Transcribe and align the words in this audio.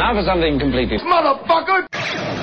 now 0.00 0.14
for 0.14 0.24
something 0.24 0.58
completely... 0.58 0.96
Motherfucker! 0.96 2.39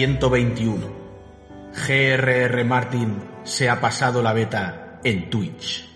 121. 0.00 1.00
GRR 1.74 2.64
Martin 2.64 3.22
se 3.44 3.68
ha 3.68 3.78
pasado 3.82 4.22
la 4.22 4.32
beta 4.32 4.98
en 5.04 5.28
Twitch. 5.28 5.89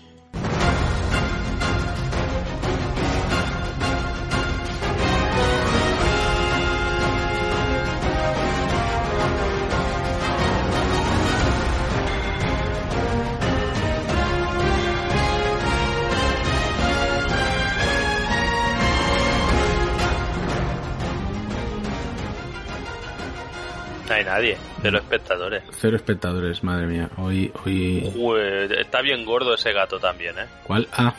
Nadie, 24.35 24.57
cero 24.81 24.97
espectadores. 24.97 25.63
Cero 25.79 25.95
espectadores, 25.95 26.63
madre 26.63 26.87
mía. 26.87 27.09
Hoy, 27.17 27.51
hoy. 27.63 28.11
Está 28.77 29.01
bien 29.01 29.23
gordo 29.25 29.53
ese 29.55 29.71
gato 29.71 29.97
también, 29.99 30.37
¿eh? 30.37 30.45
¿Cuál? 30.65 30.87
Ah. 30.91 31.13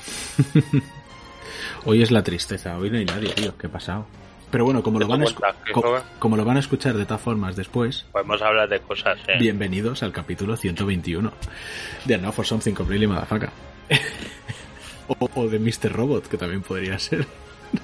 hoy 1.84 2.03
es 2.03 2.11
la 2.11 2.22
tristeza. 2.22 2.77
Hoy 2.77 2.91
no 2.91 2.98
hay 2.98 3.05
nadie, 3.06 3.31
tío. 3.31 3.56
¿Qué 3.56 3.69
pasado? 3.69 4.06
Pero 4.50 4.64
bueno, 4.64 4.83
como 4.83 5.00
lo, 5.00 5.06
¿Te 5.06 5.12
van 5.12 5.22
a 5.22 5.72
co- 5.72 6.03
como 6.19 6.37
lo 6.37 6.44
van 6.44 6.56
a 6.56 6.61
escuchar 6.61 6.94
de 6.97 7.05
todas 7.05 7.20
formas 7.20 7.56
después, 7.56 8.06
Podemos 8.12 8.41
hablar 8.42 8.69
de 8.69 8.78
cosas, 8.78 9.19
¿eh? 9.27 9.37
bienvenidos 9.41 10.03
al 10.05 10.12
capítulo 10.12 10.56
121 10.56 11.33
de 12.05 12.19
Now 12.19 12.31
for 12.33 12.47
Something 12.47 12.72
Completely 12.75 13.09
Motherfucker. 13.09 13.50
o, 15.09 15.28
o 15.34 15.48
de 15.48 15.59
Mr. 15.59 15.92
Robot, 15.92 16.28
que 16.28 16.37
también 16.37 16.62
podría 16.62 16.97
ser. 16.98 17.27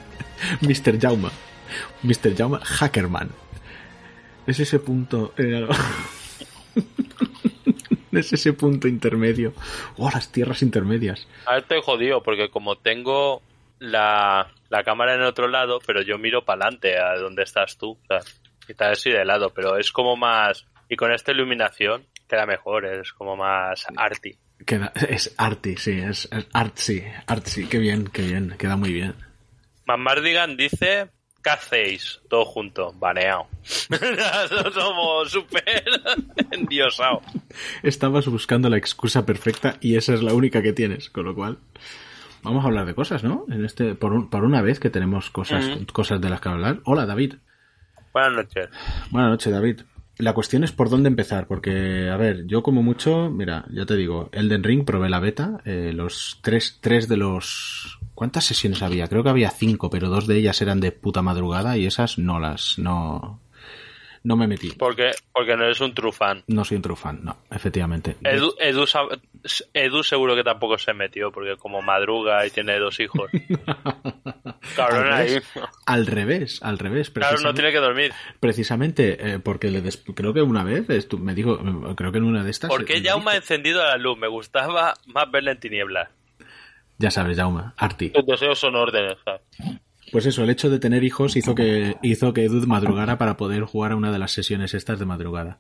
Mr. 0.61 1.01
Jauma. 1.01 1.31
Mr. 2.05 2.37
Jauma 2.37 2.61
Hackerman. 2.63 3.31
Es 4.47 4.61
ese 4.61 4.79
punto. 4.79 5.35
eh, 5.39 5.69
es 8.13 8.33
ese 8.33 8.53
punto 8.53 8.89
intermedio. 8.89 9.53
Oh, 9.97 10.11
las 10.11 10.31
tierras 10.33 10.63
intermedias. 10.63 11.27
A 11.47 11.53
ver, 11.53 11.63
estoy 11.63 11.81
jodido 11.83 12.23
porque 12.23 12.51
como 12.51 12.77
tengo 12.77 13.43
la, 13.79 14.53
la 14.69 14.85
cámara 14.85 15.15
en 15.15 15.23
otro 15.23 15.49
lado, 15.49 15.81
pero 15.87 16.03
yo 16.03 16.19
miro 16.19 16.45
para 16.45 16.67
adelante 16.67 16.99
a 16.99 17.17
donde 17.17 17.43
estás 17.43 17.77
tú. 17.79 17.93
O 17.93 18.07
sea, 18.07 18.21
quizás 18.67 18.99
así 18.99 19.11
de 19.11 19.25
lado, 19.25 19.51
pero 19.51 19.77
es 19.77 19.93
como 19.93 20.17
más... 20.17 20.67
Y 20.89 20.97
con 20.97 21.13
esta 21.13 21.33
iluminación 21.33 22.07
queda 22.29 22.47
mejor, 22.47 22.85
es 22.85 23.13
como 23.13 23.37
más 23.37 23.87
arty. 23.97 24.37
Queda, 24.67 24.93
es 25.09 25.35
arty, 25.39 25.77
sí, 25.77 25.93
es, 25.99 26.29
es 26.31 26.47
artsy, 26.53 27.03
artsy. 27.27 27.67
Qué 27.67 27.79
bien, 27.79 28.09
qué 28.13 28.23
bien, 28.23 28.57
queda 28.59 28.77
muy 28.77 28.93
bien. 28.93 29.15
Mardigan 29.87 30.57
dice... 30.57 31.09
¿Qué 31.43 31.51
hacéis? 31.51 32.21
Todo 32.29 32.45
junto, 32.45 32.93
baneado. 32.99 33.47
Somos 34.75 35.31
súper 35.31 35.83
endiosados. 36.51 37.23
Estabas 37.83 38.27
buscando 38.27 38.69
la 38.71 38.77
excusa 38.77 39.27
perfecta 39.27 39.77
y 39.81 39.97
esa 39.97 40.15
es 40.15 40.23
la 40.23 40.35
única 40.35 40.63
que 40.63 40.73
tienes, 40.73 41.11
con 41.11 41.25
lo 41.25 41.35
cual 41.35 41.59
vamos 42.43 42.65
a 42.65 42.69
hablar 42.69 42.87
de 42.87 42.95
cosas, 42.95 43.25
¿no? 43.25 43.45
En 43.51 43.65
este 43.65 43.95
por, 43.95 44.13
un- 44.13 44.31
por 44.31 44.45
una 44.45 44.63
vez 44.63 44.79
que 44.79 44.91
tenemos 44.91 45.31
cosas 45.31 45.67
Ujú. 45.67 45.87
cosas 45.93 46.21
de 46.21 46.31
las 46.31 46.41
que 46.41 46.49
hablar. 46.49 46.81
Hola, 46.85 47.07
David. 47.07 47.35
Buenas 48.13 48.33
noches. 48.35 48.69
Buenas 49.11 49.31
noches, 49.31 49.53
David. 49.53 49.81
La 50.19 50.35
cuestión 50.35 50.63
es 50.63 50.71
por 50.71 50.91
dónde 50.91 51.09
empezar, 51.09 51.47
porque, 51.49 52.09
a 52.11 52.17
ver, 52.17 52.47
yo 52.47 52.63
como 52.63 52.83
mucho, 52.83 53.31
mira, 53.31 53.65
ya 53.73 53.87
te 53.87 53.97
digo, 53.97 54.29
Elden 54.33 54.63
Ring 54.63 54.85
probé 54.85 55.09
la 55.09 55.19
beta, 55.19 55.61
eh, 55.65 55.93
los 55.95 56.39
tres, 56.43 56.79
tres 56.81 57.09
de 57.09 57.17
los... 57.17 57.99
¿Cuántas 58.15 58.45
sesiones 58.45 58.83
había? 58.83 59.09
Creo 59.09 59.23
que 59.23 59.31
había 59.31 59.51
cinco, 59.51 59.91
pero 59.91 60.09
dos 60.09 60.27
de 60.27 60.37
ellas 60.39 60.61
eran 60.63 60.81
de 60.81 60.93
puta 60.93 61.23
madrugada 61.23 61.77
y 61.77 61.87
esas 61.87 62.19
no 62.19 62.39
las, 62.39 62.79
no, 62.79 63.41
no 64.23 64.37
me 64.37 64.47
metí. 64.47 64.71
Porque, 64.73 65.13
porque 65.33 65.57
no 65.57 65.65
eres 65.65 65.81
un 65.81 65.95
true 65.95 66.13
fan. 66.13 66.45
No 66.47 66.65
soy 66.65 66.77
un 66.77 66.83
true 66.83 66.95
fan, 66.97 67.21
no, 67.25 67.37
efectivamente. 67.51 68.17
Edu, 68.23 68.55
Edu, 68.61 68.85
Edu 69.73 70.03
seguro 70.05 70.37
que 70.37 70.45
tampoco 70.45 70.77
se 70.79 70.93
metió, 70.93 71.33
porque 71.33 71.57
como 71.57 71.81
madruga 71.83 72.47
y 72.47 72.51
tiene 72.51 72.79
dos 72.79 73.01
hijos. 73.01 73.31
Cabrón 74.77 75.07
al, 75.07 75.13
ahí. 75.15 75.29
revés, 75.29 75.43
al 75.87 76.07
revés, 76.07 76.61
al 76.63 76.79
revés. 76.79 77.11
Claro, 77.11 77.41
no 77.41 77.55
tiene 77.55 77.73
que 77.73 77.79
dormir. 77.79 78.13
Precisamente, 78.41 79.33
eh, 79.35 79.39
porque 79.39 79.71
le 79.71 79.81
des- 79.81 80.03
creo 80.15 80.33
que 80.33 80.43
una 80.43 80.65
vez, 80.65 80.87
me 81.19 81.35
dijo, 81.35 81.59
creo 81.97 82.13
que 82.13 82.19
en 82.19 82.25
una 82.25 82.45
de 82.45 82.51
estas... 82.51 82.71
¿Por 82.71 82.85
qué 82.85 83.01
me 83.01 83.09
Jaume 83.09 83.33
ha 83.33 83.37
encendido 83.37 83.83
la 83.83 83.97
luz? 83.97 84.19
Me 84.19 84.29
gustaba 84.29 84.95
más 85.07 85.31
verla 85.31 85.53
en 85.53 85.61
tinieblas. 85.61 86.09
Ya 86.99 87.11
sabes, 87.11 87.37
Jaume, 87.37 87.63
Arti. 87.77 88.13
Los 88.15 88.27
deseos 88.27 88.59
son 88.59 88.77
órdenes. 88.77 89.17
Pues 90.13 90.27
eso, 90.27 90.45
el 90.45 90.51
hecho 90.51 90.69
de 90.71 90.79
tener 90.79 91.03
hijos 91.05 91.37
hizo 91.37 91.55
que 91.55 91.97
hizo 92.03 92.33
que 92.33 92.45
Edu 92.45 92.67
madrugara 92.67 93.17
para 93.19 93.37
poder 93.37 93.63
jugar 93.65 93.93
a 93.93 93.97
una 93.97 94.13
de 94.13 94.19
las 94.19 94.33
sesiones 94.33 94.75
estas 94.75 94.99
de 94.99 95.07
madrugada. 95.07 95.59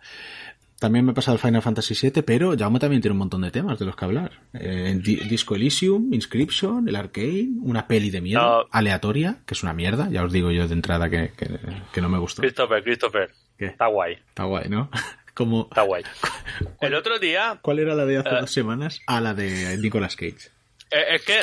También 0.78 1.04
me 1.04 1.12
he 1.12 1.15
pasado 1.15 1.37
el 1.37 1.41
Final 1.41 1.62
Fantasy 1.62 1.94
VII, 1.94 2.22
pero 2.22 2.56
Jaume 2.59 2.81
también 2.81 3.00
tiene 3.00 3.12
un 3.12 3.19
montón 3.19 3.42
de 3.42 3.53
temas 3.53 3.78
de 3.78 3.84
los 3.84 3.94
que 3.94 4.04
hablar. 4.04 4.32
Eh, 4.53 4.98
Di- 5.00 5.16
Disco 5.28 5.54
Elysium, 5.54 6.12
Inscription, 6.12 6.88
el 6.88 6.97
Arcane, 6.97 7.50
una 7.62 7.87
peli 7.87 8.10
de 8.10 8.21
miedo 8.21 8.41
No. 8.62 8.69
aleatoria, 8.72 9.38
que 9.47 9.54
es 9.54 9.62
una 9.62 9.72
mierda, 9.75 10.09
ya 10.10 10.25
os 10.25 10.32
digo 10.32 10.50
yo 10.50 10.66
de 10.66 10.75
entrada 10.75 11.09
que, 11.09 11.31
que, 11.37 11.48
que 11.92 12.00
no 12.00 12.09
me 12.09 12.19
gustó. 12.19 12.42
Christopher, 12.42 12.82
Christopher. 12.82 13.31
¿Qué? 13.56 13.66
Está 13.66 13.87
guay, 13.87 14.15
Está 14.15 14.42
guay, 14.44 14.69
¿no? 14.69 14.91
Como, 15.34 15.62
está 15.71 15.82
guay. 15.82 16.03
El 16.81 16.94
otro 16.94 17.19
día, 17.21 17.59
¿Cuál 17.62 17.78
era 17.78 17.94
la 17.94 18.04
de 18.04 18.19
hace 18.19 18.28
Eh. 18.31 18.41
dos 18.41 18.50
semanas? 18.53 19.00
Ah, 19.06 19.21
la 19.21 19.34
de 19.34 19.78
Nicolas 19.78 20.16
Cage. 20.16 20.50
Eh, 20.92 21.14
es 21.16 21.22
que 21.25 21.41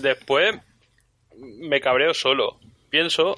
después 0.00 0.56
me 1.36 1.80
cabreo 1.80 2.14
solo. 2.14 2.58
Pienso, 2.90 3.34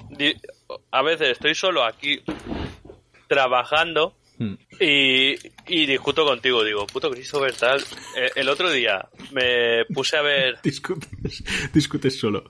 a 0.91 1.01
veces 1.01 1.29
estoy 1.31 1.55
solo 1.55 1.83
aquí 1.83 2.21
trabajando 3.27 4.15
Hmm. 4.37 4.55
Y, 4.79 5.33
y 5.67 5.85
discuto 5.85 6.25
contigo, 6.25 6.63
digo, 6.63 6.87
puto 6.87 7.11
Christopher, 7.11 7.53
tal. 7.53 7.79
Eh, 8.17 8.31
el 8.37 8.49
otro 8.49 8.71
día 8.71 9.07
me 9.29 9.85
puse 9.93 10.17
a 10.17 10.23
ver. 10.23 10.59
Discutes, 10.63 11.43
discutes 11.71 12.19
solo. 12.19 12.49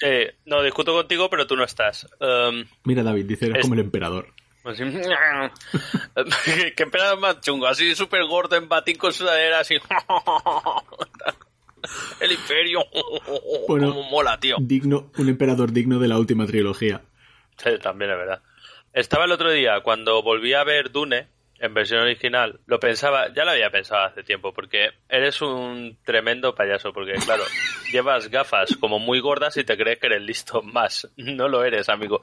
eh, 0.00 0.36
no, 0.46 0.62
discuto 0.62 0.94
contigo, 0.94 1.28
pero 1.28 1.46
tú 1.46 1.56
no 1.56 1.64
estás. 1.64 2.06
Um, 2.20 2.64
Mira, 2.84 3.02
David, 3.02 3.26
dice, 3.26 3.46
eres 3.46 3.58
Es- 3.58 3.62
como 3.64 3.74
el 3.74 3.80
emperador. 3.80 4.32
así, 4.64 4.82
que 6.74 6.82
empezaba 6.84 7.16
más 7.16 7.42
chungo, 7.42 7.66
así 7.66 7.94
súper 7.94 8.24
gordo 8.24 8.56
en 8.56 8.66
batín 8.66 8.96
con 8.96 9.12
sudadera, 9.12 9.60
así. 9.60 9.74
el 12.20 12.32
imperio. 12.32 12.84
Bueno. 13.68 13.94
Como 13.94 14.10
mola, 14.10 14.38
tío. 14.40 14.56
Digno, 14.58 15.10
un 15.16 15.28
emperador 15.28 15.72
digno 15.72 15.98
de 15.98 16.08
la 16.08 16.18
última 16.18 16.46
trilogía. 16.46 17.02
Sí, 17.56 17.70
también 17.80 18.10
es 18.10 18.16
verdad. 18.16 18.42
Estaba 18.92 19.24
el 19.26 19.32
otro 19.32 19.52
día, 19.52 19.80
cuando 19.82 20.22
volví 20.22 20.54
a 20.54 20.64
ver 20.64 20.90
Dune, 20.90 21.28
en 21.60 21.74
versión 21.74 22.00
original, 22.00 22.58
lo 22.66 22.80
pensaba, 22.80 23.32
ya 23.32 23.44
lo 23.44 23.50
había 23.52 23.70
pensado 23.70 24.06
hace 24.06 24.22
tiempo, 24.24 24.52
porque 24.52 24.88
eres 25.08 25.40
un 25.42 25.98
tremendo 26.04 26.54
payaso, 26.54 26.92
porque 26.92 27.12
claro, 27.12 27.44
llevas 27.92 28.28
gafas 28.30 28.76
como 28.80 28.98
muy 28.98 29.20
gordas 29.20 29.56
y 29.58 29.64
te 29.64 29.76
crees 29.76 29.98
que 30.00 30.06
eres 30.06 30.22
listo 30.22 30.62
más. 30.62 31.08
No 31.16 31.48
lo 31.48 31.62
eres, 31.62 31.88
amigo. 31.88 32.22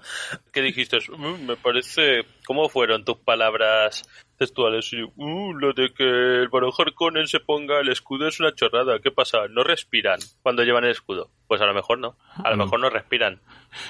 ¿Qué 0.52 0.62
dijiste? 0.62 0.98
"Mm, 1.10 1.46
me 1.46 1.56
parece... 1.56 2.26
¿Cómo 2.46 2.68
fueron 2.68 3.06
tus 3.06 3.18
palabras 3.18 4.04
textuales? 4.38 4.92
Y, 4.94 5.02
"Uh, 5.04 5.54
lo 5.54 5.74
de 5.74 5.94
que 5.94 6.04
el 6.04 6.48
barón 6.50 6.72
Harkonnen 6.78 7.28
se 7.28 7.40
ponga 7.40 7.80
el 7.80 7.90
escudo 7.90 8.28
es 8.28 8.40
una 8.40 8.54
chorrada. 8.54 9.00
¿Qué 9.00 9.12
pasa? 9.12 9.48
¿No 9.50 9.64
respiran 9.64 10.20
cuando 10.44 10.64
llevan 10.64 10.86
el 10.86 10.92
escudo? 10.92 11.30
Pues 11.48 11.60
a 11.62 11.66
lo 11.66 11.74
mejor 11.74 12.00
no. 12.00 12.18
A 12.44 12.50
lo 12.52 12.58
mejor 12.58 12.80
no 12.80 12.90
respiran. 12.90 13.42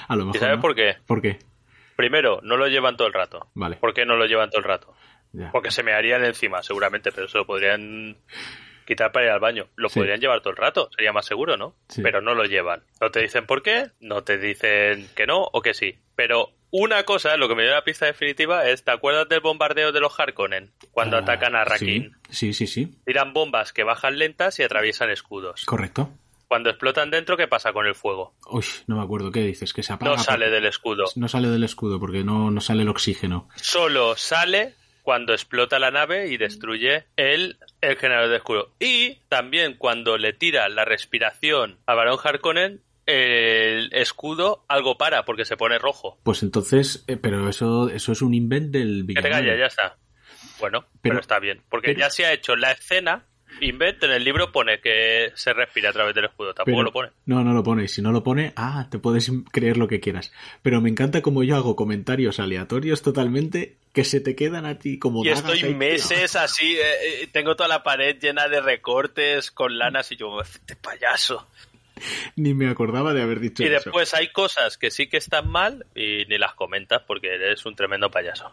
A 0.07 0.15
lo 0.15 0.29
¿Y 0.33 0.37
sabes 0.37 0.55
¿no? 0.57 0.61
por 0.61 0.75
qué? 0.75 0.95
¿Por 1.05 1.21
qué? 1.21 1.39
Primero, 1.95 2.39
no 2.43 2.57
lo 2.57 2.67
llevan 2.67 2.95
todo 2.97 3.07
el 3.07 3.13
rato. 3.13 3.47
Vale. 3.55 3.75
¿Por 3.77 3.93
qué 3.93 4.05
no 4.05 4.15
lo 4.15 4.25
llevan 4.25 4.49
todo 4.49 4.59
el 4.59 4.65
rato? 4.65 4.93
Ya. 5.33 5.51
Porque 5.51 5.71
se 5.71 5.83
me 5.83 5.93
harían 5.93 6.23
encima, 6.23 6.63
seguramente, 6.63 7.11
pero 7.11 7.27
se 7.27 7.37
lo 7.37 7.45
podrían 7.45 8.17
quitar 8.85 9.11
para 9.11 9.25
ir 9.25 9.31
al 9.31 9.39
baño. 9.39 9.67
Lo 9.75 9.89
Sí. 9.89 9.99
podrían 9.99 10.19
llevar 10.21 10.39
todo 10.41 10.51
el 10.51 10.57
rato, 10.57 10.89
sería 10.95 11.11
más 11.11 11.25
seguro, 11.25 11.57
¿no? 11.57 11.75
Sí. 11.89 12.01
Pero 12.01 12.21
no 12.21 12.33
lo 12.33 12.45
llevan. 12.45 12.83
No 13.01 13.11
te 13.11 13.19
dicen 13.21 13.45
por 13.45 13.61
qué, 13.61 13.87
no 13.99 14.23
te 14.23 14.37
dicen 14.37 15.09
que 15.15 15.25
no 15.27 15.41
o 15.51 15.61
que 15.61 15.73
sí. 15.73 15.99
Pero 16.15 16.51
una 16.71 17.03
cosa, 17.03 17.37
lo 17.37 17.47
que 17.47 17.55
me 17.55 17.63
dio 17.63 17.71
la 17.71 17.83
pista 17.83 18.05
definitiva 18.05 18.67
es, 18.67 18.83
¿te 18.83 18.91
acuerdas 18.91 19.29
del 19.29 19.39
bombardeo 19.39 19.91
de 19.91 19.99
los 19.99 20.19
Harkonnen? 20.19 20.71
Cuando 20.91 21.17
Ah, 21.17 21.21
atacan 21.21 21.55
a 21.55 21.63
Rakin. 21.63 22.15
Sí, 22.29 22.53
sí, 22.53 22.53
sí, 22.53 22.67
sí. 22.67 22.97
Tiran 23.05 23.33
bombas 23.33 23.71
que 23.73 23.83
bajan 23.83 24.17
lentas 24.17 24.59
y 24.59 24.63
atraviesan 24.63 25.09
escudos. 25.09 25.65
Correcto. 25.65 26.09
Cuando 26.47 26.69
explotan 26.69 27.11
dentro, 27.11 27.35
¿qué 27.35 27.47
pasa 27.47 27.73
con 27.73 27.85
el 27.87 27.95
fuego? 27.95 28.33
Uy, 28.49 28.63
no 28.87 28.95
me 28.97 29.03
acuerdo 29.03 29.31
qué 29.31 29.41
dices, 29.41 29.73
que 29.73 29.83
se 29.83 29.91
apaga. 29.93 30.11
No 30.15 30.17
sale 30.17 30.49
del 30.49 30.65
escudo. 30.65 31.03
No 31.15 31.27
sale 31.27 31.49
del 31.49 31.63
escudo 31.63 31.99
porque 31.99 32.23
no, 32.23 32.51
no 32.51 32.61
sale 32.61 32.83
el 32.83 32.89
oxígeno. 32.89 33.49
Solo 33.55 34.15
sale 34.15 34.73
cuando 35.03 35.33
explota 35.33 35.77
la 35.79 35.91
nave 35.91 36.27
y 36.29 36.37
destruye 36.37 37.05
el, 37.17 37.57
el 37.81 37.97
generador 37.97 38.29
de 38.29 38.37
escudo. 38.37 38.71
Y 38.79 39.15
también 39.29 39.75
cuando 39.77 40.17
le 40.17 40.31
tira 40.33 40.67
la 40.69 40.85
respiración 40.85 41.79
a 41.85 41.93
Barón 41.95 42.17
Harkonnen, 42.23 42.81
el 43.07 43.89
escudo 43.93 44.65
algo 44.67 44.97
para 44.97 45.25
porque 45.25 45.45
se 45.45 45.57
pone 45.57 45.79
rojo. 45.79 46.19
Pues 46.23 46.43
entonces, 46.43 47.03
eh, 47.07 47.17
pero 47.17 47.49
eso, 47.49 47.89
eso 47.89 48.11
es 48.11 48.21
un 48.21 48.33
invent 48.33 48.71
del 48.71 49.05
Que 49.07 49.21
te 49.21 49.29
calles, 49.29 49.57
ya 49.57 49.65
está. 49.65 49.97
Bueno, 50.59 50.85
pero, 51.01 51.19
está 51.19 51.39
bien. 51.39 51.61
Porque 51.69 51.95
ya 51.95 52.09
se 52.09 52.25
ha 52.25 52.33
hecho 52.33 52.55
la 52.55 52.71
escena. 52.71 53.25
Invent 53.61 54.03
en 54.03 54.11
el 54.11 54.23
libro 54.23 54.51
pone 54.51 54.81
que 54.81 55.31
se 55.35 55.53
respira 55.53 55.89
a 55.89 55.93
través 55.93 56.13
del 56.13 56.25
escudo. 56.25 56.53
Tampoco 56.53 56.83
lo 56.83 56.91
pone. 56.91 57.09
No, 57.25 57.43
no 57.43 57.53
lo 57.53 57.63
pone. 57.63 57.85
Y 57.85 57.87
si 57.87 58.01
no 58.01 58.11
lo 58.11 58.23
pone, 58.23 58.53
ah, 58.55 58.87
te 58.91 58.99
puedes 58.99 59.31
creer 59.51 59.77
lo 59.77 59.87
que 59.87 59.99
quieras. 59.99 60.33
Pero 60.61 60.81
me 60.81 60.89
encanta 60.89 61.21
como 61.21 61.43
yo 61.43 61.55
hago 61.55 61.75
comentarios 61.75 62.39
aleatorios 62.39 63.01
totalmente 63.01 63.77
que 63.93 64.03
se 64.03 64.19
te 64.19 64.35
quedan 64.35 64.65
a 64.67 64.77
ti 64.77 64.99
como 64.99 65.25
Y 65.25 65.29
estoy 65.29 65.73
meses 65.73 66.35
así, 66.35 66.75
eh, 66.75 67.23
eh, 67.23 67.29
tengo 67.31 67.55
toda 67.55 67.67
la 67.67 67.81
pared 67.81 68.15
llena 68.19 68.47
de 68.47 68.61
recortes 68.61 69.49
con 69.49 69.79
lanas 69.79 70.11
y 70.11 70.17
yo, 70.17 70.39
este 70.39 70.75
payaso. 70.75 71.47
Ni 72.35 72.53
me 72.53 72.69
acordaba 72.69 73.13
de 73.13 73.21
haber 73.21 73.39
dicho 73.39 73.63
y 73.63 73.65
eso. 73.67 73.71
Y 73.71 73.75
después 73.75 74.13
hay 74.13 74.31
cosas 74.31 74.77
que 74.77 74.91
sí 74.91 75.07
que 75.07 75.17
están 75.17 75.49
mal 75.49 75.85
y 75.95 76.25
ni 76.27 76.37
las 76.37 76.53
comentas 76.53 77.01
porque 77.05 77.33
eres 77.35 77.65
un 77.65 77.75
tremendo 77.75 78.09
payaso. 78.11 78.51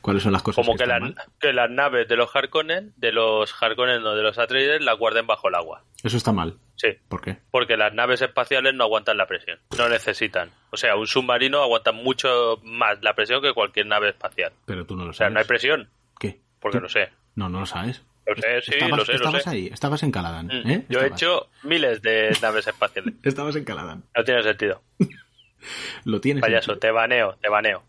¿Cuáles 0.00 0.22
son 0.24 0.32
las 0.32 0.42
cosas 0.42 0.64
Como 0.64 0.76
que, 0.76 0.78
que, 0.78 0.84
están 0.90 1.00
la- 1.00 1.14
mal? 1.14 1.24
que 1.40 1.52
las 1.52 1.70
naves 1.70 2.08
de 2.08 2.16
los 2.16 2.34
Harkonnen, 2.34 2.92
de 2.96 3.12
los 3.12 3.54
Harkonnen 3.62 4.04
o 4.04 4.14
de 4.14 4.22
los 4.22 4.38
Atreides, 4.38 4.80
las 4.82 4.98
guarden 4.98 5.26
bajo 5.26 5.48
el 5.48 5.54
agua. 5.54 5.84
Eso 6.02 6.16
está 6.16 6.32
mal. 6.32 6.58
Sí, 6.74 6.88
¿Por 7.08 7.20
qué? 7.20 7.38
porque 7.52 7.76
las 7.76 7.94
naves 7.94 8.22
espaciales 8.22 8.74
no 8.74 8.82
aguantan 8.84 9.16
la 9.16 9.26
presión, 9.26 9.60
no 9.78 9.88
necesitan. 9.88 10.50
O 10.70 10.76
sea, 10.76 10.96
un 10.96 11.06
submarino 11.06 11.62
aguanta 11.62 11.92
mucho 11.92 12.58
más 12.64 13.00
la 13.02 13.14
presión 13.14 13.40
que 13.40 13.52
cualquier 13.52 13.86
nave 13.86 14.08
espacial. 14.08 14.52
Pero 14.66 14.84
tú 14.84 14.96
no 14.96 15.04
lo 15.04 15.10
O 15.10 15.12
sea, 15.12 15.26
sabes. 15.26 15.34
no 15.34 15.38
hay 15.40 15.46
presión, 15.46 15.88
¿Qué? 16.18 16.40
porque 16.58 16.78
¿Tú- 16.78 16.82
lo 16.82 16.88
sé. 16.88 17.10
No, 17.36 17.48
no 17.48 17.60
lo 17.60 17.66
sabes. 17.66 18.02
Lo 18.26 18.34
sé, 18.36 18.60
sí, 18.62 18.70
estabas, 18.74 18.98
lo 18.98 19.04
sé, 19.04 19.12
lo 19.12 19.16
estabas 19.18 19.42
sé. 19.44 19.50
ahí, 19.50 19.66
estabas 19.72 20.02
en 20.04 20.10
Caladan. 20.12 20.46
Mm, 20.46 20.70
¿eh? 20.70 20.86
Yo 20.88 21.00
he 21.00 21.08
hecho 21.08 21.48
miles 21.64 22.00
de 22.02 22.36
naves 22.40 22.66
espaciales. 22.66 23.14
Estabas 23.22 23.56
en 23.56 23.64
Caladan. 23.64 24.04
No 24.16 24.24
tiene 24.24 24.42
sentido. 24.42 24.82
Lo 26.04 26.20
tienes. 26.20 26.40
Payaso, 26.42 26.76
te 26.78 26.90
baneo, 26.90 27.36
te 27.40 27.48
baneo. 27.48 27.82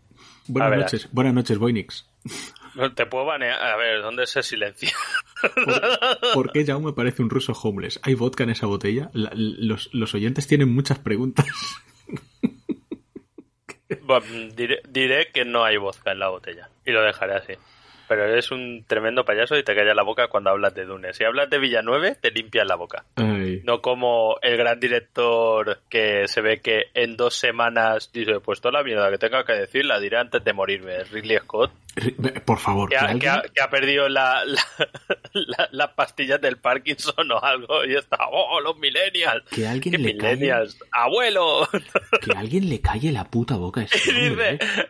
Buenas 0.46 0.70
ver, 0.70 0.78
noches, 0.80 1.08
buenas 1.12 1.34
noches, 1.34 1.58
Voynix. 1.58 2.08
No 2.74 2.92
te 2.94 3.06
puedo 3.06 3.24
banear. 3.24 3.60
A 3.62 3.76
ver, 3.76 4.02
¿dónde 4.02 4.26
se 4.26 4.42
silencia? 4.42 4.92
¿Por, 5.40 6.32
por 6.34 6.52
qué 6.52 6.64
Jaume 6.64 6.92
parece 6.92 7.22
un 7.22 7.30
ruso 7.30 7.52
homeless? 7.52 8.00
¿Hay 8.02 8.14
vodka 8.14 8.44
en 8.44 8.50
esa 8.50 8.66
botella? 8.66 9.10
La- 9.12 9.32
los, 9.34 9.90
los 9.92 10.14
oyentes 10.14 10.46
tienen 10.46 10.72
muchas 10.74 10.98
preguntas. 10.98 11.46
Bueno, 14.02 14.26
diré, 14.54 14.80
diré 14.88 15.28
que 15.32 15.44
no 15.44 15.64
hay 15.64 15.76
vodka 15.76 16.12
en 16.12 16.18
la 16.18 16.28
botella. 16.28 16.68
Y 16.84 16.90
lo 16.90 17.02
dejaré 17.02 17.34
así. 17.34 17.52
Pero 18.14 18.26
eres 18.30 18.52
un 18.52 18.84
tremendo 18.86 19.24
payaso 19.24 19.56
y 19.58 19.64
te 19.64 19.74
callas 19.74 19.96
la 19.96 20.04
boca 20.04 20.28
cuando 20.28 20.50
hablas 20.50 20.72
de 20.72 20.84
Dune. 20.84 21.12
Si 21.14 21.24
hablas 21.24 21.50
de 21.50 21.58
Villanueve, 21.58 22.14
te 22.14 22.30
limpias 22.30 22.64
la 22.64 22.76
boca. 22.76 23.04
Ay. 23.16 23.60
No 23.64 23.80
como 23.80 24.36
el 24.40 24.56
gran 24.56 24.78
director 24.78 25.80
que 25.88 26.28
se 26.28 26.40
ve 26.40 26.60
que 26.60 26.84
en 26.94 27.16
dos 27.16 27.34
semanas 27.34 28.10
dice, 28.12 28.38
pues 28.38 28.60
toda 28.60 28.78
la 28.78 28.84
mierda 28.84 29.10
que 29.10 29.18
tenga 29.18 29.44
que 29.44 29.54
decir 29.54 29.84
la 29.84 29.98
diré 29.98 30.18
antes 30.18 30.44
de 30.44 30.52
morirme. 30.52 31.02
Ridley 31.04 31.38
Scott, 31.38 31.72
Por 32.44 32.58
favor, 32.58 32.88
que 32.88 32.96
ha, 32.96 33.18
que 33.18 33.28
ha- 33.28 33.42
que 33.52 33.60
ha 33.62 33.68
perdido 33.68 34.08
la, 34.08 34.44
la- 34.44 34.62
la- 35.32 35.68
las 35.72 35.90
pastillas 35.94 36.40
del 36.40 36.58
Parkinson 36.58 37.32
o 37.32 37.42
algo 37.42 37.84
y 37.84 37.96
está, 37.96 38.18
oh, 38.30 38.60
los 38.60 38.78
millennials. 38.78 39.42
Que 39.50 39.66
alguien 39.66 39.96
¿Qué 39.96 39.98
le 39.98 40.16
calle- 40.16 40.34
millennials? 40.36 40.78
¡Abuelo! 40.92 41.68
que 42.22 42.30
alguien 42.36 42.68
le 42.68 42.80
calle 42.80 43.10
la 43.10 43.24
puta 43.24 43.56
boca 43.56 43.80
a 43.80 43.84
este 43.84 43.98
Y 44.12 44.28
hombre, 44.28 44.52
dice, 44.52 44.80
¿eh? 44.82 44.86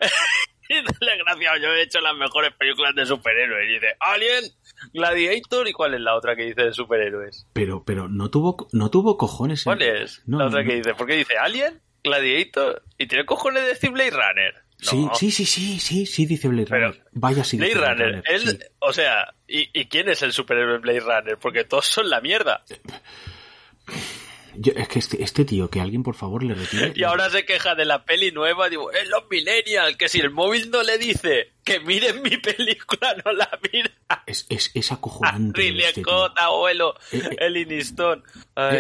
desgraciado, 1.01 1.57
yo 1.59 1.69
he 1.75 1.83
hecho 1.83 2.01
las 2.01 2.15
mejores 2.17 2.53
películas 2.55 2.95
de 2.95 3.07
superhéroes. 3.07 3.69
Y 3.69 3.75
dice, 3.75 3.97
Alien, 4.01 4.45
Gladiator, 4.93 5.69
¿y 5.69 5.73
cuál 5.73 5.95
es 5.95 6.01
la 6.01 6.15
otra 6.17 6.35
que 6.37 6.45
dice 6.45 6.63
de 6.63 6.73
superhéroes? 6.73 7.47
Pero, 7.53 7.85
pero 7.85 8.09
no 8.09 8.31
tuvo, 8.31 8.69
no 8.73 8.91
tuvo 8.91 9.17
cojones. 9.17 9.61
en- 9.61 9.65
¿Cuál 9.65 9.83
es? 9.83 10.23
No, 10.27 10.39
la 10.39 10.45
no, 10.45 10.49
otra 10.51 10.63
no. 10.63 10.69
que 10.69 10.77
dice, 10.77 10.95
¿por 10.95 11.07
qué 11.07 11.15
dice 11.17 11.37
Alien, 11.39 11.81
Gladiator? 12.03 12.83
¿Y 12.99 13.07
tiene 13.07 13.25
cojones 13.27 13.63
de 13.63 13.69
decir 13.71 13.91
Blade 13.91 14.11
Runner? 14.11 14.55
Sí, 14.79 15.09
sí, 15.15 15.31
sí, 15.31 15.47
sí, 15.47 15.79
sí, 15.81 16.05
sí, 16.05 16.27
dice 16.27 16.49
Blade 16.49 16.67
Pero- 16.69 16.89
Runner. 16.89 17.05
Vaya, 17.13 17.45
sí 17.45 17.57
Blade 17.57 17.75
dice 17.75 17.87
Runner, 17.87 18.23
él, 18.27 18.41
sí. 18.49 18.59
o 18.81 18.93
sea, 18.93 19.35
¿y, 19.47 19.71
y 19.79 19.87
quién 19.87 20.09
es 20.09 20.23
el 20.23 20.33
superhéroe 20.33 20.79
Blade 20.79 21.01
Runner? 21.01 21.39
Porque 21.39 21.65
todos 21.65 21.87
son 21.87 22.11
la 22.11 22.21
mierda. 22.21 22.65
Yo- 24.56 24.73
es 24.77 24.89
que 24.89 24.99
este, 24.99 25.23
este 25.23 25.45
tío, 25.45 25.69
que 25.71 25.81
alguien 25.81 26.03
por 26.03 26.15
favor 26.15 26.43
le 26.43 26.55
retire. 26.55 26.93
Y 26.95 27.03
ahora 27.05 27.31
se 27.31 27.45
queja 27.45 27.75
de 27.75 27.85
la 27.85 28.05
peli 28.05 28.31
nueva, 28.33 28.69
digo, 28.69 28.91
es 28.93 29.09
los 29.09 29.25
millennials, 29.31 29.97
que 29.97 30.09
si 30.09 30.21
el 30.21 30.31
móvil 30.31 30.71
no 30.71 30.83
le 30.83 30.99
dice 30.99 31.53
que 31.65 31.81
miren 31.81 32.23
mi 32.23 32.37
película, 32.37 33.15
no 33.25 33.33
la 33.33 33.49
mira. 33.73 33.91
Es, 34.27 34.47
es, 34.49 34.71
es 34.75 34.93
acojonante. 34.93 35.61
Ridley 35.61 35.85
este. 35.85 36.03
Scott, 36.03 36.33
abuelo, 36.39 36.95
Eh, 37.12 37.23
eh. 37.31 37.37
el. 37.41 37.56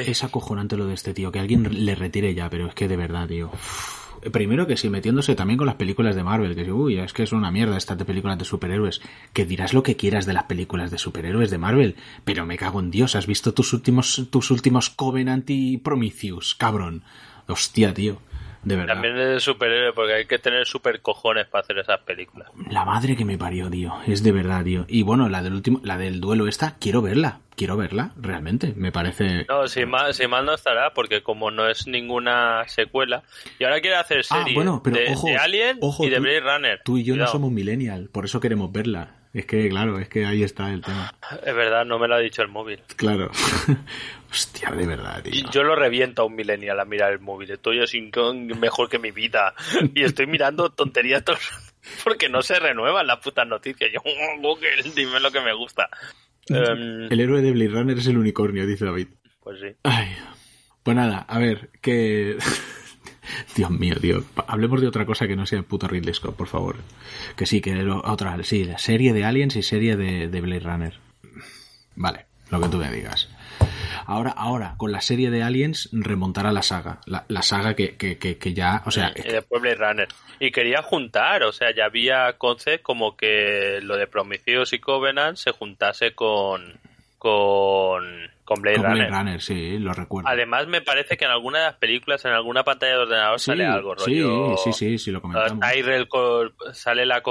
Es 0.06 0.24
acojonante 0.24 0.76
lo 0.76 0.86
de 0.86 0.94
este 0.94 1.14
tío, 1.14 1.32
que 1.32 1.38
alguien 1.40 1.84
le 1.84 1.94
retire 1.94 2.34
ya, 2.34 2.48
pero 2.50 2.66
es 2.68 2.74
que 2.74 2.88
de 2.88 2.96
verdad, 2.96 3.26
tío. 3.28 3.50
Primero 4.32 4.66
que 4.66 4.76
sí, 4.76 4.88
metiéndose 4.88 5.34
también 5.34 5.58
con 5.58 5.66
las 5.66 5.76
películas 5.76 6.16
de 6.16 6.24
Marvel, 6.24 6.54
que 6.54 6.72
uy, 6.72 6.98
es 6.98 7.12
que 7.12 7.22
es 7.22 7.32
una 7.32 7.50
mierda 7.50 7.76
estas 7.76 7.98
de 7.98 8.04
películas 8.04 8.38
de 8.38 8.44
superhéroes. 8.44 9.00
Que 9.32 9.44
dirás 9.44 9.74
lo 9.74 9.82
que 9.82 9.96
quieras 9.96 10.24
de 10.24 10.32
las 10.32 10.44
películas 10.44 10.90
de 10.90 10.98
superhéroes 10.98 11.50
de 11.50 11.58
Marvel, 11.58 11.96
pero 12.24 12.46
me 12.46 12.56
cago 12.56 12.80
en 12.80 12.90
Dios, 12.90 13.16
¿has 13.16 13.26
visto 13.26 13.52
tus 13.52 13.72
últimos, 13.72 14.28
tus 14.30 14.50
últimos 14.50 14.90
Covenant 14.90 15.48
y 15.50 15.76
Prometheus, 15.78 16.54
cabrón? 16.54 17.02
Hostia, 17.46 17.92
tío, 17.92 18.20
de 18.64 18.76
verdad. 18.76 18.94
También 18.94 19.16
es 19.18 19.42
superhéroe 19.42 19.92
porque 19.92 20.14
hay 20.14 20.26
que 20.26 20.38
tener 20.38 20.66
super 20.66 21.00
cojones 21.00 21.46
para 21.46 21.62
hacer 21.62 21.78
esas 21.78 22.00
películas. 22.00 22.48
La 22.70 22.84
madre 22.84 23.16
que 23.16 23.24
me 23.24 23.38
parió, 23.38 23.70
tío. 23.70 23.94
Es 24.06 24.22
de 24.22 24.32
verdad, 24.32 24.64
tío. 24.64 24.84
Y 24.88 25.02
bueno, 25.02 25.28
la 25.28 25.42
del 25.42 25.54
último, 25.54 25.80
la 25.84 25.96
del 25.98 26.20
duelo 26.20 26.46
esta, 26.48 26.76
quiero 26.78 27.02
verla. 27.02 27.40
Quiero 27.56 27.76
verla, 27.76 28.10
realmente. 28.20 28.72
Me 28.76 28.90
parece. 28.90 29.46
No, 29.48 29.68
si 29.68 29.86
mal, 29.86 30.12
si 30.12 30.26
mal 30.26 30.44
no 30.44 30.54
estará, 30.54 30.92
porque 30.92 31.22
como 31.22 31.52
no 31.52 31.68
es 31.68 31.86
ninguna 31.86 32.64
secuela, 32.66 33.22
y 33.60 33.64
ahora 33.64 33.80
quiere 33.80 33.96
hacer 33.96 34.20
Ah, 34.30 34.38
serie 34.42 34.54
bueno, 34.54 34.80
pero 34.82 34.96
de, 34.96 35.12
ojo, 35.12 35.28
de 35.28 35.36
Alien 35.36 35.78
ojo, 35.80 36.04
y 36.04 36.10
de 36.10 36.16
tú- 36.16 36.22
Blade 36.22 36.40
Runner. 36.40 36.80
Tú 36.84 36.98
y 36.98 37.04
yo 37.04 37.14
no 37.14 37.28
somos 37.28 37.52
millennial, 37.52 38.08
por 38.10 38.24
eso 38.24 38.40
queremos 38.40 38.72
verla. 38.72 39.16
Es 39.32 39.46
que, 39.46 39.68
claro, 39.68 39.98
es 39.98 40.08
que 40.08 40.26
ahí 40.26 40.42
está 40.44 40.70
el 40.72 40.80
tema. 40.82 41.12
Es 41.44 41.54
verdad, 41.54 41.84
no 41.84 41.98
me 41.98 42.06
lo 42.08 42.14
ha 42.14 42.18
dicho 42.20 42.40
el 42.42 42.48
móvil. 42.48 42.80
Claro. 42.96 43.30
Hostia, 44.34 44.70
de 44.72 44.84
verdad, 44.84 45.22
tío. 45.22 45.48
Yo 45.52 45.62
lo 45.62 45.76
reviento 45.76 46.22
a 46.22 46.24
un 46.24 46.34
millennial 46.34 46.80
a 46.80 46.84
mirar 46.84 47.12
el 47.12 47.20
móvil. 47.20 47.50
Estoy 47.52 47.80
así 47.80 48.10
con- 48.10 48.46
mejor 48.58 48.88
que 48.88 48.98
mi 48.98 49.12
vida. 49.12 49.54
Y 49.94 50.02
estoy 50.02 50.26
mirando 50.26 50.70
tonterías 50.70 51.22
porque 52.04 52.28
no 52.28 52.42
se 52.42 52.58
renuevan 52.58 53.06
las 53.06 53.18
putas 53.18 53.46
noticias. 53.46 53.90
Yo, 53.92 54.00
"Oh, 54.04 54.40
Google, 54.40 54.82
dime 54.94 55.20
lo 55.20 55.30
que 55.30 55.40
me 55.40 55.52
gusta. 55.52 55.88
Em, 56.48 57.04
El 57.12 57.20
héroe 57.20 57.42
de 57.42 57.52
Blade 57.52 57.70
Runner 57.70 57.96
es 57.98 58.06
el 58.08 58.18
unicornio, 58.18 58.66
dice 58.66 58.84
David. 58.86 59.08
pues 59.42 59.60
sí. 59.60 59.68
Ay. 59.84 60.16
Pues 60.82 60.96
nada, 60.96 61.24
a 61.28 61.38
ver, 61.38 61.70
que... 61.80 62.36
Dios 63.56 63.70
mío, 63.70 63.94
tío. 64.00 64.22
Hablemos 64.48 64.80
de 64.80 64.88
otra 64.88 65.06
cosa 65.06 65.26
que 65.28 65.36
no 65.36 65.46
sea 65.46 65.58
el 65.58 65.64
puto 65.64 65.86
Ridley 65.88 66.12
Scott, 66.12 66.36
por 66.36 66.48
favor. 66.48 66.76
Que 67.36 67.46
sí, 67.46 67.60
que 67.60 67.72
lo- 67.76 68.02
otra, 68.04 68.36
sí, 68.42 68.64
la 68.64 68.78
serie 68.78 69.12
de 69.12 69.24
Aliens 69.24 69.54
y 69.56 69.62
serie 69.62 69.96
de, 69.96 70.28
de 70.28 70.40
Blade 70.40 70.60
Runner. 70.60 70.98
Vale, 71.94 72.26
lo 72.50 72.60
que 72.60 72.68
tú 72.68 72.76
me 72.78 72.90
digas. 72.90 73.28
Ahora, 74.06 74.30
ahora, 74.30 74.74
con 74.76 74.92
la 74.92 75.00
serie 75.00 75.30
de 75.30 75.42
Aliens, 75.42 75.88
remontará 75.92 76.52
la 76.52 76.62
saga. 76.62 77.00
La, 77.06 77.24
la 77.28 77.42
saga 77.42 77.74
que, 77.74 77.96
que, 77.96 78.18
que, 78.18 78.38
que 78.38 78.54
ya, 78.54 78.82
o 78.86 78.90
sea, 78.90 79.12
y 79.16 79.22
después 79.28 79.60
Blade 79.62 79.76
Runner. 79.76 80.08
Y 80.40 80.50
quería 80.50 80.82
juntar, 80.82 81.42
o 81.44 81.52
sea, 81.52 81.74
ya 81.74 81.84
había 81.86 82.34
concept 82.38 82.82
como 82.82 83.16
que 83.16 83.80
lo 83.82 83.96
de 83.96 84.06
Prometheus 84.06 84.72
y 84.72 84.78
Covenant 84.78 85.36
se 85.36 85.52
juntase 85.52 86.14
con 86.14 86.78
con, 87.18 88.04
con 88.44 88.60
Blade 88.60 88.76
con 88.76 88.84
Runner. 88.86 89.06
Blade 89.08 89.18
Runner, 89.22 89.40
sí, 89.40 89.78
lo 89.78 89.94
recuerdo. 89.94 90.28
Además, 90.28 90.66
me 90.66 90.82
parece 90.82 91.16
que 91.16 91.24
en 91.24 91.30
alguna 91.30 91.60
de 91.60 91.64
las 91.64 91.76
películas, 91.76 92.22
en 92.26 92.32
alguna 92.32 92.64
pantalla 92.64 92.92
de 92.92 92.98
ordenador, 92.98 93.40
Sí, 93.40 93.46
sale 93.46 93.64
algo, 93.64 93.96
sí, 93.98 94.20
rollo. 94.22 94.56
sí, 94.58 94.72
sí, 94.74 94.98
sí, 94.98 95.10
lo 95.10 95.20
Uh, 95.20 95.22
comentamos. 95.22 95.70
Tyrell 95.72 96.06
sale 96.74 97.06
la 97.06 97.22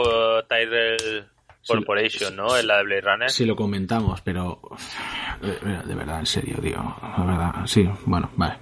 Tyrell 0.49 1.25
Corporation, 1.65 2.32
sí, 2.32 2.36
¿no? 2.36 2.58
En 2.58 2.67
la 2.67 2.77
de 2.77 2.84
Blade 2.84 3.01
Runner. 3.01 3.29
Sí 3.29 3.46
lo 3.46 3.55
comentamos, 3.55 4.22
pero 4.22 4.60
de, 5.41 5.77
de 5.86 5.96
verdad, 5.96 6.20
en 6.20 6.25
serio, 6.25 6.58
tío, 6.62 6.77
la 7.17 7.24
verdad, 7.25 7.53
sí, 7.65 7.89
bueno, 8.05 8.29
vale. 8.36 8.55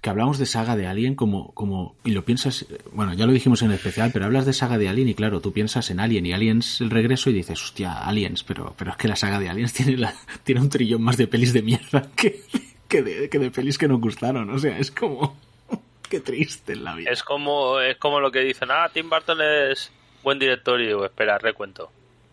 Que 0.00 0.10
hablamos 0.10 0.38
de 0.38 0.46
saga 0.46 0.76
de 0.76 0.86
Alien 0.86 1.16
como, 1.16 1.52
como, 1.54 1.96
y 2.04 2.12
lo 2.12 2.24
piensas, 2.24 2.66
bueno, 2.92 3.14
ya 3.14 3.26
lo 3.26 3.32
dijimos 3.32 3.62
en 3.62 3.70
el 3.70 3.76
especial, 3.76 4.10
pero 4.12 4.26
hablas 4.26 4.46
de 4.46 4.52
saga 4.52 4.78
de 4.78 4.88
Alien 4.88 5.08
y 5.08 5.14
claro, 5.14 5.40
tú 5.40 5.52
piensas 5.52 5.90
en 5.90 5.98
Alien 5.98 6.26
y 6.26 6.32
Aliens 6.32 6.80
el 6.80 6.90
regreso 6.90 7.30
y 7.30 7.32
dices, 7.32 7.60
hostia, 7.60 7.92
Aliens, 7.92 8.44
pero, 8.44 8.74
pero 8.78 8.92
es 8.92 8.96
que 8.96 9.08
la 9.08 9.16
saga 9.16 9.40
de 9.40 9.48
Aliens 9.48 9.72
tiene, 9.72 9.96
la, 9.96 10.14
tiene 10.44 10.60
un 10.60 10.68
trillón 10.68 11.02
más 11.02 11.16
de 11.16 11.26
pelis 11.26 11.52
de 11.52 11.62
mierda 11.62 12.08
que, 12.16 12.40
que, 12.88 13.02
de, 13.02 13.28
que 13.28 13.38
de 13.38 13.50
pelis 13.50 13.78
que 13.78 13.88
nos 13.88 14.00
gustaron, 14.00 14.48
o 14.50 14.58
sea, 14.58 14.78
es 14.78 14.90
como, 14.90 15.36
qué 16.08 16.20
triste 16.20 16.74
en 16.74 16.84
la 16.84 16.94
vida. 16.94 17.10
Es 17.10 17.22
como, 17.22 17.80
es 17.80 17.96
como 17.96 18.20
lo 18.20 18.30
que 18.30 18.40
dicen, 18.40 18.68
ah, 18.70 18.88
Tim 18.92 19.10
Burton 19.10 19.38
es 19.40 19.90
buen 20.26 20.40
director 20.40 20.80
y 20.80 20.88
digo, 20.88 21.04
espera, 21.04 21.38
recuento. 21.38 21.88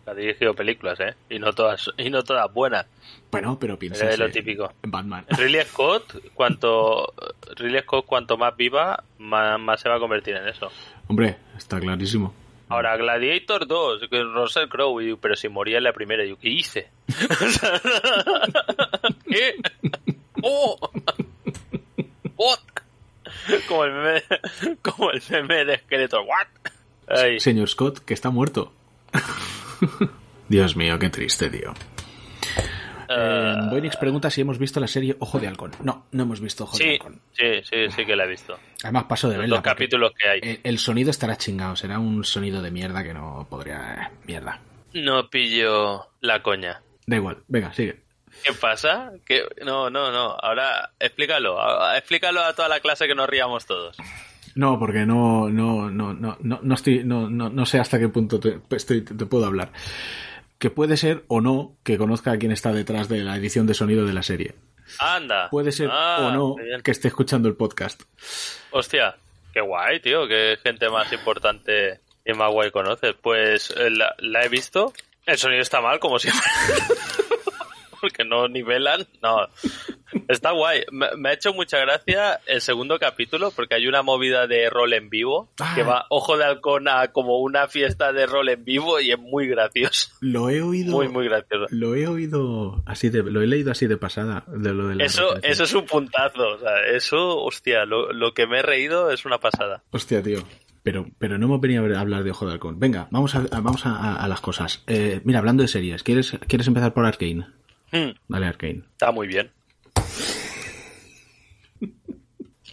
Ha 0.06 0.14
dirigido 0.14 0.52
películas, 0.52 0.98
¿eh? 0.98 1.14
Y 1.30 1.38
no 1.38 1.52
todas, 1.52 1.88
y 1.96 2.10
no 2.10 2.24
todas 2.24 2.52
buenas. 2.52 2.86
Bueno, 3.30 3.56
pero 3.56 3.78
piensa 3.78 4.10
Es 4.10 4.18
lo 4.18 4.28
típico. 4.28 4.72
Batman. 4.82 5.24
Ridley 5.28 5.64
Scott, 5.64 6.16
cuanto 6.34 7.14
Ridley 7.56 7.82
Scott 7.82 8.04
cuanto 8.04 8.36
más 8.36 8.56
viva, 8.56 9.04
más, 9.18 9.60
más 9.60 9.80
se 9.80 9.88
va 9.88 9.94
a 9.94 10.00
convertir 10.00 10.34
en 10.34 10.48
eso. 10.48 10.72
Hombre, 11.06 11.36
está 11.56 11.78
clarísimo. 11.78 12.34
Ahora, 12.68 12.96
Gladiator 12.96 13.68
2, 13.68 14.08
que 14.10 14.24
Russell 14.24 14.68
Crowe, 14.68 15.16
pero 15.20 15.36
si 15.36 15.48
moría 15.48 15.78
en 15.78 15.84
la 15.84 15.92
primera, 15.92 16.24
yo, 16.24 16.36
¿qué 16.36 16.48
hice? 16.48 16.88
¿Qué? 19.28 19.54
¡Oh! 20.42 20.90
¿What? 22.34 22.58
Como 23.68 23.84
el 23.84 23.92
meme, 23.92 24.22
como 24.82 25.12
el 25.12 25.22
meme 25.30 25.64
de 25.64 25.74
esqueleto, 25.74 26.22
¿what? 26.22 26.48
Ay, 27.08 27.40
Señor 27.40 27.68
Scott, 27.68 27.98
que 28.00 28.14
está 28.14 28.30
muerto. 28.30 28.72
Dios 30.48 30.76
mío, 30.76 30.98
qué 30.98 31.10
triste, 31.10 31.50
tío. 31.50 31.72
Eh, 33.08 33.90
pregunta 34.00 34.30
si 34.30 34.40
hemos 34.40 34.58
visto 34.58 34.80
la 34.80 34.86
serie 34.88 35.16
Ojo 35.18 35.38
de 35.38 35.46
Halcón. 35.46 35.72
No, 35.82 36.06
no 36.12 36.22
hemos 36.22 36.40
visto 36.40 36.64
Ojo 36.64 36.76
de 36.78 36.92
Halcón. 36.92 37.20
sí, 37.32 37.44
sí, 37.62 37.90
sí 37.94 38.04
que 38.06 38.16
la 38.16 38.24
he 38.24 38.28
visto. 38.28 38.58
Además, 38.82 39.04
paso 39.04 39.28
de 39.28 39.34
Los 39.34 39.42
verla. 39.42 39.56
porque 39.56 39.70
capítulos 39.70 40.12
que 40.18 40.28
hay. 40.28 40.40
El, 40.42 40.60
el 40.64 40.78
sonido 40.78 41.10
estará 41.10 41.36
chingado. 41.36 41.76
Será 41.76 41.98
un 41.98 42.24
sonido 42.24 42.62
de 42.62 42.70
mierda 42.70 43.02
que 43.04 43.14
no 43.14 43.46
podría. 43.48 44.10
mierda. 44.26 44.60
No 44.94 45.28
pillo 45.28 46.08
la 46.20 46.42
coña. 46.42 46.80
Da 47.06 47.16
igual. 47.16 47.38
Venga, 47.48 47.72
sigue. 47.72 48.02
¿Qué 48.42 48.52
pasa? 48.52 49.12
¿Qué? 49.26 49.42
No, 49.64 49.90
no, 49.90 50.10
no. 50.10 50.36
Ahora 50.40 50.90
explícalo. 50.98 51.56
Explícalo 51.96 52.42
a 52.42 52.54
toda 52.54 52.68
la 52.68 52.80
clase 52.80 53.06
que 53.06 53.14
nos 53.14 53.28
riamos 53.28 53.66
todos. 53.66 53.96
No, 54.54 54.78
porque 54.78 55.04
no, 55.06 55.48
no, 55.50 55.90
no, 55.90 56.14
no, 56.14 56.36
no, 56.40 56.60
no 56.62 56.74
estoy, 56.74 57.02
no, 57.04 57.28
no, 57.28 57.48
no 57.50 57.66
sé 57.66 57.78
hasta 57.80 57.98
qué 57.98 58.08
punto 58.08 58.38
te, 58.38 58.60
estoy- 58.70 59.02
te 59.02 59.26
puedo 59.26 59.46
hablar. 59.46 59.72
Que 60.58 60.70
puede 60.70 60.96
ser 60.96 61.24
o 61.28 61.40
no 61.40 61.76
que 61.82 61.98
conozca 61.98 62.30
a 62.32 62.38
quién 62.38 62.52
está 62.52 62.72
detrás 62.72 63.08
de 63.08 63.18
la 63.24 63.36
edición 63.36 63.66
de 63.66 63.74
sonido 63.74 64.06
de 64.06 64.12
la 64.12 64.22
serie. 64.22 64.54
Anda. 65.00 65.50
Puede 65.50 65.72
ser 65.72 65.88
Ah, 65.90 66.18
o 66.20 66.30
no 66.32 66.54
qué 66.56 66.62
bien. 66.64 66.80
que 66.82 66.90
esté 66.92 67.08
escuchando 67.08 67.48
el 67.48 67.56
podcast. 67.56 68.02
Hostia, 68.70 69.16
qué 69.52 69.60
guay, 69.60 69.98
tío. 70.00 70.28
Qué 70.28 70.56
gente 70.62 70.88
más 70.88 71.12
importante 71.12 72.00
y 72.24 72.32
más 72.34 72.50
guay 72.52 72.70
conoces. 72.70 73.14
Pues 73.20 73.70
eh, 73.76 73.90
la, 73.90 74.14
la 74.18 74.44
he 74.44 74.48
visto. 74.48 74.92
El 75.26 75.36
sonido 75.38 75.62
está 75.62 75.80
mal, 75.80 75.98
como 75.98 76.18
siempre. 76.18 76.42
Porque 78.10 78.24
no 78.24 78.48
nivelan. 78.48 79.06
No. 79.22 79.48
Está 80.28 80.52
guay. 80.52 80.82
Me, 80.92 81.06
me 81.16 81.28
ha 81.30 81.32
hecho 81.32 81.52
mucha 81.52 81.78
gracia 81.78 82.40
el 82.46 82.60
segundo 82.60 82.98
capítulo 82.98 83.50
porque 83.50 83.74
hay 83.74 83.86
una 83.88 84.02
movida 84.02 84.46
de 84.46 84.70
rol 84.70 84.92
en 84.92 85.10
vivo 85.10 85.50
Ah. 85.60 85.72
que 85.74 85.82
va 85.82 86.06
ojo 86.10 86.36
de 86.36 86.44
halcón 86.44 86.86
a 86.88 87.08
como 87.12 87.38
una 87.40 87.66
fiesta 87.68 88.12
de 88.12 88.26
rol 88.26 88.48
en 88.48 88.64
vivo 88.64 89.00
y 89.00 89.10
es 89.10 89.18
muy 89.18 89.48
gracioso. 89.48 90.08
Lo 90.20 90.50
he 90.50 90.62
oído. 90.62 90.92
Muy, 90.92 91.08
muy 91.08 91.24
gracioso. 91.28 91.66
Lo 91.70 91.94
he 91.94 92.06
oído 92.06 92.82
así 92.86 93.08
de, 93.08 93.22
lo 93.22 93.42
he 93.42 93.46
leído 93.46 93.72
así 93.72 93.86
de 93.86 93.96
pasada 93.96 94.44
de 94.46 94.72
lo 94.72 94.88
de 94.88 94.94
la 94.96 95.04
Eso, 95.04 95.36
eso 95.42 95.64
es 95.64 95.74
un 95.74 95.86
puntazo. 95.86 96.46
O 96.48 96.58
sea, 96.58 96.86
eso, 96.92 97.42
hostia, 97.42 97.84
lo, 97.84 98.12
lo 98.12 98.32
que 98.34 98.46
me 98.46 98.58
he 98.60 98.62
reído 98.62 99.10
es 99.10 99.24
una 99.24 99.38
pasada. 99.38 99.82
Hostia, 99.90 100.22
tío. 100.22 100.40
Pero, 100.82 101.06
pero 101.18 101.38
no 101.38 101.46
hemos 101.46 101.60
venido 101.62 101.82
a 101.96 102.00
hablar 102.00 102.22
de 102.24 102.30
Ojo 102.30 102.46
de 102.46 102.52
Halcón. 102.52 102.78
Venga, 102.78 103.08
vamos 103.10 103.34
a, 103.34 103.38
a- 103.38 103.60
vamos 103.60 103.86
a, 103.86 103.96
a- 103.96 104.16
a 104.16 104.28
las 104.28 104.40
cosas. 104.42 104.84
Eh, 104.86 105.20
mira, 105.24 105.38
hablando 105.38 105.62
de 105.62 105.68
series, 105.68 106.02
¿quieres, 106.02 106.32
¿quieres 106.46 106.66
empezar 106.68 106.92
por 106.92 107.06
Arkane? 107.06 107.46
Hmm. 107.94 108.10
Vale, 108.28 108.46
Arkane. 108.46 108.82
Está 108.92 109.12
muy 109.12 109.28
bien. 109.28 109.52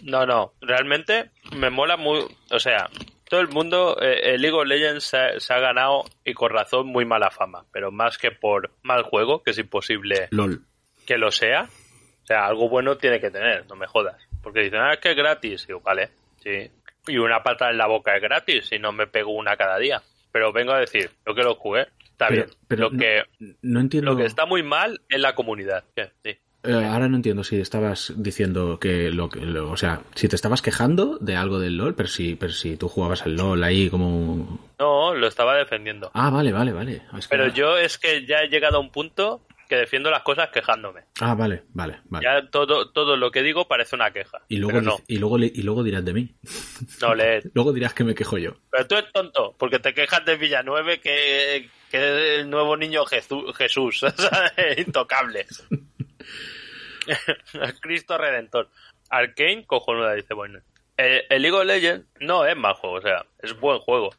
No, 0.02 0.26
no, 0.26 0.52
realmente 0.60 1.30
me 1.56 1.70
mola 1.70 1.96
muy... 1.96 2.24
O 2.50 2.58
sea, 2.58 2.88
todo 3.28 3.40
el 3.40 3.48
mundo, 3.48 3.96
eh, 4.00 4.34
el 4.34 4.42
League 4.42 4.56
of 4.56 4.66
Legends 4.66 5.04
se, 5.04 5.16
ha- 5.16 5.38
se 5.40 5.54
ha 5.54 5.60
ganado, 5.60 6.04
y 6.24 6.34
con 6.34 6.50
razón, 6.50 6.88
muy 6.88 7.04
mala 7.04 7.30
fama. 7.30 7.64
Pero 7.72 7.92
más 7.92 8.18
que 8.18 8.32
por 8.32 8.72
mal 8.82 9.04
juego, 9.04 9.42
que 9.44 9.52
es 9.52 9.58
imposible 9.58 10.26
LOL. 10.32 10.62
que 11.06 11.16
lo 11.18 11.30
sea. 11.30 11.68
O 12.22 12.26
sea, 12.26 12.46
algo 12.46 12.68
bueno 12.68 12.96
tiene 12.96 13.20
que 13.20 13.30
tener, 13.30 13.64
no 13.68 13.76
me 13.76 13.86
jodas. 13.86 14.20
Porque 14.42 14.60
dicen, 14.62 14.80
ah, 14.80 14.94
es 14.94 14.98
que 14.98 15.10
es 15.12 15.16
gratis. 15.16 15.66
Digo, 15.68 15.80
vale, 15.80 16.10
sí. 16.42 16.68
Y 17.06 17.18
una 17.18 17.42
pata 17.44 17.70
en 17.70 17.78
la 17.78 17.86
boca 17.86 18.16
es 18.16 18.22
gratis 18.22 18.72
y 18.72 18.78
no 18.80 18.90
me 18.92 19.06
pego 19.06 19.30
una 19.32 19.56
cada 19.56 19.78
día. 19.78 20.02
Pero 20.32 20.52
vengo 20.52 20.72
a 20.72 20.80
decir, 20.80 21.10
lo 21.24 21.34
que 21.34 21.42
lo 21.42 21.54
jugué, 21.54 21.86
está 22.12 22.28
Pero- 22.28 22.44
bien. 22.46 22.56
pero 22.68 22.82
lo, 22.84 22.90
no- 22.90 22.98
que, 22.98 23.22
No 23.62 23.80
entiendo. 23.80 24.10
lo 24.12 24.16
que 24.16 24.24
está 24.26 24.46
muy 24.46 24.62
mal 24.62 25.00
es 25.08 25.20
la 25.20 25.34
comunidad. 25.34 25.84
Sí. 26.24 26.36
Eh, 26.64 26.72
ahora 26.74 27.08
no 27.08 27.16
entiendo 27.16 27.42
si 27.42 27.60
estabas 27.60 28.12
diciendo 28.16 28.78
que 28.78 29.10
lo 29.10 29.28
que, 29.28 29.40
lo- 29.40 29.68
o 29.72 29.76
sea, 29.76 30.02
si 30.14 30.28
te 30.28 30.36
estabas 30.36 30.62
quejando 30.62 31.18
de 31.20 31.34
algo 31.34 31.58
del 31.58 31.76
LOL, 31.76 31.96
pero 31.96 32.08
si, 32.08 32.36
pero 32.36 32.52
si 32.52 32.76
tú 32.76 32.86
jugabas 32.88 33.22
al 33.26 33.34
LOL 33.34 33.64
ahí 33.64 33.90
como 33.90 34.08
un... 34.16 34.60
No, 34.78 35.12
lo 35.12 35.26
estaba 35.26 35.56
defendiendo. 35.56 36.12
Ah, 36.14 36.30
vale, 36.30 36.52
vale, 36.52 36.72
vale. 36.72 37.02
Es 37.18 37.26
que- 37.26 37.36
Pero 37.36 37.48
yo 37.48 37.76
es 37.78 37.98
que 37.98 38.24
ya 38.26 38.42
he 38.42 38.48
llegado 38.48 38.76
a 38.76 38.80
un 38.80 38.90
punto 38.90 39.40
que 39.72 39.78
defiendo 39.78 40.10
las 40.10 40.22
cosas 40.22 40.50
quejándome. 40.50 41.04
Ah, 41.18 41.34
vale, 41.34 41.62
vale, 41.70 42.00
vale. 42.04 42.26
Ya 42.26 42.46
todo, 42.50 42.90
todo 42.90 43.16
lo 43.16 43.30
que 43.30 43.42
digo 43.42 43.68
parece 43.68 43.96
una 43.96 44.10
queja. 44.10 44.42
Y 44.48 44.58
luego, 44.58 44.82
no, 44.82 44.98
y 45.06 45.16
luego 45.16 45.38
y 45.38 45.62
luego 45.62 45.82
dirás 45.82 46.04
de 46.04 46.12
mí. 46.12 46.34
no 47.00 47.14
leer. 47.14 47.44
Luego 47.54 47.72
dirás 47.72 47.94
que 47.94 48.04
me 48.04 48.14
quejo 48.14 48.36
yo. 48.36 48.58
Pero 48.70 48.86
tú 48.86 48.96
eres 48.96 49.10
tonto, 49.12 49.56
porque 49.58 49.78
te 49.78 49.94
quejas 49.94 50.26
de 50.26 50.36
Villanueve 50.36 51.00
que, 51.00 51.70
que 51.90 51.96
es 51.96 52.40
el 52.40 52.50
nuevo 52.50 52.76
niño 52.76 53.06
Jesús, 53.06 53.44
Jesús 53.56 54.04
intocable. 54.76 55.46
Cristo 57.80 58.18
Redentor. 58.18 58.68
Arkane, 59.08 59.64
cojonuda, 59.64 60.12
dice 60.12 60.34
bueno. 60.34 60.60
El, 60.98 61.22
el 61.30 61.40
League 61.40 61.56
of 61.56 61.64
Legends 61.64 62.06
no 62.20 62.44
es 62.44 62.54
mal 62.58 62.74
juego, 62.74 62.96
o 62.96 63.00
sea, 63.00 63.24
es 63.38 63.58
buen 63.58 63.78
juego. 63.78 64.10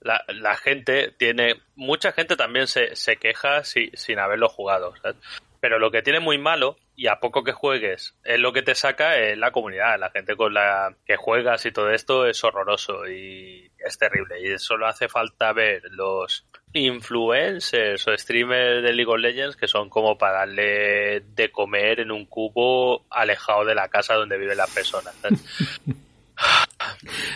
La, 0.00 0.56
gente 0.56 1.12
tiene. 1.18 1.60
Mucha 1.74 2.12
gente 2.12 2.36
también 2.36 2.66
se, 2.66 2.94
se 2.96 3.16
queja 3.16 3.64
si- 3.64 3.90
sin 3.94 4.18
haberlo 4.18 4.48
jugado. 4.48 4.94
¿sabes? 5.02 5.16
Pero 5.60 5.78
lo 5.78 5.90
que 5.90 6.02
tiene 6.02 6.20
muy 6.20 6.38
malo, 6.38 6.76
y 6.94 7.08
a 7.08 7.18
poco 7.18 7.42
que 7.42 7.52
juegues, 7.52 8.14
es 8.24 8.38
lo 8.38 8.52
que 8.52 8.62
te 8.62 8.74
saca 8.76 9.16
es 9.18 9.36
la 9.36 9.50
comunidad. 9.50 9.98
La 9.98 10.10
gente 10.10 10.36
con 10.36 10.54
la 10.54 10.94
que 11.04 11.16
juegas 11.16 11.66
y 11.66 11.72
todo 11.72 11.90
esto 11.90 12.26
es 12.26 12.42
horroroso 12.44 13.08
y 13.08 13.70
es 13.78 13.98
terrible. 13.98 14.40
Y 14.40 14.58
solo 14.58 14.86
hace 14.86 15.08
falta 15.08 15.52
ver 15.52 15.82
los 15.90 16.46
influencers 16.72 18.06
o 18.06 18.16
streamers 18.16 18.82
de 18.82 18.92
League 18.92 19.10
of 19.10 19.18
Legends 19.18 19.56
que 19.56 19.66
son 19.66 19.88
como 19.88 20.16
para 20.18 20.40
darle 20.40 21.20
de 21.20 21.50
comer 21.50 22.00
en 22.00 22.10
un 22.12 22.26
cubo 22.26 23.04
alejado 23.10 23.64
de 23.64 23.74
la 23.74 23.88
casa 23.88 24.14
donde 24.14 24.38
viven 24.38 24.56
las 24.58 24.70
personas. 24.72 25.14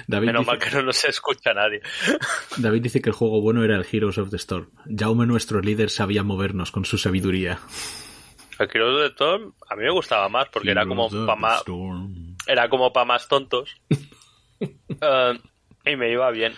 David 0.06 0.26
Menos 0.26 0.40
dice, 0.40 0.50
mal 0.50 0.59
que 0.59 0.71
no 0.76 0.82
nos 0.82 1.04
escucha 1.04 1.54
nadie. 1.54 1.80
David 2.56 2.82
dice 2.82 3.00
que 3.00 3.11
el 3.11 3.14
juego 3.14 3.40
bueno 3.40 3.64
era 3.64 3.76
el 3.76 3.87
Heroes 3.90 4.18
of 4.18 4.30
the 4.30 4.37
Storm. 4.37 4.71
Jaume, 4.87 5.26
nuestro 5.26 5.61
líder, 5.61 5.90
sabía 5.90 6.23
movernos 6.23 6.71
con 6.71 6.85
su 6.85 6.99
sabiduría. 6.99 7.59
El 8.59 8.68
Heroes 8.73 8.94
of 8.94 9.00
the 9.00 9.12
Storm 9.12 9.54
a 9.68 9.76
mí 9.76 9.85
me 9.85 9.90
gustaba 9.90 10.28
más 10.28 10.49
porque 10.49 10.71
era 10.71 10.87
como 10.87 11.09
para 11.09 11.37
más, 11.37 11.64
era 12.47 12.68
como 12.68 12.92
para 12.92 13.06
más 13.06 13.28
tontos. 13.28 13.76
Eh, 15.00 15.40
y 15.87 15.97
me 15.97 16.12
iba 16.12 16.30
bien. 16.30 16.54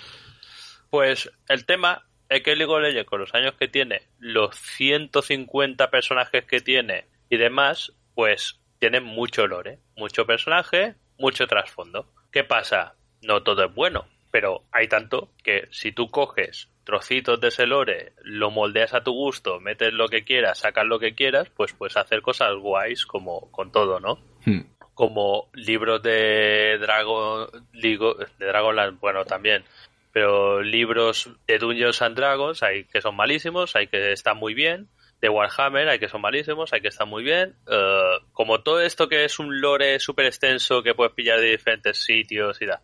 Pues 0.90 1.30
el 1.48 1.64
tema 1.64 2.04
es 2.28 2.42
que 2.42 2.54
League 2.54 2.72
of 2.72 2.82
Legends, 2.82 3.08
con 3.08 3.20
los 3.20 3.34
años 3.34 3.54
que 3.58 3.68
tiene, 3.68 4.02
los 4.18 4.54
150 4.56 5.90
personajes 5.90 6.44
que 6.44 6.60
tiene 6.60 7.06
y 7.30 7.36
demás, 7.36 7.92
pues 8.14 8.60
tiene 8.78 9.00
mucho 9.00 9.46
lore, 9.46 9.78
mucho 9.96 10.26
personaje, 10.26 10.94
mucho 11.18 11.46
trasfondo. 11.46 12.12
¿Qué 12.34 12.42
pasa? 12.42 12.96
No 13.22 13.44
todo 13.44 13.64
es 13.64 13.72
bueno, 13.72 14.06
pero 14.32 14.64
hay 14.72 14.88
tanto 14.88 15.30
que 15.44 15.68
si 15.70 15.92
tú 15.92 16.10
coges 16.10 16.68
trocitos 16.82 17.40
de 17.40 17.46
ese 17.46 17.64
lore, 17.64 18.12
lo 18.24 18.50
moldeas 18.50 18.92
a 18.92 19.04
tu 19.04 19.12
gusto, 19.12 19.60
metes 19.60 19.92
lo 19.92 20.08
que 20.08 20.24
quieras, 20.24 20.58
sacas 20.58 20.84
lo 20.84 20.98
que 20.98 21.14
quieras, 21.14 21.48
pues 21.50 21.74
puedes 21.74 21.96
hacer 21.96 22.22
cosas 22.22 22.56
guays 22.56 23.06
como 23.06 23.52
con 23.52 23.70
todo, 23.70 24.00
¿no? 24.00 24.18
Hmm. 24.44 24.62
como 24.94 25.48
libros 25.52 26.02
de 26.02 26.76
Dragon 26.80 27.46
de 27.72 28.16
Dragonland, 28.40 28.98
bueno, 28.98 29.24
también, 29.24 29.62
pero 30.10 30.60
libros 30.60 31.30
de 31.46 31.58
Dungeons 31.58 32.02
and 32.02 32.16
Dragons 32.16 32.64
hay 32.64 32.82
que 32.82 33.00
son 33.00 33.14
malísimos, 33.14 33.76
hay 33.76 33.86
que 33.86 34.10
están 34.10 34.38
muy 34.38 34.54
bien, 34.54 34.88
de 35.24 35.30
Warhammer 35.30 35.88
hay 35.88 35.98
que 35.98 36.10
son 36.10 36.20
malísimos, 36.20 36.70
hay 36.74 36.82
que 36.82 36.88
están 36.88 37.08
muy 37.08 37.22
bien, 37.22 37.56
eh, 37.66 38.18
como 38.34 38.60
todo 38.60 38.82
esto 38.82 39.08
que 39.08 39.24
es 39.24 39.38
un 39.38 39.58
lore 39.58 39.98
súper 39.98 40.26
extenso 40.26 40.82
que 40.82 40.92
puedes 40.94 41.14
pillar 41.14 41.40
de 41.40 41.52
diferentes 41.52 42.04
sitios 42.04 42.60
y 42.60 42.66
da. 42.66 42.82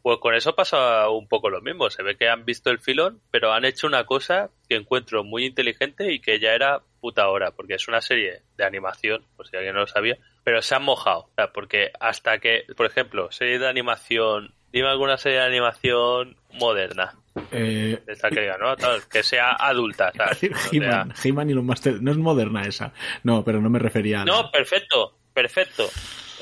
Pues 0.00 0.18
con 0.20 0.32
eso 0.36 0.54
pasa 0.54 1.08
un 1.08 1.26
poco 1.26 1.50
lo 1.50 1.60
mismo. 1.60 1.90
Se 1.90 2.04
ve 2.04 2.16
que 2.16 2.28
han 2.28 2.44
visto 2.44 2.70
el 2.70 2.78
filón, 2.78 3.20
pero 3.32 3.52
han 3.52 3.64
hecho 3.64 3.88
una 3.88 4.04
cosa 4.04 4.50
que 4.68 4.76
encuentro 4.76 5.24
muy 5.24 5.44
inteligente 5.44 6.12
y 6.12 6.20
que 6.20 6.38
ya 6.38 6.52
era 6.52 6.82
puta 7.00 7.28
hora, 7.28 7.50
porque 7.50 7.74
es 7.74 7.88
una 7.88 8.00
serie 8.00 8.42
de 8.56 8.64
animación, 8.64 9.24
por 9.36 9.48
si 9.48 9.56
alguien 9.56 9.74
no 9.74 9.80
lo 9.80 9.86
sabía, 9.88 10.18
pero 10.44 10.62
se 10.62 10.76
han 10.76 10.84
mojado. 10.84 11.30
Porque 11.52 11.90
hasta 11.98 12.38
que, 12.38 12.64
por 12.76 12.86
ejemplo, 12.86 13.32
serie 13.32 13.58
de 13.58 13.68
animación, 13.68 14.54
dime 14.72 14.86
alguna 14.86 15.18
serie 15.18 15.38
de 15.38 15.46
animación 15.46 16.36
moderna, 16.52 17.16
Eh, 17.50 17.98
esta 18.06 18.30
que 18.30 18.40
diga, 18.42 18.58
¿no? 18.58 18.76
Tal, 18.76 19.00
que 19.10 19.22
sea 19.22 19.52
adulta, 19.52 20.12
He-Man, 20.72 21.50
y 21.50 21.54
los 21.54 21.64
Master... 21.64 22.02
No 22.02 22.10
es 22.10 22.16
moderna 22.18 22.62
esa. 22.66 22.92
No, 23.24 23.44
pero 23.44 23.60
no 23.60 23.70
me 23.70 23.78
refería 23.78 24.22
a... 24.22 24.24
la- 24.24 24.32
No, 24.32 24.50
perfecto, 24.50 25.18
perfecto. 25.32 25.88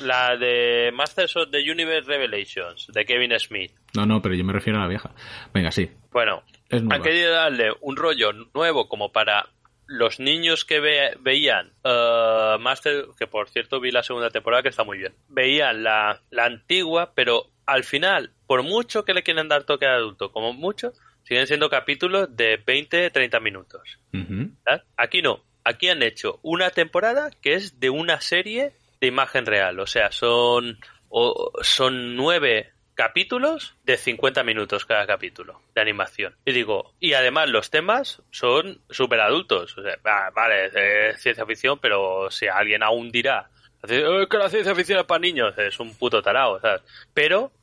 La 0.01 0.35
de 0.35 0.91
Masters 0.93 1.35
of 1.37 1.51
the 1.51 1.59
Universe 1.59 2.07
Revelations, 2.07 2.87
de 2.91 3.05
Kevin 3.05 3.37
Smith. 3.39 3.71
no, 3.95 4.05
no, 4.05 4.21
pero 4.21 4.33
yo 4.35 4.43
me 4.43 4.53
refiero 4.53 4.79
a 4.79 4.83
la 4.83 4.87
vieja. 4.87 5.11
Venga, 5.53 5.71
sí. 5.71 5.89
Bueno, 6.11 6.43
Han 6.71 7.01
querido 7.03 7.31
darle 7.33 7.69
un 7.81 7.95
rollo 7.95 8.31
nuevo 8.53 8.87
como 8.89 9.11
para 9.11 9.47
los 9.85 10.19
niños 10.19 10.65
que 10.65 10.79
ve- 10.79 11.17
veían 11.19 11.71
eh, 11.83 12.55
Master, 12.59 13.05
que 13.19 13.27
por 13.27 13.49
cierto 13.49 13.79
vi 13.79 13.91
la 13.91 14.03
segunda 14.03 14.29
temporada 14.29 14.63
que 14.63 14.69
está 14.69 14.83
muy 14.83 14.97
bien, 14.97 15.13
veían 15.29 15.83
la, 15.83 16.19
la 16.31 16.45
antigua, 16.45 17.11
pero 17.13 17.47
al 17.65 17.83
final, 17.83 18.31
por 18.51 18.63
mucho 18.63 19.05
que 19.05 19.13
le 19.13 19.23
quieran 19.23 19.47
dar 19.47 19.63
toque 19.63 19.85
de 19.85 19.93
adulto, 19.93 20.33
como 20.33 20.51
mucho, 20.51 20.91
siguen 21.23 21.47
siendo 21.47 21.69
capítulos 21.69 22.35
de 22.35 22.61
20-30 22.65 23.39
minutos. 23.39 23.97
Ujú. 24.13 24.49
¿sabes? 24.65 24.81
Aquí 24.97 25.21
no, 25.21 25.41
aquí 25.63 25.87
han 25.87 26.03
hecho 26.03 26.37
una 26.41 26.69
temporada 26.69 27.29
que 27.41 27.53
es 27.53 27.79
de 27.79 27.89
una 27.89 28.19
serie 28.19 28.73
de 28.99 29.07
imagen 29.07 29.45
real, 29.45 29.79
o 29.79 29.87
sea, 29.87 30.11
son, 30.11 30.77
o- 31.07 31.53
son 31.61 32.17
nueve 32.17 32.71
capítulos 32.93 33.75
de 33.85 33.95
50 33.95 34.43
minutos 34.43 34.85
cada 34.85 35.07
capítulo 35.07 35.61
de 35.73 35.79
animación. 35.79 36.35
Y 36.43 36.51
digo, 36.51 36.93
y 36.99 37.13
además 37.13 37.47
los 37.47 37.69
temas 37.69 38.21
son 38.31 38.81
súper 38.89 39.21
adultos. 39.21 39.77
O 39.77 39.81
sea, 39.81 39.95
va- 40.05 40.29
vale, 40.31 40.65
es 41.13 41.21
ciencia 41.21 41.45
ficción, 41.45 41.79
pero 41.79 42.29
si 42.29 42.47
alguien 42.47 42.83
aún 42.83 43.13
dirá, 43.13 43.49
"Eh, 43.87 44.27
que 44.29 44.37
la 44.37 44.49
ciencia 44.49 44.75
ficción 44.75 44.99
es 44.99 45.05
para 45.05 45.19
niños, 45.21 45.57
es 45.57 45.79
un 45.79 45.95
puto 45.95 46.21
tarao, 46.21 46.59
¿sabes? 46.59 46.81
Pero 47.13 47.53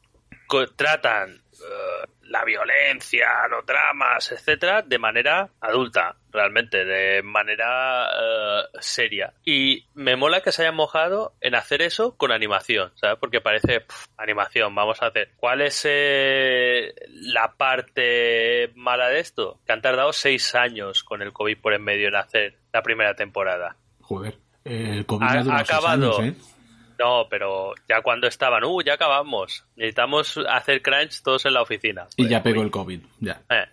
tratan 0.76 1.30
eh, 1.52 2.08
la 2.24 2.44
violencia, 2.44 3.26
los 3.50 3.64
dramas, 3.64 4.30
etcétera, 4.32 4.82
de 4.82 4.98
manera 4.98 5.48
adulta, 5.60 6.14
realmente, 6.30 6.84
de 6.84 7.22
manera 7.22 8.06
eh, 8.10 8.62
seria. 8.80 9.32
Y 9.44 9.86
me 9.94 10.14
mola 10.16 10.40
que 10.42 10.52
se 10.52 10.62
hayan 10.62 10.74
mojado 10.74 11.32
en 11.40 11.54
hacer 11.54 11.80
eso 11.82 12.16
con 12.16 12.30
animación, 12.32 12.92
¿sabes? 12.96 13.16
Porque 13.18 13.40
parece 13.40 13.80
pff, 13.80 14.06
animación, 14.18 14.74
vamos 14.74 15.00
a 15.02 15.06
hacer. 15.06 15.30
¿Cuál 15.36 15.62
es 15.62 15.82
eh, 15.88 16.94
la 17.08 17.54
parte 17.56 18.70
mala 18.74 19.08
de 19.08 19.20
esto? 19.20 19.58
Que 19.66 19.72
han 19.72 19.82
tardado 19.82 20.12
seis 20.12 20.54
años 20.54 21.02
con 21.02 21.22
el 21.22 21.32
COVID 21.32 21.58
por 21.60 21.72
en 21.72 21.82
medio 21.82 22.08
en 22.08 22.16
hacer 22.16 22.58
la 22.72 22.82
primera 22.82 23.14
temporada. 23.14 23.76
Joder. 24.02 24.36
El 24.64 25.06
COVID 25.06 25.26
Ha- 25.26 25.56
ha 25.56 25.60
acabado. 25.60 26.18
años, 26.20 26.36
¿eh? 26.36 26.57
No, 26.98 27.26
pero 27.30 27.74
ya 27.88 28.02
cuando 28.02 28.26
estaban, 28.26 28.64
uh, 28.64 28.80
ya 28.82 28.94
acabamos. 28.94 29.64
Necesitamos 29.76 30.38
hacer 30.48 30.82
crunch 30.82 31.22
todos 31.22 31.46
en 31.46 31.54
la 31.54 31.62
oficina. 31.62 32.06
Y 32.16 32.22
Pues, 32.22 32.30
ya 32.30 32.42
pegó 32.42 32.62
el 32.62 32.70
COVID. 32.70 33.00
Ya. 33.20 33.40
eh, 33.50 33.66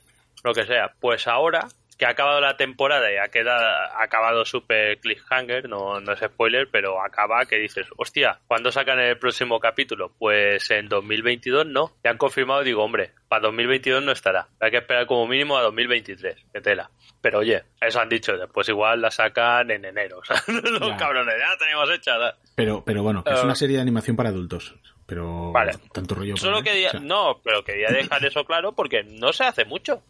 lo 0.43 0.53
que 0.53 0.65
sea. 0.65 0.91
Pues 0.99 1.27
ahora 1.27 1.67
que 1.97 2.05
ha 2.05 2.09
acabado 2.09 2.41
la 2.41 2.57
temporada 2.57 3.11
y 3.11 3.15
ha 3.17 3.29
quedado, 3.29 3.63
ha 3.63 4.03
acabado 4.03 4.43
super 4.43 4.99
cliffhanger, 4.99 5.69
no, 5.69 5.99
no 6.01 6.11
es 6.13 6.19
spoiler, 6.19 6.67
pero 6.69 7.01
acaba 7.01 7.45
que 7.45 7.57
dices, 7.57 7.87
hostia, 7.97 8.39
¿cuándo 8.47 8.71
sacan 8.71 8.99
el 8.99 9.17
próximo 9.17 9.59
capítulo? 9.59 10.11
Pues 10.19 10.69
en 10.71 10.89
2022 10.89 11.65
no. 11.67 11.93
Ya 12.03 12.11
han 12.11 12.17
confirmado, 12.17 12.63
digo, 12.63 12.83
hombre, 12.83 13.11
para 13.29 13.43
2022 13.43 14.03
no 14.03 14.11
estará. 14.11 14.47
Hay 14.59 14.71
que 14.71 14.77
esperar 14.77 15.05
como 15.05 15.25
mínimo 15.27 15.57
a 15.57 15.61
2023, 15.61 16.35
que 16.53 16.61
tela. 16.61 16.91
Pero 17.21 17.39
oye, 17.39 17.63
eso 17.79 17.99
han 18.01 18.09
dicho, 18.09 18.37
después 18.37 18.67
igual 18.69 19.01
la 19.01 19.09
sacan 19.11 19.71
en 19.71 19.85
enero. 19.85 20.19
O 20.21 20.25
sea, 20.25 20.41
los 20.47 20.89
Ya. 20.89 20.97
cabrones, 20.97 21.35
ya 21.39 21.49
la 21.49 21.57
tenemos 21.57 21.89
hecha. 21.91 22.13
Pero, 22.55 22.83
pero 22.85 23.03
bueno, 23.03 23.23
que 23.23 23.33
es 23.33 23.43
una 23.43 23.55
serie 23.55 23.77
de 23.77 23.81
animación 23.81 24.15
para 24.15 24.29
adultos. 24.29 24.75
Pero 25.07 25.51
Vale. 25.51 25.73
tanto 25.93 26.15
rollo. 26.15 26.35
Solo 26.35 26.57
para- 26.57 26.63
quería, 26.71 26.87
o 26.89 26.91
sea, 26.91 26.99
no, 26.99 27.39
pero 27.43 27.63
quería 27.63 27.89
dejar 27.89 28.25
eso 28.25 28.43
claro 28.43 28.73
porque 28.73 29.03
no 29.03 29.31
se 29.33 29.43
hace 29.43 29.63
mucho. 29.63 30.01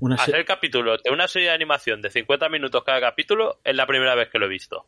Una 0.00 0.16
Hacer 0.16 0.44
capítulos 0.44 1.02
de 1.02 1.10
una 1.10 1.26
serie 1.26 1.48
de 1.48 1.54
animación 1.54 2.02
de 2.02 2.10
50 2.10 2.48
minutos 2.48 2.84
cada 2.84 3.00
capítulo 3.00 3.58
es 3.64 3.74
la 3.74 3.86
primera 3.86 4.14
vez 4.14 4.28
que 4.28 4.38
lo 4.38 4.46
he 4.46 4.48
visto. 4.48 4.86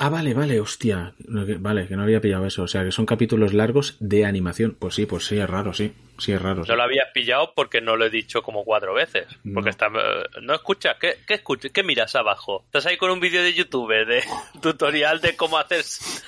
Ah, 0.00 0.08
vale, 0.08 0.34
vale, 0.34 0.60
hostia. 0.60 1.14
Vale, 1.18 1.86
que 1.86 1.96
no 1.96 2.02
había 2.02 2.20
pillado 2.20 2.44
eso. 2.46 2.64
O 2.64 2.68
sea, 2.68 2.84
que 2.84 2.90
son 2.92 3.06
capítulos 3.06 3.52
largos 3.54 3.96
de 4.00 4.24
animación. 4.26 4.76
Pues 4.78 4.94
sí, 4.96 5.06
pues 5.06 5.24
sí, 5.26 5.38
es 5.38 5.48
raro, 5.48 5.72
sí. 5.72 5.92
Sí, 6.18 6.32
es 6.32 6.42
raro. 6.42 6.64
sí. 6.64 6.70
No 6.70 6.76
lo 6.76 6.82
habías 6.82 7.08
pillado 7.14 7.52
porque 7.54 7.80
no 7.80 7.96
lo 7.96 8.04
he 8.06 8.10
dicho 8.10 8.42
como 8.42 8.64
cuatro 8.64 8.94
veces. 8.94 9.26
Porque 9.54 9.66
No. 9.66 9.70
está, 9.70 9.86
eh, 9.86 10.24
no 10.42 10.54
escuchas, 10.54 10.96
¿qué, 11.00 11.18
qué 11.26 11.34
escuchas? 11.34 11.70
¿Qué 11.72 11.82
miras 11.84 12.14
abajo? 12.16 12.62
Estás 12.66 12.86
ahí 12.86 12.96
con 12.96 13.10
un 13.12 13.20
vídeo 13.20 13.42
de 13.42 13.54
YouTube 13.54 13.90
de 14.06 14.22
tutorial 14.60 15.20
de 15.20 15.36
cómo 15.36 15.58
hacer, 15.58 15.84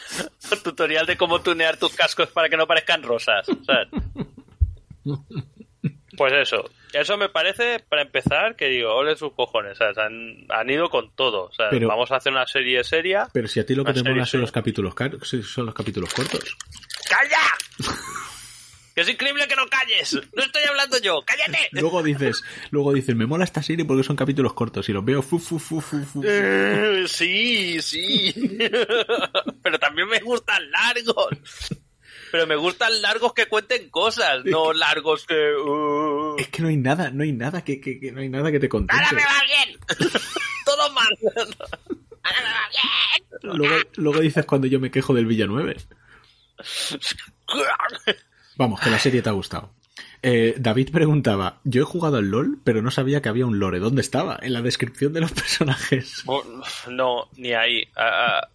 tutorial 0.65 1.07
de 1.07 1.17
cómo 1.17 1.41
tunear 1.43 1.77
tus 1.77 1.95
cascos 1.95 2.29
para 2.29 2.49
que 2.49 2.57
no 2.57 2.67
parezcan 2.67 3.03
rosas, 3.03 3.47
¿sabes? 3.67 3.89
Pues 6.17 6.33
eso, 6.35 6.69
eso 6.93 7.17
me 7.17 7.29
parece, 7.29 7.81
para 7.89 8.03
empezar, 8.03 8.57
que 8.57 8.67
digo, 8.67 8.95
ole 8.95 9.17
sus 9.17 9.33
cojones, 9.33 9.79
¿sabes? 9.79 9.97
Han, 9.99 10.47
han 10.49 10.71
ido 10.71 10.89
con 10.91 11.11
todo, 11.15 11.45
o 11.45 11.53
sea, 11.53 11.71
Pero- 11.71 11.89
vamos 11.89 12.11
a 12.13 12.17
hacer 12.17 12.33
una 12.33 12.47
serie 12.47 12.83
seria. 12.85 13.29
Pero 13.33 13.49
si 13.49 13.61
a 13.61 13.67
ti 13.67 13.75
lo 13.75 13.85
que 13.85 13.93
te 13.93 14.03
mola 14.03 14.27
son 14.27 14.41
los 14.41 14.53
capítulos 14.53 14.95
son 15.45 15.67
los 15.67 15.75
capítulos 15.75 16.13
cortos. 16.13 16.57
¡Calla! 17.09 17.41
¡Que 18.95 19.03
es 19.03 19.09
increíble 19.09 19.47
que 19.47 19.55
no 19.55 19.67
calles! 19.69 20.19
¡No 20.35 20.43
estoy 20.43 20.65
hablando 20.65 20.99
yo! 20.99 21.23
¡Cállate! 21.25 21.69
Luego 21.71 22.03
dices, 22.03 22.43
luego 22.73 22.93
dices, 22.93 23.15
me 23.15 23.25
mola 23.25 23.45
esta 23.45 23.63
serie 23.63 23.85
porque 23.85 24.03
son 24.03 24.17
capítulos 24.17 24.53
cortos 24.53 24.89
y 24.89 24.93
los 24.93 25.05
veo 25.05 25.23
fu 25.23 25.39
fu 25.39 25.61
fu 25.61 25.81
fu 25.81 26.03
fu. 26.05 26.23
Eh, 26.27 27.05
sí, 27.07 27.81
sí. 27.81 28.35
Pero 29.63 29.79
también 29.79 30.09
me 30.09 30.19
gustan 30.19 30.69
largos. 30.73 31.29
Pero 32.33 32.47
me 32.47 32.57
gustan 32.57 33.01
largos 33.03 33.33
que 33.35 33.47
cuenten 33.47 33.91
cosas, 33.91 34.45
no 34.45 34.73
largos 34.73 35.27
que... 35.27 35.35
uh. 35.55 36.37
Es 36.39 36.49
que 36.49 36.63
no 36.63 36.69
hay 36.69 36.77
nada, 36.77 37.11
no 37.11 37.23
hay 37.25 37.33
nada 37.33 37.63
que, 37.65 37.81
que- 37.81 37.99
que 37.99 38.13
no 38.13 38.21
hay 38.21 38.29
nada 38.29 38.51
que 38.53 38.61
te 38.61 38.67
¡Ahora 38.71 38.87
contente. 38.87 39.15
me 39.15 39.23
va 39.23 39.43
bien! 39.47 39.79
Todo 40.65 40.93
mal. 40.93 41.09
¡Ahora 42.23 42.39
me 42.43 42.53
va 42.53 42.69
bien! 42.71 43.57
Luego, 43.59 43.77
luego 43.97 44.21
dices 44.21 44.45
cuando 44.45 44.67
yo 44.67 44.79
me 44.81 44.91
quejo 44.91 45.15
del 45.15 45.27
Villanueve. 45.27 45.77
Vamos, 48.57 48.81
que 48.81 48.91
la 48.91 48.99
serie 48.99 49.23
te 49.23 49.29
ha 49.29 49.33
gustado. 49.33 49.73
Eh, 50.23 50.55
David 50.59 50.91
preguntaba, 50.93 51.61
yo 51.65 51.83
he 51.83 51.87
jugado 51.87 52.19
al 52.19 52.27
LOL, 52.31 52.59
pero 52.63 52.83
no 52.83 52.91
sabía 52.91 53.23
que 53.23 53.31
había 53.31 53.47
un 53.47 53.59
lore. 53.59 53.79
¿Dónde 53.79 54.03
estaba? 54.03 54.39
En 54.43 54.53
la 54.53 54.61
descripción 54.63 55.13
de 55.15 55.21
los 55.23 55.33
personajes. 55.33 56.25
No, 56.91 57.29
ni 57.37 57.53
ahí. 57.55 57.85
Ah, 57.97 58.43
ah, 58.43 58.49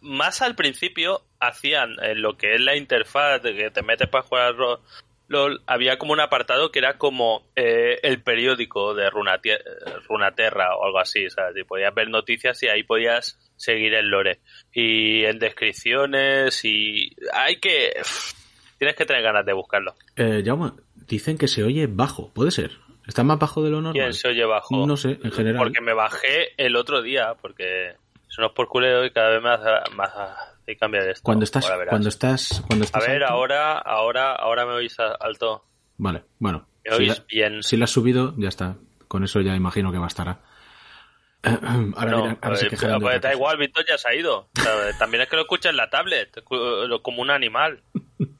más 0.00 0.42
al 0.42 0.56
principio 0.56 1.22
hacían 1.42 1.96
en 2.02 2.22
lo 2.22 2.36
que 2.36 2.54
es 2.54 2.60
la 2.60 2.76
interfaz 2.76 3.42
de 3.42 3.54
que 3.54 3.70
te 3.70 3.82
metes 3.82 4.08
para 4.08 4.24
jugar 4.24 4.54
LOL, 5.28 5.62
había 5.66 5.98
como 5.98 6.12
un 6.12 6.20
apartado 6.20 6.70
que 6.70 6.78
era 6.78 6.98
como 6.98 7.42
eh, 7.56 7.98
el 8.02 8.22
periódico 8.22 8.94
de 8.94 9.10
Runatie- 9.10 9.62
Runaterra 10.08 10.76
o 10.76 10.84
algo 10.84 10.98
así, 10.98 11.28
¿sabes? 11.30 11.56
Y 11.56 11.64
podías 11.64 11.94
ver 11.94 12.08
noticias 12.08 12.62
y 12.62 12.68
ahí 12.68 12.82
podías 12.82 13.38
seguir 13.56 13.94
el 13.94 14.08
lore. 14.08 14.40
Y 14.72 15.24
en 15.24 15.38
descripciones 15.38 16.64
y 16.64 17.14
hay 17.32 17.56
que... 17.56 17.92
Tienes 18.78 18.96
que 18.96 19.06
tener 19.06 19.22
ganas 19.22 19.46
de 19.46 19.52
buscarlo. 19.52 19.94
Eh, 20.16 20.42
Jaume, 20.44 20.72
dicen 21.06 21.38
que 21.38 21.46
se 21.46 21.62
oye 21.62 21.86
bajo, 21.88 22.32
¿puede 22.34 22.50
ser? 22.50 22.72
¿Está 23.06 23.22
más 23.22 23.38
bajo 23.38 23.62
de 23.62 23.70
lo 23.70 23.76
normal? 23.80 23.92
¿Quién 23.94 24.12
se 24.12 24.28
oye 24.28 24.44
bajo? 24.44 24.86
No 24.86 24.96
sé, 24.96 25.18
en 25.22 25.30
general. 25.30 25.58
Porque 25.58 25.80
me 25.80 25.94
bajé 25.94 26.48
el 26.56 26.74
otro 26.76 27.00
día, 27.00 27.34
porque 27.40 27.90
eso 28.28 28.40
no 28.40 28.48
es 28.48 28.52
por 28.52 28.66
culeo 28.68 29.04
y 29.04 29.10
cada 29.12 29.30
vez 29.30 29.42
más, 29.42 29.60
más 29.94 30.12
hace 30.62 30.76
cambiar 30.76 31.08
esto. 31.08 31.22
Cuando 31.24 31.44
estás, 31.44 31.70
cuando 31.88 32.08
estás, 32.08 32.62
cuando 32.66 32.84
A 32.84 32.86
estás 32.86 33.06
ver, 33.06 33.22
alto- 33.22 33.34
ahora, 33.34 33.78
ahora, 33.78 34.32
ahora 34.34 34.64
me 34.66 34.72
oís 34.72 34.98
a- 35.00 35.14
alto. 35.20 35.64
Vale, 35.98 36.24
bueno. 36.38 36.66
Me 36.84 36.90
Si 36.90 36.96
oís 37.02 37.18
la, 37.18 37.24
bien. 37.28 37.62
si 37.62 37.76
la 37.76 37.84
has 37.84 37.90
subido, 37.90 38.34
ya 38.36 38.48
está. 38.48 38.76
Con 39.08 39.24
eso 39.24 39.40
ya 39.40 39.54
imagino 39.54 39.92
que 39.92 39.98
bastará. 39.98 40.40
Ahora, 41.44 42.10
No, 42.10 42.22
mira, 42.22 42.38
ahora 42.40 42.56
se 42.56 42.68
de 42.68 42.76
pues 43.00 43.20
da 43.20 43.32
igual, 43.32 43.56
Víctor 43.58 43.84
ya 43.88 43.98
se 43.98 44.08
ha 44.08 44.14
ido. 44.14 44.48
O 44.56 44.60
sea, 44.60 44.72
también 44.98 45.22
es 45.22 45.28
que 45.28 45.34
lo 45.36 45.42
escucha 45.42 45.70
en 45.70 45.76
la 45.76 45.90
tablet, 45.90 46.42
como 46.44 47.22
un 47.22 47.30
animal. 47.30 47.82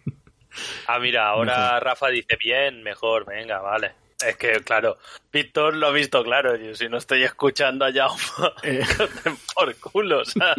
Ah, 0.86 0.98
mira, 0.98 1.28
ahora 1.28 1.56
Mejor. 1.70 1.82
Rafa 1.84 2.08
dice 2.08 2.36
bien, 2.38 2.82
mejor, 2.82 3.24
venga, 3.24 3.60
vale. 3.60 3.92
Es 4.26 4.36
que, 4.36 4.52
claro, 4.60 4.98
Víctor 5.32 5.76
lo 5.76 5.88
ha 5.88 5.92
visto 5.92 6.22
claro. 6.22 6.56
Yo, 6.56 6.74
si 6.74 6.88
no 6.88 6.98
estoy 6.98 7.22
escuchando 7.22 7.84
allá, 7.84 8.06
Eh. 8.62 8.82
por 9.54 9.74
culo, 9.76 10.20
o 10.20 10.24
sea. 10.24 10.54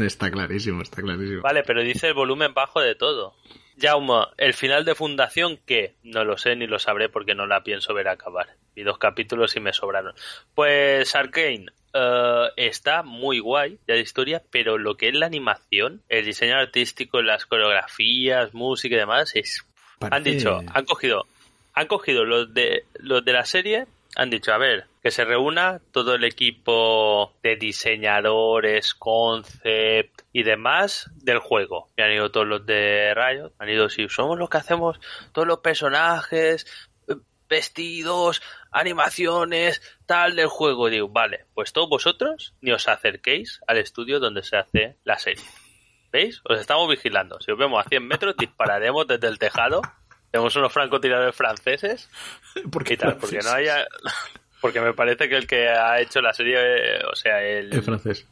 Está 0.00 0.30
clarísimo, 0.30 0.82
está 0.82 1.02
clarísimo. 1.02 1.42
Vale, 1.42 1.62
pero 1.62 1.82
dice 1.82 2.08
el 2.08 2.14
volumen 2.14 2.54
bajo 2.54 2.80
de 2.80 2.94
todo. 2.94 3.34
Jaume, 3.80 4.26
el 4.36 4.54
final 4.54 4.84
de 4.84 4.94
Fundación, 4.94 5.58
¿qué? 5.66 5.94
No 6.02 6.24
lo 6.24 6.38
sé 6.38 6.54
ni 6.56 6.66
lo 6.66 6.78
sabré 6.78 7.08
porque 7.08 7.34
no 7.34 7.46
la 7.46 7.64
pienso 7.64 7.92
ver 7.92 8.08
acabar. 8.08 8.56
Vi 8.74 8.82
dos 8.82 8.98
capítulos 8.98 9.56
y 9.56 9.60
me 9.60 9.72
sobraron. 9.72 10.14
Pues 10.54 11.14
Arkane 11.14 11.66
eh, 11.92 12.48
está 12.56 13.02
muy 13.02 13.40
guay 13.40 13.78
de 13.86 13.94
la 13.94 14.00
historia, 14.00 14.42
pero 14.50 14.78
lo 14.78 14.96
que 14.96 15.08
es 15.08 15.14
la 15.14 15.26
animación, 15.26 16.02
el 16.08 16.24
diseño 16.24 16.56
artístico, 16.56 17.22
las 17.22 17.46
coreografías, 17.46 18.54
música 18.54 18.94
y 18.94 18.98
demás, 18.98 19.32
es... 19.34 19.64
Han 20.00 20.22
dicho, 20.22 20.60
han 20.74 20.84
cogido, 20.84 21.26
han 21.74 21.86
cogido 21.86 22.24
los 22.24 22.54
de, 22.54 22.86
los 22.94 23.24
de 23.24 23.32
la 23.32 23.44
serie, 23.44 23.86
han 24.16 24.30
dicho, 24.30 24.52
a 24.52 24.58
ver, 24.58 24.86
que 25.02 25.10
se 25.10 25.24
reúna 25.24 25.80
todo 25.92 26.14
el 26.14 26.24
equipo 26.24 27.34
de 27.42 27.56
diseñadores, 27.56 28.94
concept 28.94 30.22
y 30.32 30.44
demás 30.44 31.10
del 31.16 31.38
juego. 31.38 31.90
Y 31.96 32.02
han 32.02 32.12
ido 32.12 32.30
todos 32.30 32.46
los 32.46 32.64
de 32.64 33.12
Riot, 33.14 33.52
han 33.58 33.68
ido, 33.68 33.88
si 33.88 34.08
somos 34.08 34.38
los 34.38 34.48
que 34.48 34.58
hacemos 34.58 35.00
todos 35.32 35.48
los 35.48 35.58
personajes, 35.58 36.66
vestidos, 37.48 38.40
animaciones, 38.70 39.82
tal 40.06 40.36
del 40.36 40.46
juego. 40.46 40.88
Digo, 40.88 41.08
vale, 41.08 41.46
pues 41.54 41.72
todos 41.72 41.88
vosotros 41.88 42.54
ni 42.60 42.72
os 42.72 42.88
acerquéis 42.88 43.60
al 43.66 43.78
estudio 43.78 44.20
donde 44.20 44.42
se 44.42 44.56
hace 44.56 44.96
la 45.04 45.18
serie. 45.18 45.44
¿Veis? 46.12 46.40
Os 46.44 46.60
estamos 46.60 46.88
vigilando. 46.88 47.40
Si 47.40 47.50
os 47.50 47.58
vemos 47.58 47.84
a 47.84 47.88
100 47.88 48.06
metros, 48.06 48.36
dispararemos 48.36 49.06
desde 49.08 49.26
el 49.26 49.40
tejado 49.40 49.82
tenemos 50.34 50.56
unos 50.56 50.72
francotiradores 50.72 51.36
franceses. 51.36 52.10
¿Por 52.72 52.82
qué 52.82 52.94
y 52.94 52.96
tal, 52.96 53.16
porque 53.18 53.38
no 53.38 53.50
haya... 53.50 53.86
Porque 54.60 54.80
me 54.80 54.94
parece 54.94 55.28
que 55.28 55.36
el 55.36 55.46
que 55.46 55.68
ha 55.68 56.00
hecho 56.00 56.22
la 56.22 56.32
serie, 56.32 56.56
eh, 56.58 56.98
o 57.04 57.14
sea, 57.14 57.42
el 57.42 57.70
En 57.70 57.82
francés. 57.84 58.26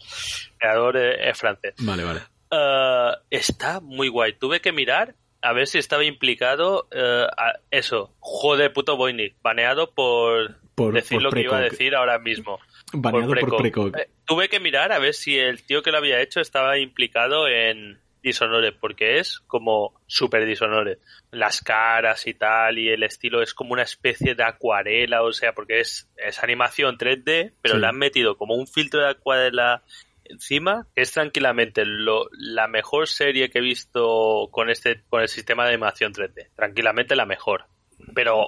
creador 0.58 0.96
eh, 0.96 1.28
es 1.28 1.36
francés. 1.38 1.74
Vale, 1.80 2.04
vale. 2.04 2.20
Eh, 2.50 3.10
está 3.28 3.80
muy 3.80 4.08
guay. 4.08 4.32
Tuve 4.32 4.62
que 4.62 4.72
mirar 4.72 5.14
a 5.42 5.52
ver 5.52 5.66
si 5.66 5.76
estaba 5.76 6.04
implicado 6.04 6.88
a- 7.36 7.58
eso. 7.70 8.14
Joder, 8.18 8.72
puto 8.72 8.96
Voynich. 8.96 9.36
Baneado 9.42 9.90
por, 9.92 10.56
Por- 10.74 10.94
decir 10.94 11.16
por 11.16 11.22
lo 11.24 11.30
que 11.32 11.42
iba 11.42 11.58
a 11.58 11.60
decir 11.60 11.94
ahora 11.94 12.18
mismo. 12.18 12.58
Baneado 12.94 13.26
por 13.26 13.36
precoc. 13.36 13.60
precoc. 13.60 13.96
Eh, 13.98 14.08
tuve 14.24 14.48
que 14.48 14.58
mirar 14.58 14.90
a 14.92 14.98
ver 14.98 15.12
si 15.12 15.38
el 15.38 15.62
tío 15.66 15.82
que 15.82 15.90
lo 15.92 15.98
había 15.98 16.20
hecho 16.22 16.40
estaba 16.40 16.78
implicado 16.78 17.46
en 17.46 18.00
Dishonored, 18.22 18.74
porque 18.80 19.18
es 19.18 19.40
como 19.46 20.00
super 20.06 20.46
Dishonored. 20.46 20.98
Las 21.30 21.60
caras 21.60 22.26
y 22.26 22.34
tal, 22.34 22.78
y 22.78 22.88
el 22.88 23.02
estilo 23.02 23.42
es 23.42 23.54
como 23.54 23.72
una 23.72 23.82
especie 23.82 24.34
de 24.34 24.44
acuarela, 24.44 25.22
o 25.22 25.32
sea, 25.32 25.52
porque 25.52 25.80
es, 25.80 26.08
es 26.16 26.42
animación 26.42 26.96
3D, 26.98 27.52
pero 27.60 27.74
Sí. 27.74 27.80
le 27.80 27.86
han 27.86 27.98
metido 27.98 28.36
como 28.36 28.54
un 28.54 28.66
filtro 28.66 29.02
de 29.02 29.10
acuarela 29.10 29.82
encima, 30.24 30.86
que 30.94 31.02
es 31.02 31.12
tranquilamente 31.12 31.84
lo, 31.84 32.28
la 32.32 32.68
mejor 32.68 33.08
serie 33.08 33.50
que 33.50 33.58
he 33.58 33.62
visto 33.62 34.48
con 34.50 34.70
este, 34.70 35.02
con 35.10 35.20
el 35.20 35.28
sistema 35.28 35.64
de 35.64 35.70
animación 35.70 36.12
3D. 36.14 36.48
Tranquilamente 36.54 37.16
la 37.16 37.26
mejor. 37.26 37.66
Pero, 38.14 38.46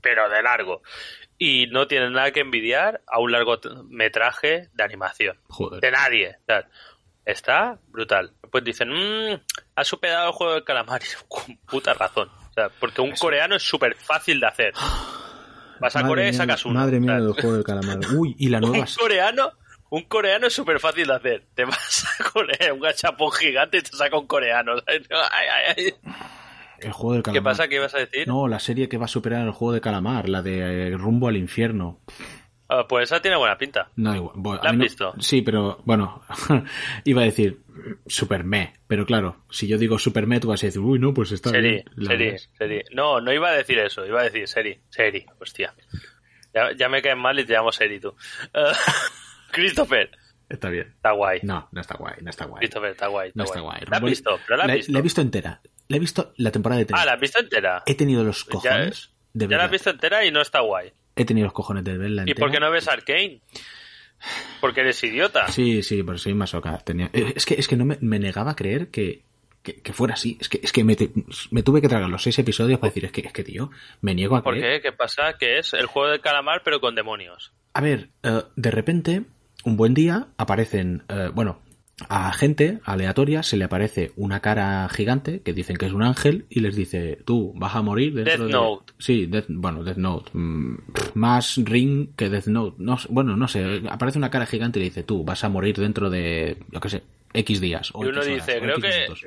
pero 0.00 0.28
de 0.28 0.42
largo. 0.42 0.82
Y 1.36 1.66
no 1.66 1.88
tiene 1.88 2.10
nada 2.10 2.30
que 2.30 2.40
envidiar 2.40 3.00
a 3.06 3.18
un 3.18 3.32
largometraje 3.32 4.68
de 4.72 4.84
animación. 4.84 5.38
Joder. 5.48 5.80
De 5.80 5.90
nadie. 5.90 6.36
O 6.42 6.44
sea, 6.46 6.68
está 7.24 7.78
brutal. 7.88 8.32
Pues 8.50 8.64
dicen, 8.64 8.90
mmm, 8.90 9.40
ha 9.74 9.84
superado 9.84 10.28
el 10.28 10.32
juego 10.32 10.54
del 10.54 10.64
calamar. 10.64 11.02
Y 11.02 11.06
con 11.28 11.56
puta 11.66 11.94
razón. 11.94 12.28
O 12.50 12.52
sea, 12.54 12.68
porque 12.78 13.00
un 13.00 13.12
coreano 13.12 13.56
es 13.56 13.62
súper 13.62 13.96
fácil 13.96 14.40
de 14.40 14.46
hacer. 14.46 14.72
Vas 15.80 15.96
a 15.96 16.06
Corea 16.06 16.28
y 16.28 16.34
sacas 16.34 16.64
uno. 16.64 16.80
Madre 16.80 17.00
mía 17.00 17.14
del 17.14 17.32
juego 17.32 17.54
del 17.54 17.64
calamar. 17.64 17.98
Uy, 18.14 18.36
y 18.38 18.48
la 18.48 18.60
nueva... 18.60 18.78
un 18.78 18.86
coreano, 18.96 19.52
un 19.90 20.02
coreano 20.04 20.46
es 20.46 20.52
súper 20.52 20.78
fácil 20.78 21.06
de 21.08 21.14
hacer. 21.14 21.46
Te 21.54 21.64
vas 21.64 22.06
a 22.20 22.30
Corea, 22.30 22.72
un 22.72 22.80
gachapón 22.80 23.32
gigante 23.32 23.78
y 23.78 23.82
te 23.82 23.96
saca 23.96 24.16
un 24.16 24.26
coreano. 24.26 24.74
Ay, 24.86 25.04
ay, 25.10 25.74
ay. 25.76 25.94
El 26.78 26.92
juego 26.92 27.14
del 27.14 27.22
calamar. 27.22 27.40
¿Qué 27.40 27.44
pasa? 27.44 27.68
¿Qué 27.68 27.76
ibas 27.76 27.94
a 27.94 27.98
decir? 27.98 28.28
No, 28.28 28.46
la 28.46 28.60
serie 28.60 28.88
que 28.88 28.98
va 28.98 29.06
a 29.06 29.08
superar 29.08 29.42
el 29.42 29.52
juego 29.52 29.72
de 29.72 29.80
calamar, 29.80 30.28
la 30.28 30.42
de 30.42 30.88
eh, 30.88 30.96
Rumbo 30.96 31.28
al 31.28 31.36
Infierno. 31.36 32.00
Ah, 32.68 32.86
pues 32.88 33.04
esa 33.10 33.20
tiene 33.20 33.36
buena 33.36 33.58
pinta. 33.58 33.90
No, 33.96 34.14
igual. 34.16 34.32
bueno, 34.36 34.60
¿La 34.62 34.70
has 34.70 34.76
no- 34.76 34.82
visto? 34.84 35.14
Sí, 35.20 35.42
pero 35.42 35.80
bueno, 35.84 36.22
iba 37.04 37.22
a 37.22 37.24
decir 37.26 37.60
super 38.06 38.44
me, 38.44 38.72
pero 38.86 39.04
claro, 39.04 39.44
si 39.50 39.66
yo 39.68 39.76
digo 39.78 39.98
super 39.98 40.26
me, 40.26 40.40
tú 40.40 40.48
vas 40.48 40.62
a 40.62 40.66
decir, 40.66 40.80
uy, 40.80 40.98
no, 40.98 41.12
pues 41.12 41.32
está 41.32 41.50
Serie, 41.50 41.70
bien. 41.72 41.84
La 41.96 42.10
serie, 42.10 42.38
serie. 42.56 42.84
No, 42.92 43.20
no 43.20 43.32
iba 43.32 43.50
a 43.50 43.52
decir 43.52 43.78
eso, 43.78 44.06
iba 44.06 44.20
a 44.20 44.24
decir 44.24 44.48
serie, 44.48 44.80
serie, 44.88 45.26
hostia. 45.40 45.74
Ya, 46.54 46.70
ya 46.76 46.88
me 46.88 47.02
caes 47.02 47.16
mal 47.16 47.38
y 47.38 47.44
te 47.44 47.52
llamo 47.52 47.70
serie 47.72 48.00
tú. 48.00 48.14
Eh, 48.54 48.72
Christopher, 49.50 50.10
Está 50.48 50.68
bien. 50.68 50.88
está 50.96 51.12
guay. 51.12 51.40
No, 51.42 51.68
no 51.72 51.80
está 51.80 51.96
guay, 51.96 52.14
no 52.22 52.30
está 52.30 52.46
guay. 52.46 52.60
Christopher, 52.60 52.90
está 52.90 53.06
guay. 53.08 53.30
No 53.34 53.44
está 53.44 53.60
guay. 53.60 53.80
¿La 53.88 53.96
has 53.98 54.02
visto? 54.02 54.38
¿Pero 54.46 54.56
la 54.56 54.64
has 54.64 54.68
la, 54.68 54.74
visto? 54.76 54.92
la 54.92 54.98
he 54.98 55.02
visto 55.02 55.20
entera. 55.20 55.60
La 55.88 55.96
he 55.96 56.00
visto 56.00 56.32
la 56.36 56.50
temporada 56.50 56.82
de. 56.84 56.86
Ah, 56.92 57.04
¿la 57.04 57.12
has 57.14 57.20
visto 57.20 57.38
entera? 57.40 57.82
He 57.86 57.94
tenido 57.94 58.24
los 58.24 58.44
Ya- 58.46 58.50
cojones 58.52 59.10
de 59.32 59.48
Ya 59.48 59.56
la 59.56 59.64
has 59.64 59.70
visto 59.70 59.90
entera 59.90 60.24
y 60.24 60.30
no 60.30 60.40
está 60.40 60.60
guay. 60.60 60.92
He 61.16 61.24
tenido 61.24 61.44
los 61.46 61.52
cojones 61.52 61.84
de 61.84 61.96
verla 61.98 62.22
¿Y 62.26 62.30
entera. 62.30 62.46
por 62.46 62.50
qué 62.52 62.60
no 62.60 62.70
ves 62.70 62.88
Arkane? 62.88 63.40
Porque 64.60 64.80
eres 64.80 65.02
idiota. 65.04 65.48
Sí, 65.48 65.82
sí, 65.82 66.02
pero 66.02 66.18
soy 66.18 66.34
masoca. 66.34 66.78
Tenía... 66.78 67.10
eh, 67.12 67.32
Es 67.36 67.44
que, 67.44 67.54
es 67.54 67.68
que 67.68 67.76
no 67.76 67.84
me, 67.84 67.98
me 68.00 68.18
negaba 68.18 68.52
a 68.52 68.56
creer 68.56 68.88
que, 68.88 69.22
que, 69.62 69.80
que 69.82 69.92
fuera 69.92 70.14
así. 70.14 70.38
Es 70.40 70.48
que, 70.48 70.60
es 70.62 70.72
que 70.72 70.82
me, 70.84 70.96
te- 70.96 71.10
me 71.50 71.62
tuve 71.62 71.80
que 71.82 71.88
tragar 71.88 72.08
los 72.08 72.22
seis 72.22 72.38
episodios 72.38 72.78
para 72.78 72.90
decir, 72.90 73.04
es 73.04 73.12
que, 73.12 73.20
es 73.20 73.32
que 73.32 73.44
tío, 73.44 73.70
me 74.00 74.14
niego 74.14 74.36
a 74.36 74.42
¿Por 74.42 74.54
creer. 74.54 74.80
qué? 74.80 74.88
¿Qué 74.90 74.96
pasa? 74.96 75.34
Que 75.38 75.58
es 75.58 75.74
el 75.74 75.86
juego 75.86 76.10
del 76.10 76.20
calamar 76.20 76.62
pero 76.64 76.80
con 76.80 76.94
demonios. 76.94 77.52
A 77.74 77.80
ver, 77.80 78.08
eh, 78.22 78.42
de 78.56 78.70
repente, 78.70 79.22
un 79.64 79.76
buen 79.76 79.92
día 79.94 80.28
aparecen, 80.38 81.02
eh, 81.08 81.30
bueno, 81.34 81.60
a 82.08 82.32
gente 82.32 82.80
aleatoria 82.84 83.42
se 83.42 83.56
le 83.56 83.64
aparece 83.64 84.12
una 84.16 84.40
cara 84.40 84.88
gigante 84.88 85.40
que 85.40 85.52
dicen 85.52 85.76
que 85.76 85.86
es 85.86 85.92
un 85.92 86.02
ángel 86.02 86.44
y 86.50 86.60
les 86.60 86.74
dice, 86.74 87.18
tú 87.24 87.52
vas 87.56 87.74
a 87.76 87.82
morir 87.82 88.14
dentro 88.14 88.32
Death 88.38 88.46
de... 88.46 88.52
Note. 88.52 88.92
Sí, 88.98 89.26
Death- 89.26 89.46
bueno, 89.48 89.84
Death 89.84 89.96
Note. 89.98 90.30
mm, 90.32 90.76
más 91.14 91.56
Ring 91.64 92.08
que 92.16 92.28
Death 92.30 92.46
Note. 92.46 92.76
No, 92.78 92.98
bueno, 93.10 93.36
no 93.36 93.46
sé, 93.48 93.82
aparece 93.88 94.18
una 94.18 94.30
cara 94.30 94.46
gigante 94.46 94.78
y 94.78 94.82
le 94.82 94.88
dice, 94.90 95.02
tú 95.04 95.24
vas 95.24 95.44
a 95.44 95.48
morir 95.48 95.76
dentro 95.76 96.10
de, 96.10 96.58
yo 96.70 96.80
qué 96.80 96.88
sé, 96.88 97.02
X 97.32 97.60
días. 97.60 97.90
O 97.94 98.04
Y 98.04 98.08
uno 98.08 98.22
X 98.22 98.32
horas, 98.32 98.46
dice, 98.46 98.60
creo 98.60 98.76
que, 98.78 98.88
minutos". 98.88 99.24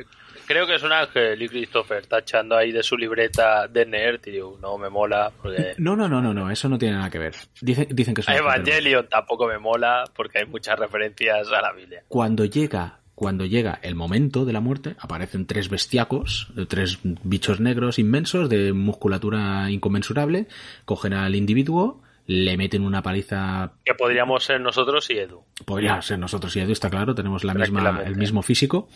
Creo 0.47 0.65
que 0.65 0.75
es 0.75 0.83
un 0.83 0.91
ángel 0.93 1.39
y 1.41 1.49
Christopher 1.49 1.99
está 1.99 2.19
echando 2.19 2.55
ahí 2.55 2.71
de 2.71 2.81
su 2.81 2.97
libreta 2.97 3.67
de 3.67 3.85
nerd 3.85 4.21
y 4.25 4.31
digo, 4.31 4.57
no 4.61 4.77
me 4.77 4.89
mola 4.89 5.31
porque... 5.41 5.75
No, 5.77 5.95
no, 5.95 6.07
no, 6.07 6.21
no, 6.21 6.33
no, 6.33 6.49
eso 6.49 6.69
no 6.69 6.77
tiene 6.77 6.95
nada 6.95 7.09
que 7.09 7.19
ver. 7.19 7.35
Dicen, 7.61 7.87
dicen 7.91 8.13
que 8.15 8.21
es 8.21 8.27
un 8.27 8.33
ángel, 8.33 8.45
Evangelion 8.47 9.07
tampoco 9.07 9.45
me 9.47 9.59
mola 9.59 10.05
porque 10.15 10.39
hay 10.39 10.45
muchas 10.45 10.79
referencias 10.79 11.47
a 11.51 11.61
la 11.61 11.73
Biblia. 11.73 12.03
Cuando 12.07 12.45
llega, 12.45 12.99
cuando 13.13 13.45
llega 13.45 13.79
el 13.83 13.95
momento 13.95 14.45
de 14.45 14.53
la 14.53 14.61
muerte, 14.61 14.95
aparecen 14.99 15.45
tres 15.45 15.69
bestiacos, 15.69 16.47
tres 16.69 16.99
bichos 17.03 17.59
negros 17.59 17.99
inmensos 17.99 18.49
de 18.49 18.73
musculatura 18.73 19.69
inconmensurable, 19.69 20.47
cogen 20.85 21.13
al 21.13 21.35
individuo, 21.35 22.01
le 22.25 22.57
meten 22.57 22.83
una 22.83 23.01
paliza, 23.01 23.71
Que 23.85 23.93
podríamos 23.93 24.43
ser 24.43 24.59
nosotros 24.61 25.09
y 25.09 25.17
Edu. 25.17 25.43
podría 25.65 26.01
ser 26.01 26.19
nosotros 26.19 26.55
y 26.55 26.59
Edu, 26.59 26.73
está 26.73 26.89
claro, 26.89 27.15
tenemos 27.15 27.43
la 27.43 27.53
misma, 27.53 28.01
el 28.05 28.15
mismo 28.17 28.41
físico, 28.41 28.89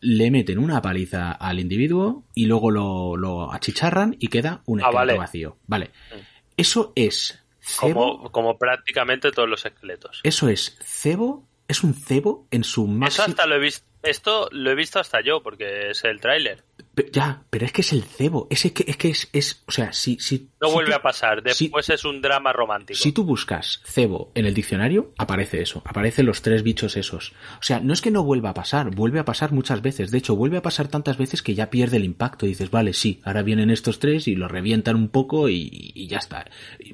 le 0.00 0.30
meten 0.30 0.58
una 0.58 0.80
paliza 0.82 1.32
al 1.32 1.58
individuo 1.60 2.24
y 2.34 2.46
luego 2.46 2.70
lo, 2.70 3.16
lo 3.16 3.52
achicharran 3.52 4.16
y 4.18 4.28
queda 4.28 4.62
un 4.66 4.80
Ah, 4.80 4.84
esqueleto 4.84 4.96
vale. 5.06 5.18
vacío. 5.18 5.56
Vale. 5.66 5.90
Eso 6.56 6.92
es 6.94 7.42
cebo, 7.60 8.16
Como, 8.18 8.30
como 8.32 8.58
prácticamente 8.58 9.30
todos 9.32 9.48
los 9.48 9.64
esqueletos. 9.66 10.20
eso 10.22 10.48
es 10.48 10.76
cebo, 10.84 11.46
es 11.68 11.82
un 11.82 11.94
cebo 11.94 12.46
en 12.50 12.64
su 12.64 12.82
Eso 12.84 12.92
máximo... 12.92 13.26
hasta 13.28 13.46
lo 13.46 13.56
he 13.56 13.60
visto, 13.60 13.84
esto 14.06 14.48
lo 14.52 14.70
he 14.70 14.74
visto 14.74 14.98
hasta 15.00 15.20
yo 15.22 15.42
porque 15.42 15.90
es 15.90 16.04
el 16.04 16.20
tráiler. 16.20 16.64
Ya, 17.12 17.42
pero 17.50 17.66
es 17.66 17.72
que 17.72 17.82
es 17.82 17.92
el 17.92 18.02
cebo. 18.04 18.46
Es 18.48 18.62
que 18.72 18.84
es, 18.86 18.96
que 18.96 19.08
es, 19.10 19.28
es- 19.34 19.62
o 19.66 19.70
sea, 19.72 19.92
si, 19.92 20.18
si, 20.18 20.48
No 20.62 20.68
si 20.68 20.74
vuelve 20.74 20.92
tú- 20.92 20.96
a 20.96 21.02
pasar, 21.02 21.42
después 21.42 21.90
es 21.90 22.04
un 22.06 22.22
drama 22.22 22.54
romántico. 22.54 22.98
Si 22.98 23.12
tú 23.12 23.22
buscas 23.24 23.82
cebo 23.84 24.32
en 24.34 24.46
el 24.46 24.54
diccionario, 24.54 25.12
aparece 25.18 25.60
eso, 25.60 25.82
aparecen 25.84 26.24
los 26.24 26.40
tres 26.40 26.62
bichos 26.62 26.96
esos. 26.96 27.32
O 27.60 27.62
sea, 27.62 27.80
no 27.80 27.92
es 27.92 28.00
que 28.00 28.10
no 28.10 28.24
vuelva 28.24 28.50
a 28.50 28.54
pasar, 28.54 28.94
vuelve 28.94 29.18
a 29.18 29.26
pasar 29.26 29.52
muchas 29.52 29.82
veces. 29.82 30.10
De 30.10 30.16
hecho, 30.18 30.36
vuelve 30.36 30.56
a 30.56 30.62
pasar 30.62 30.88
tantas 30.88 31.18
veces 31.18 31.42
que 31.42 31.54
ya 31.54 31.68
pierde 31.68 31.98
el 31.98 32.04
impacto. 32.04 32.46
Y 32.46 32.50
dices, 32.50 32.70
vale, 32.70 32.94
sí, 32.94 33.20
ahora 33.24 33.42
vienen 33.42 33.68
estos 33.70 33.98
tres 33.98 34.26
y 34.26 34.34
lo 34.34 34.48
revientan 34.48 34.96
un 34.96 35.08
poco 35.08 35.50
y, 35.50 35.92
y 35.94 36.06
ya 36.06 36.16
está. 36.16 36.46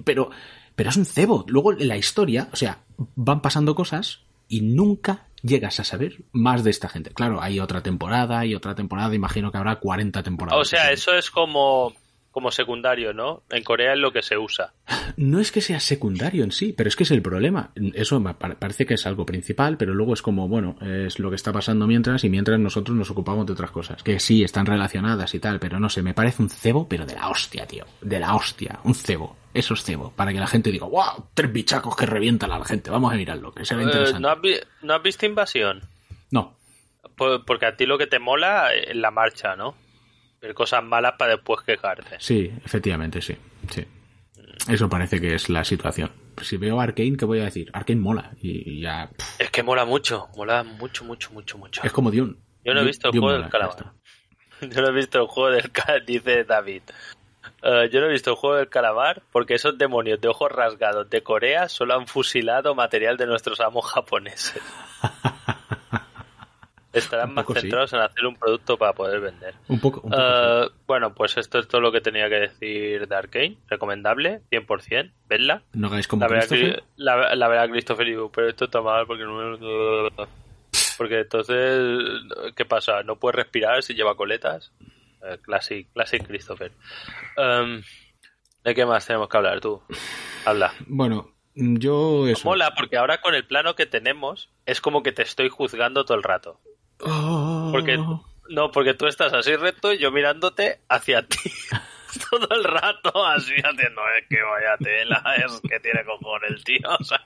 Pero, 0.05 0.31
pero 0.75 0.91
es 0.91 0.97
un 0.97 1.07
cebo. 1.07 1.45
Luego 1.47 1.75
en 1.75 1.87
la 1.87 1.97
historia, 1.97 2.49
o 2.53 2.57
sea, 2.57 2.81
van 3.15 3.41
pasando 3.41 3.77
cosas 3.77 4.23
y 4.49 4.63
nunca 4.63 5.29
llegas 5.43 5.81
a 5.81 5.85
saber 5.85 6.19
más 6.33 6.65
de 6.65 6.71
esta 6.71 6.89
gente. 6.89 7.11
Claro, 7.11 7.43
hay 7.43 7.61
otra 7.61 7.83
temporada 7.83 8.45
y 8.47 8.55
otra 8.55 8.75
temporada, 8.75 9.15
imagino 9.15 9.51
que 9.51 9.59
habrá 9.59 9.77
40 9.77 10.23
temporadas. 10.23 10.61
o 10.61 10.65
sea, 10.65 10.91
eso 10.91 11.13
es 11.15 11.31
como, 11.31 11.93
como 12.31 12.51
secundario, 12.51 13.13
¿no? 13.13 13.43
En 13.51 13.63
Corea 13.63 13.93
es 13.93 13.99
lo 13.99 14.13
que 14.13 14.23
se 14.23 14.39
usa. 14.39 14.73
No 15.17 15.41
es 15.41 15.53
que 15.53 15.61
sea 15.61 15.81
secundario 15.81 16.45
en 16.45 16.53
sí, 16.53 16.73
pero 16.73 16.89
es 16.89 16.97
que 16.97 17.03
es 17.05 17.11
el 17.11 17.23
problema. 17.23 17.73
Eso 17.95 18.19
me 18.21 18.35
parece 18.35 18.87
que 18.87 18.95
es 18.95 19.07
algo 19.07 19.27
principal, 19.27 19.77
pero 19.77 19.95
luego 19.95 20.15
es 20.15 20.23
como, 20.23 20.49
bueno, 20.49 20.77
es 20.81 21.19
lo 21.19 21.29
que 21.29 21.37
está 21.37 21.53
pasando 21.53 21.87
mientras 21.87 22.25
y 22.25 22.31
mientras 22.31 22.59
nosotros 22.59 22.97
nos 22.97 23.11
ocupamos 23.11 23.47
de 23.47 23.53
otras 23.53 23.71
cosas. 23.71 24.03
Que 24.03 24.19
sí, 24.19 24.43
están 24.43 24.67
relacionadas 24.67 25.35
y 25.35 25.41
tal, 25.41 25.61
pero 25.61 25.79
no 25.79 25.89
sé, 25.91 26.03
me 26.03 26.15
parece 26.15 26.43
un 26.43 26.49
cebo, 26.49 26.89
pero 26.89 27.05
de 27.05 27.15
la 27.15 27.29
hostia, 27.29 27.67
tío. 27.67 27.85
De 28.01 28.19
la 28.19 28.35
hostia, 28.35 28.81
un 28.85 28.95
cebo. 28.95 29.37
Eso 29.55 29.75
es 29.75 29.83
cebo. 29.83 30.13
Para 30.13 30.33
que 30.33 30.39
la 30.41 30.47
gente 30.47 30.71
diga, 30.71 30.87
wow, 30.87 31.27
tres 31.35 31.53
bichacos 31.53 31.95
que 31.97 32.07
revientan 32.07 32.51
a 32.53 32.59
la 32.59 32.65
gente. 32.65 32.91
Vamos 32.91 33.13
a 33.13 33.17
mirarlo, 33.17 33.53
que 33.53 33.65
será 33.65 33.81
Eh, 33.83 33.85
interesante. 33.85 34.21
¿no, 34.21 34.29
has 34.31 34.41
vi- 34.41 34.61
¿No 34.83 34.95
has 34.95 35.03
visto 35.03 35.27
Invasión? 35.27 35.83
No, 36.31 36.57
Por- 37.17 37.45
Porque 37.45 37.67
a 37.67 37.77
ti 37.77 37.85
lo 37.85 37.99
que 37.99 38.07
te 38.07 38.19
mola 38.19 38.73
es 38.73 38.97
la 38.97 39.11
marcha, 39.11 39.55
¿no? 39.57 39.75
Ver 40.41 40.55
cosas 40.55 40.83
malas 40.83 41.15
para 41.19 41.33
después 41.37 41.61
quejarte. 41.67 42.17
sí, 42.19 42.51
efectivamente, 42.65 43.21
sí. 43.21 43.37
Sí. 43.71 43.85
Eso 44.69 44.89
parece 44.89 45.21
que 45.21 45.35
es 45.35 45.49
la 45.51 45.65
situación. 45.65 46.11
Si 46.41 46.57
veo 46.57 46.81
Arkane, 46.81 47.17
¿qué 47.17 47.25
voy 47.25 47.41
a 47.41 47.45
decir? 47.45 47.69
Arkane 47.75 48.01
mola. 48.01 48.33
Y, 48.41 48.81
ya. 48.81 49.11
pff, 49.15 49.41
Es 49.41 49.51
que 49.51 49.63
mola 49.63 49.85
mucho, 49.85 50.29
mola 50.37 50.63
mucho, 50.63 51.05
mucho, 51.05 51.31
mucho, 51.33 51.59
mucho. 51.59 51.83
es 51.85 51.93
como 51.93 52.11
Dune. 52.11 52.37
Yo 52.65 52.73
no 52.73 52.81
he 52.81 52.83
Dune- 52.83 52.87
visto 52.87 53.09
el 53.11 53.19
juego 53.21 53.33
del. 53.33 53.51
Yo 54.71 54.81
no 54.83 54.89
he 54.89 54.93
visto 54.93 55.21
el 55.21 55.27
juego 55.27 55.51
del 55.51 55.71
calamar, 55.73 56.07
dice 56.07 56.45
David. 56.45 56.83
Eh, 57.63 57.89
yo 57.93 58.01
no 58.01 58.07
he 58.07 58.13
visto 58.13 58.31
el 58.31 58.37
juego 58.37 58.57
del 58.57 58.69
calamar 58.69 59.23
porque 59.31 59.55
esos 59.55 59.79
demonios 59.79 60.21
de 60.21 60.29
ojos 60.29 60.51
rasgados 60.51 61.09
de 61.09 61.23
Corea 61.23 61.69
solo 61.69 61.95
han 61.95 62.07
fusilado 62.09 62.75
material 62.75 63.17
de 63.17 63.27
nuestros 63.27 63.61
amos 63.61 63.87
japoneses. 63.87 64.63
Estarán 66.93 67.33
más 67.33 67.47
sí. 67.47 67.55
centrados 67.55 67.93
en 67.95 68.01
hacer 68.01 68.27
un 68.27 68.37
producto 68.37 68.77
para 68.77 68.93
poder 68.93 69.21
vender. 69.21 69.55
Un 69.69 69.81
poco. 69.81 70.01
Un 70.03 70.11
poco 70.11 70.23
Eh, 70.23 70.69
bueno, 70.87 71.15
pues 71.15 71.39
esto 71.39 71.59
es 71.59 71.67
todo 71.67 71.81
lo 71.81 71.91
que 71.91 72.03
tenía 72.03 72.29
que 72.29 72.41
decir 72.41 73.09
de 73.09 73.17
Arkane. 73.17 73.57
Recomendable, 73.69 74.43
100%. 74.51 75.11
Vedla. 75.27 75.63
No 75.73 75.87
hagáis 75.87 76.07
como 76.07 76.21
La 76.21 76.29
verdad, 76.29 76.49
Christopher. 76.49 76.83
la, 76.97 77.35
la 77.35 77.49
verdad, 77.49 77.71
Christopher, 77.71 78.07
pero 78.35 78.49
esto 78.49 78.65
está 78.67 78.83
mal 78.83 79.07
porque 79.07 79.25
no... 79.25 79.57
Porque 80.99 81.21
entonces, 81.21 81.81
¿qué 82.55 82.65
pasa? 82.67 83.03
¿No 83.03 83.17
puedes 83.17 83.37
respirar 83.37 83.83
si 83.83 83.95
lleva 83.95 84.15
coletas? 84.15 84.71
Classic, 85.43 85.91
classic 85.93 86.27
Christopher. 86.27 86.73
Em, 87.37 87.83
¿De 88.65 88.75
qué 88.75 88.87
más 88.87 89.07
tenemos 89.07 89.29
que 89.29 89.37
hablar 89.37 89.61
tú? 89.61 89.83
Habla. 90.45 90.73
Bueno, 90.87 91.35
yo 91.55 92.27
eso. 92.29 92.49
Mola, 92.49 92.75
porque 92.75 92.97
ahora 92.97 93.21
con 93.21 93.35
el 93.35 93.47
plano 93.47 93.75
que 93.75 93.87
tenemos 93.87 94.51
es 94.67 94.81
como 94.81 95.03
que 95.03 95.13
te 95.13 95.23
estoy 95.23 95.49
juzgando 95.49 96.05
todo 96.05 96.17
el 96.17 96.23
rato. 96.23 96.61
Oh. 97.01 97.71
Porque 97.73 97.99
no, 98.49 98.71
porque 98.71 98.95
tú 98.95 99.07
estás 99.07 99.33
así 99.33 99.57
recto 99.57 99.93
y 99.93 99.99
yo 99.99 100.11
mirándote 100.13 100.81
hacia 100.89 101.27
ti 101.27 101.51
todo 102.31 102.49
el 102.51 102.65
rato 102.65 103.27
así 103.27 103.55
haciendo 103.55 104.03
es 104.19 104.29
que 104.29 104.43
vaya 104.43 104.77
tela, 104.79 105.23
es 105.37 105.61
que 105.61 105.81
tiene 105.81 106.05
cojones 106.05 106.51
el 106.51 106.65
tío. 106.65 106.89
o 107.01 107.05
sea. 107.05 107.23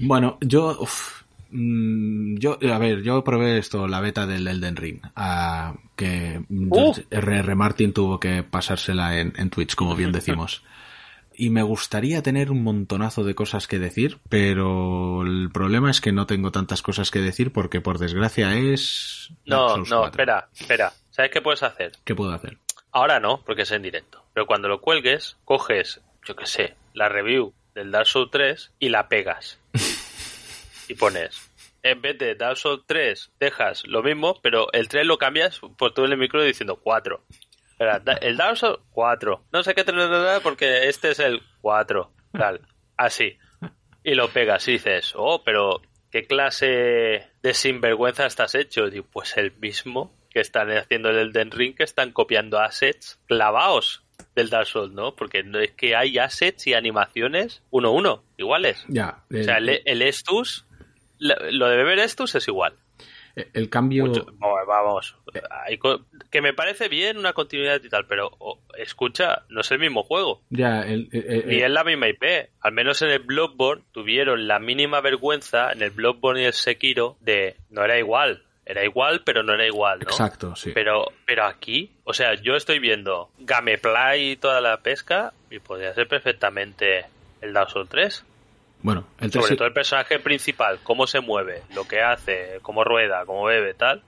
Bueno, 0.00 0.38
yo. 0.40 0.76
uf, 0.80 1.23
mm, 1.54 2.36
yo, 2.38 2.58
a 2.72 2.78
ver, 2.78 3.02
yo 3.02 3.24
probé 3.24 3.58
esto, 3.58 3.88
la 3.88 4.00
beta 4.00 4.26
del 4.26 4.46
Elden 4.46 4.76
Ring. 4.76 5.00
ah, 5.16 5.74
que 5.96 6.42
Uh. 6.50 6.92
RR 7.10 7.54
Martin 7.54 7.92
tuvo 7.92 8.18
que 8.20 8.42
pasársela 8.42 9.18
en, 9.18 9.32
en 9.36 9.50
Twitch, 9.50 9.74
como 9.74 9.96
bien 9.96 10.12
decimos. 10.12 10.62
Y 11.36 11.50
me 11.50 11.62
gustaría 11.62 12.22
tener 12.22 12.52
un 12.52 12.62
montonazo 12.62 13.24
de 13.24 13.34
cosas 13.34 13.66
que 13.66 13.80
decir, 13.80 14.20
pero 14.28 15.22
el 15.22 15.50
problema 15.52 15.90
es 15.90 16.00
que 16.00 16.12
no 16.12 16.26
tengo 16.26 16.52
tantas 16.52 16.80
cosas 16.80 17.10
que 17.10 17.18
decir 17.18 17.52
porque 17.52 17.80
por 17.80 17.98
desgracia 17.98 18.54
es... 18.56 19.32
No, 19.44 19.78
no, 19.78 19.84
4. 19.84 20.04
espera, 20.10 20.48
espera. 20.56 20.92
¿Sabes 21.10 21.32
qué 21.32 21.42
puedes 21.42 21.64
hacer? 21.64 21.90
¿Qué 22.04 22.14
puedo 22.14 22.32
hacer? 22.32 22.58
Ahora 22.92 23.18
no, 23.18 23.42
porque 23.44 23.62
es 23.62 23.70
en 23.72 23.82
directo. 23.82 24.24
Pero 24.32 24.46
cuando 24.46 24.68
lo 24.68 24.80
cuelgues, 24.80 25.36
coges, 25.44 26.00
yo 26.24 26.36
qué 26.36 26.46
sé, 26.46 26.76
la 26.92 27.08
review 27.08 27.52
del 27.74 27.90
Dark 27.90 28.06
Souls 28.06 28.30
3 28.30 28.70
y 28.78 28.90
la 28.90 29.08
pegas. 29.08 29.58
y 30.88 30.94
pones, 30.94 31.50
en 31.82 32.00
vez 32.02 32.18
de 32.18 32.34
Dark 32.34 32.56
Souls 32.56 32.82
3, 32.86 33.32
dejas 33.38 33.84
lo 33.86 34.02
mismo, 34.02 34.40
pero 34.42 34.72
el 34.72 34.88
3 34.88 35.06
lo 35.06 35.18
cambias 35.18 35.60
por 35.78 35.92
todo 35.94 36.06
el 36.06 36.16
micro 36.16 36.42
diciendo 36.42 36.76
4. 36.82 37.24
Espera, 37.70 37.98
da- 37.98 38.14
el 38.14 38.36
Dark 38.36 38.56
Souls 38.56 38.78
4. 38.90 39.44
No 39.52 39.62
sé 39.62 39.74
qué 39.74 39.84
tener 39.84 40.08
porque 40.42 40.88
este 40.88 41.10
es 41.10 41.18
el 41.18 41.42
4. 41.60 42.10
Tal. 42.32 42.60
Así. 42.96 43.36
Y 44.02 44.14
lo 44.14 44.28
pegas 44.28 44.66
y 44.68 44.72
dices, 44.72 45.12
oh, 45.16 45.42
pero 45.44 45.80
¿qué 46.10 46.24
clase 46.26 47.30
de 47.42 47.54
sinvergüenza 47.54 48.26
estás 48.26 48.54
hecho? 48.54 48.88
Digo, 48.90 49.06
pues 49.12 49.36
el 49.36 49.52
mismo 49.58 50.14
que 50.30 50.40
están 50.40 50.70
haciendo 50.70 51.10
el 51.10 51.18
Elden 51.18 51.50
Ring, 51.50 51.74
que 51.76 51.84
están 51.84 52.12
copiando 52.12 52.58
assets 52.60 53.20
clavados 53.26 54.02
del 54.34 54.50
Dark 54.50 54.66
Souls, 54.66 54.92
¿no? 54.92 55.14
Porque 55.16 55.42
no 55.42 55.58
es 55.60 55.70
que 55.72 55.94
hay 55.96 56.18
assets 56.18 56.66
y 56.66 56.74
animaciones 56.74 57.62
uno 57.70 57.88
a 57.88 57.92
uno, 57.92 58.24
iguales. 58.36 58.84
Ya, 58.88 59.24
O 59.32 59.42
sea, 59.42 59.58
el, 59.58 59.80
el 59.84 60.02
Estus, 60.02 60.66
lo 61.18 61.68
de 61.68 61.76
beber 61.76 61.98
Estus 62.00 62.34
es 62.34 62.46
igual. 62.48 62.74
el- 63.36 63.48
el 63.52 63.68
cambio... 63.68 64.06
Mucho- 64.06 64.26
vamos, 64.34 64.58
vamos. 64.66 65.16
Hay 65.66 65.76
co- 65.78 66.02
que 66.30 66.40
me 66.40 66.52
parece 66.52 66.88
bien 66.88 67.18
una 67.18 67.32
continuidad 67.32 67.82
y 67.82 67.88
tal, 67.88 68.06
pero 68.06 68.30
oh, 68.38 68.60
escucha, 68.78 69.42
no 69.48 69.62
es 69.62 69.70
el 69.72 69.80
mismo 69.80 70.04
juego. 70.04 70.40
Ya, 70.50 70.82
el, 70.82 71.08
el- 71.12 71.24
el- 71.32 71.46
Ni 71.48 71.56
es 71.62 71.70
la 71.70 71.82
misma 71.82 72.08
IP. 72.08 72.22
Al 72.60 72.72
menos 72.72 73.02
en 73.02 73.10
el 73.10 73.18
Bloodborne 73.20 73.82
tuvieron 73.92 74.46
la 74.46 74.60
mínima 74.60 75.00
vergüenza 75.00 75.72
en 75.72 75.82
el 75.82 75.90
Bloodborne 75.90 76.42
y 76.42 76.44
el 76.44 76.52
Sekiro 76.52 77.16
de 77.20 77.56
no 77.70 77.84
era 77.84 77.98
igual. 77.98 78.44
Era 78.66 78.82
igual, 78.84 79.22
pero 79.26 79.42
no 79.42 79.52
era 79.52 79.66
igual, 79.66 79.98
¿no? 79.98 80.04
Exacto, 80.10 80.54
sí. 80.56 80.70
Pero, 80.72 81.06
pero 81.26 81.44
aquí, 81.44 81.90
o 82.04 82.14
sea, 82.14 82.34
yo 82.34 82.54
estoy 82.54 82.78
viendo 82.78 83.28
Gameplay 83.40 84.30
y 84.30 84.36
toda 84.36 84.60
la 84.62 84.78
pesca 84.78 85.32
y 85.50 85.58
podría 85.58 85.92
ser 85.92 86.06
perfectamente 86.08 87.04
el 87.42 87.52
Dark 87.52 87.68
Souls 87.70 87.88
3. 87.90 88.24
Bueno, 88.84 89.06
el 89.18 89.30
3 89.32 89.42
Sobre 89.44 89.56
todo 89.56 89.66
el 89.66 89.74
personaje 89.74 90.18
principal, 90.20 90.78
cómo 90.84 91.06
se 91.08 91.18
mueve, 91.20 91.62
lo 91.74 91.88
que 91.88 92.00
hace, 92.02 92.58
cómo 92.62 92.84
rueda, 92.84 93.24
cómo 93.26 93.44
bebe, 93.44 93.74
tal. 93.74 94.02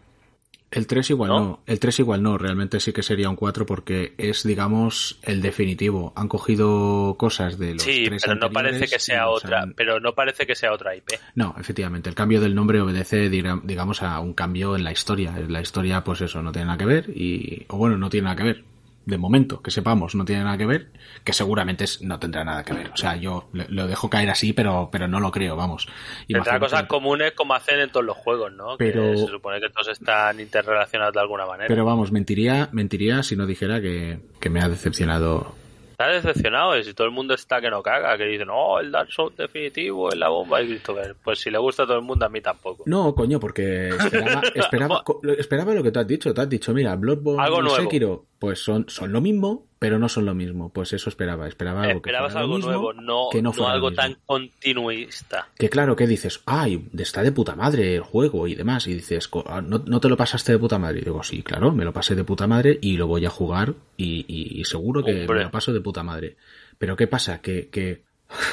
El 0.70 0.86
3 0.86 1.08
igual 1.10 1.30
¿No? 1.30 1.40
¿No? 1.40 1.60
El 1.66 1.80
3 1.80 2.00
igual 2.00 2.22
no. 2.22 2.36
Realmente 2.36 2.78
sí 2.80 2.92
que 2.92 3.02
sería 3.02 3.30
un 3.30 3.36
4 3.36 3.64
porque 3.64 4.14
es, 4.18 4.42
digamos, 4.42 5.18
el 5.22 5.40
definitivo. 5.40 6.12
Han 6.16 6.28
cogido 6.28 7.14
cosas 7.16 7.56
de 7.58 7.72
los 7.74 7.82
Sí, 7.84 8.04
tres 8.06 8.22
pero 8.22 8.34
no 8.34 8.50
parece 8.50 8.86
que 8.86 8.98
sea 8.98 9.28
otra, 9.28 9.62
han- 9.62 9.72
pero 9.74 9.98
no 10.00 10.14
parece 10.14 10.44
que 10.46 10.54
sea 10.56 10.72
otra 10.72 10.94
IP. 10.94 11.08
No, 11.36 11.54
efectivamente. 11.58 12.10
El 12.10 12.14
cambio 12.16 12.40
del 12.40 12.54
nombre 12.54 12.80
obedece, 12.80 13.30
diga- 13.30 13.60
digamos, 13.64 14.02
a 14.02 14.20
un 14.20 14.34
cambio 14.34 14.76
en 14.76 14.84
la 14.84 14.92
historia. 14.92 15.32
La 15.48 15.60
historia, 15.62 16.04
pues 16.04 16.20
eso, 16.20 16.42
no 16.42 16.52
tiene 16.52 16.66
nada 16.66 16.78
que 16.78 16.84
ver 16.86 17.10
y... 17.10 17.64
O 17.68 17.78
bueno, 17.78 17.96
no 17.96 18.10
tiene 18.10 18.24
nada 18.24 18.36
que 18.36 18.42
ver. 18.44 18.64
De 19.06 19.16
momento, 19.18 19.62
que 19.62 19.70
sepamos, 19.70 20.14
no 20.16 20.24
tiene 20.24 20.42
nada 20.44 20.58
que 20.58 20.66
ver. 20.66 20.90
Que 21.24 21.32
seguramente 21.32 21.84
es- 21.84 22.02
no 22.02 22.18
tendrá 22.18 22.44
nada 22.44 22.64
que 22.64 22.74
ver. 22.74 22.90
O 22.90 22.96
sea, 22.96 23.16
yo 23.16 23.48
lo 23.52 23.86
dejo 23.86 24.10
caer 24.10 24.28
así, 24.30 24.52
pero, 24.52 24.88
pero 24.90 25.06
no 25.06 25.20
lo 25.20 25.30
creo, 25.30 25.54
vamos. 25.56 25.86
Tendrá 26.28 26.58
cosas 26.58 26.82
comunes 26.86 27.32
como 27.32 27.54
hacen 27.54 27.78
en 27.80 27.90
todos 27.90 28.04
los 28.04 28.16
juegos, 28.16 28.52
¿no? 28.52 28.76
Pero- 28.76 29.12
Que 29.12 29.16
se 29.18 29.26
supone 29.28 29.60
que 29.60 29.70
todos 29.70 29.88
están 29.88 30.40
interrelacionados 30.40 31.14
de 31.14 31.20
alguna 31.20 31.46
manera. 31.46 31.68
Pero 31.68 31.84
vamos, 31.84 32.10
mentiría, 32.12 32.68
mentiría 32.72 33.22
si 33.22 33.36
no 33.36 33.46
dijera 33.46 33.80
que, 33.80 34.18
que 34.40 34.50
me 34.50 34.60
ha 34.60 34.68
decepcionado 34.68 35.54
Está 35.98 36.08
decepcionado 36.08 36.76
y 36.76 36.84
si 36.84 36.92
todo 36.92 37.06
el 37.06 37.12
mundo 37.14 37.32
está 37.32 37.58
que 37.62 37.70
no 37.70 37.82
caga, 37.82 38.18
que 38.18 38.24
dice, 38.24 38.44
no, 38.44 38.78
el 38.80 38.92
Dark 38.92 39.10
Souls 39.10 39.34
definitivo 39.34 40.10
es 40.10 40.16
la 40.18 40.28
bomba 40.28 40.60
y 40.60 40.66
Christopher. 40.66 41.16
Pues 41.24 41.38
si 41.40 41.50
le 41.50 41.56
gusta 41.56 41.84
a 41.84 41.86
todo 41.86 41.96
el 41.96 42.02
mundo, 42.04 42.26
a 42.26 42.28
mí 42.28 42.42
tampoco. 42.42 42.82
No, 42.84 43.14
coño, 43.14 43.40
porque 43.40 43.88
esperaba, 43.88 45.02
esperaba, 45.34 45.72
lo 45.74 45.82
que 45.82 45.90
tú 45.90 45.98
has 46.00 46.06
dicho. 46.06 46.34
Te 46.34 46.40
has 46.42 46.50
dicho, 46.50 46.74
mira, 46.74 46.94
Bloodborne 46.96 47.42
Algo 47.42 47.62
nuevo. 47.62 47.76
Sekiro, 47.82 48.26
pues 48.38 48.62
son, 48.62 48.85
son 48.88 49.12
lo 49.12 49.20
mismo, 49.20 49.66
pero 49.79 49.99
no 49.99 50.09
son 50.09 50.25
lo 50.27 50.35
mismo. 50.35 50.70
Pues 50.72 50.92
eso 50.92 51.09
esperaba. 51.09 51.49
Esperaba 51.49 51.83
algo 51.83 52.03
que 52.03 52.11
Esperabas 52.11 52.35
algo 52.37 52.57
mismo, 52.57 52.70
nuevo, 52.70 52.92
no, 52.92 53.29
que 53.31 53.40
no 53.42 53.53
no 53.57 53.68
algo 53.68 53.92
tan 53.92 54.16
continuista. 54.27 55.49
Que 55.59 55.68
claro, 55.68 55.96
que 55.96 56.07
dices, 56.07 56.42
ay, 56.46 56.88
está 56.99 57.22
de 57.22 57.33
puta 57.33 57.55
madre 57.57 57.94
el 57.94 58.03
juego 58.03 58.46
y 58.46 58.55
demás. 58.55 58.87
Y 58.87 58.94
dices, 58.94 59.29
ah, 59.46 59.61
¿no, 59.62 59.83
no 59.87 60.01
te 60.01 60.09
lo 60.09 60.16
pasaste 60.16 60.53
de 60.53 60.59
puta 60.59 60.79
madre? 60.79 61.01
Y 61.01 61.05
digo, 61.05 61.22
sí, 61.22 61.42
claro, 61.42 61.72
me 61.72 61.85
lo 61.85 61.92
pasé 61.92 62.14
de 62.14 62.25
puta 62.25 62.46
madre 62.46 62.79
y 62.81 62.96
lo 62.96 63.07
voy 63.07 63.25
a 63.27 63.31
jugar 63.31 63.75
y, 63.96 64.25
y- 64.29 64.61
y 64.61 64.64
seguro 64.64 65.03
que 65.05 65.12
Hombre. 65.22 65.38
me 65.38 65.44
lo 65.44 65.51
paso 65.51 65.72
de 65.72 65.81
puta 65.81 66.03
madre. 66.03 66.37
Pero 66.79 66.96
¿qué 66.96 67.07
pasa? 67.07 67.40
Que, 67.40 67.68
que, 67.68 68.03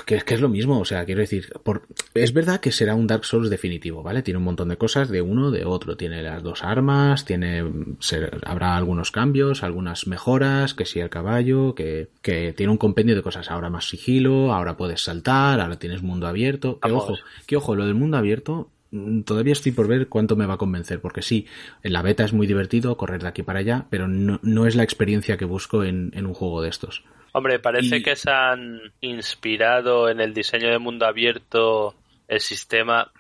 que, 0.06 0.18
que 0.22 0.34
es 0.36 0.42
lo 0.42 0.50
mismo, 0.50 0.80
o 0.80 0.86
sea, 0.86 1.04
quiero 1.06 1.22
decir, 1.22 1.52
por, 1.64 1.84
es 2.14 2.32
verdad 2.34 2.60
que 2.60 2.72
será 2.72 2.94
un 2.96 3.08
Dark 3.08 3.26
Souls 3.26 3.50
definitivo, 3.50 4.04
¿vale? 4.04 4.22
Tiene 4.22 4.38
un 4.38 4.44
montón 4.44 4.70
de 4.70 4.78
cosas 4.78 5.10
de 5.10 5.22
uno, 5.22 5.50
de 5.52 5.66
otro. 5.66 5.98
Tiene 5.98 6.22
las 6.22 6.44
dos 6.44 6.64
armas, 6.64 7.26
tiene, 7.26 7.64
se- 8.00 8.30
habrá 8.46 8.78
algunos 8.78 9.12
cambios, 9.12 9.64
algunas 9.64 10.06
mejoras, 10.08 10.74
que 10.74 10.86
si 10.86 11.00
el 11.00 11.10
caballo, 11.10 11.74
que, 11.76 12.10
que 12.22 12.54
tiene 12.54 12.72
un 12.72 12.78
compendio 12.78 13.16
de 13.16 13.22
cosas. 13.24 13.50
Ahora 13.50 13.70
más 13.70 13.88
sigilo, 13.90 14.54
ahora 14.54 14.78
puedes 14.78 15.02
saltar, 15.02 15.60
ahora 15.60 15.80
tienes 15.80 16.04
mundo 16.04 16.28
abierto. 16.28 16.80
Que 16.82 16.92
ojo, 16.98 17.14
que 17.48 17.56
ojo, 17.58 17.76
lo 17.76 17.86
del 17.86 17.96
mundo 17.96 18.18
abierto, 18.18 18.70
mm, 18.92 19.22
todavía 19.22 19.54
estoy 19.54 19.72
por 19.72 19.88
ver 19.88 20.08
cuánto 20.08 20.36
me 20.36 20.46
va 20.46 20.54
a 20.56 20.58
convencer, 20.58 21.02
porque 21.02 21.22
sí, 21.24 21.48
en 21.82 21.94
la 21.94 22.02
beta 22.04 22.24
es 22.24 22.34
muy 22.34 22.46
divertido 22.48 22.96
correr 22.96 23.22
de 23.24 23.28
aquí 23.30 23.42
para 23.44 23.60
allá, 23.60 23.86
pero 23.90 24.08
no, 24.08 24.40
no 24.44 24.68
es 24.68 24.76
la 24.76 24.84
experiencia 24.84 25.38
que 25.38 25.46
busco 25.46 25.84
en, 25.84 26.12
en 26.14 26.26
un 26.28 26.34
juego 26.36 26.62
de 26.62 26.70
estos. 26.70 27.04
Hombre, 27.34 27.60
parece 27.60 27.98
Y- 27.98 28.04
que 28.04 28.16
se 28.16 28.32
han 28.32 28.80
inspirado 29.02 30.10
en 30.10 30.20
el 30.22 30.34
diseño 30.34 30.70
de 30.70 30.80
mundo 30.80 31.06
abierto 31.06 31.96
el 32.28 32.40
sistema, 32.40 33.12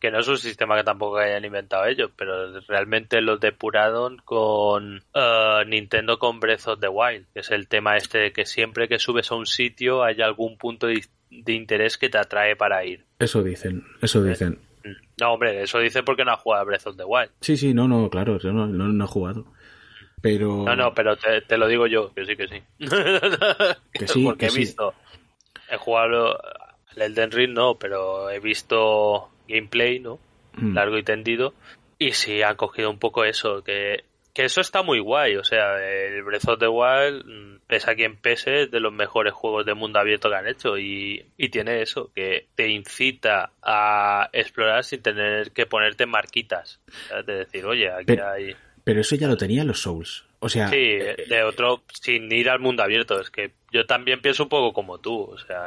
que 0.00 0.10
no 0.10 0.18
es 0.20 0.28
un 0.28 0.36
sistema 0.38 0.76
que 0.76 0.84
tampoco 0.84 1.18
hayan 1.18 1.44
inventado 1.44 1.84
ellos, 1.86 2.10
pero 2.16 2.60
realmente 2.68 3.20
lo 3.20 3.38
depuraron 3.38 4.18
con 4.24 5.02
eh, 5.14 5.62
Nintendo 5.66 6.18
con 6.18 6.38
Breath 6.40 6.68
of 6.68 6.80
the 6.80 6.88
Wild, 6.88 7.26
que 7.32 7.40
es 7.40 7.50
el 7.50 7.68
tema 7.68 7.96
este 7.96 8.18
de 8.18 8.32
que 8.32 8.44
siempre 8.44 8.88
que 8.88 8.98
subes 8.98 9.30
a 9.30 9.36
un 9.36 9.46
sitio 9.46 10.02
hay 10.02 10.20
algún 10.20 10.58
punto 10.58 10.86
de, 10.88 11.04
de 11.30 11.52
interés 11.52 11.98
que 11.98 12.08
te 12.08 12.18
atrae 12.18 12.56
para 12.56 12.84
ir. 12.84 13.04
Eso 13.18 13.42
dicen, 13.42 13.84
eso 14.00 14.22
dicen. 14.22 14.58
No, 15.20 15.34
hombre, 15.34 15.62
eso 15.62 15.78
dice 15.78 16.02
porque 16.02 16.24
no 16.24 16.32
has 16.32 16.40
jugado 16.40 16.62
a 16.62 16.64
Breath 16.66 16.88
of 16.88 16.96
the 16.96 17.04
Wild. 17.04 17.30
Sí, 17.40 17.56
sí, 17.56 17.72
no, 17.72 17.86
no, 17.86 18.10
claro, 18.10 18.38
yo 18.38 18.52
no, 18.52 18.66
no, 18.66 18.88
no 18.88 19.04
he 19.04 19.08
jugado. 19.08 19.46
Pero... 20.22 20.64
No, 20.64 20.74
no, 20.76 20.94
pero 20.94 21.16
te, 21.16 21.42
te 21.42 21.58
lo 21.58 21.66
digo 21.68 21.86
yo, 21.86 22.14
que 22.14 22.24
sí, 22.24 22.36
que 22.36 22.48
sí. 22.48 22.62
Que 23.92 24.08
sí, 24.08 24.22
Porque 24.24 24.38
que 24.38 24.46
he 24.46 24.50
sí. 24.50 24.58
visto, 24.60 24.94
he 25.70 25.76
jugado 25.76 26.38
al 26.94 27.02
Elden 27.02 27.30
Ring, 27.32 27.52
no, 27.52 27.74
pero 27.74 28.30
he 28.30 28.38
visto 28.38 29.28
gameplay, 29.48 29.98
¿no? 29.98 30.18
Mm. 30.54 30.74
Largo 30.74 30.96
y 30.98 31.02
tendido. 31.02 31.54
Y 31.98 32.12
sí, 32.12 32.42
han 32.42 32.56
cogido 32.56 32.90
un 32.90 32.98
poco 32.98 33.24
eso, 33.24 33.62
que, 33.64 34.04
que 34.34 34.44
eso 34.44 34.60
está 34.60 34.82
muy 34.82 34.98
guay. 35.00 35.36
O 35.36 35.44
sea, 35.44 35.76
el 35.84 36.22
Breath 36.22 36.48
of 36.48 36.58
the 36.58 36.68
Wild, 36.68 37.24
mm, 37.24 37.60
pese 37.66 37.90
a 37.90 37.94
quien 37.94 38.16
pese, 38.16 38.62
es 38.62 38.70
de 38.70 38.80
los 38.80 38.92
mejores 38.92 39.32
juegos 39.32 39.64
de 39.66 39.74
mundo 39.74 39.98
abierto 39.98 40.28
que 40.28 40.36
han 40.36 40.48
hecho. 40.48 40.78
Y, 40.78 41.24
y 41.36 41.48
tiene 41.48 41.80
eso, 41.82 42.10
que 42.14 42.46
te 42.54 42.68
incita 42.68 43.52
a 43.62 44.28
explorar 44.32 44.84
sin 44.84 45.00
tener 45.02 45.52
que 45.52 45.66
ponerte 45.66 46.06
marquitas. 46.06 46.80
¿sabes? 47.08 47.26
De 47.26 47.34
decir, 47.38 47.64
oye, 47.66 47.90
aquí 47.90 48.04
Pero- 48.06 48.28
hay... 48.28 48.54
Pero 48.84 49.00
eso 49.00 49.14
ya 49.16 49.28
lo 49.28 49.36
tenían 49.36 49.66
los 49.66 49.80
Souls. 49.80 50.24
O 50.44 50.48
sea, 50.48 50.68
Sí, 50.70 50.76
de 50.76 51.44
otro, 51.44 51.84
sin 51.92 52.30
ir 52.32 52.50
al 52.50 52.58
mundo 52.58 52.82
abierto, 52.82 53.20
es 53.20 53.30
que 53.30 53.52
yo 53.72 53.86
también 53.86 54.20
pienso 54.20 54.42
un 54.42 54.48
poco 54.48 54.72
como 54.72 54.98
tú, 54.98 55.20
o 55.20 55.38
sea, 55.38 55.66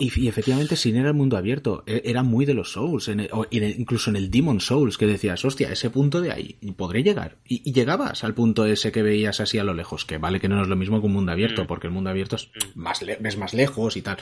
y, 0.00 0.28
efectivamente 0.28 0.74
sin 0.74 0.96
era 0.96 1.10
el 1.10 1.14
mundo 1.14 1.36
abierto, 1.36 1.84
e, 1.86 2.02
era 2.04 2.24
muy 2.24 2.44
de 2.44 2.54
los 2.54 2.72
Souls, 2.72 3.08
incluso 3.50 4.10
en 4.10 4.16
el 4.16 4.32
Demon 4.32 4.58
Souls, 4.60 4.98
que 4.98 5.06
decías, 5.06 5.44
hostia, 5.44 5.70
ese 5.70 5.90
punto 5.90 6.20
de 6.20 6.32
ahí, 6.32 6.56
podré 6.76 7.04
llegar. 7.04 7.36
Y, 7.46 7.72
llegabas 7.72 8.24
al 8.24 8.34
punto 8.34 8.66
ese 8.66 8.90
que 8.90 9.02
veías 9.04 9.38
así 9.38 9.58
a 9.58 9.64
lo 9.64 9.74
lejos, 9.74 10.04
que 10.04 10.18
vale 10.18 10.40
que 10.40 10.48
no 10.48 10.60
es 10.60 10.66
lo 10.66 10.74
mismo 10.74 11.00
que 11.00 11.06
un 11.06 11.12
mundo 11.12 11.30
abierto, 11.30 11.62
mm. 11.62 11.66
porque 11.68 11.86
el 11.86 11.92
mundo 11.92 12.10
abierto 12.10 12.34
es 12.34 12.48
mm. 12.48 12.80
más 12.80 13.04
ves 13.20 13.36
más 13.36 13.54
lejos 13.54 13.96
y 13.96 14.02
tal. 14.02 14.16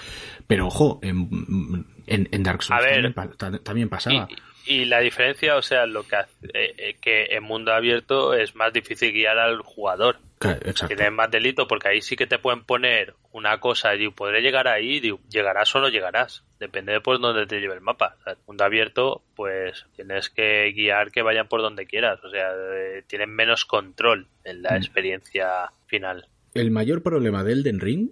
Pero 0.46 0.66
ojo, 0.66 1.00
en, 1.02 1.86
en, 2.06 2.42
Dark 2.42 2.62
Souls 2.62 3.14
también, 3.62 3.88
pasaba. 3.88 4.28
Y 4.66 4.84
la 4.84 4.98
diferencia, 4.98 5.56
o 5.56 5.62
sea, 5.62 5.86
lo 5.86 6.02
que 6.02 6.16
hace, 6.16 6.46
eh, 6.52 6.74
eh, 6.76 6.96
que 7.00 7.26
en 7.30 7.44
mundo 7.44 7.72
abierto 7.72 8.34
es 8.34 8.56
más 8.56 8.72
difícil 8.72 9.12
guiar 9.12 9.38
al 9.38 9.60
jugador. 9.60 10.18
Exacto. 10.40 10.88
Tienes 10.88 11.12
más 11.12 11.30
delito 11.30 11.66
porque 11.68 11.88
ahí 11.88 12.02
sí 12.02 12.16
que 12.16 12.26
te 12.26 12.38
pueden 12.38 12.64
poner 12.64 13.14
una 13.32 13.58
cosa 13.58 13.94
y 13.94 14.10
podré 14.10 14.42
llegar 14.42 14.66
ahí, 14.66 14.98
digo, 14.98 15.20
llegarás 15.30 15.74
o 15.76 15.80
no 15.80 15.88
llegarás. 15.88 16.42
Depende 16.58 16.92
de 16.92 17.00
por 17.00 17.20
dónde 17.20 17.46
te 17.46 17.60
lleve 17.60 17.74
el 17.74 17.80
mapa. 17.80 18.16
en 18.26 18.34
mundo 18.46 18.64
abierto, 18.64 19.22
pues 19.36 19.86
tienes 19.94 20.30
que 20.30 20.72
guiar 20.72 21.12
que 21.12 21.22
vayan 21.22 21.46
por 21.46 21.62
donde 21.62 21.86
quieras. 21.86 22.18
O 22.24 22.30
sea, 22.30 22.50
eh, 22.74 23.04
tienen 23.06 23.30
menos 23.30 23.64
control 23.64 24.26
en 24.44 24.62
la 24.62 24.72
mm. 24.72 24.76
experiencia 24.76 25.48
final. 25.86 26.26
El 26.54 26.70
mayor 26.70 27.02
problema 27.02 27.44
de 27.44 27.52
Elden 27.52 27.80
Ring 27.80 28.10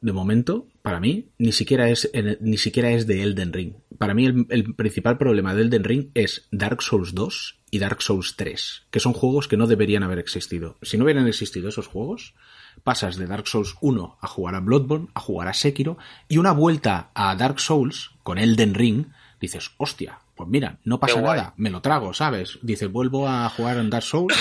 de 0.00 0.12
momento, 0.12 0.66
para 0.82 1.00
mí, 1.00 1.28
ni 1.38 1.52
siquiera 1.52 1.88
es, 1.88 2.10
ni 2.40 2.58
siquiera 2.58 2.90
es 2.90 3.06
de 3.06 3.22
Elden 3.22 3.52
Ring. 3.52 3.72
Para 3.98 4.14
mí 4.14 4.26
el, 4.26 4.74
principal 4.74 5.18
problema 5.18 5.54
de 5.54 5.62
Elden 5.62 5.84
Ring 5.84 6.10
es 6.14 6.48
Dark 6.50 6.82
Souls 6.82 7.14
2 7.14 7.58
y 7.70 7.78
Dark 7.78 8.00
Souls 8.02 8.36
3, 8.36 8.86
que 8.90 9.00
son 9.00 9.12
juegos 9.12 9.48
que 9.48 9.56
no 9.56 9.66
deberían 9.66 10.02
haber 10.02 10.18
existido. 10.18 10.76
Si 10.82 10.96
no 10.96 11.04
hubieran 11.04 11.26
existido 11.26 11.68
esos 11.68 11.86
juegos, 11.86 12.34
pasas 12.84 13.16
de 13.16 13.26
Dark 13.26 13.48
Souls 13.48 13.74
1 13.80 14.18
a 14.20 14.26
jugar 14.26 14.54
a 14.54 14.60
Bloodborne, 14.60 15.08
a 15.14 15.20
jugar 15.20 15.48
a 15.48 15.54
Sekiro, 15.54 15.98
y 16.28 16.38
una 16.38 16.52
vuelta 16.52 17.10
a 17.14 17.34
Dark 17.34 17.60
Souls 17.60 18.12
con 18.22 18.38
Elden 18.38 18.74
Ring, 18.74 19.06
dices, 19.40 19.72
hostia, 19.76 20.20
pues 20.34 20.48
mira, 20.48 20.78
no 20.84 21.00
pasa 21.00 21.20
nada, 21.20 21.54
me 21.56 21.70
lo 21.70 21.80
trago, 21.80 22.14
¿sabes? 22.14 22.58
Dices, 22.62 22.90
vuelvo 22.90 23.28
a 23.28 23.48
jugar 23.48 23.78
en 23.78 23.90
Dark 23.90 24.04
Souls 24.04 24.36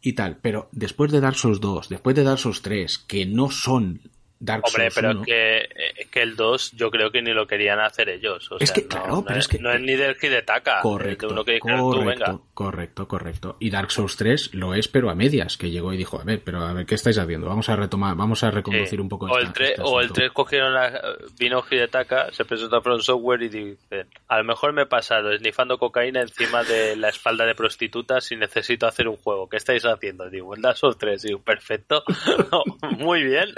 y 0.00 0.14
tal, 0.14 0.38
pero 0.38 0.68
después 0.72 1.12
de 1.12 1.20
Dark 1.20 1.36
Souls 1.36 1.60
2, 1.60 1.88
después 1.90 2.16
de 2.16 2.24
Dark 2.24 2.38
Souls 2.38 2.62
3, 2.62 2.98
que 2.98 3.26
no 3.26 3.50
son 3.50 4.00
Hombre, 4.40 4.88
pero 4.94 5.22
que, 5.22 5.58
eh, 5.58 6.06
que, 6.10 6.22
el 6.22 6.36
2 6.36 6.72
yo 6.72 6.90
creo 6.90 7.10
que 7.10 7.20
ni 7.22 7.32
lo 7.32 7.46
querían 7.46 7.80
hacer 7.80 8.08
ellos. 8.08 8.48
es 8.60 8.70
que, 8.70 8.86
claro, 8.86 9.24
pero 9.26 9.40
es, 9.40 9.48
que. 9.48 9.58
No 9.58 9.72
es 9.72 9.80
ni 9.80 9.96
del 9.96 10.16
Hidetaka. 10.20 10.80
Correcto. 10.80 11.28
Uno 11.30 11.44
que 11.44 11.58
correcto, 11.58 12.46
correcto, 12.54 13.08
correcto. 13.08 13.56
Y 13.58 13.70
Dark 13.70 13.90
Souls 13.90 14.16
3 14.16 14.54
lo 14.54 14.74
es, 14.74 14.86
pero 14.86 15.10
a 15.10 15.16
medias, 15.16 15.56
que 15.56 15.70
llegó 15.70 15.92
y 15.92 15.96
dijo, 15.96 16.20
a 16.20 16.24
ver, 16.24 16.42
pero 16.44 16.60
a 16.60 16.72
ver, 16.72 16.86
¿qué 16.86 16.94
estáis 16.94 17.18
haciendo? 17.18 17.48
Vamos 17.48 17.68
a 17.68 17.76
retomar, 17.76 18.14
vamos 18.14 18.44
a 18.44 18.50
reconducir 18.50 19.00
un 19.00 19.08
poco 19.08 19.26
O 19.26 19.38
el 19.38 19.52
3, 19.52 19.80
o 19.82 20.00
el 20.00 20.12
3 20.12 20.30
cogieron 20.32 20.72
la, 20.72 21.16
vino 21.38 21.64
Hidetaka, 21.68 22.30
se 22.32 22.44
presentó 22.44 22.76
a 22.76 22.80
From 22.80 23.00
Software 23.00 23.42
y 23.42 23.48
dicen, 23.48 24.06
a 24.28 24.38
lo 24.38 24.44
mejor 24.44 24.72
me 24.72 24.82
he 24.82 24.86
pasado 24.86 25.32
esnifando 25.32 25.78
cocaína 25.78 26.20
encima 26.20 26.62
de 26.62 26.96
la 26.96 27.08
espalda 27.08 27.44
de 27.44 27.54
prostitutas 27.54 28.30
y 28.30 28.36
necesito 28.36 28.86
hacer 28.86 29.08
un 29.08 29.16
juego. 29.16 29.48
¿Qué 29.48 29.56
estáis 29.56 29.84
haciendo? 29.84 30.28
Digo, 30.30 30.54
el 30.54 30.62
Dark 30.62 30.76
Souls 30.76 30.98
3. 30.98 31.22
Digo, 31.22 31.40
perfecto. 31.40 32.04
muy 32.98 33.24
bien. 33.24 33.54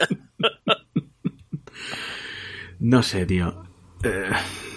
No 2.79 3.03
sé, 3.03 3.27
tío. 3.27 3.65
Eh... 4.03 4.31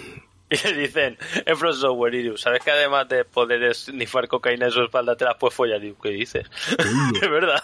Y 0.54 0.68
le 0.68 0.82
dicen, 0.82 1.18
en 1.48 1.58
From 1.58 1.74
Software, 1.74 2.38
¿sabes 2.38 2.64
que 2.64 2.70
además 2.70 3.10
de 3.10 3.26
poder 3.26 3.74
snifar 3.74 4.28
cocaína 4.28 4.68
en 4.68 4.72
su 4.72 4.84
espalda 4.84 5.16
te 5.16 5.26
la 5.26 5.36
puedes 5.36 5.56
follar? 5.56 5.82
Digo, 5.82 5.98
¿qué 6.00 6.10
dices? 6.10 6.48
de 7.20 7.28
verdad. 7.30 7.60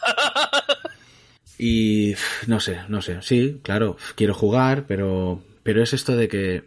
y 1.59 2.15
no 2.47 2.59
sé, 2.59 2.79
no 2.87 3.03
sé. 3.03 3.21
Sí, 3.21 3.59
claro, 3.61 3.95
quiero 4.15 4.33
jugar, 4.33 4.85
pero, 4.87 5.39
pero 5.61 5.83
es 5.83 5.93
esto 5.93 6.15
de 6.15 6.27
que 6.27 6.63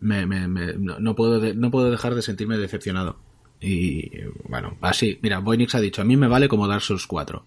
me, 0.00 0.26
me, 0.26 0.48
no, 0.48 1.14
puedo 1.14 1.54
no 1.54 1.70
puedo 1.70 1.90
dejar 1.90 2.16
de 2.16 2.22
sentirme 2.22 2.58
decepcionado. 2.58 3.16
Y 3.60 4.10
bueno, 4.48 4.76
así, 4.80 5.18
mira, 5.20 5.38
Voynix 5.40 5.74
ha 5.74 5.80
dicho, 5.80 6.00
a 6.00 6.04
mí 6.04 6.16
me 6.16 6.28
vale 6.28 6.48
como 6.48 6.66
Dark 6.66 6.82
Souls 6.82 7.06
4. 7.06 7.44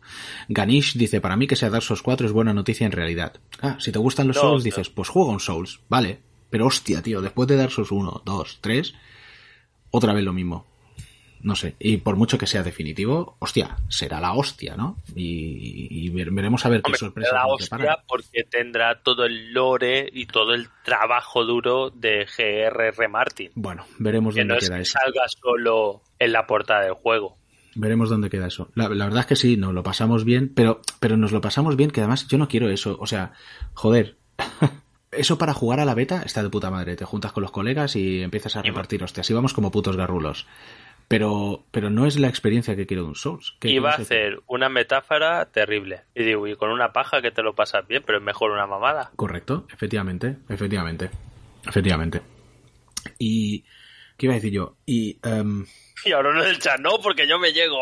Ganish 0.49 0.95
dice, 0.95 1.21
para 1.21 1.35
mí 1.35 1.47
que 1.47 1.55
sea 1.55 1.69
Dark 1.69 1.83
Souls 1.83 2.03
4 2.03 2.27
es 2.27 2.33
buena 2.33 2.53
noticia 2.53 2.85
en 2.85 2.91
realidad. 2.91 3.33
Ah, 3.61 3.77
si 3.79 3.91
te 3.91 3.99
gustan 3.99 4.27
los 4.27 4.37
Souls, 4.37 4.63
dices, 4.63 4.89
pues 4.89 5.09
juega 5.09 5.31
un 5.31 5.39
Souls, 5.39 5.79
vale. 5.89 6.19
Pero 6.49 6.67
hostia, 6.67 7.01
tío, 7.01 7.21
después 7.21 7.47
de 7.47 7.55
Dark 7.55 7.71
Souls 7.71 7.91
1, 7.91 8.21
2, 8.23 8.57
3, 8.61 8.93
otra 9.89 10.13
vez 10.13 10.23
lo 10.23 10.33
mismo 10.33 10.72
no 11.43 11.55
sé, 11.55 11.75
y 11.77 11.97
por 11.97 12.15
mucho 12.15 12.37
que 12.37 12.47
sea 12.47 12.63
definitivo, 12.63 13.35
hostia, 13.39 13.77
será 13.89 14.21
la 14.21 14.33
hostia, 14.33 14.77
¿no? 14.77 14.97
Y, 15.13 16.09
veremos 16.09 16.65
a 16.65 16.69
ver 16.69 16.81
qué 16.81 16.95
sorpresa. 16.95 17.33
La 17.33 17.47
hostia 17.47 17.97
porque 18.07 18.43
tendrá 18.49 19.01
todo 19.01 19.25
el 19.25 19.53
lore 19.53 20.09
y 20.11 20.25
todo 20.25 20.53
el 20.53 20.69
trabajo 20.83 21.43
duro 21.43 21.89
de 21.89 22.25
GRR 22.25 23.09
Martin. 23.09 23.51
Bueno, 23.55 23.85
veremos 23.99 24.35
dónde 24.35 24.57
queda 24.57 24.79
eso. 24.79 24.97
salga 24.99 25.27
solo 25.27 26.01
en 26.17 26.31
la 26.31 26.47
portada 26.47 26.85
del 26.85 26.93
juego. 26.93 27.37
Veremos 27.75 28.09
dónde 28.09 28.29
queda 28.29 28.47
eso. 28.47 28.69
La, 28.75 28.87
verdad 28.87 29.19
es 29.19 29.25
que 29.25 29.35
sí, 29.35 29.57
nos 29.57 29.73
lo 29.73 29.83
pasamos 29.83 30.23
bien, 30.23 30.51
pero, 30.53 30.81
pero 30.99 31.17
nos 31.17 31.31
lo 31.31 31.41
pasamos 31.41 31.75
bien, 31.75 31.91
que 31.91 32.01
además 32.01 32.27
yo 32.27 32.37
no 32.37 32.47
quiero 32.47 32.69
eso. 32.69 32.97
O 32.99 33.07
sea, 33.07 33.33
joder. 33.73 34.17
eso 35.11 35.37
para 35.37 35.53
jugar 35.53 35.79
a 35.79 35.85
la 35.85 35.93
beta 35.93 36.23
está 36.23 36.41
de 36.41 36.49
puta 36.49 36.71
madre. 36.71 36.95
Te 36.95 37.05
juntas 37.05 37.31
con 37.31 37.41
los 37.41 37.51
colegas 37.51 37.95
y 37.95 38.21
empiezas 38.21 38.55
a 38.55 38.61
repartir 38.61 39.03
hostias. 39.03 39.29
Y 39.29 39.33
vamos 39.33 39.53
como 39.53 39.71
putos 39.71 39.97
garrulos. 39.97 40.47
Pero, 41.07 41.65
pero 41.71 41.89
no 41.89 42.05
es 42.05 42.17
la 42.17 42.27
experiencia 42.27 42.75
que 42.75 42.85
quiero 42.85 43.03
de 43.03 43.09
un 43.09 43.15
Souls. 43.15 43.55
Iba 43.61 43.91
a 43.91 43.95
hacer 43.95 44.41
una 44.47 44.69
metáfora 44.69 45.45
terrible. 45.51 46.03
Y 46.15 46.23
digo, 46.23 46.47
y 46.47 46.55
con 46.55 46.71
una 46.71 46.91
paja 46.91 47.21
que 47.21 47.31
te 47.31 47.43
lo 47.43 47.53
pasas 47.53 47.87
bien, 47.87 48.03
pero 48.05 48.17
es 48.17 48.23
mejor 48.23 48.51
una 48.51 48.65
mamada. 48.65 49.11
Correcto, 49.15 49.67
efectivamente, 49.71 50.37
efectivamente. 50.49 51.09
Efectivamente. 51.67 52.21
Y. 53.19 53.63
¿Qué 54.17 54.27
iba 54.27 54.33
a 54.33 54.35
decir 54.35 54.53
yo? 54.53 54.77
Y. 54.85 55.19
Um... 55.27 55.65
Y 56.05 56.11
ahora 56.11 56.33
no 56.33 56.43
el 56.43 56.59
chat, 56.59 56.79
no, 56.79 56.99
porque 57.01 57.27
yo 57.27 57.39
me 57.39 57.53
llego. 57.53 57.77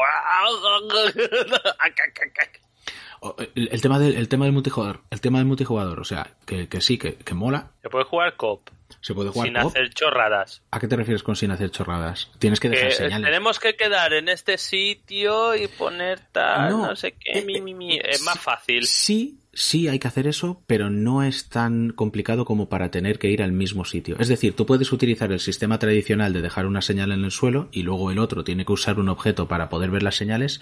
El, 3.55 3.81
tema 3.81 3.99
del, 3.99 4.15
el 4.15 4.27
tema 4.27 4.45
del 4.45 4.53
multijugador. 4.53 5.01
El 5.11 5.21
tema 5.21 5.37
del 5.37 5.47
multijugador, 5.47 5.99
o 5.99 6.03
sea, 6.03 6.35
que, 6.45 6.67
que 6.67 6.81
sí, 6.81 6.97
que, 6.97 7.15
que 7.15 7.35
mola. 7.35 7.71
Se 7.83 7.89
puede 7.89 8.05
jugar 8.05 8.35
cop. 8.35 8.67
Se 8.99 9.13
puede 9.13 9.29
jugar 9.29 9.47
sin 9.47 9.57
hacer 9.57 9.89
chorradas. 9.93 10.63
¿A 10.71 10.79
qué 10.79 10.87
te 10.87 10.95
refieres 10.95 11.23
con 11.23 11.35
sin 11.35 11.51
hacer 11.51 11.69
chorradas? 11.69 12.29
Tienes 12.39 12.59
que 12.59 12.69
dejar 12.69 12.91
señales. 12.91 13.25
Tenemos 13.25 13.59
que 13.59 13.75
quedar 13.75 14.13
en 14.13 14.27
este 14.27 14.57
sitio 14.57 15.55
y 15.55 15.67
poner 15.67 16.19
tal, 16.31 16.71
no, 16.71 16.95
sé 16.95 17.13
qué, 17.13 17.39
eh, 17.39 17.45
mi, 17.45 17.61
mi, 17.61 17.73
mi. 17.73 17.97
Eh, 17.97 18.01
es 18.09 18.23
más 18.23 18.39
fácil. 18.39 18.85
Sí, 18.85 19.39
sí 19.53 19.87
hay 19.87 19.99
que 19.99 20.07
hacer 20.07 20.27
eso, 20.27 20.61
pero 20.67 20.89
no 20.89 21.23
es 21.23 21.47
tan 21.49 21.91
complicado 21.91 22.43
como 22.43 22.69
para 22.69 22.91
tener 22.91 23.19
que 23.19 23.29
ir 23.29 23.41
al 23.43 23.51
mismo 23.51 23.85
sitio. 23.85 24.17
Es 24.19 24.27
decir, 24.27 24.55
tú 24.55 24.65
puedes 24.65 24.91
utilizar 24.91 25.31
el 25.31 25.39
sistema 25.39 25.79
tradicional 25.79 26.33
de 26.33 26.41
dejar 26.41 26.65
una 26.65 26.81
señal 26.81 27.11
en 27.11 27.23
el 27.23 27.31
suelo 27.31 27.69
y 27.71 27.83
luego 27.83 28.11
el 28.11 28.19
otro 28.19 28.43
tiene 28.43 28.65
que 28.65 28.73
usar 28.73 28.99
un 28.99 29.09
objeto 29.09 29.47
para 29.47 29.69
poder 29.69 29.91
ver 29.91 30.03
las 30.03 30.15
señales 30.15 30.61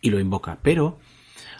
y 0.00 0.10
lo 0.10 0.20
invoca. 0.20 0.58
Pero 0.62 0.98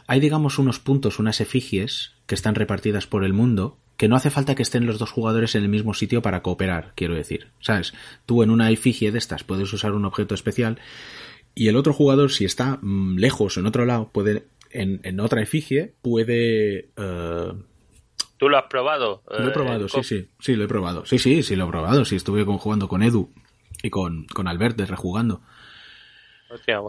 hay, 0.09 0.21
digamos, 0.21 0.59
unos 0.59 0.81
puntos, 0.81 1.19
unas 1.19 1.41
efigies 1.41 2.15
que 2.27 2.35
están 2.35 2.57
repartidas 2.57 3.07
por 3.07 3.25
el 3.25 3.35
mundo 3.35 3.77
que 3.99 4.09
no 4.09 4.17
hace 4.17 4.31
falta 4.31 4.55
que 4.55 4.63
estén 4.63 4.87
los 4.87 4.99
dos 4.99 5.11
jugadores 5.11 5.55
en 5.55 5.65
el 5.65 5.69
mismo 5.69 5.93
sitio 5.93 6.23
para 6.23 6.41
cooperar, 6.41 6.93
quiero 6.95 7.15
decir. 7.15 7.49
¿Sabes? 7.61 7.93
Tú 8.27 8.43
en 8.43 8.51
una 8.51 8.71
efigie 8.71 9.13
de 9.13 9.19
estas 9.19 9.45
puedes 9.45 9.71
usar 9.73 9.93
un 9.93 10.05
objeto 10.05 10.35
especial 10.35 10.79
y 11.55 11.69
el 11.69 11.77
otro 11.77 11.93
jugador, 11.93 12.31
si 12.31 12.45
está 12.45 12.79
mm, 12.81 13.19
lejos 13.19 13.57
en 13.59 13.67
otro 13.67 13.85
lado, 13.85 14.09
puede, 14.11 14.47
en, 14.71 15.21
otra 15.21 15.43
efigie, 15.43 15.95
puede... 16.01 16.91
Eh, 16.97 17.53
¿Tú 18.39 18.49
lo 18.49 18.57
has 18.57 18.67
probado? 18.71 19.25
Lo 19.29 19.49
he 19.49 19.51
probado, 19.51 19.87
eh, 19.87 19.89
sí, 19.91 20.03
sí, 20.05 20.29
sí, 20.39 20.55
lo 20.55 20.65
he 20.65 20.69
probado. 20.69 21.05
Sí, 21.05 21.19
sí, 21.19 21.43
sí, 21.43 21.57
lo 21.57 21.65
he 21.67 21.69
probado. 21.69 22.05
Sí, 22.05 22.17
estuve 22.17 22.45
jugando 22.45 22.87
con 22.87 23.03
Edu 23.03 23.31
y 23.83 23.91
con, 23.91 24.27
con 24.27 24.47
Albert 24.47 24.77
de 24.77 24.87
rejugando. 24.87 25.43
Hostia. 26.49 26.81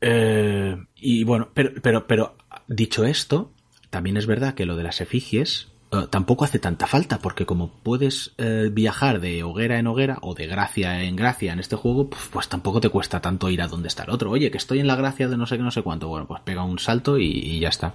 Eh, 0.00 0.76
y 0.96 1.24
bueno, 1.24 1.50
pero, 1.54 1.72
pero, 1.82 2.06
pero 2.06 2.36
dicho 2.68 3.04
esto, 3.04 3.52
también 3.90 4.16
es 4.16 4.26
verdad 4.26 4.54
que 4.54 4.66
lo 4.66 4.76
de 4.76 4.82
las 4.82 5.00
efigies 5.00 5.68
eh, 5.94 6.06
tampoco 6.10 6.44
hace 6.44 6.58
tanta 6.58 6.86
falta, 6.86 7.18
porque 7.18 7.46
como 7.46 7.68
puedes 7.68 8.32
eh, 8.38 8.70
viajar 8.72 9.20
de 9.20 9.42
hoguera 9.42 9.78
en 9.78 9.86
hoguera 9.86 10.18
o 10.22 10.34
de 10.34 10.46
gracia 10.46 11.04
en 11.04 11.14
gracia 11.14 11.52
en 11.52 11.60
este 11.60 11.76
juego, 11.76 12.10
pues, 12.10 12.48
tampoco 12.48 12.80
te 12.80 12.88
cuesta 12.88 13.20
tanto 13.20 13.50
ir 13.50 13.62
a 13.62 13.68
donde 13.68 13.88
está 13.88 14.04
el 14.04 14.10
otro. 14.10 14.30
Oye, 14.30 14.50
que 14.50 14.58
estoy 14.58 14.80
en 14.80 14.86
la 14.86 14.96
gracia 14.96 15.28
de 15.28 15.36
no 15.36 15.46
sé 15.46 15.56
qué, 15.56 15.62
no 15.62 15.70
sé 15.70 15.82
cuánto. 15.82 16.08
Bueno, 16.08 16.26
pues 16.26 16.40
pega 16.40 16.64
un 16.64 16.78
salto 16.78 17.18
y, 17.18 17.60
ya 17.60 17.68
está. 17.68 17.94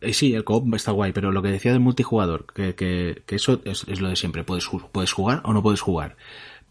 Y 0.00 0.14
sí, 0.14 0.32
el 0.34 0.44
coop 0.44 0.74
está 0.74 0.92
guay, 0.92 1.12
pero 1.12 1.32
lo 1.32 1.42
que 1.42 1.48
decía 1.48 1.72
del 1.72 1.80
multijugador, 1.80 2.46
que, 2.54 3.22
eso 3.28 3.60
es, 3.64 4.00
lo 4.00 4.08
de 4.08 4.16
siempre. 4.16 4.44
Puedes 4.44 5.12
jugar 5.12 5.42
o 5.44 5.52
no 5.52 5.62
puedes 5.62 5.82
jugar. 5.82 6.16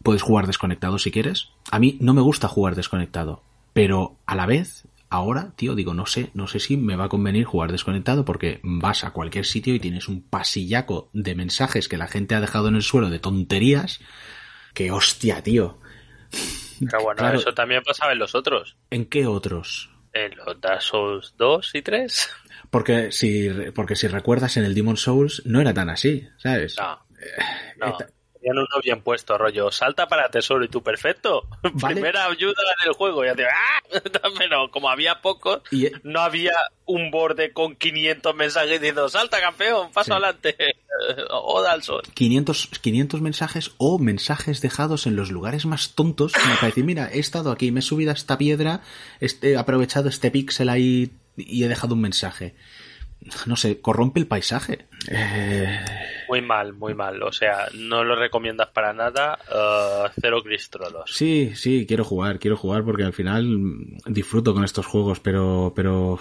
Puedes 0.02 0.22
jugar 0.22 0.46
desconectado 0.46 0.98
si 0.98 1.12
quieres. 1.12 1.50
A 1.70 1.78
mí 1.78 1.98
no 2.00 2.14
me 2.14 2.22
gusta 2.22 2.48
jugar 2.48 2.74
desconectado, 2.74 3.42
pero 3.72 4.16
a 4.26 4.34
la 4.34 4.46
vez 4.46 4.86
Ahora, 5.12 5.52
tío, 5.56 5.74
digo, 5.74 5.92
no 5.92 6.06
sé, 6.06 6.30
no 6.34 6.46
sé 6.46 6.60
si 6.60 6.76
me 6.76 6.94
va 6.94 7.06
a 7.06 7.08
convenir 7.08 7.44
jugar 7.44 7.72
desconectado 7.72 8.24
porque 8.24 8.60
vas 8.62 9.02
a 9.02 9.10
cualquier 9.10 9.44
sitio 9.44 9.74
y 9.74 9.80
tienes 9.80 10.06
un 10.06 10.22
pasillaco 10.22 11.10
de 11.12 11.34
mensajes 11.34 11.88
que 11.88 11.98
la 11.98 12.06
gente 12.06 12.36
ha 12.36 12.40
dejado 12.40 12.68
en 12.68 12.76
el 12.76 12.82
suelo 12.82 13.10
de 13.10 13.18
tonterías. 13.18 14.00
Que 14.72 14.92
hostia, 14.92 15.42
tío. 15.42 15.80
Pero 16.78 17.02
bueno, 17.02 17.28
eso 17.32 17.52
también 17.52 17.82
pasaba 17.82 18.12
en 18.12 18.20
los 18.20 18.36
otros. 18.36 18.76
¿En 18.90 19.06
qué 19.06 19.26
otros? 19.26 19.90
En 20.12 20.36
los 20.36 20.60
Dark 20.60 20.80
Souls 20.80 21.34
2 21.36 21.74
y 21.74 21.82
3. 21.82 22.30
Porque 22.70 23.10
si, 23.10 23.48
porque 23.74 23.96
si 23.96 24.06
recuerdas 24.06 24.56
en 24.58 24.64
el 24.64 24.74
Demon 24.74 24.96
Souls 24.96 25.42
no 25.44 25.60
era 25.60 25.74
tan 25.74 25.90
así, 25.90 26.28
¿sabes? 26.38 26.76
No. 26.78 27.04
no. 27.78 27.98
Tenían 28.40 28.58
uno 28.58 28.80
bien 28.82 29.02
puesto, 29.02 29.36
rollo, 29.36 29.70
salta 29.70 30.08
para 30.08 30.30
tesoro 30.30 30.64
y 30.64 30.68
tú 30.68 30.82
perfecto. 30.82 31.46
Vale. 31.74 31.94
Primera 31.96 32.24
ayuda 32.26 32.54
del 32.84 32.94
juego. 32.94 33.24
Ya 33.24 33.34
te, 33.34 33.44
¡ah! 33.46 33.82
Pero 34.38 34.70
como 34.70 34.88
había 34.88 35.20
pocos, 35.20 35.60
Y, 35.70 35.86
eh, 35.86 35.92
no 36.04 36.20
había 36.20 36.52
un 36.86 37.10
borde 37.10 37.52
con 37.52 37.76
500 37.76 38.34
mensajes 38.34 38.70
diciendo, 38.80 39.08
salta 39.08 39.40
campeón, 39.40 39.92
paso 39.92 40.06
Sí. 40.06 40.12
adelante. 40.12 40.56
Oda 41.30 41.72
al 41.72 41.82
sol. 41.82 42.02
500, 42.14 42.70
500 42.80 43.20
mensajes 43.20 43.72
o 43.78 43.98
mensajes 43.98 44.60
dejados 44.60 45.06
en 45.06 45.16
los 45.16 45.30
lugares 45.30 45.66
más 45.66 45.94
tontos 45.94 46.32
para 46.32 46.66
decir, 46.68 46.84
mira, 46.84 47.10
he 47.12 47.18
estado 47.18 47.50
aquí, 47.50 47.70
me 47.72 47.80
he 47.80 47.82
subido 47.82 48.10
a 48.10 48.14
esta 48.14 48.38
piedra, 48.38 48.80
este- 49.20 49.52
he 49.52 49.56
aprovechado 49.56 50.08
este 50.08 50.30
píxel 50.30 50.68
ahí 50.68 51.10
y 51.36 51.64
he 51.64 51.68
dejado 51.68 51.94
un 51.94 52.00
mensaje. 52.00 52.54
No 53.46 53.54
sé, 53.56 53.80
corrompe 53.80 54.18
el 54.18 54.26
paisaje. 54.26 54.86
Eh, 55.10 55.78
Muy 56.28 56.40
mal, 56.40 56.72
muy 56.72 56.94
mal. 56.94 57.22
O 57.22 57.32
sea, 57.32 57.66
no 57.74 58.02
lo 58.02 58.16
recomiendas 58.16 58.68
para 58.68 58.92
nada. 58.92 59.38
eh, 59.52 60.10
cero 60.20 60.42
cristrolos. 60.42 61.10
sí, 61.12 61.52
sí, 61.54 61.84
quiero 61.86 62.04
jugar, 62.04 62.38
quiero 62.38 62.56
jugar 62.56 62.82
porque 62.84 63.04
al 63.04 63.12
final 63.12 63.46
disfruto 64.06 64.54
con 64.54 64.64
estos 64.64 64.86
juegos, 64.86 65.20
pero, 65.20 65.72
pero 65.76 66.18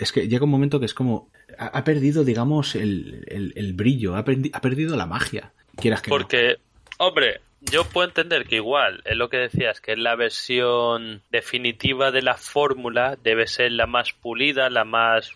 es 0.00 0.12
que 0.12 0.28
llega 0.28 0.44
un 0.44 0.50
momento 0.50 0.78
que 0.78 0.86
es 0.86 0.94
como, 0.94 1.30
ha, 1.58 1.66
ha 1.78 1.84
perdido, 1.84 2.24
digamos, 2.24 2.74
el, 2.76 3.24
el- 3.26 3.52
el 3.56 3.72
brillo, 3.72 4.14
ha, 4.16 4.24
perdi- 4.24 4.50
ha 4.52 4.60
perdido 4.60 4.96
la 4.96 5.06
magia. 5.06 5.52
Quieras 5.76 6.02
que 6.02 6.10
no. 6.10 6.16
Porque, 6.16 6.56
hombre, 6.98 7.40
yo 7.60 7.84
puedo 7.84 8.06
entender 8.08 8.44
que 8.46 8.56
igual 8.56 9.02
es 9.04 9.16
lo 9.16 9.28
que 9.28 9.38
decías, 9.38 9.80
que 9.80 9.92
es 9.92 9.98
la 9.98 10.14
versión 10.16 11.22
definitiva 11.30 12.10
de 12.10 12.22
la 12.22 12.34
fórmula, 12.36 13.16
debe 13.22 13.46
ser 13.46 13.72
la 13.72 13.86
más 13.86 14.12
pulida, 14.12 14.68
la 14.70 14.84
más... 14.84 15.30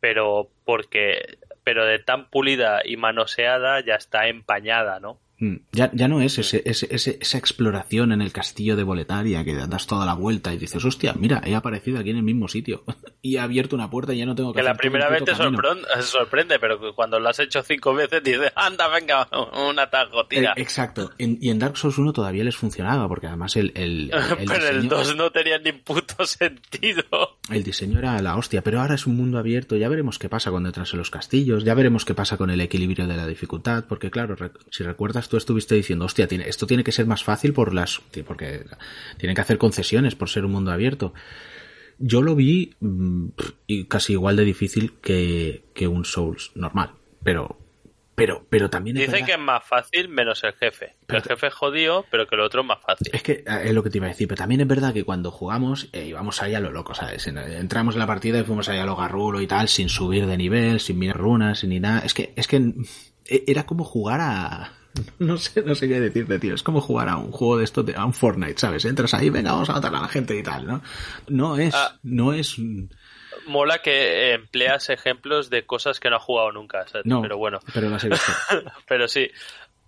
Pero 0.00 0.50
porque... 0.64 1.38
Pero 1.62 1.84
de 1.84 1.98
tan 1.98 2.30
pulida 2.30 2.80
y 2.84 2.96
manoseada 2.96 3.84
ya 3.84 3.94
está 3.94 4.28
empañada, 4.28 4.98
¿no? 4.98 5.20
Mm, 5.40 5.56
Ya, 5.72 5.90
ya 5.94 6.06
no 6.08 6.20
es 6.20 6.38
ese, 6.38 6.62
ese- 6.66 6.86
ese- 6.90 7.18
esa 7.20 7.38
exploración 7.38 8.12
en 8.12 8.20
el 8.22 8.30
castillo 8.32 8.76
de 8.76 8.82
Boletaria 8.82 9.42
que 9.44 9.54
das 9.54 9.86
toda 9.86 10.04
la 10.06 10.14
vuelta 10.14 10.52
y 10.52 10.58
dices, 10.58 10.84
hostia, 10.84 11.14
mira, 11.18 11.40
he 11.44 11.54
aparecido 11.54 11.98
aquí 11.98 12.10
en 12.10 12.18
el 12.18 12.22
mismo 12.22 12.46
sitio 12.48 12.84
y 13.22 13.36
he 13.36 13.40
abierto 13.40 13.74
una 13.74 13.88
puerta 13.90 14.12
y 14.14 14.18
ya 14.18 14.26
no 14.26 14.34
tengo 14.34 14.52
que 14.52 14.58
Que 14.60 14.62
la 14.64 14.74
primera 14.74 15.08
vez 15.08 15.24
te 15.24 15.32
camino". 15.32 15.56
sorprende, 15.62 16.02
sorprende, 16.02 16.58
pero 16.58 16.94
cuando 16.94 17.18
lo 17.18 17.28
has 17.28 17.38
hecho 17.40 17.62
cinco 17.62 17.94
veces 17.94 18.22
dices, 18.22 18.52
anda, 18.54 18.88
venga, 18.88 19.28
un 19.68 19.78
atajo, 19.78 20.26
tira. 20.26 20.52
Eh, 20.56 20.62
exacto. 20.62 21.10
En- 21.18 21.38
y 21.40 21.48
en 21.50 21.58
Dark 21.58 21.76
Souls 21.76 21.96
1 21.98 22.12
todavía 22.12 22.44
les 22.44 22.56
funcionaba 22.56 23.08
porque 23.08 23.26
además 23.28 23.56
el, 23.56 23.72
el, 23.74 24.10
el 24.38 24.46
pero 24.46 24.66
el 24.68 24.82
diseño, 24.82 24.88
2 24.96 25.16
no 25.16 25.30
tenía 25.30 25.58
ni 25.58 25.72
puto 25.72 26.24
sentido. 26.26 27.38
el 27.50 27.62
diseño 27.64 27.98
era 27.98 28.20
la 28.20 28.36
hostia, 28.36 28.62
pero 28.62 28.80
ahora 28.80 28.94
es 28.94 29.06
un 29.06 29.16
mundo 29.16 29.38
abierto, 29.38 29.76
ya 29.76 29.88
veremos 29.88 30.18
qué 30.18 30.28
pasa 30.28 30.50
cuando 30.50 30.68
entras 30.68 30.92
en 30.92 30.98
los 30.98 31.10
castillos, 31.10 31.64
ya 31.64 31.74
veremos 31.74 32.04
qué 32.04 32.14
pasa 32.14 32.36
con 32.36 32.50
el 32.50 32.60
equilibrio 32.60 33.06
de 33.06 33.16
la 33.16 33.26
dificultad, 33.26 33.84
porque 33.88 34.10
claro, 34.10 34.34
re- 34.36 34.50
si 34.70 34.84
recuerdas 34.84 35.28
tú 35.30 35.38
estuviste 35.38 35.74
diciendo, 35.74 36.04
hostia, 36.04 36.26
tiene, 36.28 36.46
esto 36.48 36.66
tiene 36.66 36.84
que 36.84 36.92
ser 36.92 37.06
más 37.06 37.24
fácil 37.24 37.54
por 37.54 37.72
las, 37.72 38.00
porque 38.26 38.64
tienen 39.16 39.34
que 39.34 39.40
hacer 39.40 39.56
concesiones 39.56 40.14
por 40.14 40.28
ser 40.28 40.44
un 40.44 40.52
mundo 40.52 40.72
abierto. 40.72 41.14
Yo 41.98 42.20
lo 42.22 42.34
vi 42.34 42.74
mm, 42.80 43.28
casi 43.88 44.12
igual 44.14 44.36
de 44.36 44.44
difícil 44.44 44.94
que, 45.00 45.64
que 45.74 45.86
un 45.86 46.04
Souls 46.04 46.50
normal, 46.54 46.92
pero, 47.22 47.58
pero, 48.14 48.44
pero 48.50 48.68
también 48.70 48.96
es 48.96 49.02
Dicen 49.02 49.12
verdad- 49.12 49.26
que 49.26 49.32
es 49.32 49.38
más 49.38 49.64
fácil 49.64 50.08
menos 50.08 50.42
el 50.44 50.52
jefe. 50.54 50.96
Pero- 51.06 51.18
el 51.18 51.24
jefe 51.28 51.46
es 51.48 51.54
jodido, 51.54 52.06
pero 52.10 52.26
que 52.26 52.36
lo 52.36 52.44
otro 52.46 52.62
es 52.62 52.66
más 52.66 52.78
fácil. 52.80 53.08
Es 53.12 53.22
que 53.22 53.32
eh, 53.32 53.44
es 53.64 53.72
lo 53.74 53.82
que 53.82 53.90
te 53.90 53.98
iba 53.98 54.06
a 54.06 54.10
decir, 54.10 54.28
pero 54.28 54.38
también 54.38 54.62
es 54.62 54.66
verdad 54.66 54.92
que 54.94 55.04
cuando 55.04 55.30
jugamos 55.30 55.88
eh, 55.92 56.06
íbamos 56.06 56.42
ahí 56.42 56.54
a 56.54 56.60
lo 56.60 56.72
loco, 56.72 56.94
¿sabes? 56.94 57.26
En- 57.26 57.36
Entramos 57.38 57.94
en 57.94 57.98
la 58.00 58.06
partida 58.06 58.38
y 58.40 58.44
fuimos 58.44 58.68
ahí 58.70 58.78
a 58.78 58.86
lo 58.86 58.96
garrulo 58.96 59.40
y 59.42 59.46
tal, 59.46 59.68
sin 59.68 59.88
subir 59.90 60.26
de 60.26 60.36
nivel, 60.38 60.80
sin 60.80 60.98
mirar 60.98 61.18
runas, 61.18 61.62
ni 61.64 61.80
nada. 61.80 62.00
Es 62.00 62.14
que, 62.14 62.32
es 62.36 62.46
que 62.48 62.56
eh, 63.26 63.44
era 63.46 63.64
como 63.66 63.84
jugar 63.84 64.20
a... 64.22 64.72
No 65.18 65.36
sé, 65.36 65.62
no 65.62 65.74
sé 65.74 65.88
qué 65.88 66.00
decirte, 66.00 66.38
tío. 66.38 66.54
Es 66.54 66.62
como 66.62 66.80
jugar 66.80 67.08
a 67.08 67.16
un 67.16 67.30
juego 67.30 67.58
de 67.58 67.64
esto, 67.64 67.82
de- 67.82 67.94
a 67.96 68.04
un 68.04 68.12
Fortnite, 68.12 68.58
¿sabes? 68.58 68.84
Entras 68.84 69.14
ahí, 69.14 69.30
venga, 69.30 69.52
vamos 69.52 69.70
a 69.70 69.74
matar 69.74 69.94
a 69.94 70.00
la 70.00 70.08
gente 70.08 70.36
y 70.36 70.42
tal, 70.42 70.66
¿no? 70.66 70.82
No 71.28 71.56
es, 71.56 71.74
Ah. 71.74 71.96
no 72.02 72.32
es... 72.32 72.56
Mola 73.46 73.78
que 73.80 74.34
empleas 74.34 74.90
ejemplos 74.90 75.48
de 75.50 75.64
cosas 75.64 75.98
que 75.98 76.10
no 76.10 76.16
has 76.16 76.22
jugado 76.22 76.52
nunca, 76.52 76.86
¿sabes? 76.86 77.06
No, 77.06 77.22
pero 77.22 77.38
bueno. 77.38 77.58
pero 77.72 77.88
las 77.88 78.04
he 78.04 78.08
visto. 78.08 78.32
Pero 78.86 79.08
sí, 79.08 79.30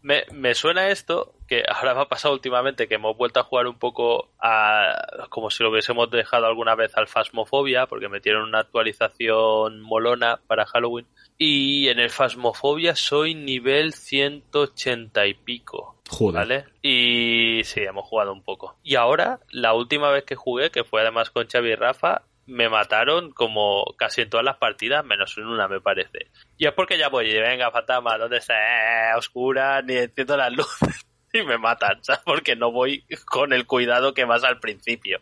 me, 0.03 0.24
me 0.32 0.55
suena 0.55 0.88
esto, 0.88 1.34
que 1.46 1.62
ahora 1.68 1.94
me 1.94 2.00
ha 2.03 2.09
pasado 2.09 2.34
últimamente, 2.34 2.88
que 2.88 2.96
hemos 2.96 3.16
vuelto 3.16 3.40
a 3.40 3.44
jugar 3.44 3.66
un 3.66 3.78
poco 3.78 4.30
a, 4.40 5.26
como 5.28 5.50
si 5.50 5.62
lo 5.62 5.70
hubiésemos 5.70 6.11
dejado 6.11 6.46
alguna 6.46 6.74
vez 6.74 6.96
al 6.96 7.07
Phasmophobia, 7.07 7.86
porque 7.86 8.09
metieron 8.09 8.48
una 8.48 8.61
actualización 8.61 9.80
molona 9.80 10.40
para 10.46 10.66
Halloween. 10.66 11.07
Y 11.38 11.88
en 11.88 12.00
el 12.00 12.11
Phasmophobia 12.11 12.96
soy 12.96 13.34
nivel 13.34 13.92
180 13.92 15.26
y 15.26 15.34
pico. 15.34 15.96
Joder. 16.09 16.34
¿Vale? 16.34 16.64
Y 16.82 17.62
sí, 17.64 17.80
hemos 17.80 18.07
jugado 18.07 18.32
un 18.32 18.42
poco. 18.42 18.76
Y 18.82 18.96
ahora, 18.96 19.40
la 19.50 19.74
última 19.74 20.11
vez 20.11 20.24
que 20.24 20.34
jugué, 20.34 20.70
que 20.70 20.84
fue 20.84 21.00
además 21.00 21.30
con 21.30 21.46
Xavi 21.48 21.70
y 21.70 21.74
Rafa, 21.74 22.22
me 22.46 22.68
mataron 22.68 23.30
como 23.30 23.84
casi 23.96 24.22
en 24.22 24.30
todas 24.30 24.44
las 24.44 24.57
partidas, 24.57 25.05
menos 25.05 25.36
en 25.38 25.46
una, 25.46 25.68
me 25.68 25.80
parece. 25.80 26.30
Y 26.62 26.66
es 26.66 26.74
porque 26.74 26.96
ya 26.96 27.08
voy, 27.08 27.26
venga, 27.40 27.72
fantasma, 27.72 28.16
¿dónde 28.16 28.36
está? 28.36 28.54
Eh, 28.54 29.16
oscura, 29.16 29.82
ni 29.82 29.96
enciendo 29.96 30.36
las 30.36 30.52
luces. 30.52 31.04
Y 31.32 31.42
me 31.42 31.58
matan, 31.58 32.04
¿sabes? 32.04 32.22
Porque 32.24 32.54
no 32.54 32.70
voy 32.70 33.04
con 33.24 33.52
el 33.52 33.66
cuidado 33.66 34.14
que 34.14 34.24
vas 34.24 34.44
al 34.44 34.60
principio. 34.60 35.18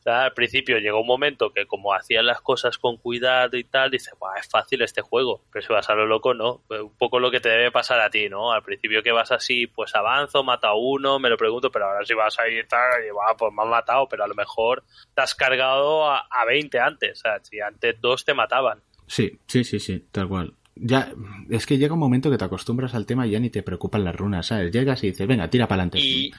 Sea, 0.00 0.24
al 0.24 0.34
principio 0.34 0.76
llegó 0.76 1.00
un 1.00 1.06
momento 1.06 1.50
que 1.54 1.64
como 1.64 1.94
hacían 1.94 2.26
las 2.26 2.42
cosas 2.42 2.76
con 2.76 2.98
cuidado 2.98 3.56
y 3.56 3.64
tal, 3.64 3.90
dices, 3.90 4.12
"Buah, 4.18 4.38
es 4.38 4.50
fácil 4.50 4.82
este 4.82 5.00
juego. 5.00 5.44
Pero 5.50 5.66
si 5.66 5.72
vas 5.72 5.88
a 5.88 5.94
lo 5.94 6.04
loco, 6.04 6.34
no. 6.34 6.62
Un 6.68 6.94
poco 6.98 7.20
lo 7.20 7.30
que 7.30 7.40
te 7.40 7.48
debe 7.48 7.70
pasar 7.70 8.00
a 8.00 8.10
ti, 8.10 8.28
¿no? 8.28 8.52
Al 8.52 8.62
principio 8.62 9.02
que 9.02 9.12
vas 9.12 9.32
así, 9.32 9.66
pues 9.66 9.94
avanzo, 9.94 10.44
mato 10.44 10.66
a 10.66 10.74
uno, 10.74 11.18
me 11.18 11.30
lo 11.30 11.38
pregunto, 11.38 11.70
pero 11.70 11.86
ahora 11.86 12.04
si 12.04 12.12
vas 12.12 12.38
a 12.38 12.48
ir 12.48 12.68
tal, 12.68 13.02
y, 13.02 13.10
"Buah, 13.10 13.34
pues 13.38 13.50
me 13.54 13.62
han 13.62 13.70
matado, 13.70 14.06
pero 14.08 14.24
a 14.24 14.28
lo 14.28 14.34
mejor 14.34 14.82
te 15.14 15.22
has 15.22 15.34
cargado 15.34 16.10
a, 16.10 16.26
a 16.28 16.44
20 16.44 16.78
antes. 16.78 17.20
Sea, 17.20 17.38
si 17.42 17.60
antes 17.60 17.98
dos 17.98 18.26
te 18.26 18.34
mataban. 18.34 18.82
Sí, 19.06 19.38
sí, 19.46 19.64
sí, 19.64 19.78
sí, 19.78 20.00
tal 20.10 20.28
cual. 20.28 20.52
Ya, 20.76 21.12
es 21.50 21.64
que 21.66 21.78
llega 21.78 21.94
un 21.94 22.00
momento 22.00 22.30
que 22.30 22.36
te 22.38 22.44
acostumbras 22.44 22.94
al 22.94 23.06
tema 23.06 23.26
y 23.26 23.30
ya 23.30 23.40
ni 23.40 23.48
te 23.50 23.62
preocupan 23.62 24.04
las 24.04 24.14
runas, 24.14 24.46
¿sabes? 24.46 24.70
Llegas 24.72 25.02
y 25.04 25.08
dices, 25.08 25.26
venga, 25.26 25.48
tira 25.48 25.66
para 25.66 25.82
adelante. 25.82 25.98
Y, 26.00 26.32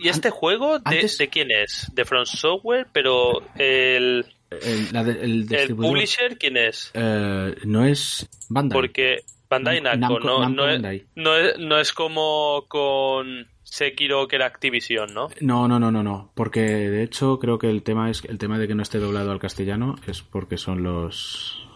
¿Y 0.00 0.08
este 0.08 0.30
juego 0.30 0.78
de, 0.78 0.82
antes- 0.84 1.18
de 1.18 1.28
quién 1.28 1.50
es? 1.50 1.90
De 1.94 2.04
From 2.04 2.24
Software, 2.24 2.86
pero 2.92 3.42
el, 3.56 4.24
El, 4.50 4.92
la 4.92 5.04
de- 5.04 5.22
el 5.22 5.74
publisher, 5.76 6.38
¿quién 6.38 6.56
es? 6.56 6.90
eh, 6.94 7.54
no 7.64 7.84
es 7.84 8.28
Bandai. 8.48 8.76
Porque 8.76 9.18
Bandai 9.50 9.80
Nam- 9.82 9.98
Namco, 9.98 10.18
Namco- 10.20 10.24
no, 10.24 10.40
Namco 10.40 10.56
no, 10.62 10.68
es, 10.90 11.02
no, 11.16 11.36
es, 11.36 11.58
no 11.58 11.78
es 11.78 11.92
como 11.92 12.64
con 12.68 13.48
Sekiro 13.64 14.26
que 14.28 14.36
era 14.36 14.46
Activision, 14.46 15.12
¿no? 15.12 15.28
No, 15.40 15.68
no, 15.68 15.78
no, 15.78 15.90
no, 15.90 16.02
no. 16.02 16.32
Porque 16.34 16.60
de 16.62 17.02
hecho 17.02 17.38
creo 17.38 17.58
que 17.58 17.68
el 17.68 17.82
tema 17.82 18.08
es 18.10 18.24
el 18.24 18.38
tema 18.38 18.58
de 18.58 18.66
que 18.66 18.74
no 18.74 18.82
esté 18.82 18.98
doblado 18.98 19.30
al 19.30 19.38
castellano 19.40 19.96
es 20.06 20.22
porque 20.22 20.56
son 20.56 20.82
los 20.82 21.66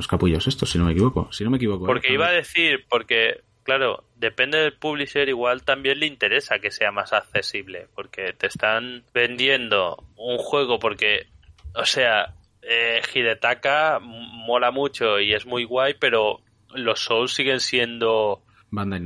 los 0.00 0.08
capullos 0.08 0.46
estos, 0.46 0.70
si 0.70 0.78
no 0.78 0.84
me 0.86 0.92
equivoco. 0.92 1.30
Si 1.32 1.44
no 1.44 1.50
me 1.50 1.56
equivoco. 1.58 1.84
¿eh? 1.84 1.86
Porque 1.86 2.12
iba 2.12 2.26
a 2.28 2.32
decir, 2.32 2.86
porque, 2.88 3.42
claro, 3.62 4.04
depende 4.16 4.58
del 4.58 4.72
publisher, 4.74 5.28
igual 5.28 5.62
también 5.62 6.00
le 6.00 6.06
interesa 6.06 6.58
que 6.58 6.70
sea 6.70 6.90
más 6.90 7.12
accesible, 7.12 7.86
porque 7.94 8.32
te 8.32 8.46
están 8.46 9.04
vendiendo 9.14 10.02
un 10.16 10.38
juego 10.38 10.78
porque, 10.78 11.26
o 11.74 11.84
sea, 11.84 12.34
eh, 12.62 13.00
Hidetaka 13.14 13.98
mola 14.00 14.70
mucho 14.70 15.20
y 15.20 15.34
es 15.34 15.44
muy 15.46 15.64
guay, 15.64 15.94
pero 16.00 16.40
los 16.74 17.00
Souls 17.00 17.32
siguen 17.32 17.60
siendo 17.60 18.42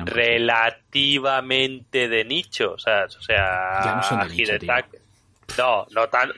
relativamente 0.07 2.09
de 2.09 2.25
nicho, 2.25 2.73
o 2.73 2.79
sea, 2.79 3.05
o 3.07 3.23
sea, 3.23 3.81
Ya 3.85 3.95
no 3.97 4.03
son 4.03 4.21
de 4.29 4.35
nicho, 4.35 4.53
Hidetaka- 4.53 4.99
no, 5.59 5.87
no 5.91 6.09
tan 6.09 6.31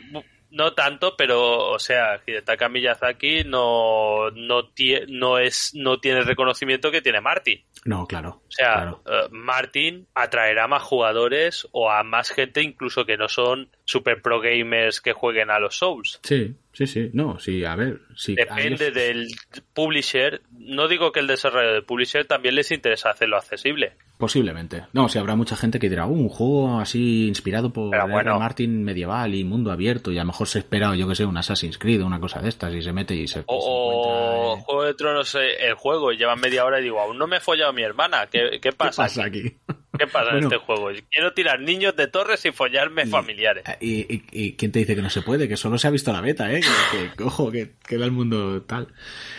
no 0.57 0.73
tanto, 0.73 1.17
pero 1.17 1.71
o 1.71 1.79
sea, 1.79 2.21
Hidetaka 2.27 2.69
Miyazaki 2.69 3.45
no 3.45 4.31
no 4.31 4.73
tie- 4.75 5.07
no 5.09 5.39
es 5.39 5.73
no 5.75 5.99
tiene 6.01 6.21
el 6.21 6.27
reconocimiento 6.27 6.91
que 6.91 7.03
tiene 7.03 7.21
Martin. 7.21 7.63
No, 7.85 8.07
claro. 8.07 8.43
O 8.49 8.51
sea, 8.51 8.73
claro. 8.75 9.03
eh, 9.07 9.29
Martin 9.31 10.09
atraerá 10.15 10.67
más 10.67 10.83
jugadores 10.83 11.69
o 11.73 11.91
a 11.91 12.03
más 12.03 12.31
gente 12.31 12.63
incluso 12.63 13.05
que 13.05 13.17
no 13.17 13.29
son 13.29 13.71
super 13.85 14.23
pro 14.23 14.41
gamers 14.41 15.01
que 15.01 15.13
jueguen 15.13 15.51
a 15.51 15.59
los 15.61 15.77
Souls. 15.77 16.19
Sí, 16.23 16.55
sí, 16.77 16.87
sí. 16.87 17.11
No, 17.13 17.39
sí, 17.39 17.65
a 17.65 17.75
ver. 17.75 18.01
Sí, 18.15 18.35
Depende 18.35 18.91
del 18.91 19.29
publisher. 19.75 20.43
No 20.59 20.89
digo 20.89 21.11
que 21.13 21.21
el 21.21 21.27
desarrollo 21.27 21.73
del 21.73 21.85
publisher 21.85 22.27
también 22.27 22.55
les 22.55 22.71
interesa 22.71 23.11
hacerlo 23.11 23.37
accesible. 23.37 23.95
Posiblemente. 24.19 24.85
No, 24.95 25.09
sí, 25.09 25.19
habrá 25.19 25.37
mucha 25.37 25.57
gente 25.57 25.79
que 25.79 25.91
dirá, 25.91 26.07
"Uh, 26.07 26.13
un 26.15 26.29
juego 26.31 26.79
así 26.81 27.27
inspirado 27.29 27.71
por 27.73 27.91
bueno. 28.11 28.39
Martin 28.39 28.83
medieval 28.83 29.35
y 29.35 29.45
mundo 29.45 29.71
abierto 29.73 30.11
y 30.11 30.17
a 30.17 30.23
lo 30.23 30.29
mejor 30.29 30.49
se 30.49 30.61
espera, 30.61 30.95
yo 30.97 31.07
que 31.07 31.15
sé, 31.15 31.25
un 31.27 31.37
Assassin's 31.37 31.77
Creed 31.77 32.03
o 32.03 32.07
una 32.07 32.19
cosa 32.21 32.41
de 32.41 32.49
estas 32.49 32.73
y 32.75 32.81
se 32.83 32.93
mete 32.93 33.15
y 33.15 33.27
se, 33.29 33.41
se 33.41 33.45
O, 33.47 33.57
o 33.59 33.93
encuentra, 33.93 34.61
eh, 34.61 34.65
Juego 34.67 34.85
de 34.85 34.95
Tronos, 34.95 35.35
eh, 35.35 35.67
el 35.67 35.75
juego, 35.75 36.13
y 36.13 36.17
lleva 36.17 36.35
media 36.37 36.65
hora 36.65 36.81
y 36.81 36.85
digo, 36.85 36.99
aún 37.01 37.19
no 37.19 37.27
me 37.27 37.37
he 37.37 37.41
follado 37.41 37.71
a 37.71 37.75
mi 37.75 37.83
hermana. 37.83 38.27
¿Qué, 38.27 38.49
qué 38.53 38.61
¿Qué 38.61 38.73
pasa? 38.73 39.03
pasa 39.03 39.25
aquí? 39.25 39.41
aquí? 39.41 39.57
¿Qué 39.99 40.07
pasa 40.07 40.31
en 40.33 40.45
este 40.45 40.57
juego? 40.57 40.91
Quiero 41.11 41.33
tirar 41.33 41.61
niños 41.61 41.97
de 41.97 42.07
torres 42.07 42.45
y 42.45 42.53
follarme 42.53 43.07
familiares. 43.07 43.65
Y, 43.81 44.23
y, 44.33 44.53
quién 44.55 44.73
te 44.73 44.81
dice 44.81 44.95
que 44.95 45.03
no 45.03 45.11
se 45.11 45.23
puede? 45.23 45.49
Que 45.49 45.57
solo 45.57 45.79
se 45.79 45.89
ha 45.89 45.91
visto 45.91 46.13
la 46.13 46.21
beta, 46.21 46.53
¿eh? 46.53 46.61
Que, 46.91 47.23
ojo, 47.23 47.51
que, 47.51 47.73
que 47.87 47.97
el 47.97 48.11
mundo 48.11 48.63
tal. 48.63 48.89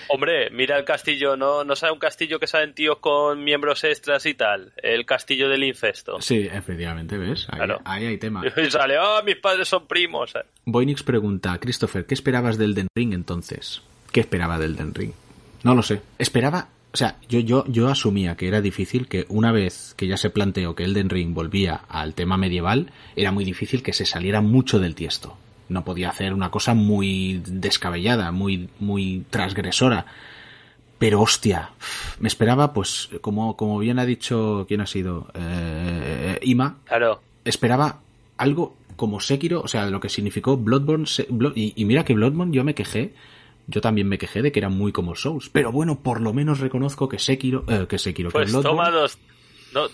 Hombre, 0.09 0.49
mira 0.51 0.77
el 0.77 0.85
castillo, 0.85 1.35
¿no? 1.35 1.63
¿No 1.63 1.75
sabe 1.75 1.93
un 1.93 1.99
castillo 1.99 2.39
que 2.39 2.47
salen 2.47 2.73
tíos 2.73 2.97
con 2.99 3.43
miembros 3.43 3.83
extras 3.83 4.25
y 4.25 4.33
tal? 4.33 4.73
El 4.77 5.05
castillo 5.05 5.49
del 5.49 5.63
infesto. 5.63 6.21
Sí, 6.21 6.47
efectivamente, 6.51 7.17
¿ves? 7.17 7.47
Ahí, 7.85 8.05
hay 8.05 8.17
tema. 8.17 8.43
Y 8.57 8.71
sale, 8.71 8.97
¡ah, 8.99 9.21
mis 9.25 9.35
padres 9.35 9.67
son 9.67 9.87
primos! 9.87 10.33
Voynix 10.65 11.03
pregunta, 11.03 11.57
Christopher, 11.59 12.05
¿qué 12.05 12.13
esperabas 12.13 12.57
del 12.57 12.73
Den 12.73 12.87
Ring 12.95 13.13
entonces? 13.13 13.81
¿Qué 14.11 14.21
esperaba 14.21 14.57
del 14.57 14.75
Den 14.75 14.93
Ring? 14.93 15.13
No 15.63 15.75
lo 15.75 15.83
sé. 15.83 16.01
Esperaba 16.17 16.69
o 16.97 16.99
sea, 16.99 17.17
yo, 17.29 17.41
yo, 17.41 17.63
yo 17.67 17.89
asumía 17.89 18.35
que 18.35 18.47
era 18.47 18.59
difícil 18.59 19.07
que 19.07 19.27
una 19.29 19.51
vez 19.51 19.93
que 19.95 20.07
ya 20.07 20.17
se 20.17 20.31
planteó 20.31 20.73
que 20.73 20.83
Elden 20.83 21.11
Ring 21.11 21.31
volvía 21.31 21.81
al 21.89 22.15
tema 22.15 22.37
medieval, 22.37 22.91
era 23.15 23.31
muy 23.31 23.45
difícil 23.45 23.83
que 23.83 23.93
se 23.93 24.07
saliera 24.07 24.41
mucho 24.41 24.79
del 24.79 24.95
tiesto. 24.95 25.37
No 25.69 25.85
podía 25.85 26.09
hacer 26.09 26.33
una 26.33 26.49
cosa 26.49 26.73
muy 26.73 27.39
descabellada, 27.45 28.31
muy, 28.31 28.69
muy 28.79 29.25
transgresora. 29.29 30.07
Pero 30.97 31.21
hostia, 31.21 31.69
me 32.19 32.29
esperaba, 32.29 32.73
pues, 32.73 33.09
como, 33.21 33.55
como 33.55 33.77
bien 33.77 33.99
ha 33.99 34.05
dicho, 34.07 34.65
¿quién 34.67 34.81
ha 34.81 34.87
sido? 34.87 35.27
Eh, 35.35 36.39
Ima. 36.41 36.77
Claro. 36.85 37.21
Esperaba 37.45 37.99
algo 38.37 38.75
como 38.95 39.19
Sekiro, 39.19 39.61
o 39.61 39.67
sea, 39.67 39.85
de 39.85 39.91
lo 39.91 39.99
que 39.99 40.09
significó 40.09 40.57
Bloodborne. 40.57 41.05
y, 41.53 41.73
y, 41.75 41.85
mira 41.85 42.03
que 42.03 42.15
Bloodborne 42.15 42.55
yo 42.55 42.63
me 42.63 42.73
quejé 42.73 43.13
yo 43.67 43.81
también 43.81 44.07
me 44.07 44.17
quejé 44.17 44.41
de 44.41 44.51
que 44.51 44.59
era 44.59 44.69
muy 44.69 44.91
como 44.91 45.15
Souls. 45.15 45.49
Pero 45.49 45.71
bueno, 45.71 45.99
por 45.99 46.21
lo 46.21 46.33
menos 46.33 46.59
reconozco 46.59 47.09
que 47.09 47.19
Sekiro, 47.19 47.65
eh, 47.67 47.85
que 47.87 47.99
Sekiro, 47.99 48.31
pues 48.31 48.53
que 48.53 48.61
toma 48.61 48.89
dos, 48.89 49.17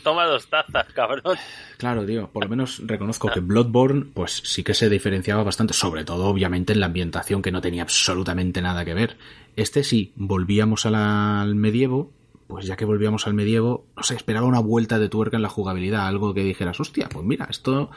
toma 0.03 0.25
dos 0.25 0.47
tazas, 0.47 0.87
cabrón. 0.93 1.37
Claro, 1.77 2.05
tío, 2.05 2.29
por 2.29 2.43
lo 2.43 2.49
menos 2.49 2.81
reconozco 2.85 3.29
que 3.29 3.39
Bloodborne, 3.39 4.05
pues 4.13 4.41
sí 4.45 4.63
que 4.63 4.75
se 4.75 4.89
diferenciaba 4.89 5.43
bastante, 5.43 5.73
sobre 5.73 6.05
todo, 6.05 6.27
obviamente, 6.27 6.73
en 6.73 6.79
la 6.79 6.85
ambientación 6.85 7.41
que 7.41 7.51
no 7.51 7.61
tenía 7.61 7.81
absolutamente 7.81 8.61
nada 8.61 8.85
que 8.85 8.93
ver. 8.93 9.17
Este 9.55 9.83
sí, 9.83 10.13
volvíamos 10.15 10.85
al 10.85 11.55
medievo, 11.55 12.11
pues 12.47 12.67
ya 12.67 12.75
que 12.75 12.85
volvíamos 12.85 13.25
al 13.25 13.33
medievo, 13.33 13.87
no 13.97 14.03
sé, 14.03 14.15
esperaba 14.15 14.45
una 14.45 14.59
vuelta 14.59 14.99
de 14.99 15.09
tuerca 15.09 15.37
en 15.37 15.43
la 15.43 15.49
jugabilidad, 15.49 16.07
algo 16.07 16.33
que 16.33 16.43
dijeras, 16.43 16.79
hostia, 16.79 17.09
pues 17.09 17.25
mira, 17.25 17.47
esto... 17.49 17.89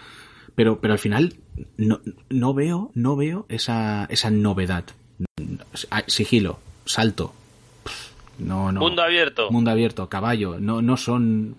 Pero, 0.54 0.80
pero 0.80 0.94
al 0.94 0.98
final 0.98 1.34
no, 1.76 2.00
no 2.30 2.54
veo, 2.54 2.90
no 2.94 3.14
veo 3.14 3.44
esa, 3.50 4.06
esa 4.06 4.30
novedad 4.30 4.86
sigilo, 6.06 6.58
salto. 6.84 7.32
No, 8.38 8.70
no. 8.72 8.80
Mundo 8.80 9.02
abierto. 9.02 9.50
Mundo 9.50 9.70
abierto, 9.70 10.08
caballo. 10.08 10.58
No, 10.58 10.82
no 10.82 10.96
son. 10.96 11.56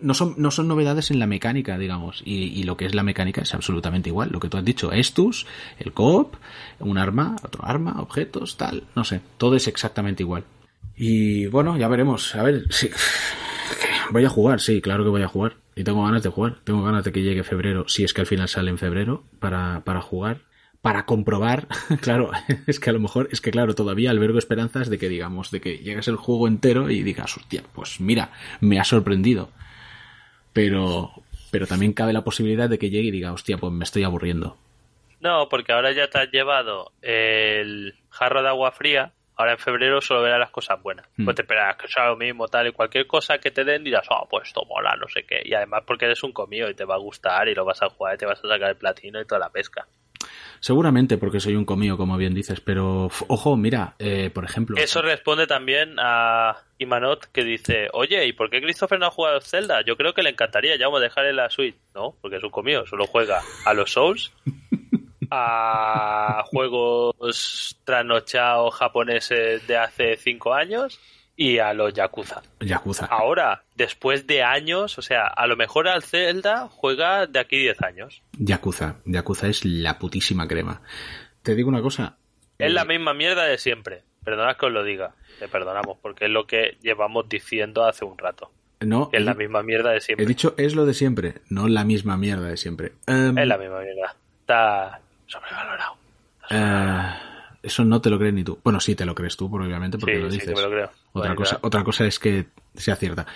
No 0.00 0.14
son, 0.14 0.34
no 0.38 0.50
son 0.52 0.68
novedades 0.68 1.10
en 1.10 1.18
la 1.18 1.26
mecánica, 1.26 1.76
digamos. 1.76 2.22
Y, 2.24 2.62
lo 2.62 2.76
que 2.76 2.86
es 2.86 2.94
la 2.94 3.02
mecánica 3.02 3.42
es 3.42 3.52
absolutamente 3.52 4.08
igual. 4.08 4.30
Lo 4.30 4.38
que 4.38 4.48
tú 4.48 4.56
has 4.56 4.64
dicho, 4.64 4.92
Estus, 4.92 5.46
el 5.78 5.92
coop, 5.92 6.36
un 6.78 6.98
arma, 6.98 7.36
otro 7.42 7.64
arma, 7.64 8.00
objetos, 8.00 8.56
tal. 8.56 8.84
No 8.94 9.04
sé. 9.04 9.20
Todo 9.38 9.56
es 9.56 9.66
exactamente 9.66 10.22
igual. 10.22 10.44
Y 10.96 11.46
bueno, 11.46 11.76
ya 11.76 11.88
veremos. 11.88 12.34
A 12.36 12.42
ver, 12.44 12.64
sí. 12.70 12.90
Voy 14.10 14.24
a 14.24 14.28
jugar, 14.28 14.60
sí, 14.60 14.80
claro 14.80 15.04
que 15.04 15.10
voy 15.10 15.22
a 15.22 15.28
jugar. 15.28 15.56
Y 15.74 15.84
tengo 15.84 16.04
ganas 16.04 16.22
de 16.22 16.30
jugar. 16.30 16.58
Tengo 16.64 16.82
ganas 16.82 17.04
de 17.04 17.12
que 17.12 17.22
llegue 17.22 17.42
febrero, 17.42 17.88
si 17.88 18.04
es 18.04 18.12
que 18.12 18.20
al 18.20 18.26
final 18.26 18.48
sale 18.48 18.70
en 18.70 18.78
febrero, 18.78 19.24
para, 19.40 19.82
para 19.84 20.00
jugar 20.00 20.42
para 20.82 21.04
comprobar, 21.04 21.66
claro, 22.00 22.30
es 22.66 22.80
que 22.80 22.90
a 22.90 22.92
lo 22.92 23.00
mejor, 23.00 23.28
es 23.30 23.40
que 23.40 23.50
claro, 23.50 23.74
todavía 23.74 24.10
albergo 24.10 24.38
esperanzas 24.38 24.88
de 24.88 24.98
que 24.98 25.08
digamos, 25.08 25.50
de 25.50 25.60
que 25.60 25.78
llegues 25.78 26.08
el 26.08 26.16
juego 26.16 26.48
entero 26.48 26.90
y 26.90 27.02
digas, 27.02 27.36
hostia, 27.36 27.62
pues 27.74 28.00
mira, 28.00 28.30
me 28.60 28.80
ha 28.80 28.84
sorprendido. 28.84 29.50
Pero, 30.52 31.12
pero 31.50 31.66
también 31.66 31.92
cabe 31.92 32.12
la 32.12 32.24
posibilidad 32.24 32.68
de 32.68 32.78
que 32.78 32.90
llegue 32.90 33.08
y 33.08 33.12
diga, 33.12 33.32
hostia, 33.32 33.58
pues 33.58 33.72
me 33.72 33.84
estoy 33.84 34.02
aburriendo. 34.02 34.56
No, 35.20 35.48
porque 35.48 35.72
ahora 35.72 35.92
ya 35.92 36.08
te 36.08 36.18
has 36.18 36.30
llevado 36.32 36.92
el 37.02 37.94
jarro 38.08 38.42
de 38.42 38.48
agua 38.48 38.72
fría, 38.72 39.12
ahora 39.36 39.52
en 39.52 39.58
febrero 39.58 40.00
solo 40.00 40.22
verás 40.22 40.40
las 40.40 40.50
cosas 40.50 40.82
buenas. 40.82 41.06
Hmm. 41.16 41.24
Pues 41.24 41.36
te 41.36 41.42
esperas 41.42 41.76
que 41.76 41.88
sea 41.88 42.08
lo 42.08 42.16
mismo, 42.16 42.48
tal, 42.48 42.68
y 42.68 42.72
cualquier 42.72 43.06
cosa 43.06 43.38
que 43.38 43.50
te 43.50 43.64
den 43.64 43.84
dirás, 43.84 44.06
oh, 44.10 44.26
pues 44.28 44.48
esto 44.48 44.64
mola, 44.64 44.96
no 44.96 45.08
sé 45.08 45.24
qué. 45.24 45.42
Y 45.44 45.52
además 45.52 45.82
porque 45.86 46.06
eres 46.06 46.22
un 46.22 46.32
comido 46.32 46.70
y 46.70 46.74
te 46.74 46.86
va 46.86 46.94
a 46.94 46.98
gustar 46.98 47.48
y 47.48 47.54
lo 47.54 47.66
vas 47.66 47.82
a 47.82 47.90
jugar 47.90 48.14
y 48.14 48.18
te 48.18 48.26
vas 48.26 48.42
a 48.42 48.48
sacar 48.48 48.70
el 48.70 48.76
platino 48.76 49.20
y 49.20 49.26
toda 49.26 49.38
la 49.38 49.50
pesca. 49.50 49.86
Seguramente 50.60 51.16
porque 51.16 51.40
soy 51.40 51.56
un 51.56 51.64
comío, 51.64 51.96
como 51.96 52.18
bien 52.18 52.34
dices, 52.34 52.60
pero 52.60 53.10
ojo, 53.28 53.56
mira, 53.56 53.94
eh, 53.98 54.28
por 54.28 54.44
ejemplo. 54.44 54.76
Eso 54.76 55.00
responde 55.00 55.46
también 55.46 55.96
a 55.98 56.54
Imanot 56.76 57.26
que 57.32 57.44
dice: 57.44 57.88
Oye, 57.94 58.26
¿y 58.26 58.34
por 58.34 58.50
qué 58.50 58.60
Christopher 58.60 58.98
no 58.98 59.06
ha 59.06 59.10
jugado 59.10 59.40
Zelda? 59.40 59.82
Yo 59.82 59.96
creo 59.96 60.12
que 60.12 60.22
le 60.22 60.30
encantaría, 60.30 60.76
ya 60.76 60.86
vamos 60.86 61.00
a 61.00 61.04
dejar 61.04 61.24
en 61.26 61.36
la 61.36 61.48
suite. 61.48 61.78
No, 61.94 62.14
porque 62.20 62.36
es 62.36 62.44
un 62.44 62.50
comío, 62.50 62.86
solo 62.86 63.06
juega 63.06 63.40
a 63.64 63.72
los 63.72 63.90
Souls, 63.90 64.32
a 65.30 66.44
juegos 66.50 67.80
trasnochados 67.84 68.74
japoneses 68.74 69.66
de 69.66 69.78
hace 69.78 70.16
cinco 70.18 70.52
años 70.52 71.00
y 71.40 71.58
a 71.58 71.72
los 71.72 71.94
Yakuza. 71.94 72.42
Yakuza. 72.60 73.06
Ahora, 73.06 73.64
después 73.74 74.26
de 74.26 74.42
años, 74.42 74.98
o 74.98 75.02
sea, 75.02 75.26
a 75.26 75.46
lo 75.46 75.56
mejor 75.56 75.88
al 75.88 76.02
Zelda 76.02 76.68
juega 76.70 77.26
de 77.26 77.38
aquí 77.38 77.58
10 77.58 77.80
años. 77.80 78.22
Yakuza. 78.38 78.96
Yakuza 79.06 79.48
es 79.48 79.64
la 79.64 79.98
putísima 79.98 80.46
crema. 80.46 80.82
Te 81.42 81.54
digo 81.54 81.70
una 81.70 81.80
cosa. 81.80 82.18
Es 82.58 82.70
la 82.70 82.84
misma 82.84 83.14
mierda 83.14 83.44
de 83.44 83.56
siempre. 83.56 84.02
Perdonad 84.22 84.58
que 84.58 84.66
os 84.66 84.72
lo 84.72 84.84
diga. 84.84 85.14
Te 85.38 85.48
perdonamos, 85.48 85.96
porque 86.02 86.26
es 86.26 86.30
lo 86.30 86.46
que 86.46 86.76
llevamos 86.82 87.26
diciendo 87.26 87.86
hace 87.86 88.04
un 88.04 88.18
rato. 88.18 88.52
No. 88.80 89.08
es 89.10 89.24
la 89.24 89.32
misma 89.32 89.62
mierda 89.62 89.92
de 89.92 90.02
siempre. 90.02 90.24
He 90.24 90.28
dicho 90.28 90.54
es 90.58 90.74
lo 90.74 90.84
de 90.84 90.92
siempre, 90.92 91.36
no 91.48 91.68
la 91.68 91.84
misma 91.84 92.18
mierda 92.18 92.48
de 92.48 92.58
siempre. 92.58 92.92
Em, 93.06 93.38
es 93.38 93.46
la 93.46 93.56
misma 93.56 93.80
mierda. 93.80 94.14
Está 94.42 95.00
sobrevalorado. 95.26 95.96
Eh, 96.50 97.12
eso 97.62 97.84
no 97.84 98.00
te 98.00 98.10
lo 98.10 98.18
crees 98.18 98.34
ni 98.34 98.44
tú. 98.44 98.58
Bueno, 98.62 98.80
sí 98.80 98.94
te 98.94 99.04
lo 99.04 99.14
crees 99.14 99.36
tú, 99.36 99.46
obviamente, 99.46 99.98
porque 99.98 100.18
lo 100.18 100.28
dices. 100.28 100.48
Sí, 100.48 100.54
me 100.54 100.62
lo 100.62 100.70
creo. 100.70 100.90
Otra, 101.12 101.34
cosa, 101.34 101.58
otra 101.62 101.84
cosa 101.84 102.06
es 102.06 102.18
que 102.18 102.46
sea 102.74 102.96
cierta. 102.96 103.26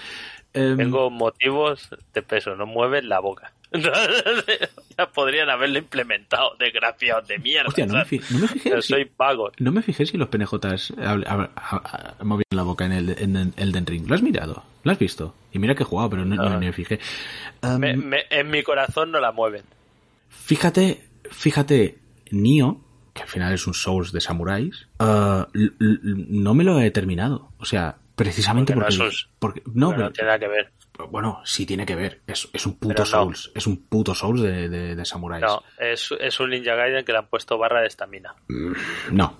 Em, 0.52 0.76
Tengo 0.76 1.10
motivos 1.10 1.90
de 2.12 2.22
peso, 2.22 2.54
no 2.54 2.66
mueven 2.66 3.08
la 3.08 3.18
boca. 3.20 3.52
ya 4.96 5.06
podrían 5.12 5.50
haberlo 5.50 5.78
implementado, 5.78 6.54
desgraciados 6.60 7.26
de 7.26 7.38
mierda. 7.40 7.68
Hostia, 7.68 7.86
no, 7.86 7.94
me, 7.94 8.04
fijé. 8.04 8.82
soy 8.82 9.04
pago. 9.04 9.50
No 9.58 9.72
me 9.72 9.82
fijé 9.82 10.06
si 10.06 10.16
los 10.16 10.28
penejotas 10.28 10.94
movían 12.20 12.46
la 12.50 12.62
boca 12.62 12.86
en 12.86 12.92
el, 12.92 13.16
en 13.18 13.52
el 13.56 13.86
Ring. 13.86 14.08
¿Lo 14.08 14.14
has 14.14 14.22
mirado? 14.22 14.62
¿Lo 14.84 14.92
has 14.92 14.98
visto? 14.98 15.34
Y 15.52 15.58
mira 15.58 15.74
que 15.74 15.82
he 15.82 15.86
jugado, 15.86 16.10
pero 16.10 16.24
no, 16.24 16.60
me 16.60 16.72
fijé. 16.72 17.00
Em, 17.62 18.12
en 18.30 18.50
mi 18.50 18.62
corazón 18.62 19.10
no 19.10 19.18
la 19.18 19.32
mueven. 19.32 19.64
Fíjate, 20.28 21.02
fíjate, 21.30 21.98
Nio 22.30 22.80
que 23.14 23.22
al 23.22 23.28
final 23.28 23.54
es 23.54 23.66
un 23.66 23.74
Souls 23.74 24.12
de 24.12 24.20
samuráis, 24.20 24.88
uh, 24.98 25.44
no 26.28 26.54
me 26.54 26.64
lo 26.64 26.80
he 26.80 26.90
terminado. 26.90 27.52
O 27.58 27.64
sea, 27.64 27.96
precisamente 28.16 28.74
porque... 28.74 28.96
no, 28.98 29.04
porque, 29.38 29.62
no, 29.72 29.90
pero, 29.90 30.12
tiene 30.12 30.26
nada 30.26 30.38
que 30.38 30.48
ver. 30.48 30.72
Bueno, 31.10 31.40
sí 31.44 31.64
tiene 31.64 31.86
que 31.86 31.94
ver. 31.94 32.20
Es, 32.26 32.48
es 32.52 32.66
un 32.66 32.78
puto 32.78 33.06
Souls. 33.06 33.50
Es 33.54 33.66
un 33.66 33.86
puto 33.86 34.14
Souls 34.14 34.42
de, 34.42 34.68
de, 34.68 35.04
samuráis. 35.04 35.42
No, 35.42 35.62
es, 35.78 36.12
es, 36.20 36.40
un 36.40 36.50
Ninja 36.50 36.74
Gaiden 36.74 37.04
que 37.04 37.12
le 37.12 37.18
han 37.18 37.26
puesto 37.28 37.56
barra 37.56 37.80
de 37.80 37.86
estamina. 37.86 38.34
Mm, 38.48 38.72
no, 39.12 39.38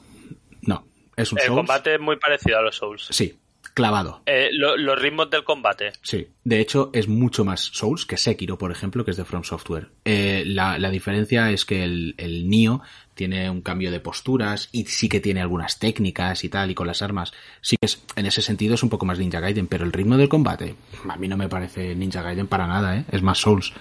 no. 0.62 0.86
Es 1.16 1.32
un 1.32 1.40
El 1.40 1.48
combate 1.48 1.94
es 1.94 2.00
muy 2.00 2.16
parecido 2.16 2.58
a 2.58 2.62
los 2.62 2.76
Souls. 2.76 3.06
Sí, 3.10 3.38
clavado. 3.72 4.22
Eh, 4.26 4.48
los 4.52 4.98
ritmos 5.00 5.30
del 5.30 5.44
combate. 5.44 5.92
Sí, 6.02 6.28
de 6.42 6.60
hecho 6.60 6.90
es 6.92 7.08
mucho 7.08 7.44
más 7.44 7.60
Souls 7.60 8.06
que 8.06 8.16
Sekiro, 8.16 8.58
por 8.58 8.72
ejemplo, 8.72 9.04
que 9.04 9.12
es 9.12 9.16
de 9.16 9.24
From 9.24 9.44
Software. 9.44 9.88
Eh, 10.04 10.44
la, 10.46 10.78
la, 10.78 10.90
diferencia 10.90 11.50
es 11.50 11.64
que 11.64 11.84
el, 11.84 12.14
el 12.18 12.48
Nio 12.48 12.82
tiene 13.14 13.48
un 13.48 13.62
cambio 13.62 13.90
de 13.90 14.00
posturas 14.00 14.68
y 14.72 14.84
sí 14.86 15.08
que 15.08 15.20
tiene 15.20 15.40
algunas 15.40 15.78
técnicas 15.78 16.44
y 16.44 16.48
tal, 16.48 16.70
y 16.70 16.74
con 16.74 16.86
las 16.86 17.02
armas. 17.02 17.32
Sí 17.60 17.76
que 17.76 17.86
es, 17.86 18.02
en 18.16 18.26
ese 18.26 18.42
sentido 18.42 18.74
es 18.74 18.82
un 18.82 18.90
poco 18.90 19.06
más 19.06 19.18
Ninja 19.18 19.40
Gaiden, 19.40 19.66
pero 19.66 19.84
el 19.84 19.92
ritmo 19.92 20.16
del 20.16 20.28
combate, 20.28 20.74
a 21.08 21.16
mí 21.16 21.28
no 21.28 21.36
me 21.36 21.48
parece 21.48 21.94
Ninja 21.94 22.22
Gaiden 22.22 22.46
para 22.46 22.66
nada, 22.66 22.96
¿eh? 22.96 23.04
Es 23.10 23.22
más 23.22 23.38
Souls. 23.38 23.72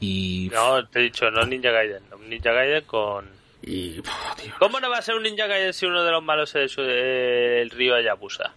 Y... 0.00 0.50
No, 0.52 0.86
te 0.88 1.00
he 1.00 1.02
dicho, 1.04 1.30
no 1.30 1.44
Ninja 1.44 1.70
Gaiden, 1.70 2.02
Ninja 2.28 2.52
Gaiden 2.52 2.84
con... 2.84 3.26
Y... 3.62 4.00
¿Cómo 4.58 4.80
no 4.80 4.88
va 4.88 4.98
a 4.98 5.02
ser 5.02 5.16
un 5.16 5.22
Ninja 5.22 5.46
Gaiden 5.46 5.74
si 5.74 5.86
uno 5.86 6.02
de 6.02 6.10
los 6.10 6.22
malos 6.22 6.54
es 6.54 6.76
el 6.78 7.70
río 7.70 7.94
Ayabusa? 7.94 8.54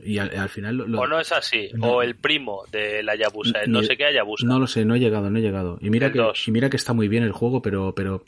Y 0.00 0.18
al, 0.18 0.48
final 0.48 0.80
O 0.80 1.08
no 1.08 1.18
es 1.18 1.32
así, 1.32 1.70
o 1.80 2.02
el 2.02 2.14
primo 2.14 2.62
de 2.70 3.02
la 3.02 3.16
Yabusa, 3.16 3.62
no 3.66 3.82
sé 3.82 3.96
qué 3.96 4.04
Ayabusa. 4.04 4.46
No 4.46 4.60
lo 4.60 4.68
sé, 4.68 4.84
no 4.84 4.94
he 4.94 5.00
llegado, 5.00 5.28
no 5.28 5.38
he 5.40 5.42
llegado. 5.42 5.76
Y 5.80 5.90
mira, 5.90 6.12
que, 6.12 6.24
y 6.46 6.50
mira 6.52 6.70
que 6.70 6.76
está 6.76 6.92
muy 6.92 7.08
bien 7.08 7.24
el 7.24 7.32
juego, 7.32 7.62
pero, 7.62 7.92
pero 7.96 8.22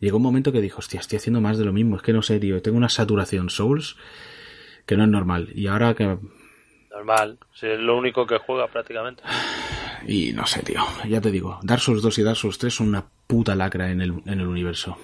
llegó 0.00 0.16
un 0.16 0.22
momento 0.22 0.52
que 0.52 0.60
dijo, 0.60 0.78
hostia, 0.78 1.00
estoy 1.00 1.16
haciendo 1.16 1.40
más 1.40 1.58
de 1.58 1.64
lo 1.64 1.72
mismo, 1.72 1.96
es 1.96 2.02
que 2.02 2.12
no 2.12 2.22
sé, 2.22 2.40
tío, 2.40 2.60
tengo 2.62 2.76
una 2.76 2.88
saturación 2.88 3.50
Souls 3.50 3.96
que 4.86 4.96
no 4.96 5.04
es 5.04 5.10
normal. 5.10 5.50
Y 5.54 5.66
ahora 5.66 5.94
que... 5.94 6.18
Normal, 6.90 7.38
es 7.60 7.78
lo 7.80 7.96
único 7.96 8.26
que 8.26 8.38
juega 8.38 8.68
prácticamente. 8.68 9.22
Y 10.06 10.32
no 10.32 10.46
sé, 10.46 10.62
tío, 10.62 10.82
ya 11.08 11.20
te 11.20 11.30
digo, 11.30 11.58
Dark 11.62 11.80
Souls 11.80 12.02
2 12.02 12.18
y 12.18 12.22
Dark 12.22 12.36
Souls 12.36 12.58
3 12.58 12.74
son 12.74 12.88
una 12.88 13.06
puta 13.26 13.54
lacra 13.54 13.90
en 13.90 14.00
el, 14.00 14.22
en 14.26 14.40
el 14.40 14.46
universo. 14.46 14.96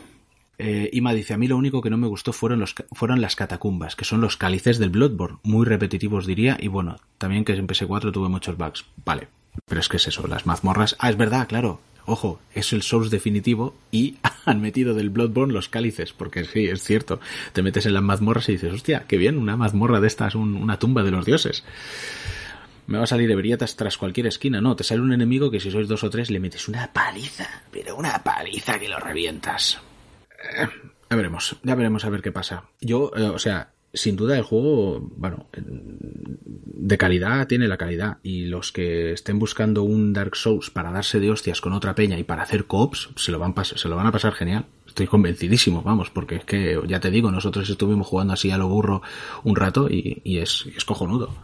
Eh, 0.62 0.90
Ima 0.92 1.14
dice, 1.14 1.32
a 1.32 1.38
mí 1.38 1.48
lo 1.48 1.56
único 1.56 1.80
que 1.80 1.88
no 1.88 1.96
me 1.96 2.06
gustó 2.06 2.34
fueron, 2.34 2.60
los, 2.60 2.74
fueron 2.92 3.22
las 3.22 3.34
catacumbas, 3.34 3.96
que 3.96 4.04
son 4.04 4.20
los 4.20 4.36
cálices 4.36 4.78
del 4.78 4.90
Bloodborne, 4.90 5.38
muy 5.42 5.64
repetitivos 5.64 6.26
diría, 6.26 6.58
y 6.60 6.68
bueno, 6.68 6.96
también 7.16 7.46
que 7.46 7.54
en 7.54 7.66
PS4 7.66 8.12
tuve 8.12 8.28
muchos 8.28 8.58
bugs. 8.58 8.84
Vale, 9.06 9.28
Pero 9.64 9.80
es 9.80 9.88
que 9.88 9.96
es 9.96 10.06
eso, 10.06 10.26
las 10.26 10.44
mazmorras. 10.44 10.96
Ah, 10.98 11.08
es 11.08 11.16
verdad, 11.16 11.48
claro. 11.48 11.80
Ojo, 12.06 12.40
es 12.54 12.72
el 12.72 12.82
Souls 12.82 13.10
definitivo 13.10 13.74
y 13.90 14.16
han 14.44 14.60
metido 14.60 14.94
del 14.94 15.10
Bloodborne 15.10 15.52
los 15.52 15.68
cálices, 15.68 16.12
porque 16.12 16.44
sí, 16.44 16.66
es 16.66 16.82
cierto. 16.82 17.20
Te 17.52 17.62
metes 17.62 17.86
en 17.86 17.94
las 17.94 18.02
mazmorras 18.02 18.48
y 18.48 18.52
dices, 18.52 18.72
hostia, 18.72 19.04
qué 19.06 19.16
bien, 19.16 19.38
una 19.38 19.56
mazmorra 19.56 20.00
de 20.00 20.06
estas, 20.06 20.34
un, 20.34 20.54
una 20.54 20.78
tumba 20.78 21.02
de 21.02 21.10
los 21.10 21.24
dioses. 21.24 21.64
Me 22.86 22.98
va 22.98 23.04
a 23.04 23.06
salir 23.06 23.30
ebrietas 23.30 23.76
tras 23.76 23.96
cualquier 23.96 24.26
esquina. 24.26 24.60
No, 24.60 24.74
te 24.74 24.82
sale 24.82 25.00
un 25.00 25.12
enemigo 25.12 25.50
que 25.50 25.60
si 25.60 25.70
sois 25.70 25.86
dos 25.86 26.02
o 26.02 26.10
tres 26.10 26.30
le 26.30 26.40
metes 26.40 26.66
una 26.66 26.92
paliza, 26.92 27.62
pero 27.70 27.96
una 27.96 28.22
paliza 28.22 28.78
que 28.78 28.88
lo 28.88 28.98
revientas. 28.98 29.78
Eh, 30.56 30.66
ya 31.08 31.16
veremos, 31.16 31.56
ya 31.62 31.74
veremos 31.74 32.04
a 32.04 32.10
ver 32.10 32.22
qué 32.22 32.32
pasa. 32.32 32.64
Yo, 32.80 33.12
eh, 33.16 33.22
o 33.22 33.38
sea, 33.38 33.70
sin 33.92 34.16
duda 34.16 34.36
el 34.36 34.42
juego, 34.42 35.00
bueno, 35.00 35.46
de 35.52 36.98
calidad 36.98 37.46
tiene 37.46 37.66
la 37.66 37.76
calidad 37.76 38.18
y 38.22 38.46
los 38.46 38.72
que 38.72 39.12
estén 39.12 39.38
buscando 39.38 39.82
un 39.82 40.12
Dark 40.12 40.36
Souls 40.36 40.70
para 40.70 40.92
darse 40.92 41.18
de 41.18 41.30
hostias 41.30 41.60
con 41.60 41.72
otra 41.72 41.94
peña 41.94 42.18
y 42.18 42.24
para 42.24 42.42
hacer 42.42 42.66
cops, 42.66 43.10
se 43.16 43.32
lo 43.32 43.38
van, 43.38 43.54
se 43.64 43.88
lo 43.88 43.96
van 43.96 44.06
a 44.06 44.12
pasar 44.12 44.32
genial. 44.32 44.66
Estoy 44.86 45.06
convencidísimo, 45.06 45.82
vamos, 45.82 46.10
porque 46.10 46.36
es 46.36 46.44
que, 46.44 46.80
ya 46.86 47.00
te 47.00 47.10
digo, 47.10 47.30
nosotros 47.30 47.68
estuvimos 47.68 48.06
jugando 48.06 48.32
así 48.32 48.50
a 48.50 48.58
lo 48.58 48.68
burro 48.68 49.02
un 49.44 49.56
rato 49.56 49.88
y, 49.88 50.20
y 50.24 50.38
es, 50.38 50.66
es 50.76 50.84
cojonudo. 50.84 51.34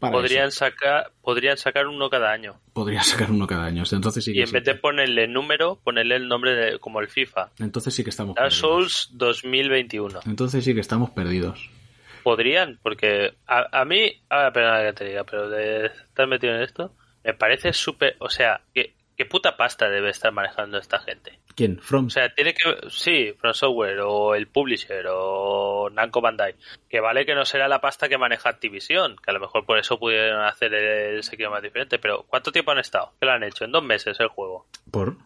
podrían 0.00 0.52
sacar, 0.52 1.12
podrían 1.22 1.56
sacar 1.56 1.86
uno 1.86 2.10
cada 2.10 2.32
año. 2.32 2.56
Podrían 2.72 3.04
sacar 3.04 3.30
uno 3.30 3.46
cada 3.46 3.66
año. 3.66 3.84
Entonces 3.90 4.24
sí 4.24 4.32
y 4.34 4.42
en 4.42 4.50
vez 4.50 4.64
de 4.64 4.74
ponerle 4.74 5.28
número, 5.28 5.78
ponerle 5.82 6.16
el 6.16 6.28
nombre 6.28 6.54
de, 6.54 6.78
como 6.78 7.00
el 7.00 7.08
FIFA. 7.08 7.50
Entonces 7.58 7.94
sí 7.94 8.04
que 8.04 8.10
estamos 8.10 8.36
Dark 8.36 8.52
Souls 8.52 9.10
2021. 9.12 10.20
Entonces 10.26 10.64
sí 10.64 10.74
que 10.74 10.80
estamos 10.80 11.10
perdidos 11.10 11.70
podrían, 12.18 12.78
porque 12.82 13.34
a, 13.46 13.80
a 13.80 13.84
mí, 13.84 14.22
a 14.28 14.50
perdona 14.52 14.84
que 14.84 14.92
te 14.92 15.04
diga, 15.04 15.24
pero 15.24 15.48
de 15.48 15.86
estar 15.86 16.26
metido 16.26 16.54
en 16.54 16.62
esto, 16.62 16.94
me 17.24 17.34
parece 17.34 17.72
súper, 17.72 18.16
o 18.20 18.28
sea, 18.28 18.60
que 18.74 18.94
¿Qué 19.18 19.26
puta 19.26 19.56
pasta 19.56 19.90
debe 19.90 20.10
estar 20.10 20.30
manejando 20.30 20.78
esta 20.78 21.00
gente? 21.00 21.40
¿Quién? 21.56 21.80
From. 21.80 22.06
O 22.06 22.10
sea, 22.10 22.32
tiene 22.32 22.54
que. 22.54 22.88
Sí, 22.88 23.32
From 23.36 23.52
Software 23.52 23.98
o 23.98 24.36
el 24.36 24.46
Publisher 24.46 25.06
o 25.10 25.90
Namco 25.90 26.20
Bandai. 26.20 26.54
Que 26.88 27.00
vale 27.00 27.26
que 27.26 27.34
no 27.34 27.44
será 27.44 27.66
la 27.66 27.80
pasta 27.80 28.08
que 28.08 28.16
maneja 28.16 28.48
Activision, 28.48 29.16
que 29.16 29.32
a 29.32 29.34
lo 29.34 29.40
mejor 29.40 29.66
por 29.66 29.76
eso 29.76 29.98
pudieron 29.98 30.44
hacer 30.44 30.72
el 30.72 31.24
Sekiro 31.24 31.50
más 31.50 31.62
diferente. 31.62 31.98
Pero 31.98 32.26
¿cuánto 32.28 32.52
tiempo 32.52 32.70
han 32.70 32.78
estado? 32.78 33.12
¿Qué 33.18 33.26
lo 33.26 33.32
han 33.32 33.42
hecho? 33.42 33.64
En 33.64 33.72
dos 33.72 33.82
meses 33.82 34.20
el 34.20 34.28
juego. 34.28 34.68
¿Por? 34.88 35.16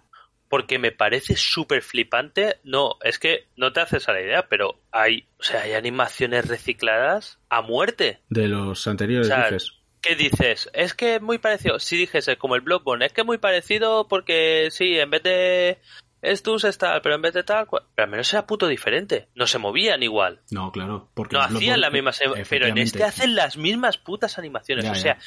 Porque 0.53 0.78
me 0.78 0.92
parece 0.92 1.34
súper 1.34 1.80
flipante. 1.80 2.59
No, 2.62 2.98
es 3.03 3.18
que 3.18 3.46
no 3.57 3.72
te 3.72 3.80
haces 3.80 4.07
a 4.11 4.12
la 4.12 4.20
idea, 4.20 4.48
pero 4.50 4.82
hay, 4.90 5.26
o 5.40 5.42
sea, 5.42 5.62
hay 5.62 5.72
animaciones 5.72 6.46
recicladas 6.46 7.38
a 7.48 7.62
muerte. 7.62 8.20
De 8.28 8.48
los 8.48 8.86
anteriores, 8.86 9.34
dices. 9.34 9.78
¿Qué 10.03 10.14
dices? 10.14 10.68
Es 10.74 10.92
que 10.92 11.14
es 11.14 11.22
muy 11.22 11.38
parecido. 11.38 11.78
Si 11.78 11.96
dijese 11.96 12.36
como 12.36 12.55
el 12.55 12.61
Bloodborne, 12.61 13.07
es 13.07 13.14
que 13.14 13.22
es 13.22 13.26
muy 13.26 13.38
parecido 13.38 14.09
porque 14.09 14.68
sí, 14.70 14.98
en 14.98 15.09
vez 15.09 15.22
de 15.22 15.78
estos 16.23 16.62
está, 16.62 17.03
pero 17.03 17.16
en 17.16 17.23
vez 17.23 17.35
de 17.35 17.43
tal, 17.43 17.66
pero 17.68 17.85
al 18.05 18.09
menos 18.09 18.33
era 18.33 18.47
puto 18.47 18.68
diferente. 18.68 19.29
No 19.35 19.49
se 19.49 19.59
movían 19.59 20.05
igual. 20.05 20.41
No, 20.53 20.70
claro. 20.70 21.11
Porque 21.14 21.37
no 21.37 21.43
hacían 21.43 21.81
la 21.81 21.91
misma. 21.91 22.12
Pero 22.49 22.68
en 22.68 22.79
este 22.79 23.03
hacen 23.03 23.35
las 23.35 23.57
mismas 23.57 23.99
putas 23.99 24.39
animaciones. 24.39 24.89
o 24.89 24.95
sea, 24.95 25.18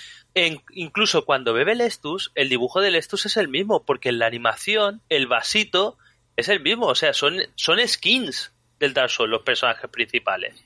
incluso 0.71 1.25
cuando 1.25 1.53
bebe 1.53 1.73
el 1.73 1.81
Estus, 1.81 2.31
el 2.33 2.47
dibujo 2.47 2.79
del 2.79 2.95
Estus 2.95 3.25
es 3.25 3.35
el 3.35 3.49
mismo, 3.49 3.83
porque 3.85 4.07
en 4.07 4.19
la 4.19 4.27
animación, 4.27 5.01
el 5.09 5.27
vasito 5.27 5.97
es 6.37 6.47
el 6.47 6.61
mismo. 6.61 6.87
O 6.87 6.95
sea, 6.95 7.11
son, 7.11 7.41
son 7.55 7.85
skins 7.85 8.53
del 8.79 8.93
Dark 8.93 9.09
Souls, 9.09 9.29
los 9.29 9.41
personajes 9.41 9.89
principales. 9.89 10.63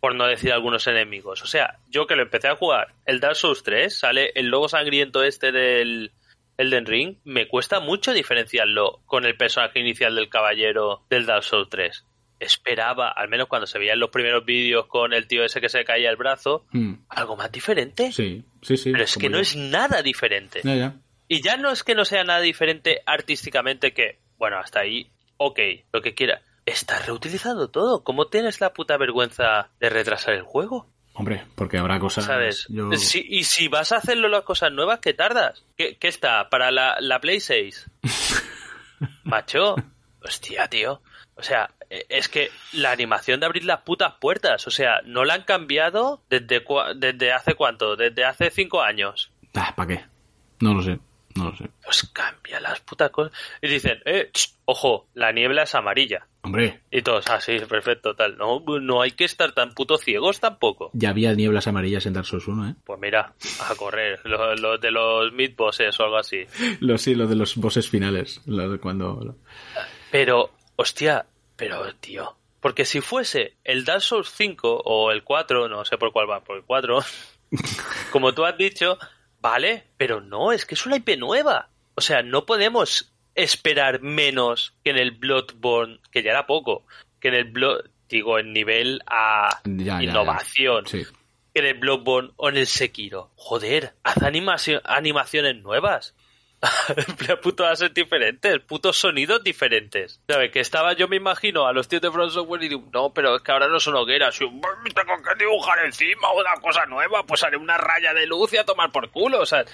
Por 0.00 0.14
no 0.14 0.26
decir 0.26 0.52
algunos 0.52 0.86
enemigos. 0.86 1.42
O 1.42 1.46
sea, 1.46 1.80
yo 1.90 2.06
que 2.06 2.16
lo 2.16 2.22
empecé 2.22 2.48
a 2.48 2.56
jugar, 2.56 2.94
el 3.04 3.20
Dark 3.20 3.36
Souls 3.36 3.62
3, 3.62 3.94
sale 3.94 4.32
el 4.36 4.46
logo 4.46 4.70
sangriento 4.70 5.22
este 5.22 5.52
del 5.52 6.12
Elden 6.58 6.86
Ring, 6.86 7.16
me 7.24 7.48
cuesta 7.48 7.80
mucho 7.80 8.12
diferenciarlo 8.12 9.00
con 9.06 9.24
el 9.24 9.36
personaje 9.36 9.80
inicial 9.80 10.14
del 10.14 10.28
caballero 10.28 11.04
del 11.10 11.26
Dark 11.26 11.44
Souls 11.44 11.68
3. 11.68 12.04
Esperaba, 12.38 13.10
al 13.10 13.28
menos 13.28 13.48
cuando 13.48 13.66
se 13.66 13.78
veían 13.78 13.98
los 13.98 14.10
primeros 14.10 14.44
vídeos 14.44 14.86
con 14.86 15.12
el 15.12 15.26
tío 15.26 15.44
ese 15.44 15.60
que 15.60 15.68
se 15.68 15.84
caía 15.84 16.10
el 16.10 16.16
brazo, 16.16 16.66
hmm. 16.72 16.94
algo 17.08 17.36
más 17.36 17.50
diferente. 17.50 18.12
Sí, 18.12 18.44
sí, 18.62 18.76
sí. 18.76 18.92
Pero 18.92 19.04
es 19.04 19.16
que 19.16 19.30
no 19.30 19.38
es 19.38 19.56
nada 19.56 20.02
diferente. 20.02 20.60
Y 21.28 21.42
ya 21.42 21.56
no 21.56 21.70
es 21.70 21.82
que 21.82 21.94
no 21.94 22.04
sea 22.04 22.24
nada 22.24 22.40
diferente 22.40 23.02
artísticamente 23.06 23.92
que, 23.92 24.20
bueno, 24.38 24.58
hasta 24.58 24.80
ahí, 24.80 25.10
ok, 25.38 25.58
lo 25.92 26.02
que 26.02 26.14
quiera. 26.14 26.42
Está 26.66 26.98
reutilizado 26.98 27.70
todo. 27.70 28.02
¿Cómo 28.02 28.26
tienes 28.26 28.60
la 28.60 28.72
puta 28.72 28.96
vergüenza 28.96 29.70
de 29.80 29.88
retrasar 29.88 30.34
el 30.34 30.42
juego? 30.42 30.90
Hombre, 31.18 31.44
porque 31.54 31.78
habrá 31.78 31.98
cosas. 31.98 32.26
¿Sabes? 32.26 32.66
y 32.68 33.44
si 33.44 33.68
vas 33.68 33.92
a 33.92 33.96
hacerlo 33.96 34.28
las 34.28 34.42
cosas 34.42 34.70
nuevas, 34.70 35.00
¿qué 35.00 35.14
tardas? 35.14 35.64
¿Qué, 35.74 35.96
está? 36.02 36.50
¿Para 36.50 36.70
la, 36.70 36.96
la 37.00 37.20
Play 37.20 37.40
6? 37.40 37.90
Macho. 39.24 39.76
Hostia, 40.22 40.68
tío. 40.68 41.00
O 41.34 41.42
sea, 41.42 41.70
e, 41.88 42.04
es 42.10 42.28
que 42.28 42.50
la 42.72 42.90
animación 42.90 43.40
de 43.40 43.46
abrir 43.46 43.64
las 43.64 43.80
putas 43.80 44.14
puertas, 44.20 44.66
o 44.66 44.70
sea, 44.70 45.00
no 45.06 45.24
la 45.24 45.34
han 45.34 45.44
cambiado 45.44 46.22
desde, 46.28 46.62
desde 46.96 47.32
hace 47.32 47.54
cuánto? 47.54 47.96
Desde 47.96 48.24
hace 48.26 48.50
cinco 48.50 48.82
años. 48.82 49.32
Ah, 49.54 49.72
¿Para 49.74 49.88
qué? 49.88 50.04
No 50.60 50.74
lo 50.74 50.82
sé. 50.82 50.98
No 51.34 51.50
lo 51.50 51.56
sé. 51.56 51.70
Pues 51.82 52.10
cambia 52.12 52.60
las 52.60 52.80
putas 52.80 53.10
cosas. 53.10 53.32
Y 53.62 53.68
dicen, 53.68 54.02
eh, 54.04 54.30
ojo, 54.66 55.08
la 55.14 55.32
niebla 55.32 55.62
es 55.62 55.74
amarilla. 55.74 56.26
Hombre. 56.46 56.80
Y 56.90 57.02
todos, 57.02 57.24
ah, 57.28 57.40
sí, 57.40 57.58
perfecto, 57.68 58.14
tal. 58.14 58.38
No, 58.38 58.60
no 58.80 59.02
hay 59.02 59.10
que 59.10 59.24
estar 59.24 59.52
tan 59.52 59.74
puto 59.74 59.98
ciegos 59.98 60.38
tampoco. 60.38 60.90
Ya 60.92 61.10
había 61.10 61.34
nieblas 61.34 61.66
amarillas 61.66 62.06
en 62.06 62.12
Dark 62.12 62.26
Souls 62.26 62.46
1, 62.46 62.68
¿eh? 62.68 62.74
Pues 62.84 63.00
mira, 63.00 63.34
a 63.68 63.74
correr. 63.74 64.20
Los 64.24 64.80
de 64.80 64.90
los 64.90 65.32
mid 65.32 65.56
bosses 65.56 65.98
o 65.98 66.04
algo 66.04 66.18
así. 66.18 66.44
Los, 66.80 67.02
sí, 67.02 67.14
los 67.14 67.28
de 67.28 67.36
los 67.36 67.56
bosses 67.56 67.88
finales. 67.88 68.40
cuando... 68.80 69.36
Pero, 70.10 70.52
hostia, 70.76 71.26
pero, 71.56 71.94
tío. 71.96 72.36
Porque 72.60 72.84
si 72.84 73.00
fuese 73.00 73.56
el 73.64 73.84
Dark 73.84 74.02
Souls 74.02 74.30
5 74.30 74.82
o 74.84 75.10
el 75.10 75.24
4, 75.24 75.68
no 75.68 75.84
sé 75.84 75.98
por 75.98 76.12
cuál 76.12 76.30
va, 76.30 76.44
por 76.44 76.56
el 76.56 76.62
4, 76.62 76.98
como 78.12 78.32
tú 78.32 78.44
has 78.44 78.56
dicho, 78.56 78.98
Vale, 79.40 79.84
pero 79.96 80.20
no, 80.20 80.50
es 80.50 80.66
que 80.66 80.74
es 80.74 80.86
una 80.86 80.96
IP 80.96 81.16
nueva. 81.18 81.68
O 81.94 82.00
sea, 82.00 82.22
no 82.22 82.46
podemos 82.46 83.12
esperar 83.36 84.00
menos 84.00 84.74
que 84.82 84.90
en 84.90 84.98
el 84.98 85.12
Bloodborne, 85.12 86.00
que 86.10 86.22
ya 86.22 86.32
era 86.32 86.46
poco, 86.46 86.84
que 87.20 87.28
en 87.28 87.34
el 87.34 87.44
Blood, 87.44 87.84
digo, 88.08 88.38
en 88.38 88.52
nivel 88.52 89.02
a 89.06 89.60
innovación. 89.64 90.84
Que 90.84 91.06
en 91.54 91.66
el 91.66 91.74
Bloodborne 91.74 92.30
o 92.36 92.48
en 92.48 92.56
el 92.56 92.66
Sekiro. 92.66 93.30
Joder, 93.36 93.94
haz 94.02 94.16
animaciones 94.22 95.56
nuevas. 95.62 96.14
puto 97.42 97.66
assets 97.66 97.94
diferentes, 97.94 98.60
putos 98.60 98.96
sonidos 98.96 99.42
diferentes. 99.44 100.20
¿Sabes? 100.28 100.50
Que 100.50 100.60
estaba, 100.60 100.94
yo 100.94 101.06
me 101.06 101.16
imagino 101.16 101.66
a 101.66 101.72
los 101.72 101.88
tíos 101.88 102.02
de 102.02 102.10
Front 102.10 102.32
Software 102.32 102.62
y 102.64 102.68
digo, 102.68 102.88
no, 102.92 103.12
pero 103.12 103.36
es 103.36 103.42
que 103.42 103.52
ahora 103.52 103.68
no 103.68 103.78
son 103.78 103.94
hogueras. 103.96 104.38
tengo 104.38 104.52
que 105.22 105.34
dibujar 105.38 105.84
encima 105.84 106.32
una 106.32 106.54
cosa 106.60 106.86
nueva, 106.86 107.24
pues 107.24 107.42
haré 107.44 107.56
una 107.56 107.76
raya 107.76 108.14
de 108.14 108.26
luz 108.26 108.52
y 108.54 108.56
a 108.56 108.64
tomar 108.64 108.90
por 108.90 109.10
culo, 109.10 109.40
o 109.40 109.46
sea. 109.46 109.64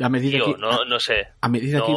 A 0.00 0.08
medida 0.08 0.44
que, 0.44 0.54
no, 0.58 0.84
no 0.84 1.00
sé. 1.00 1.28
A 1.40 1.48
medida 1.48 1.82
que. 1.84 1.92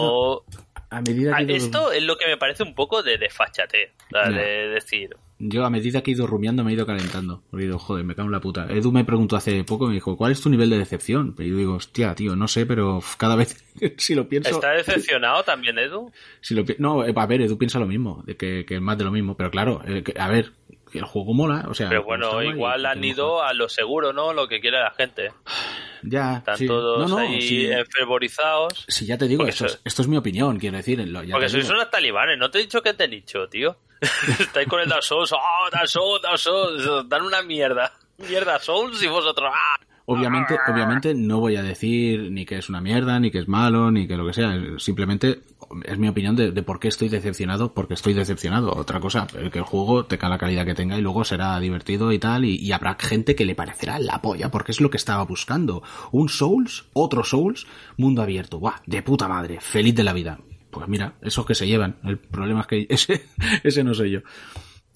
a 0.89 1.01
medida 1.01 1.37
que 1.37 1.55
Esto 1.55 1.91
es 1.91 2.03
lo 2.03 2.17
que 2.17 2.27
me 2.27 2.37
parece 2.37 2.63
un 2.63 2.73
poco 2.73 3.03
de 3.03 3.17
desfachate. 3.17 3.93
De 4.11 4.69
decir, 4.69 5.15
yo 5.43 5.65
a 5.65 5.71
medida 5.71 6.03
que 6.03 6.11
he 6.11 6.13
ido 6.13 6.27
rumiando 6.27 6.63
me 6.63 6.71
he 6.71 6.75
ido 6.75 6.85
calentando. 6.85 7.43
He 7.51 7.63
ido, 7.63 7.79
joder, 7.79 8.05
me 8.05 8.13
cago 8.13 8.27
en 8.27 8.33
la 8.33 8.41
puta. 8.41 8.67
Edu 8.69 8.91
me 8.91 9.03
preguntó 9.03 9.35
hace 9.35 9.63
poco, 9.63 9.87
me 9.87 9.95
dijo, 9.95 10.15
¿cuál 10.15 10.31
es 10.31 10.41
tu 10.41 10.49
nivel 10.51 10.69
de 10.69 10.77
decepción? 10.77 11.35
Y 11.39 11.49
yo 11.49 11.57
digo, 11.57 11.73
hostia, 11.75 12.13
tío, 12.13 12.35
no 12.35 12.47
sé, 12.47 12.67
pero 12.67 13.01
cada 13.17 13.35
vez 13.35 13.63
si 13.97 14.13
lo 14.13 14.29
pienso... 14.29 14.51
¿Está 14.51 14.71
decepcionado 14.71 15.43
también 15.43 15.79
Edu? 15.79 16.11
Si 16.41 16.53
lo, 16.53 16.63
no, 16.77 17.05
eh, 17.05 17.13
a 17.15 17.25
ver, 17.25 17.41
Edu 17.41 17.57
piensa 17.57 17.79
lo 17.79 17.87
mismo, 17.87 18.23
de 18.25 18.37
que, 18.37 18.65
que 18.65 18.75
es 18.75 18.81
más 18.81 18.97
de 18.97 19.03
lo 19.03 19.11
mismo. 19.11 19.35
Pero 19.35 19.49
claro, 19.49 19.81
eh, 19.87 20.03
a 20.17 20.27
ver, 20.27 20.53
el 20.99 21.05
juego 21.05 21.33
mola, 21.33 21.65
o 21.69 21.73
sea... 21.73 21.89
Pero 21.89 22.03
bueno, 22.03 22.41
igual 22.43 22.85
han 22.85 23.03
ido 23.03 23.43
a 23.43 23.53
lo 23.53 23.69
seguro, 23.69 24.13
¿no? 24.13 24.33
Lo 24.33 24.47
que 24.47 24.59
quiere 24.59 24.79
la 24.79 24.91
gente. 24.91 25.31
Ya, 26.03 26.37
Están 26.37 26.65
todos 26.65 27.11
ahí 27.13 27.67
enfervorizados. 27.71 28.85
Sí, 28.87 29.05
ya 29.05 29.19
te 29.19 29.27
digo, 29.27 29.45
esto, 29.45 29.67
es, 29.85 30.07
mi 30.07 30.17
opinión, 30.17 30.57
quiero 30.57 30.77
decir. 30.77 30.99
porque 31.31 31.47
sois 31.47 31.69
unos 31.69 31.91
talibanes, 31.91 32.39
no 32.39 32.49
te 32.49 32.57
he 32.57 32.61
dicho 32.63 32.81
que 32.81 32.95
te 32.95 33.03
he 33.03 33.07
dicho, 33.07 33.47
tío. 33.47 33.77
Estáis 34.39 34.67
con 34.67 34.79
el 34.79 34.89
Dark 34.89 35.03
Souls, 35.03 35.31
oh, 35.31 35.69
Dark 35.71 35.87
Souls, 35.87 36.19
Dark 36.23 36.39
Souls, 36.39 37.07
dan 37.07 37.21
una 37.21 37.43
mierda. 37.43 37.93
Mierda 38.17 38.57
Souls 38.57 39.01
y 39.03 39.07
vosotros, 39.07 39.51
ah. 39.53 39.79
Obviamente, 40.05 40.57
obviamente 40.67 41.13
no 41.13 41.39
voy 41.39 41.55
a 41.55 41.63
decir 41.63 42.31
ni 42.31 42.45
que 42.45 42.57
es 42.57 42.69
una 42.69 42.81
mierda, 42.81 43.19
ni 43.19 43.31
que 43.31 43.37
es 43.37 43.47
malo, 43.47 43.91
ni 43.91 44.07
que 44.07 44.17
lo 44.17 44.25
que 44.25 44.33
sea. 44.33 44.59
Simplemente 44.77 45.39
es 45.85 45.97
mi 45.97 46.07
opinión 46.07 46.35
de, 46.35 46.51
por 46.63 46.79
qué 46.79 46.87
estoy 46.87 47.09
decepcionado, 47.09 47.73
porque 47.73 47.93
estoy 47.93 48.13
decepcionado. 48.13 48.73
Otra 48.75 48.99
cosa, 48.99 49.27
que 49.27 49.59
el 49.59 49.63
juego 49.63 50.05
tenga 50.05 50.29
la 50.29 50.37
calidad 50.37 50.65
que 50.65 50.75
tenga 50.75 50.97
y 50.97 51.01
luego 51.01 51.23
será 51.23 51.59
divertido 51.59 52.11
y 52.11 52.19
tal, 52.19 52.45
y, 52.45 52.55
y, 52.55 52.71
habrá 52.71 52.95
gente 52.99 53.35
que 53.35 53.45
le 53.45 53.55
parecerá 53.55 53.99
la 53.99 54.21
polla, 54.21 54.49
porque 54.51 54.71
es 54.71 54.81
lo 54.81 54.89
que 54.89 54.97
estaba 54.97 55.23
buscando. 55.23 55.83
Un 56.11 56.29
Souls, 56.29 56.85
otro 56.93 57.23
Souls, 57.23 57.67
mundo 57.97 58.21
abierto. 58.21 58.59
¡Buah! 58.59 58.81
De 58.85 59.01
puta 59.01 59.27
madre, 59.27 59.59
feliz 59.59 59.95
de 59.95 60.03
la 60.03 60.13
vida 60.13 60.39
pues 60.71 60.87
mira, 60.87 61.13
esos 61.21 61.45
que 61.45 61.53
se 61.53 61.67
llevan. 61.67 61.97
El 62.03 62.17
problema 62.17 62.61
es 62.61 62.67
que 62.67 62.87
ese, 62.93 63.25
ese 63.63 63.83
no 63.83 63.93
soy 63.93 64.11
yo. 64.11 64.19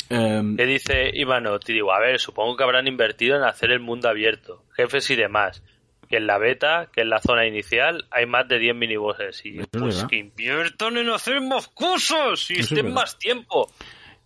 Um, 0.10 0.56
¿Qué 0.56 0.66
dice 0.66 1.12
Ivano? 1.14 1.60
Te 1.60 1.74
digo, 1.74 1.92
a 1.92 2.00
ver, 2.00 2.20
supongo 2.20 2.56
que 2.56 2.64
habrán 2.64 2.88
invertido 2.88 3.38
en 3.38 3.44
hacer 3.44 3.72
el 3.72 3.80
mundo 3.80 4.08
abierto, 4.08 4.64
jefes 4.76 5.10
y 5.10 5.16
demás. 5.16 5.64
Que 6.08 6.18
en 6.18 6.28
la 6.28 6.38
beta, 6.38 6.90
que 6.94 7.02
en 7.02 7.10
la 7.10 7.20
zona 7.20 7.46
inicial, 7.46 8.06
hay 8.12 8.26
más 8.26 8.48
de 8.48 8.60
10 8.60 8.76
minibosses. 8.76 9.46
Y 9.46 9.60
Eso 9.60 9.68
pues 9.72 10.04
que 10.06 10.18
inviertan 10.18 10.98
en 10.98 11.10
hacer 11.10 11.42
más 11.42 11.68
cosas 11.70 12.50
y 12.50 12.60
Eso 12.60 12.76
estén 12.76 12.94
más 12.94 13.18
tiempo. 13.18 13.72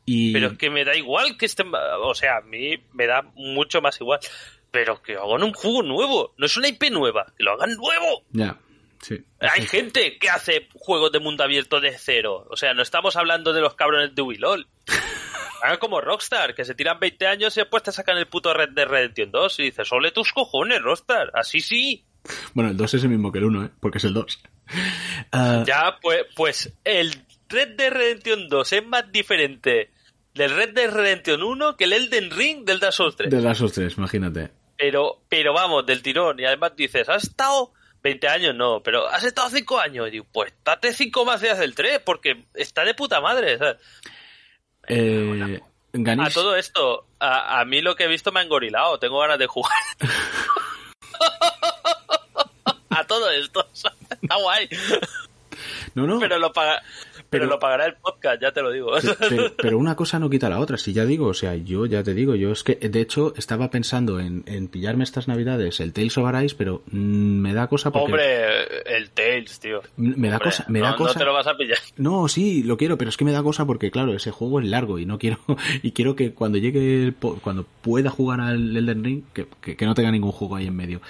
Y 0.05 0.34
Pero 0.34 0.47
es 0.47 0.57
que 0.57 0.69
me 0.69 0.84
da 0.86 0.95
igual 0.95 1.38
que 1.38 1.45
estén. 1.45 1.71
O 2.01 2.15
sea, 2.15 2.38
a 2.38 2.41
mí 2.41 2.84
me 2.93 3.05
da 3.05 3.21
mucho 3.36 3.82
más 3.82 3.99
igual. 4.01 4.19
Pero 4.71 5.01
que 5.01 5.15
hagan 5.15 5.43
un 5.43 5.53
juego 5.53 5.84
nuevo. 5.84 6.34
No 6.38 6.45
es 6.45 6.57
una 6.57 6.67
IP 6.67 6.91
nueva. 6.91 7.25
Que 7.38 7.43
lo 7.43 7.51
hagan 7.53 7.75
nuevo. 7.75 8.23
ya, 8.32 8.57
sí. 9.01 9.23
Hay 9.39 9.67
gente 9.67 10.17
que 10.17 10.30
hace 10.30 10.67
juegos 10.73 11.11
de 11.11 11.19
mundo 11.19 11.43
abierto 11.43 11.80
de 11.80 11.95
cero. 11.97 12.47
O 12.49 12.57
sea, 12.57 12.73
no 12.73 12.82
estamos 12.82 13.15
hablando 13.15 13.53
de 13.53 13.61
los 13.61 13.75
cabrones 13.75 14.15
de 14.15 14.21
Wilol. 14.21 14.67
Hagan 15.64 15.78
como 15.78 16.01
Rockstar, 16.01 16.55
que 16.55 16.66
se 16.66 16.76
tiran 16.76 16.99
20 16.99 17.28
años 17.28 17.55
y 17.57 17.62
después 17.62 17.84
te 17.84 17.91
sacan 17.91 18.18
el 18.18 18.28
puto 18.28 18.53
Red 18.53 18.70
de 18.70 18.86
Redemption 18.86 19.32
2 19.32 19.60
y 19.60 19.64
dices, 19.64 19.91
ole 19.91 20.12
tus 20.12 20.32
cojones, 20.34 20.82
Rockstar. 20.82 21.32
Así 21.34 21.60
sí. 21.62 22.05
Bueno, 22.53 22.70
el 22.72 22.78
2 22.78 22.93
es 22.95 23.03
el 23.03 23.10
mismo 23.10 23.32
que 23.32 23.39
el 23.39 23.45
1, 23.45 23.66
¿eh? 23.66 23.70
Porque 23.80 23.97
es 23.97 24.03
el 24.03 24.14
2. 24.14 24.39
Ah, 25.32 25.64
Ya, 25.66 25.97
pues, 26.01 26.26
pues 26.36 26.74
el 26.84 27.14
Red 27.47 27.76
de 27.76 27.89
Redemption 27.89 28.47
2 28.49 28.74
es 28.74 28.86
más 28.86 29.12
diferente 29.12 29.91
del 30.34 30.55
Red 30.55 30.74
de 30.74 30.88
Redemption 30.88 31.41
1 31.43 31.76
que 31.76 31.86
el 31.86 31.93
Elden 31.93 32.32
Ring 32.32 32.66
del 32.66 32.80
Dark 32.80 32.93
Souls 32.93 33.16
3. 33.16 33.30
de 33.32 33.41
las 33.41 33.60
dos 33.60 33.74
tres, 33.74 33.97
imagínate. 33.97 34.51
Pero, 34.78 35.22
pero 35.28 35.53
vamos, 35.53 35.86
del 35.86 36.01
tirón. 36.01 36.39
Y 36.39 36.45
además 36.45 36.74
dices, 36.76 37.10
¿has 37.10 37.24
estado 37.24 37.74
20 38.03 38.28
años? 38.30 38.55
No, 38.55 38.82
pero 38.82 39.07
¿has 39.10 39.24
estado 39.26 39.49
5 39.49 39.80
años? 39.80 40.07
Y 40.07 40.12
digo, 40.12 40.28
pues 40.32 40.53
date 40.64 40.93
5 40.93 41.26
más 41.26 41.41
días 41.41 41.57
del 41.60 41.76
3, 41.76 41.99
porque 42.05 42.45
está 42.53 42.86
de 42.86 42.93
puta 42.93 43.20
madre. 43.20 43.57
¿sabes? 43.57 43.78
Eh, 44.89 45.59
Ganesh- 45.93 46.27
A 46.27 46.33
todo 46.33 46.55
esto, 46.55 47.05
a, 47.19 47.59
a 47.61 47.65
mí 47.65 47.81
lo 47.81 47.95
que 47.95 48.03
he 48.03 48.07
visto 48.07 48.31
me 48.31 48.41
ha 48.41 48.43
engorilado. 48.43 48.99
Tengo 48.99 49.19
ganas 49.19 49.39
de 49.39 49.47
jugar. 49.47 49.73
a 52.89 53.03
todo 53.05 53.29
esto. 53.31 53.65
Está 53.73 54.35
guay. 54.35 54.69
No, 55.95 56.05
no. 56.07 56.19
Pero 56.19 56.37
lo, 56.39 56.51
paga, 56.53 56.81
pero, 57.30 57.45
lo 57.45 57.59
pagará 57.59 57.86
el 57.86 57.95
podcast, 57.95 58.41
ya 58.41 58.51
te 58.51 58.61
lo 58.61 58.71
digo. 58.71 58.91
Pe- 58.93 59.15
Pero, 59.30 59.43
pero 59.57 59.77
una 59.77 59.95
cosa 59.95 60.19
no 60.19 60.30
quita 60.30 60.49
la 60.49 60.59
otra, 60.59 60.77
si 60.77 60.93
ya 60.93 61.05
digo, 61.05 61.27
o 61.27 61.34
sea, 61.34 61.55
yo 61.55 61.86
ya 61.86 62.01
te 62.03 62.13
digo, 62.13 62.36
yo 62.36 62.51
es 62.51 62.63
que 62.63 62.75
de 62.75 63.01
hecho 63.01 63.34
estaba 63.38 63.69
pensando 63.69 64.19
en, 64.19 64.43
en 64.47 64.67
pillarme 64.67 65.03
estas 65.03 65.27
navidades 65.27 65.80
el 65.80 65.93
Tales 65.93 66.17
of 66.17 66.25
Arise, 66.25 66.55
pero 66.57 66.82
mm, 66.91 66.97
me 66.97 67.53
da 67.53 67.67
cosa 67.67 67.91
porque 67.91 68.05
Hombre, 68.05 68.95
el 68.97 69.09
Tails, 69.11 69.59
tío. 69.59 69.82
me 69.97 70.30
da 70.30 70.38
Hombre, 70.38 70.49
cosa, 70.51 70.65
me 70.69 70.80
no, 70.80 70.86
da 70.86 70.91
no 70.91 70.97
cosa. 70.97 71.19
te 71.19 71.25
lo 71.25 71.34
vas 71.34 71.47
a 71.47 71.55
pillar. 71.57 71.77
No, 71.97 72.27
sí, 72.27 72.63
lo 72.63 72.77
quiero, 72.77 72.97
pero 72.97 73.09
es 73.09 73.17
que 73.17 73.25
me 73.25 73.32
da 73.32 73.43
cosa 73.43 73.65
porque 73.65 73.91
claro, 73.91 74.13
ese 74.13 74.32
juego 74.32 74.59
es 74.59 74.67
largo 74.67 74.99
y 74.99 75.05
no 75.05 75.19
quiero 75.19 75.38
y 75.84 75.91
quiero 75.91 76.15
que 76.15 76.34
cuando 76.34 76.57
llegue 76.57 77.03
el 77.03 77.13
cuando 77.15 77.65
pueda 77.82 78.09
jugar 78.09 78.41
al 78.41 78.75
Elden 78.75 79.03
Ring 79.03 79.23
que, 79.34 79.47
que- 79.61 79.75
que 79.75 79.86
no 79.86 79.93
tenga 79.93 80.11
ningún 80.11 80.32
juego 80.32 80.55
ahí 80.55 80.67
en 80.67 80.75
medio. 80.75 81.01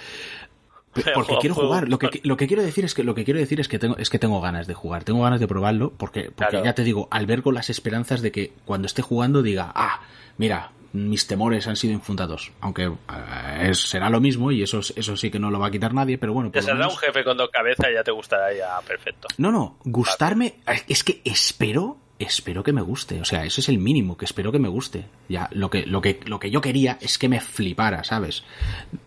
Porque 1.14 1.36
quiero 1.40 1.54
jugar. 1.54 1.88
Lo 1.88 1.98
que, 1.98 2.20
lo 2.24 2.36
que 2.36 2.46
quiero 2.48 2.62
decir 2.62 2.84
es 2.84 2.94
que 2.94 3.04
lo 3.04 3.14
que 3.14 3.24
quiero 3.24 3.38
decir 3.38 3.60
es 3.60 3.68
que 3.68 3.78
tengo 3.78 3.96
es 3.96 4.10
que 4.10 4.18
tengo 4.18 4.40
ganas 4.40 4.66
de 4.66 4.74
jugar, 4.74 5.04
tengo 5.04 5.22
ganas 5.22 5.38
de 5.40 5.46
probarlo 5.46 5.92
porque 5.96 6.30
porque 6.34 6.50
Claro. 6.50 6.64
ya 6.64 6.74
te 6.74 6.82
digo, 6.84 7.06
albergo 7.10 7.52
las 7.52 7.70
esperanzas 7.70 8.22
de 8.22 8.32
que 8.32 8.52
cuando 8.64 8.86
esté 8.86 9.00
jugando 9.02 9.42
diga, 9.42 9.70
"Ah, 9.74 10.00
mira, 10.36 10.72
mis 10.92 11.28
temores 11.28 11.68
han 11.68 11.76
sido 11.76 11.92
infundados", 11.94 12.50
aunque 12.60 12.86
eh, 12.86 13.68
es- 13.70 13.88
será 13.88 14.10
lo 14.10 14.20
mismo 14.20 14.50
y 14.50 14.62
eso 14.64 14.80
eso 14.80 15.16
sí 15.16 15.30
que 15.30 15.38
no 15.38 15.50
lo 15.50 15.60
va 15.60 15.68
a 15.68 15.70
quitar 15.70 15.94
nadie, 15.94 16.18
pero 16.18 16.32
bueno, 16.32 16.50
Te 16.50 16.60
saldrá 16.60 16.86
menos- 16.86 16.94
un 16.94 16.98
jefe 16.98 17.22
con 17.22 17.36
dos 17.36 17.50
cabezas 17.50 17.86
y 17.90 17.94
ya 17.94 18.02
te 18.02 18.10
gustará 18.10 18.52
ya 18.52 18.80
perfecto. 18.84 19.28
no, 19.38 19.52
no, 19.52 19.76
gustarme, 19.84 20.56
es 20.88 21.04
que 21.04 21.20
espero, 21.24 21.98
espero 22.20 22.62
que 22.62 22.72
me 22.72 22.82
guste, 22.82 23.20
o 23.20 23.24
sea, 23.24 23.44
eso 23.44 23.60
es 23.60 23.68
el 23.68 23.78
mínimo, 23.78 24.16
que 24.16 24.26
espero 24.26 24.52
que 24.52 24.58
me 24.58 24.68
guste. 24.68 25.06
Ya, 25.28 25.48
lo 25.52 25.70
que, 25.70 25.86
lo 25.86 26.00
que, 26.00 26.20
lo 26.26 26.38
que 26.38 26.50
yo 26.50 26.60
quería 26.60 26.98
es 27.00 27.18
que 27.18 27.28
me 27.28 27.40
flipara, 27.40 28.04
¿sabes? 28.04 28.44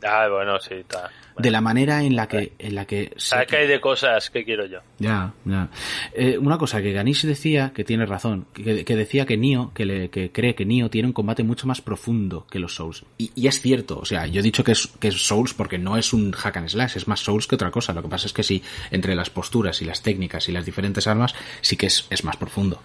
Ah, 0.04 0.28
bueno, 0.30 0.60
sí, 0.60 0.74
está. 0.76 1.12
De 1.38 1.50
la 1.50 1.62
manera 1.62 2.04
en 2.04 2.16
la 2.16 2.28
que, 2.28 2.54
en 2.60 2.76
la 2.76 2.86
que 2.86 3.12
¿Sabes 3.18 3.48
que 3.48 3.58
hay 3.58 3.68
de 3.68 3.82
cosas 3.82 4.30
que 4.30 4.44
quiero 4.44 4.68
yo? 4.68 4.80
Ya, 5.00 5.34
ya. 5.46 5.70
Eh, 6.14 6.38
una 6.38 6.60
cosa 6.60 6.82
que 6.82 6.92
Ganish 6.92 7.26
decía, 7.26 7.72
que 7.74 7.84
tiene 7.84 8.06
razón, 8.06 8.46
que, 8.54 8.86
que 8.86 8.96
decía 8.96 9.26
que 9.26 9.36
Nio, 9.36 9.72
que, 9.74 9.86
le, 9.86 10.10
que 10.10 10.32
cree 10.32 10.54
que 10.54 10.66
Nio 10.66 10.92
tiene 10.92 11.08
un 11.08 11.14
combate 11.14 11.44
mucho 11.44 11.66
más 11.66 11.82
profundo 11.82 12.46
que 12.52 12.60
los 12.60 12.76
Souls. 12.76 13.06
Y, 13.18 13.32
y 13.36 13.48
es 13.48 13.62
cierto, 13.62 13.98
o 14.00 14.06
sea, 14.06 14.28
yo 14.28 14.42
he 14.42 14.44
dicho 14.44 14.64
que 14.64 14.74
es, 14.74 14.88
que 15.00 15.08
es 15.08 15.26
Souls 15.26 15.56
porque 15.56 15.80
no 15.80 15.98
es 15.98 16.14
un 16.14 16.32
hack 16.34 16.58
and 16.58 16.70
slash, 16.70 16.98
es 16.98 17.08
más 17.08 17.22
Souls 17.22 17.48
que 17.48 17.56
otra 17.56 17.72
cosa. 17.72 17.94
Lo 17.94 18.04
que 18.04 18.10
pasa 18.10 18.28
es 18.28 18.34
que 18.34 18.44
sí, 18.44 18.62
entre 18.92 19.16
las 19.16 19.32
posturas 19.32 19.82
y 19.82 19.86
las 19.86 20.04
técnicas 20.04 20.50
y 20.50 20.52
las 20.52 20.66
diferentes 20.66 21.08
armas, 21.08 21.34
sí 21.62 21.78
que 21.78 21.88
es, 21.88 22.06
es 22.12 22.24
más 22.24 22.38
profundo. 22.38 22.82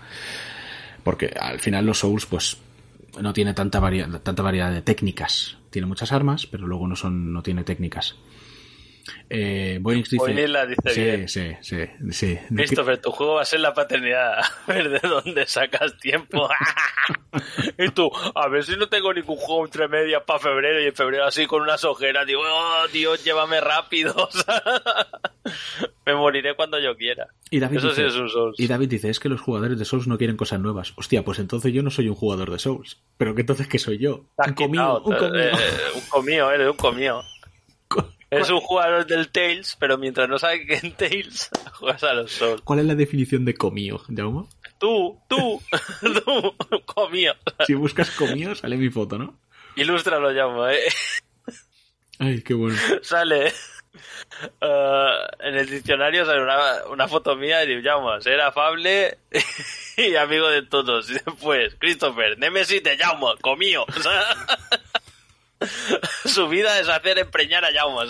Porque 1.04 1.34
al 1.40 1.60
final 1.60 1.86
los 1.86 1.98
Souls, 2.00 2.26
pues, 2.26 2.58
no 3.20 3.32
tiene 3.32 3.54
tanta, 3.54 3.80
varia- 3.80 4.08
tanta 4.22 4.42
variedad 4.42 4.70
de 4.72 4.82
técnicas. 4.82 5.56
Tiene 5.70 5.86
muchas 5.86 6.12
armas, 6.12 6.46
pero 6.46 6.66
luego 6.66 6.86
no 6.86 6.96
son, 6.96 7.32
no 7.32 7.42
tiene 7.42 7.64
técnicas. 7.64 8.16
Eh, 9.30 9.78
Boinix 9.80 10.10
dice, 10.10 10.48
la 10.48 10.66
dice 10.66 10.80
sí, 10.90 11.00
bien. 11.02 11.28
sí, 11.28 11.52
sí, 11.60 11.76
sí. 12.10 12.38
Christopher, 12.54 12.98
tu 12.98 13.10
juego 13.10 13.34
va 13.34 13.42
a 13.42 13.44
ser 13.44 13.60
la 13.60 13.74
paternidad. 13.74 14.38
A 14.66 14.72
ver 14.72 14.88
de 14.88 15.08
dónde 15.08 15.46
sacas 15.46 15.96
tiempo. 15.98 16.48
y 17.78 17.88
tú, 17.90 18.10
a 18.34 18.48
ver 18.48 18.64
si 18.64 18.76
no 18.76 18.88
tengo 18.88 19.12
ningún 19.12 19.36
juego 19.36 19.64
entre 19.64 19.88
medias 19.88 20.22
para 20.26 20.38
febrero 20.38 20.80
y 20.82 20.86
en 20.86 20.94
febrero 20.94 21.24
así 21.26 21.46
con 21.46 21.62
unas 21.62 21.84
ojeras. 21.84 22.26
Digo, 22.26 22.42
oh, 22.44 22.88
Dios, 22.92 23.24
llévame 23.24 23.60
rápido. 23.60 24.28
Me 26.06 26.14
moriré 26.14 26.54
cuando 26.54 26.78
yo 26.80 26.96
quiera. 26.96 27.28
Y 27.50 27.58
David, 27.60 27.78
Eso 27.78 27.90
sí 27.94 28.02
dice, 28.02 28.14
es 28.14 28.20
un 28.20 28.28
Souls. 28.30 28.58
y 28.58 28.66
David 28.66 28.88
dice, 28.88 29.10
es 29.10 29.20
que 29.20 29.28
los 29.28 29.40
jugadores 29.40 29.78
de 29.78 29.84
Souls 29.84 30.06
no 30.06 30.16
quieren 30.18 30.36
cosas 30.36 30.60
nuevas. 30.60 30.92
Hostia, 30.96 31.22
pues 31.24 31.38
entonces 31.38 31.72
yo 31.72 31.82
no 31.82 31.90
soy 31.90 32.08
un 32.08 32.14
jugador 32.14 32.50
de 32.50 32.58
Souls. 32.58 32.98
Pero 33.16 33.34
que 33.34 33.42
entonces, 33.42 33.68
¿qué 33.68 33.78
soy 33.78 33.98
yo? 33.98 34.24
Un 34.46 34.54
comío, 34.54 35.02
quitado, 35.02 35.02
un 35.04 35.16
comío. 35.16 35.44
eh, 35.44 35.52
un 35.94 36.00
comío, 36.08 36.50
eres 36.50 36.70
un 36.70 36.76
comío. 36.76 37.22
Eres 38.30 38.50
un 38.50 38.60
jugador 38.60 39.06
del 39.06 39.30
Tails, 39.30 39.76
pero 39.80 39.96
mientras 39.96 40.28
no 40.28 40.38
sabes 40.38 40.66
que 40.66 40.86
en 40.86 40.92
Tails 40.92 41.48
juegas 41.72 42.04
a 42.04 42.12
los 42.12 42.30
Souls. 42.30 42.60
¿Cuál 42.62 42.80
es 42.80 42.84
la 42.84 42.94
definición 42.94 43.44
de 43.44 43.54
comío, 43.54 43.98
Jaume? 43.98 44.46
Tú, 44.78 45.18
tú, 45.28 45.62
tú, 46.24 46.54
comío. 46.84 47.32
Si 47.66 47.74
buscas 47.74 48.10
comío, 48.10 48.54
sale 48.54 48.76
mi 48.76 48.90
foto, 48.90 49.18
¿no? 49.18 49.38
Ilústralo, 49.76 50.30
llamo, 50.30 50.68
eh. 50.68 50.80
Ay, 52.18 52.42
qué 52.42 52.52
bueno. 52.54 52.78
Sale. 53.02 53.48
eh, 54.60 55.14
en 55.40 55.54
el 55.56 55.70
diccionario 55.70 56.26
sale 56.26 56.42
una, 56.42 56.84
una 56.90 57.08
foto 57.08 57.34
mía 57.34 57.64
y 57.64 57.76
llamo, 57.76 58.20
ser 58.20 58.40
afable 58.40 59.18
y 59.96 60.16
amigo 60.16 60.48
de 60.48 60.62
todos. 60.62 61.08
Y 61.10 61.14
después, 61.14 61.76
Christopher, 61.78 62.38
Nemesis 62.38 62.82
te 62.82 62.96
llamo, 62.96 63.34
comío. 63.40 63.86
Su 66.24 66.48
vida 66.48 66.78
es 66.80 66.88
hacer 66.88 67.18
empreñar 67.18 67.64
a 67.64 67.72
Jaume. 67.72 68.06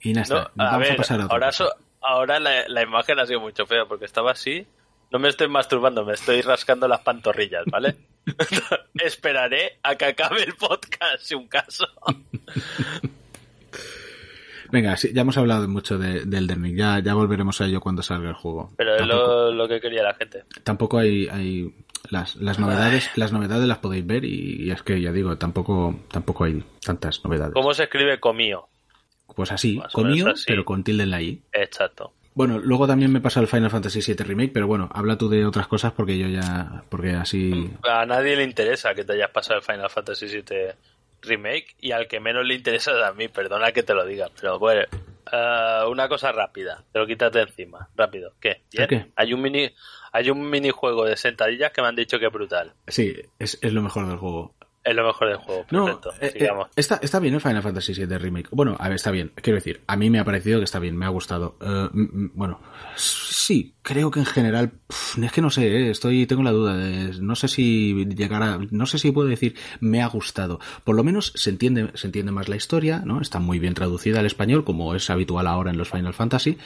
Y 0.00 0.12
nada, 0.12 0.50
No, 0.54 0.64
vamos 0.64 0.80
ver, 0.80 0.92
a 0.92 0.96
pasar 0.96 1.20
a 1.20 1.24
ahora, 1.24 1.46
cosa. 1.48 1.64
so- 1.66 1.74
ahora 2.00 2.40
la, 2.40 2.68
la 2.68 2.82
imagen 2.82 3.18
ha 3.20 3.26
sido 3.26 3.40
mucho 3.40 3.66
fea 3.66 3.84
porque 3.86 4.04
estaba 4.04 4.32
así. 4.32 4.66
No 5.10 5.18
me 5.18 5.28
estoy 5.28 5.48
masturbando, 5.48 6.04
me 6.04 6.14
estoy 6.14 6.40
rascando 6.42 6.88
las 6.88 7.00
pantorrillas, 7.00 7.64
¿vale? 7.66 7.96
Esperaré 8.94 9.78
a 9.82 9.94
que 9.96 10.06
acabe 10.06 10.42
el 10.42 10.54
podcast, 10.54 11.18
si 11.20 11.34
un 11.34 11.48
caso. 11.48 11.86
Venga, 14.70 14.96
sí, 14.96 15.10
ya 15.12 15.20
hemos 15.20 15.36
hablado 15.36 15.68
mucho 15.68 15.98
de, 15.98 16.24
del 16.24 16.44
Elden 16.44 16.62
Ring. 16.62 16.76
Ya, 16.78 16.98
ya 17.00 17.12
volveremos 17.12 17.60
a 17.60 17.66
ello 17.66 17.80
cuando 17.80 18.02
salga 18.02 18.30
el 18.30 18.34
juego. 18.34 18.70
Pero 18.78 18.96
es 18.96 19.06
lo, 19.06 19.52
lo 19.52 19.68
que 19.68 19.80
quería 19.80 20.02
la 20.02 20.14
gente. 20.14 20.44
tampoco 20.64 20.96
hay, 20.98 21.28
hay 21.28 21.74
las, 22.10 22.36
las 22.36 22.58
novedades, 22.58 23.10
las 23.16 23.32
novedades 23.32 23.66
las 23.66 23.78
podéis 23.78 24.06
ver 24.06 24.24
y, 24.24 24.64
y 24.64 24.70
es 24.70 24.82
que 24.82 25.00
ya 25.00 25.12
digo, 25.12 25.36
tampoco, 25.38 26.00
tampoco 26.10 26.44
hay 26.44 26.62
tantas 26.84 27.24
novedades. 27.24 27.54
¿Cómo 27.54 27.72
se 27.74 27.84
escribe 27.84 28.18
comío? 28.20 28.68
Pues 29.34 29.50
así, 29.52 29.78
Más 29.78 29.92
comío, 29.92 30.28
así. 30.30 30.44
pero 30.46 30.64
con 30.64 30.84
tilde 30.84 31.04
en 31.04 31.10
la 31.10 31.22
i. 31.22 31.40
Exacto. 31.52 32.12
Bueno, 32.34 32.58
luego 32.58 32.86
también 32.86 33.12
me 33.12 33.20
pasa 33.20 33.40
el 33.40 33.46
Final 33.46 33.70
Fantasy 33.70 34.00
VII 34.00 34.24
Remake, 34.24 34.52
pero 34.54 34.66
bueno, 34.66 34.88
habla 34.94 35.18
tú 35.18 35.28
de 35.28 35.44
otras 35.44 35.66
cosas 35.68 35.92
porque 35.92 36.16
yo 36.18 36.28
ya, 36.28 36.82
porque 36.88 37.10
así... 37.10 37.70
A 37.82 38.06
nadie 38.06 38.36
le 38.36 38.44
interesa 38.44 38.94
que 38.94 39.04
te 39.04 39.12
hayas 39.12 39.30
pasado 39.30 39.58
el 39.58 39.64
Final 39.64 39.90
Fantasy 39.90 40.26
VII 40.26 40.42
Remake 41.22 41.76
y 41.80 41.92
al 41.92 42.08
que 42.08 42.20
menos 42.20 42.44
le 42.46 42.54
interesa 42.54 42.92
es 42.92 43.04
a 43.04 43.12
mí, 43.12 43.28
perdona 43.28 43.72
que 43.72 43.82
te 43.82 43.92
lo 43.94 44.04
diga, 44.06 44.28
pero 44.40 44.58
bueno, 44.58 44.82
eh, 45.30 45.80
una 45.88 46.08
cosa 46.08 46.32
rápida, 46.32 46.84
te 46.92 46.98
lo 46.98 47.06
quítate 47.06 47.40
encima, 47.40 47.88
rápido. 47.94 48.34
¿Qué? 48.40 48.62
¿El 48.72 48.86
¿Bien? 48.86 48.88
qué? 48.88 49.12
Hay 49.16 49.32
un 49.32 49.42
mini 49.42 49.70
hay 50.12 50.30
un 50.30 50.48
minijuego 50.48 51.04
de 51.04 51.16
sentadillas 51.16 51.72
que 51.72 51.80
me 51.80 51.88
han 51.88 51.96
dicho 51.96 52.18
que 52.18 52.26
es 52.26 52.32
brutal. 52.32 52.74
Sí, 52.86 53.14
es, 53.38 53.58
es 53.62 53.72
lo 53.72 53.82
mejor 53.82 54.06
del 54.06 54.18
juego. 54.18 54.54
Es 54.84 54.96
lo 54.96 55.06
mejor 55.06 55.28
del 55.28 55.36
juego, 55.36 55.64
No, 55.70 55.84
perfecto. 55.84 56.10
eh, 56.20 56.32
eh, 56.34 56.38
sigamos. 56.40 56.68
está, 56.74 56.96
está 57.02 57.20
bien 57.20 57.34
el 57.34 57.40
Final 57.40 57.62
Fantasy 57.62 57.92
VII 57.94 58.18
Remake. 58.18 58.48
Bueno, 58.50 58.76
a 58.80 58.88
ver, 58.88 58.96
está 58.96 59.12
bien. 59.12 59.30
Quiero 59.36 59.56
decir, 59.56 59.80
a 59.86 59.96
mí 59.96 60.10
me 60.10 60.18
ha 60.18 60.24
parecido 60.24 60.58
que 60.58 60.64
está 60.64 60.80
bien, 60.80 60.96
me 60.96 61.06
ha 61.06 61.08
gustado. 61.10 61.56
Eh, 61.60 61.88
mm, 61.92 62.00
mm, 62.24 62.30
bueno, 62.34 62.60
sí, 62.96 63.74
creo 63.82 64.10
que 64.10 64.18
en 64.20 64.26
general, 64.26 64.72
es 65.22 65.32
que 65.32 65.40
no 65.40 65.50
sé, 65.50 65.66
eh, 65.68 65.90
estoy, 65.90 66.26
tengo 66.26 66.42
la 66.42 66.50
duda 66.50 66.76
de, 66.76 67.12
no 67.20 67.36
sé 67.36 67.46
si 67.46 68.06
llegará, 68.06 68.58
no 68.70 68.86
sé 68.86 68.98
si 68.98 69.12
puedo 69.12 69.28
decir 69.28 69.54
me 69.80 70.02
ha 70.02 70.08
gustado. 70.08 70.58
Por 70.82 70.96
lo 70.96 71.04
menos 71.04 71.32
se 71.36 71.50
entiende, 71.50 71.90
se 71.94 72.08
entiende 72.08 72.32
más 72.32 72.48
la 72.48 72.56
historia, 72.56 73.02
¿no? 73.04 73.20
Está 73.20 73.38
muy 73.38 73.60
bien 73.60 73.74
traducida 73.74 74.18
al 74.18 74.26
español, 74.26 74.64
como 74.64 74.94
es 74.96 75.08
habitual 75.10 75.46
ahora 75.46 75.70
en 75.70 75.78
los 75.78 75.90
Final 75.90 76.14
Fantasy. 76.14 76.58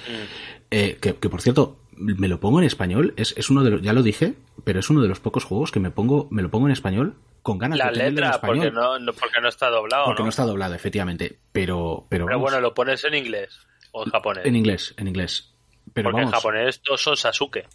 Eh, 0.70 0.96
que, 1.00 1.14
que, 1.16 1.28
por 1.28 1.42
cierto, 1.42 1.78
me 1.96 2.28
lo 2.28 2.40
pongo 2.40 2.60
en 2.60 2.66
español, 2.66 3.14
es, 3.16 3.34
es 3.36 3.50
uno 3.50 3.62
de 3.62 3.70
los, 3.70 3.82
ya 3.82 3.92
lo 3.92 4.02
dije, 4.02 4.34
pero 4.64 4.80
es 4.80 4.90
uno 4.90 5.02
de 5.02 5.08
los 5.08 5.20
pocos 5.20 5.44
juegos 5.44 5.70
que 5.70 5.80
me 5.80 5.90
pongo, 5.90 6.28
me 6.30 6.42
lo 6.42 6.50
pongo 6.50 6.66
en 6.66 6.72
español 6.72 7.14
con 7.46 7.58
ganas 7.58 7.78
La 7.78 7.84
de 7.86 7.90
tenerlo 7.92 8.08
en 8.08 8.14
letra, 8.16 8.30
español. 8.34 8.56
porque 8.56 8.70
no, 8.72 8.98
no- 8.98 9.12
porque 9.12 9.40
no 9.40 9.48
está 9.48 9.70
doblado. 9.70 10.06
porque 10.06 10.22
¿no? 10.22 10.24
no 10.26 10.30
está 10.30 10.44
doblado, 10.44 10.74
efectivamente. 10.74 11.38
Pero, 11.52 12.04
pero, 12.08 12.26
Pero 12.26 12.40
bueno, 12.40 12.60
lo 12.60 12.74
pones 12.74 13.04
en 13.04 13.14
inglés 13.14 13.56
o 13.92 14.04
en 14.04 14.10
japonés. 14.10 14.44
en 14.44 14.56
inglés, 14.56 14.94
en 14.96 15.06
inglés. 15.06 15.54
Pero 15.92 16.10
porque 16.10 16.22
vamos, 16.22 16.32
en 16.32 16.36
japonés 16.36 16.80
todos 16.82 17.00
son 17.00 17.16
Sasuke. 17.16 17.68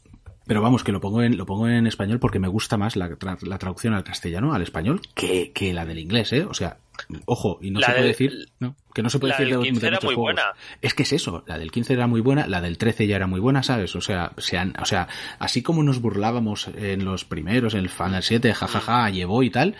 Pero 0.51 0.61
vamos, 0.61 0.83
que 0.83 0.91
lo 0.91 0.99
pongo 0.99 1.23
en, 1.23 1.37
lo 1.37 1.45
pongo 1.45 1.69
en 1.69 1.87
español 1.87 2.19
porque 2.19 2.37
me 2.37 2.49
gusta 2.49 2.75
más 2.75 2.97
la, 2.97 3.07
tra- 3.11 3.41
la 3.41 3.57
traducción 3.57 3.93
al 3.93 4.03
castellano, 4.03 4.53
al 4.53 4.61
español, 4.61 4.99
que, 5.15 5.53
que 5.53 5.71
la 5.73 5.85
del 5.85 5.97
inglés, 5.97 6.33
¿eh? 6.33 6.43
O 6.43 6.53
sea, 6.53 6.75
ojo, 7.23 7.57
y 7.61 7.71
no 7.71 7.79
La 7.79 7.87
se 7.87 7.93
puede 7.93 8.07
decir, 8.07 8.49
no, 8.59 8.75
que 8.93 9.01
no 9.01 9.09
se 9.09 9.17
puede 9.19 9.31
la 9.31 9.37
decir 9.39 9.53
del 9.53 9.63
de, 9.63 9.69
15 9.69 9.79
de 9.81 9.87
era 9.87 9.99
muy 10.03 10.13
juegos. 10.13 10.23
buena. 10.23 10.41
Es 10.81 10.93
que 10.93 11.03
es 11.03 11.13
eso, 11.13 11.45
la 11.47 11.57
del 11.57 11.71
15 11.71 11.93
era 11.93 12.05
muy 12.07 12.19
buena, 12.19 12.47
la 12.47 12.59
del 12.59 12.77
13 12.77 13.07
ya 13.07 13.15
era 13.15 13.27
muy 13.27 13.39
buena, 13.39 13.63
¿sabes? 13.63 13.95
O 13.95 14.01
sea, 14.01 14.33
se 14.39 14.57
han, 14.57 14.73
o 14.81 14.83
sea, 14.83 15.07
así 15.39 15.61
como 15.61 15.83
nos 15.83 16.01
burlábamos 16.01 16.67
en 16.75 17.05
los 17.05 17.23
primeros, 17.23 17.73
en 17.73 17.79
el 17.79 17.89
Final 17.89 18.21
7, 18.21 18.53
jajaja, 18.53 19.09
llevó 19.09 19.43
y 19.43 19.51
tal, 19.51 19.75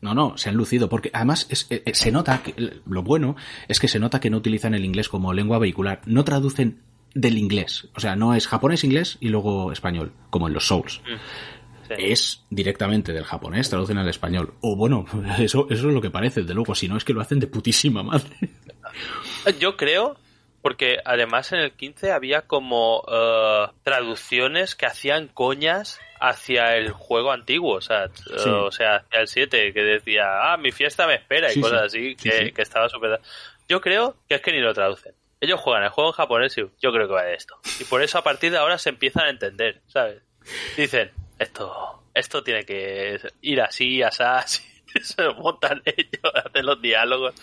no, 0.00 0.12
no, 0.12 0.36
se 0.36 0.48
han 0.48 0.56
lucido, 0.56 0.88
porque 0.88 1.10
además 1.12 1.46
es- 1.50 1.68
eh, 1.70 1.84
eh, 1.86 1.94
se 1.94 2.10
nota, 2.10 2.42
que, 2.42 2.80
lo 2.84 3.02
bueno 3.04 3.36
es 3.68 3.78
que 3.78 3.86
se 3.86 4.00
nota 4.00 4.18
que 4.18 4.28
no 4.28 4.38
utilizan 4.38 4.74
el 4.74 4.84
inglés 4.84 5.08
como 5.08 5.32
lengua 5.32 5.60
vehicular, 5.60 6.00
no 6.04 6.24
traducen 6.24 6.80
del 7.16 7.38
inglés, 7.38 7.88
o 7.94 8.00
sea, 8.00 8.14
no 8.14 8.34
es 8.34 8.46
japonés-inglés 8.46 9.16
y 9.20 9.28
luego 9.30 9.72
español, 9.72 10.12
como 10.30 10.48
en 10.48 10.54
los 10.54 10.66
Souls. 10.66 11.00
Sí. 11.88 11.94
Es 11.98 12.44
directamente 12.50 13.12
del 13.12 13.24
japonés, 13.24 13.70
traducen 13.70 13.96
al 13.98 14.08
español. 14.08 14.54
O 14.60 14.76
bueno, 14.76 15.06
eso, 15.38 15.66
eso 15.70 15.88
es 15.88 15.94
lo 15.94 16.00
que 16.00 16.10
parece, 16.10 16.42
de 16.42 16.52
luego, 16.54 16.74
si 16.74 16.88
no 16.88 16.96
es 16.96 17.04
que 17.04 17.12
lo 17.14 17.20
hacen 17.20 17.38
de 17.40 17.46
putísima 17.46 18.02
madre. 18.02 18.28
Yo 19.60 19.76
creo, 19.76 20.16
porque 20.62 20.98
además 21.04 21.52
en 21.52 21.60
el 21.60 21.72
15 21.72 22.10
había 22.12 22.42
como 22.42 23.02
eh, 23.10 23.66
traducciones 23.82 24.74
que 24.74 24.86
hacían 24.86 25.28
coñas 25.28 26.00
hacia 26.20 26.76
el 26.76 26.90
juego 26.90 27.30
antiguo, 27.32 27.76
o 27.76 27.80
sea, 27.80 28.08
Sí. 28.14 28.48
o 28.48 28.70
sea, 28.72 28.96
hacia 28.96 29.20
el 29.20 29.28
7, 29.28 29.72
que 29.72 29.82
decía, 29.82 30.24
ah, 30.52 30.56
mi 30.56 30.72
fiesta 30.72 31.06
me 31.06 31.14
espera 31.14 31.50
y 31.50 31.54
Sí, 31.54 31.60
cosas 31.60 31.92
sí. 31.92 31.98
así, 31.98 32.16
Sí, 32.18 32.30
que, 32.30 32.52
que 32.52 32.62
estaba 32.62 32.88
súper... 32.88 33.20
Yo 33.68 33.80
creo 33.80 34.16
que 34.28 34.34
es 34.36 34.40
que 34.40 34.52
ni 34.52 34.60
lo 34.60 34.72
traducen. 34.74 35.12
Ellos 35.46 35.60
juegan 35.60 35.84
el 35.84 35.90
juego 35.90 36.10
en 36.10 36.14
japonés 36.16 36.56
y 36.58 36.62
yo 36.80 36.92
creo 36.92 37.06
que 37.08 37.14
va 37.14 37.22
de 37.24 37.34
esto. 37.34 37.54
Y 37.80 37.84
por 37.84 38.02
eso 38.02 38.18
a 38.18 38.22
partir 38.24 38.50
de 38.52 38.58
ahora 38.58 38.78
se 38.78 38.90
empiezan 38.90 39.24
a 39.26 39.30
entender, 39.30 39.80
¿sabes? 39.86 40.22
Dicen, 40.76 41.10
esto, 41.38 42.02
esto 42.14 42.42
tiene 42.42 42.64
que 42.64 43.18
ir 43.42 43.60
así, 43.60 44.02
así. 44.02 44.62
Se 45.02 45.22
lo 45.22 45.34
montan 45.34 45.82
ellos, 45.84 46.32
hacen 46.46 46.64
los 46.64 46.80
diálogos. 46.80 47.34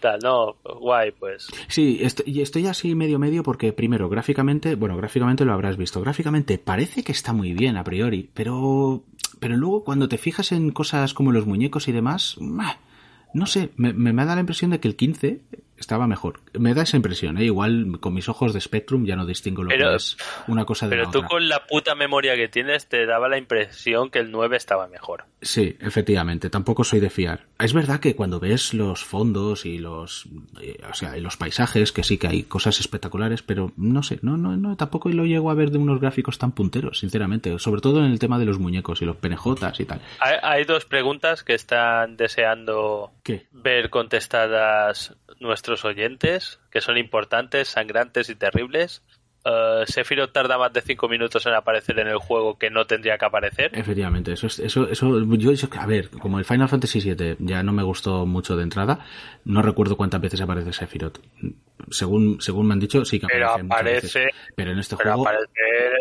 Tal, 0.00 0.18
no, 0.22 0.56
guay, 0.62 1.10
pues. 1.12 1.46
Sí, 1.68 1.98
est- 2.02 2.26
y 2.26 2.42
estoy 2.42 2.66
así 2.66 2.94
medio 2.94 3.18
medio 3.18 3.42
porque 3.42 3.72
primero, 3.72 4.08
gráficamente, 4.08 4.74
bueno, 4.74 4.96
gráficamente 4.96 5.44
lo 5.44 5.52
habrás 5.54 5.76
visto. 5.76 6.00
Gráficamente 6.02 6.58
parece 6.58 7.02
que 7.04 7.12
está 7.12 7.32
muy 7.32 7.52
bien 7.54 7.76
a 7.76 7.84
priori, 7.84 8.28
pero, 8.34 9.04
pero 9.40 9.56
luego 9.56 9.84
cuando 9.84 10.08
te 10.08 10.18
fijas 10.18 10.52
en 10.52 10.70
cosas 10.70 11.14
como 11.14 11.32
los 11.32 11.46
muñecos 11.46 11.88
y 11.88 11.92
demás, 11.92 12.36
meh, 12.40 12.76
no 13.32 13.46
sé, 13.46 13.70
me, 13.76 13.92
me 13.94 14.24
da 14.24 14.34
la 14.34 14.40
impresión 14.40 14.70
de 14.70 14.78
que 14.80 14.88
el 14.88 14.96
15 14.96 15.40
estaba 15.78 16.06
mejor. 16.06 16.40
Me 16.58 16.74
da 16.74 16.82
esa 16.82 16.96
impresión, 16.96 17.38
¿eh? 17.38 17.44
Igual 17.44 17.98
con 18.00 18.14
mis 18.14 18.28
ojos 18.28 18.52
de 18.54 18.60
Spectrum 18.60 19.04
ya 19.06 19.16
no 19.16 19.26
distingo 19.26 19.62
lo 19.62 19.68
Pero- 19.68 19.90
que 19.90 19.96
es 19.96 20.16
una 20.46 20.64
cosa 20.64 20.86
de 20.86 20.90
Pero 20.90 21.04
la 21.04 21.10
tú 21.10 21.18
otra. 21.18 21.28
con 21.28 21.48
la 21.48 21.66
puta 21.66 21.94
memoria 21.94 22.34
que 22.36 22.48
tienes 22.48 22.88
te 22.88 23.06
daba 23.06 23.28
la 23.28 23.38
impresión 23.38 24.10
que 24.10 24.18
el 24.18 24.30
9 24.30 24.56
estaba 24.56 24.86
mejor. 24.88 25.24
Sí, 25.40 25.76
efectivamente, 25.80 26.50
tampoco 26.50 26.82
soy 26.84 27.00
de 27.00 27.10
fiar. 27.10 27.46
Es 27.60 27.72
verdad 27.72 28.00
que 28.00 28.16
cuando 28.16 28.40
ves 28.40 28.74
los 28.74 29.04
fondos 29.04 29.66
y 29.66 29.78
los, 29.78 30.26
eh, 30.60 30.78
o 30.90 30.94
sea, 30.94 31.16
y 31.16 31.20
los 31.20 31.36
paisajes, 31.36 31.92
que 31.92 32.02
sí 32.02 32.18
que 32.18 32.26
hay 32.28 32.42
cosas 32.42 32.80
espectaculares, 32.80 33.42
pero 33.42 33.72
no 33.76 34.02
sé, 34.02 34.18
no, 34.22 34.36
no, 34.36 34.56
no, 34.56 34.76
tampoco 34.76 35.08
lo 35.08 35.24
llego 35.26 35.50
a 35.50 35.54
ver 35.54 35.70
de 35.70 35.78
unos 35.78 36.00
gráficos 36.00 36.38
tan 36.38 36.52
punteros, 36.52 36.98
sinceramente, 36.98 37.56
sobre 37.58 37.80
todo 37.80 38.04
en 38.04 38.10
el 38.10 38.18
tema 38.18 38.38
de 38.38 38.46
los 38.46 38.58
muñecos 38.58 39.00
y 39.02 39.04
los 39.04 39.16
penejotas 39.16 39.78
y 39.80 39.84
tal. 39.84 40.00
Hay, 40.20 40.36
hay 40.42 40.64
dos 40.64 40.84
preguntas 40.84 41.44
que 41.44 41.54
están 41.54 42.16
deseando 42.16 43.12
¿Qué? 43.22 43.46
ver 43.52 43.90
contestadas 43.90 45.14
nuestros 45.40 45.67
oyentes, 45.84 46.58
que 46.70 46.80
son 46.80 46.96
importantes, 46.98 47.68
sangrantes 47.68 48.28
y 48.30 48.34
terribles. 48.34 49.02
Eh, 49.44 49.84
Sephiroth 49.86 50.32
tarda 50.32 50.58
más 50.58 50.72
de 50.72 50.82
5 50.82 51.08
minutos 51.08 51.46
en 51.46 51.54
aparecer 51.54 51.98
en 52.00 52.08
el 52.08 52.18
juego 52.18 52.58
que 52.58 52.70
no 52.70 52.86
tendría 52.86 53.16
que 53.18 53.24
aparecer. 53.24 53.70
Efectivamente, 53.72 54.32
eso 54.32 54.46
es, 54.48 54.58
eso, 54.58 54.88
eso, 54.88 55.20
yo, 55.36 55.52
yo- 55.52 55.68
a 55.78 55.86
ver, 55.86 56.10
como 56.10 56.38
el 56.38 56.44
Final 56.44 56.68
Fantasy 56.68 57.00
VII 57.00 57.36
ya 57.38 57.62
no 57.62 57.72
me 57.72 57.82
gustó 57.84 58.26
mucho 58.26 58.56
de 58.56 58.64
entrada, 58.64 59.06
no 59.44 59.62
recuerdo 59.62 59.96
cuántas 59.96 60.20
veces 60.20 60.40
aparece 60.40 60.72
Sephiroth. 60.72 61.18
Según, 61.90 62.40
según 62.40 62.66
me 62.66 62.74
han 62.74 62.80
dicho, 62.80 63.04
sí 63.04 63.18
que 63.20 63.26
Pero 63.28 63.50
aparece 63.52 64.28
Pero 64.54 64.72
en 64.72 64.78
este 64.78 64.96
pero 64.96 65.10
juego 65.14 65.28
aparece 65.28 65.52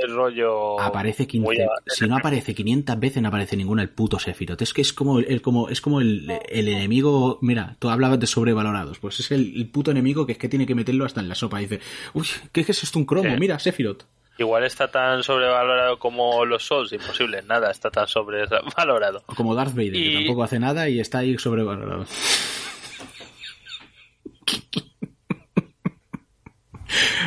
el 0.03 0.13
rollo. 0.15 0.79
aparece 0.81 1.27
15 1.27 1.45
muy 1.45 1.59
a- 1.61 1.67
si 1.85 2.07
no 2.07 2.17
aparece 2.17 2.53
500 2.55 2.99
veces 2.99 3.21
no 3.21 3.29
aparece 3.29 3.55
ninguna 3.55 3.83
el 3.83 3.89
puto 3.89 4.17
Sephiroth 4.19 4.61
es 4.61 4.73
que 4.73 4.81
es 4.81 4.91
como 4.91 5.19
el 5.19 5.41
como 5.41 5.69
es 5.69 5.79
como 5.79 6.01
el, 6.01 6.29
el 6.49 6.67
enemigo 6.67 7.37
mira 7.41 7.75
tú 7.79 7.89
hablabas 7.89 8.19
de 8.19 8.27
sobrevalorados 8.27 8.99
pues 8.99 9.19
es 9.19 9.31
el, 9.31 9.53
el 9.55 9.69
puto 9.69 9.91
enemigo 9.91 10.25
que 10.25 10.31
es 10.33 10.37
que 10.37 10.49
tiene 10.49 10.65
que 10.65 10.75
meterlo 10.75 11.05
hasta 11.05 11.21
en 11.21 11.29
la 11.29 11.35
sopa 11.35 11.59
dice 11.59 11.79
uy 12.13 12.27
qué 12.51 12.61
es 12.61 12.69
esto 12.83 12.97
un 12.99 13.05
cromo 13.05 13.29
Sí. 13.29 13.39
mira 13.39 13.59
Sephiroth 13.59 14.03
Igual 14.39 14.63
está 14.65 14.91
tan 14.91 15.23
sobrevalorado 15.23 15.97
como 15.97 16.45
los 16.45 16.63
Souls, 16.63 16.93
imposible, 16.93 17.41
nada, 17.41 17.71
está 17.71 17.89
tan 17.89 18.07
sobrevalorado. 18.07 19.23
o 19.25 19.33
como 19.33 19.55
Darth 19.55 19.71
Vader 19.73 19.93
que 19.93 19.97
Y- 19.99 20.13
tampoco 20.13 20.43
hace 20.43 20.59
nada 20.59 20.87
y 20.89 20.99
está 20.99 21.19
ahí 21.19 21.37
sobrevalorado 21.39 22.05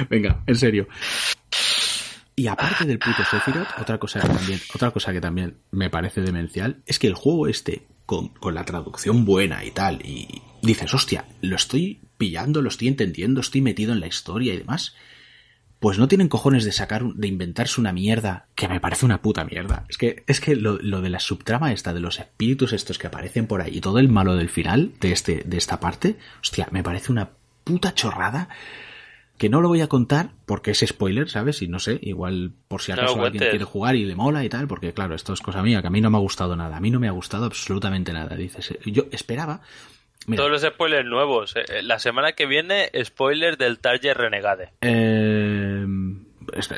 venga 0.08 0.42
en 0.46 0.56
serio 0.56 0.88
y 2.40 2.46
aparte 2.46 2.86
del 2.86 2.98
puto 2.98 3.22
Sephiroth, 3.22 3.68
otra 3.78 3.98
cosa 3.98 4.18
que 4.18 4.28
también, 4.28 4.60
otra 4.74 4.90
cosa 4.92 5.12
que 5.12 5.20
también 5.20 5.58
me 5.72 5.90
parece 5.90 6.22
demencial 6.22 6.82
es 6.86 6.98
que 6.98 7.06
el 7.06 7.12
juego 7.12 7.48
este, 7.48 7.86
con, 8.06 8.28
con 8.28 8.54
la 8.54 8.64
traducción 8.64 9.26
buena 9.26 9.62
y 9.62 9.72
tal, 9.72 10.00
y 10.06 10.40
dices, 10.62 10.94
hostia, 10.94 11.26
lo 11.42 11.56
estoy 11.56 12.00
pillando, 12.16 12.62
lo 12.62 12.70
estoy 12.70 12.88
entendiendo, 12.88 13.42
estoy 13.42 13.60
metido 13.60 13.92
en 13.92 14.00
la 14.00 14.06
historia 14.06 14.54
y 14.54 14.56
demás, 14.56 14.94
pues 15.80 15.98
no 15.98 16.08
tienen 16.08 16.30
cojones 16.30 16.64
de 16.64 16.72
sacar, 16.72 17.04
de 17.04 17.28
inventarse 17.28 17.78
una 17.78 17.92
mierda 17.92 18.46
que 18.54 18.68
me 18.68 18.80
parece 18.80 19.04
una 19.04 19.20
puta 19.20 19.44
mierda. 19.44 19.84
Es 19.90 19.98
que, 19.98 20.24
es 20.26 20.40
que 20.40 20.56
lo, 20.56 20.78
lo 20.78 21.02
de 21.02 21.10
la 21.10 21.20
subtrama 21.20 21.74
esta, 21.74 21.92
de 21.92 22.00
los 22.00 22.20
espíritus 22.20 22.72
estos 22.72 22.98
que 22.98 23.08
aparecen 23.08 23.46
por 23.46 23.60
ahí, 23.60 23.76
y 23.76 23.80
todo 23.82 23.98
el 23.98 24.08
malo 24.08 24.34
del 24.36 24.48
final 24.48 24.92
de 24.98 25.12
este, 25.12 25.42
de 25.44 25.58
esta 25.58 25.78
parte, 25.78 26.16
hostia, 26.40 26.68
me 26.70 26.82
parece 26.82 27.12
una 27.12 27.28
puta 27.64 27.94
chorrada 27.94 28.48
que 29.40 29.48
no 29.48 29.62
lo 29.62 29.68
voy 29.68 29.80
a 29.80 29.86
contar 29.88 30.32
porque 30.44 30.72
es 30.72 30.84
spoiler, 30.86 31.30
¿sabes? 31.30 31.62
Y 31.62 31.66
no 31.68 31.78
sé, 31.78 31.98
igual 32.02 32.52
por 32.68 32.82
si 32.82 32.92
No 32.92 32.96
acaso 32.96 33.24
alguien 33.24 33.42
quiere 33.48 33.64
jugar 33.64 33.96
y 33.96 34.04
le 34.04 34.14
mola 34.14 34.44
y 34.44 34.50
tal, 34.50 34.68
porque 34.68 34.92
claro, 34.92 35.14
esto 35.14 35.32
es 35.32 35.40
cosa 35.40 35.62
mía, 35.62 35.80
que 35.80 35.86
a 35.88 35.90
mí 35.90 36.02
no 36.02 36.10
me 36.10 36.18
ha 36.18 36.20
gustado 36.20 36.54
nada, 36.56 36.76
a 36.76 36.80
mí 36.80 36.90
no 36.90 37.00
me 37.00 37.08
ha 37.08 37.12
gustado 37.12 37.46
absolutamente 37.46 38.12
nada. 38.12 38.36
Dices, 38.36 38.76
yo 38.84 39.06
esperaba, 39.12 39.62
mira, 40.26 40.42
Todos 40.42 40.52
los 40.62 40.72
spoilers 40.74 41.08
nuevos. 41.08 41.54
eh, 41.56 41.82
La 41.82 41.98
semana 41.98 42.32
que 42.32 42.44
viene, 42.44 42.90
spoiler 43.02 43.56
del 43.56 43.78
Target 43.78 44.12
Renegade. 44.14 44.72
eh, 44.82 45.86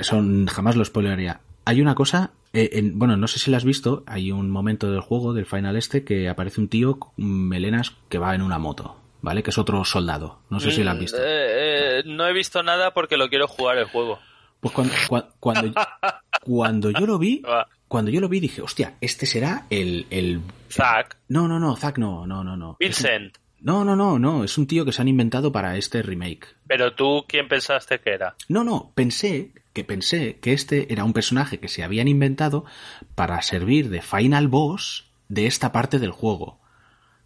son, 0.03 0.47
jamás 0.47 0.77
lo 0.77 0.85
spoilearía. 0.85 1.41
Hay 1.65 1.81
una 1.81 1.97
cosa, 1.97 2.31
eh, 2.53 2.71
en- 2.75 2.97
bueno, 2.99 3.17
no 3.17 3.27
sé 3.27 3.41
si 3.41 3.51
la 3.51 3.57
has 3.57 3.65
visto, 3.65 4.05
hay 4.07 4.31
un 4.31 4.51
momento 4.51 4.91
del 4.91 5.01
juego, 5.01 5.33
del 5.33 5.47
final 5.47 5.77
este, 5.77 6.05
que 6.05 6.29
aparece 6.29 6.61
un 6.61 6.69
tío 6.69 7.01
con 7.01 7.13
melenas 7.49 7.93
que 8.09 8.19
va 8.19 8.35
en 8.37 8.43
una 8.43 8.59
moto, 8.59 9.01
¿vale? 9.23 9.43
Que 9.43 9.49
es 9.51 9.57
otro 9.59 9.83
soldado. 9.87 10.43
No 10.51 10.61
sé 10.61 10.71
si 10.71 10.85
la 10.85 10.91
has 10.93 10.99
visto. 10.99 11.17
Eh, 11.19 12.01
eh, 12.01 12.03
no 12.05 12.27
he 12.27 12.33
visto 12.35 12.63
nada 12.63 12.93
porque 12.93 13.17
lo 13.17 13.29
quiero 13.31 13.49
jugar 13.49 13.79
el 13.79 13.87
juego. 13.87 14.19
Pues 14.61 14.75
cuando, 14.75 14.95
cua- 15.09 15.29
cuando, 15.41 15.73
cuando 16.43 16.91
yo 16.91 17.07
lo 17.07 17.19
vi, 17.19 17.43
cuando 17.89 18.11
yo 18.11 18.21
lo 18.21 18.29
vi 18.29 18.39
dije, 18.41 18.63
hostia, 18.63 18.97
este 19.01 19.27
será 19.27 19.67
el, 19.71 20.07
el... 20.11 20.41
Zack, 20.71 21.17
No, 21.29 21.49
no, 21.49 21.59
no, 21.59 21.75
Zack 21.77 21.99
no, 21.99 22.27
no, 22.27 22.45
no, 22.45 22.57
no. 22.57 22.71
Un- 22.71 22.77
Vincent. 22.79 23.39
No, 23.61 23.85
no, 23.85 23.95
no, 23.95 24.19
no, 24.19 24.43
es 24.43 24.59
un 24.59 24.67
tío 24.67 24.85
que 24.85 24.91
se 24.93 25.01
han 25.03 25.07
inventado 25.09 25.53
para 25.53 25.77
este 25.77 26.03
remake. 26.03 26.49
Pero 26.67 26.95
tú, 26.95 27.25
¿quién 27.29 27.47
pensaste 27.47 28.01
que 28.01 28.11
era? 28.11 28.35
No, 28.49 28.65
no, 28.65 28.91
pensé 28.97 29.53
que 29.73 29.85
pensé 29.85 30.41
que 30.41 30.53
este 30.53 30.93
era 30.93 31.05
un 31.05 31.13
personaje 31.13 31.61
que 31.61 31.69
se 31.69 31.85
habían 31.85 32.09
inventado 32.09 32.65
para 33.15 33.41
servir 33.43 33.89
de 33.89 34.03
final 34.03 34.49
boss 34.49 35.13
de 35.29 35.47
esta 35.47 35.71
parte 35.71 35.99
del 36.01 36.11
juego. 36.11 36.61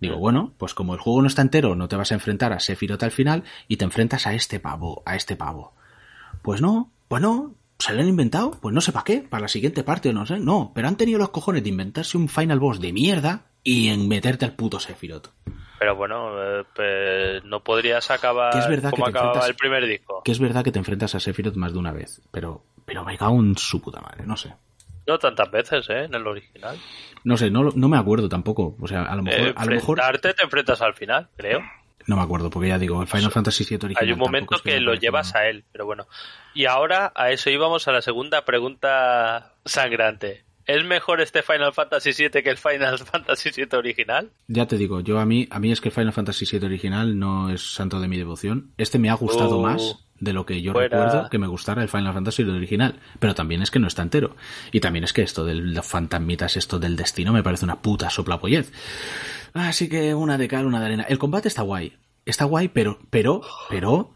Digo, 0.01 0.18
bueno, 0.18 0.53
pues 0.59 0.74
como 0.74 0.94
el 0.94 1.01
juego 1.01 1.22
no 1.22 1.28
está 1.28 1.42
entero, 1.42 1.74
no 1.74 1.88
te 1.88 1.97
vas 1.97 2.12
a 2.12 2.14
enfrentar 2.14 2.53
a 2.53 2.61
Sephiroth 2.61 3.03
al 3.03 3.11
final 3.11 3.44
y 3.66 3.76
te 3.76 3.84
enfrentas 3.84 4.26
a 4.26 4.34
este 4.34 4.61
pavo, 4.61 5.03
a 5.07 5.16
este 5.16 5.36
pavo. 5.36 5.74
Pues 6.42 6.61
no, 6.61 6.92
pues 7.09 7.22
no, 7.22 7.55
se 7.78 7.94
lo 7.94 8.01
han 8.01 8.09
inventado, 8.09 8.53
pues 8.53 8.74
no 8.74 8.80
sé 8.80 8.92
para 8.92 9.05
qué, 9.05 9.18
para 9.28 9.42
la 9.42 9.49
siguiente 9.49 9.84
parte 9.84 10.11
o 10.11 10.12
no 10.12 10.26
sé, 10.26 10.38
no, 10.38 10.72
pero 10.74 10.88
han 10.88 10.97
tenido 10.97 11.18
los 11.18 11.30
cojones 11.30 11.62
de 11.62 11.70
inventarse 11.70 12.18
un 12.18 12.28
final 12.28 12.61
boss 12.61 12.80
de 12.80 12.92
mierda 12.92 13.47
y 13.62 13.88
en 13.88 14.07
meterte 14.07 14.44
al 14.44 14.53
puto 14.53 14.78
Sephiroth. 14.78 15.28
Pero 15.78 15.97
bueno, 15.97 16.30
eh, 16.42 16.64
pues, 16.74 17.44
no 17.44 17.62
podrías 17.62 18.11
acabar 18.11 18.53
Que 18.53 18.61
es 18.61 18.68
verdad 18.68 18.90
como 18.90 19.07
que 19.07 19.12
te 19.12 19.18
acababa 19.18 19.47
el 19.47 19.57
primer 19.57 19.86
disco. 19.86 20.22
Que 20.24 20.32
es 20.32 20.38
verdad 20.38 20.64
que 20.64 20.72
te 20.72 20.78
enfrentas 20.78 21.14
a 21.14 21.20
Sephiroth 21.20 21.57
más 21.57 21.72
de 21.72 21.78
una 21.78 21.92
vez, 21.92 22.22
pero, 22.30 22.64
pero 22.84 23.05
me 23.05 23.18
cago 23.18 23.38
en 23.40 23.57
su 23.59 23.80
puta 23.80 24.01
madre, 24.01 24.24
no 24.26 24.36
sé. 24.36 24.55
No 25.07 25.18
tantas 25.18 25.50
veces, 25.50 25.88
¿eh? 25.90 26.04
En 26.04 26.14
el 26.14 26.26
original. 26.26 26.76
No 27.24 27.36
sé, 27.36 27.50
no, 27.50 27.70
no 27.74 27.88
me 27.88 27.96
acuerdo 27.96 28.28
tampoco. 28.28 28.76
O 28.80 28.86
sea, 28.88 29.02
a 29.04 29.14
lo 29.16 29.22
mejor, 29.22 29.48
Eh, 29.48 29.52
a 29.57 29.64
lo 29.64 29.70
mejor 29.72 30.00
te 30.20 30.34
enfrentas 30.42 30.82
al 30.82 30.94
final, 30.94 31.28
creo. 31.36 31.61
no 32.07 32.16
me 32.16 32.22
acuerdo, 32.22 32.50
porque 32.50 32.68
ya 32.68 32.78
digo, 32.78 33.00
el 33.02 33.09
Final 33.09 33.30
Fantasy 33.30 33.64
VII 33.64 33.76
original. 33.84 34.04
Hay 34.04 34.12
un 34.12 34.18
momento 34.18 34.57
es 34.57 34.62
que 34.62 34.80
lo 34.80 34.94
llevas 34.94 35.34
a 35.34 35.46
él, 35.48 35.64
pero 35.72 35.86
bueno. 35.86 36.07
Y 36.54 36.66
ahora 36.66 37.12
a 37.14 37.30
eso 37.30 37.50
íbamos 37.50 37.86
a 37.88 37.92
la 37.92 38.02
segunda 38.02 38.44
pregunta 38.44 39.54
sangrante. 39.64 40.44
¿Es 40.66 40.84
mejor 40.84 41.20
este 41.20 41.42
Final 41.44 41.72
Fantasy 41.72 42.11
VII 42.11 42.42
que 42.42 42.50
el 42.50 42.57
Final 42.57 42.98
Fantasy 43.12 43.50
VII 43.54 43.68
original? 43.78 44.30
Ya 44.48 44.66
te 44.66 44.76
digo, 44.76 45.00
yo 45.00 45.20
a 45.20 45.24
mí, 45.26 45.46
a 45.50 45.61
mí 45.61 45.70
es 45.70 45.80
que 45.80 45.90
el 45.90 45.94
Final 45.94 46.12
Fantasy 46.12 46.44
VII 46.50 46.66
original 46.66 47.16
no 47.18 47.50
es 47.50 47.74
santo 47.74 48.00
de 48.00 48.09
mi 48.09 48.16
devoción. 48.18 48.72
Este 48.76 48.98
me 48.98 49.09
ha 49.11 49.14
gustado 49.14 49.59
Uh, 49.59 49.62
más 49.62 50.05
de 50.21 50.33
lo 50.33 50.47
que 50.47 50.62
yo 50.62 50.73
fuera. 50.73 50.89
recuerdo 50.89 51.31
que 51.31 51.39
me 51.39 51.47
gustara 51.47 51.83
el 51.83 51.89
Final 51.89 52.12
Fantasy 52.12 52.43
el 52.43 52.51
original. 52.51 53.01
Pero 53.19 53.35
también 53.35 53.62
es 53.62 53.71
que 53.71 53.79
no 53.79 53.87
está 53.87 54.03
entero. 54.03 54.37
Y 54.73 54.81
también 54.81 55.05
es 55.05 55.12
que 55.12 55.23
esto 55.23 55.45
de 55.45 55.55
los 55.55 55.87
fantasmitas, 55.87 56.57
esto 56.57 56.79
del 56.79 56.97
destino, 56.97 57.33
me 57.33 57.43
parece 57.43 57.64
una 57.64 57.81
puta 57.81 58.11
soplapollez. 58.11 58.73
Así 59.55 59.89
que 59.89 60.14
una 60.14 60.39
de 60.39 60.49
cal, 60.49 60.67
una 60.67 60.81
de 60.81 60.87
arena. 60.87 61.07
El 61.09 61.19
combate 61.19 61.49
está 61.49 61.62
guay. 61.62 61.95
Está 62.25 62.45
guay, 62.45 62.69
pero, 62.69 62.99
pero, 63.11 63.43
pero, 63.71 64.12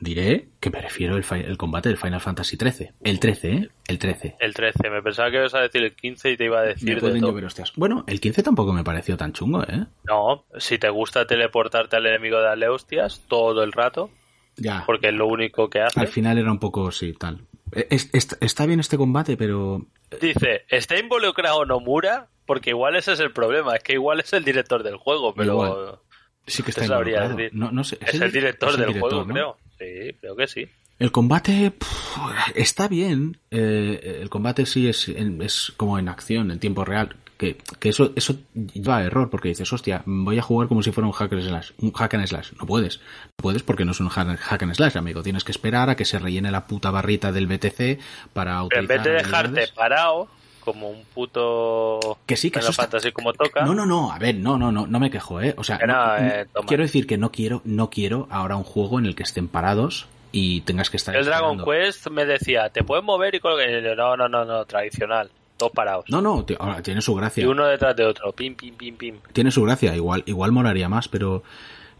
diré 0.00 0.50
que 0.60 0.70
prefiero 0.70 1.16
el, 1.16 1.24
el 1.44 1.56
combate 1.56 1.88
del 1.88 1.98
Final 1.98 2.20
Fantasy 2.20 2.56
XIII. 2.56 2.90
El 3.02 3.18
13, 3.18 3.52
¿eh? 3.52 3.68
El 3.88 3.98
13. 3.98 4.36
El 4.38 4.54
13. 4.54 4.90
Me 4.90 5.02
pensaba 5.02 5.30
que 5.30 5.38
ibas 5.38 5.54
a 5.54 5.60
decir 5.60 5.82
el 5.82 5.94
15 5.94 6.32
y 6.32 6.36
te 6.36 6.44
iba 6.44 6.60
a 6.60 6.62
decir 6.62 7.00
de 7.00 7.00
todo. 7.00 7.16
llover 7.16 7.44
hostias. 7.46 7.72
Bueno, 7.76 8.04
el 8.06 8.20
15 8.20 8.42
tampoco 8.42 8.72
me 8.72 8.84
pareció 8.84 9.16
tan 9.16 9.32
chungo, 9.32 9.62
¿eh? 9.62 9.86
No, 10.04 10.44
si 10.58 10.78
te 10.78 10.90
gusta 10.90 11.26
teleportarte 11.26 11.96
al 11.96 12.06
enemigo 12.06 12.38
de 12.38 12.44
darle 12.44 12.68
hostias 12.68 13.22
todo 13.28 13.64
el 13.64 13.72
rato, 13.72 14.10
Ya. 14.56 14.84
porque 14.86 15.08
es 15.08 15.14
lo 15.14 15.26
único 15.26 15.68
que 15.68 15.80
hace. 15.80 15.98
Al 16.00 16.08
final 16.08 16.38
era 16.38 16.50
un 16.52 16.58
poco, 16.60 16.90
sí, 16.92 17.12
tal. 17.12 17.40
Es- 17.72 18.08
es- 18.12 18.36
está 18.40 18.66
bien 18.66 18.80
este 18.80 18.96
combate, 18.96 19.36
pero 19.36 19.84
Dice, 20.20 20.62
¿está 20.68 20.96
involucrado 20.98 21.64
Nomura? 21.64 22.28
Porque 22.46 22.70
igual 22.70 22.94
ese 22.94 23.12
es 23.14 23.20
el 23.20 23.32
problema, 23.32 23.74
es 23.74 23.82
que 23.82 23.94
igual 23.94 24.20
es 24.20 24.32
el 24.32 24.44
director 24.44 24.82
del 24.82 24.96
juego, 24.96 25.34
pero 25.34 25.52
Igual. 25.54 25.98
sí 26.46 26.62
que 26.62 26.70
está 26.70 26.84
involucrado. 26.84 27.34
decir. 27.36 27.50
No, 27.54 27.72
no 27.72 27.82
sé, 27.84 27.98
es 28.00 28.20
el 28.20 28.30
director 28.30 28.70
el 28.70 28.76
del 28.76 28.86
director, 28.88 29.10
juego, 29.10 29.24
¿no? 29.26 29.32
creo. 29.34 29.56
Sí, 29.78 30.16
creo 30.20 30.36
que 30.36 30.46
sí. 30.46 30.68
El 31.00 31.10
combate 31.10 31.72
pff, 31.72 32.16
está 32.54 32.86
bien. 32.86 33.38
eh, 33.50 34.18
el 34.22 34.30
combate 34.30 34.66
sí 34.66 34.86
es, 34.88 35.08
es 35.08 35.72
como 35.76 35.98
en 35.98 36.08
acción, 36.08 36.50
en 36.52 36.60
tiempo 36.60 36.84
real. 36.84 37.16
Que, 37.36 37.56
que 37.80 37.88
eso, 37.88 38.12
eso 38.14 38.36
lleva 38.54 38.98
a 38.98 39.04
error, 39.04 39.28
porque 39.28 39.48
dices, 39.48 39.72
hostia, 39.72 40.02
voy 40.06 40.38
a 40.38 40.42
jugar 40.42 40.68
como 40.68 40.82
si 40.82 40.92
fuera 40.92 41.06
un 41.08 41.12
hack 41.12 41.32
and 41.32 41.42
slash. 41.42 41.70
Un 41.78 41.92
hack 41.92 42.14
and 42.14 42.26
slash. 42.26 42.52
No 42.60 42.64
puedes. 42.66 42.98
No 42.98 43.32
puedes 43.42 43.62
porque 43.64 43.84
no 43.84 43.90
es 43.92 44.00
un 44.00 44.08
hack 44.08 44.62
and 44.62 44.74
slash, 44.74 44.96
amigo. 44.96 45.22
Tienes 45.22 45.42
que 45.44 45.50
esperar 45.52 45.90
a 45.90 45.96
que 45.96 46.04
se 46.04 46.18
rellene 46.18 46.50
la 46.52 46.66
puta 46.66 46.90
barrita 46.90 47.32
del 47.32 47.46
BTC 47.48 47.98
para 48.32 48.62
Pero 48.68 48.80
en 48.80 48.84
utilizar 48.84 48.86
vez 48.86 49.02
de 49.02 49.10
dejarte 49.10 49.66
parado, 49.74 50.28
como 50.60 50.88
un 50.90 51.04
puto 51.12 52.18
Que 52.26 52.36
sí, 52.36 52.50
que 52.50 52.60
eso 52.60 52.70
está- 52.70 52.88
como 53.12 53.32
toca, 53.32 53.64
No, 53.64 53.74
no, 53.74 53.84
no, 53.84 54.10
a 54.12 54.18
ver, 54.18 54.34
no, 54.36 54.56
no, 54.56 54.72
no, 54.72 54.86
no 54.86 55.00
me 55.00 55.10
quejo, 55.10 55.40
¿eh? 55.40 55.54
O 55.58 55.64
sea, 55.64 55.78
no, 55.78 55.86
no- 55.86 56.16
eh, 56.16 56.46
quiero 56.66 56.82
decir 56.84 57.06
que 57.06 57.18
no 57.18 57.30
quiero, 57.30 57.60
no 57.64 57.90
quiero 57.90 58.28
ahora 58.30 58.56
un 58.56 58.64
juego 58.64 58.98
en 58.98 59.06
el 59.06 59.14
que 59.14 59.24
estén 59.24 59.48
parados 59.48 60.06
y 60.32 60.62
tengas 60.62 60.88
que 60.88 60.96
estar 60.96 61.14
el 61.14 61.24
Dragon. 61.24 61.62
Quest 61.64 62.08
me 62.08 62.24
decía, 62.24 62.70
¿te 62.70 62.82
puedes 62.82 63.04
mover 63.04 63.34
y 63.34 63.40
yo, 63.40 63.94
No, 63.94 64.16
no, 64.16 64.28
no, 64.28 64.44
no, 64.44 64.64
tradicional, 64.64 65.30
todos 65.64 65.72
parados. 65.74 66.04
No, 66.08 66.20
no, 66.22 66.44
ahora 66.58 66.82
tiene 66.82 67.00
su 67.02 67.12
Y 67.12 67.16
gracia. 67.16 67.48
uno 67.48 67.66
detrás 67.66 67.96
de 67.96 68.04
otro, 68.04 68.32
pim, 68.32 68.54
pim, 68.54 68.74
pim, 68.74 68.96
pim. 68.96 69.16
Tiene 69.32 69.50
su 69.50 69.62
gracia, 69.62 69.94
igual, 69.96 70.22
igual 70.26 70.52
molaría 70.52 70.88
más, 70.88 71.08
pero 71.08 71.42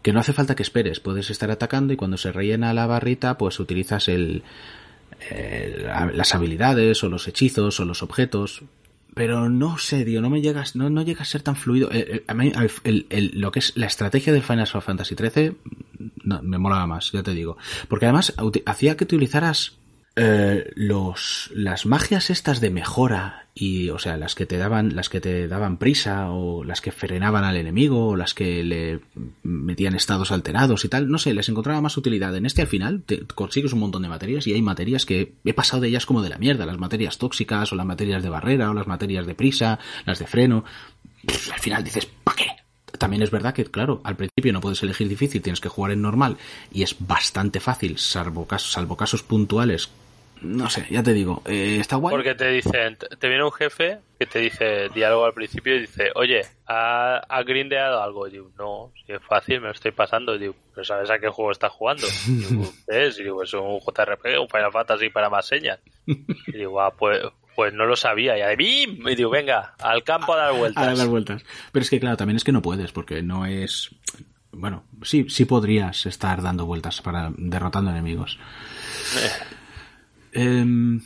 que 0.01 0.13
no 0.13 0.19
hace 0.19 0.33
falta 0.33 0.55
que 0.55 0.63
esperes. 0.63 0.99
Puedes 0.99 1.29
estar 1.29 1.49
atacando 1.51 1.93
y 1.93 1.95
cuando 1.95 2.17
se 2.17 2.31
rellena 2.31 2.73
la 2.73 2.85
barrita, 2.87 3.37
pues 3.37 3.59
utilizas 3.59 4.07
el, 4.07 4.43
el- 5.29 5.83
las 6.13 6.35
habilidades 6.35 7.03
o 7.03 7.09
los 7.09 7.27
hechizos 7.27 7.79
o 7.79 7.85
los 7.85 8.03
objetos. 8.03 8.61
Pero 9.13 9.49
no 9.49 9.77
sé, 9.77 10.03
tío, 10.03 10.21
no 10.21 10.29
me 10.29 10.41
llegas, 10.41 10.75
no, 10.75 10.89
no 10.89 11.01
llega 11.01 11.21
a 11.21 11.25
ser 11.25 11.41
tan 11.41 11.55
fluido. 11.55 11.89
Eh, 11.91 12.05
eh, 12.17 12.23
a 12.27 12.33
mí, 12.33 12.51
el- 12.53 12.71
el- 12.83 13.05
el- 13.09 13.31
lo 13.39 13.49
que 13.49 13.59
es 13.59 13.71
la 13.77 13.85
estrategia 13.85 14.33
del 14.33 14.43
Final 14.43 14.67
Fantasy 14.67 15.15
XIII 15.15 15.55
no, 16.23 16.41
me 16.43 16.57
molaba 16.57 16.85
más, 16.85 17.11
ya 17.13 17.23
te 17.23 17.31
digo. 17.33 17.57
Porque 17.87 18.05
además 18.07 18.33
hacía 18.65 18.97
que 18.97 19.05
utilizaras 19.05 19.77
eh, 20.17 20.71
los 20.75 21.51
las 21.53 21.85
magias 21.85 22.29
estas 22.29 22.61
de 22.61 22.69
mejora 22.69 23.47
y 23.53 23.89
o 23.89 23.99
sea 23.99 24.15
las 24.15 24.33
que 24.33 24.45
te 24.45 24.57
daban 24.57 24.95
las 24.95 25.09
que 25.09 25.19
te 25.19 25.49
daban 25.49 25.75
prisa 25.75 26.31
o 26.31 26.63
las 26.63 26.79
que 26.79 26.93
frenaban 26.93 27.43
al 27.43 27.57
enemigo 27.57 28.07
o 28.07 28.15
las 28.15 28.33
que 28.33 28.63
le 28.63 29.01
metían 29.43 29.93
estados 29.93 30.31
alterados 30.31 30.85
y 30.85 30.87
tal 30.87 31.09
no 31.09 31.17
sé 31.17 31.33
les 31.33 31.49
encontraba 31.49 31.81
más 31.81 31.97
utilidad 31.97 32.33
en 32.33 32.45
este 32.45 32.61
al 32.61 32.69
final 32.69 33.03
te 33.05 33.25
consigues 33.25 33.73
un 33.73 33.79
montón 33.79 34.03
de 34.03 34.07
materias 34.07 34.47
y 34.47 34.53
hay 34.53 34.61
materias 34.61 35.05
que 35.05 35.33
he 35.43 35.53
pasado 35.53 35.81
de 35.81 35.89
ellas 35.89 36.05
como 36.05 36.21
de 36.21 36.29
la 36.29 36.37
mierda 36.37 36.65
las 36.65 36.77
materias 36.77 37.17
tóxicas 37.17 37.73
o 37.73 37.75
las 37.75 37.85
materias 37.85 38.23
de 38.23 38.29
barrera 38.29 38.71
o 38.71 38.73
las 38.73 38.87
materias 38.87 39.25
de 39.25 39.35
prisa 39.35 39.79
las 40.05 40.19
de 40.19 40.27
freno 40.27 40.63
al 41.27 41.59
final 41.59 41.83
dices 41.83 42.07
¿para 42.23 42.37
qué? 42.37 42.47
También 42.97 43.23
es 43.23 43.29
verdad 43.29 43.53
que, 43.53 43.65
claro, 43.65 43.99
al 44.05 44.15
principio 44.15 44.53
no 44.53 44.61
puedes 44.61 44.81
elegir 44.81 45.09
difícil, 45.09 45.41
tienes 45.41 45.59
que 45.59 45.67
jugar 45.67 45.91
en 45.91 46.01
normal 46.01 46.37
y 46.71 46.83
es 46.83 46.95
bastante 46.97 47.59
fácil, 47.59 47.97
salvo 47.97 48.45
casos 48.47 49.21
puntuales. 49.21 49.89
No 50.45 50.69
sé, 50.69 50.85
ya 50.89 51.01
te 51.01 51.13
digo, 51.13 51.41
eh, 51.45 51.77
está 51.79 51.95
guay. 51.95 52.13
Porque 52.13 52.35
te 52.35 52.49
dicen, 52.49 52.97
te 52.97 53.27
viene 53.27 53.43
un 53.43 53.51
jefe 53.51 53.99
que 54.19 54.25
te 54.25 54.39
dice 54.39 54.89
diálogo 54.89 55.25
al 55.25 55.33
principio 55.33 55.75
y 55.75 55.81
dice, 55.81 56.11
oye, 56.15 56.41
¿ha, 56.67 57.17
ha 57.17 57.43
grindeado 57.43 58.01
algo? 58.01 58.27
Y 58.27 58.31
digo, 58.31 58.51
no, 58.57 58.91
si 59.05 59.11
es 59.11 59.21
fácil, 59.23 59.59
me 59.61 59.67
lo 59.67 59.73
estoy 59.73 59.91
pasando. 59.91 60.35
Y 60.35 60.39
digo, 60.39 60.55
¿pero 60.73 60.85
sabes 60.85 61.09
a 61.09 61.19
qué 61.19 61.29
juego 61.29 61.51
estás 61.51 61.71
jugando? 61.71 62.07
Y 62.27 62.31
digo, 62.31 62.63
¿qué 62.87 63.07
es? 63.07 63.19
Y 63.19 63.23
digo, 63.23 63.43
es 63.43 63.53
un 63.53 63.79
JRPG, 63.79 64.39
un 64.39 64.49
Final 64.49 64.71
Fantasy 64.71 65.09
para 65.09 65.29
más 65.29 65.47
señas. 65.47 65.79
Y 66.05 66.51
digo, 66.51 66.79
ah, 66.79 66.93
pues, 66.95 67.21
pues 67.55 67.73
no 67.73 67.85
lo 67.85 67.95
sabía. 67.95 68.37
Y 68.37 68.41
ahí, 68.41 68.55
¡bim! 68.55 69.07
Y 69.07 69.15
digo, 69.15 69.29
venga, 69.29 69.73
al 69.79 70.03
campo 70.03 70.33
a 70.33 70.37
dar 70.37 70.53
vueltas. 70.53 70.87
a 70.87 70.93
dar 70.93 71.07
vueltas. 71.07 71.43
Pero 71.71 71.83
es 71.83 71.89
que, 71.89 71.99
claro, 71.99 72.17
también 72.17 72.37
es 72.37 72.43
que 72.43 72.51
no 72.51 72.61
puedes, 72.61 72.91
porque 72.91 73.21
no 73.21 73.45
es. 73.45 73.89
Bueno, 74.51 74.85
sí, 75.01 75.25
sí 75.29 75.43
podrías 75.45 76.05
estar 76.05 76.41
dando 76.41 76.65
vueltas 76.65 77.01
para 77.01 77.31
derrotando 77.35 77.91
enemigos. 77.91 78.39
Em, 80.35 81.01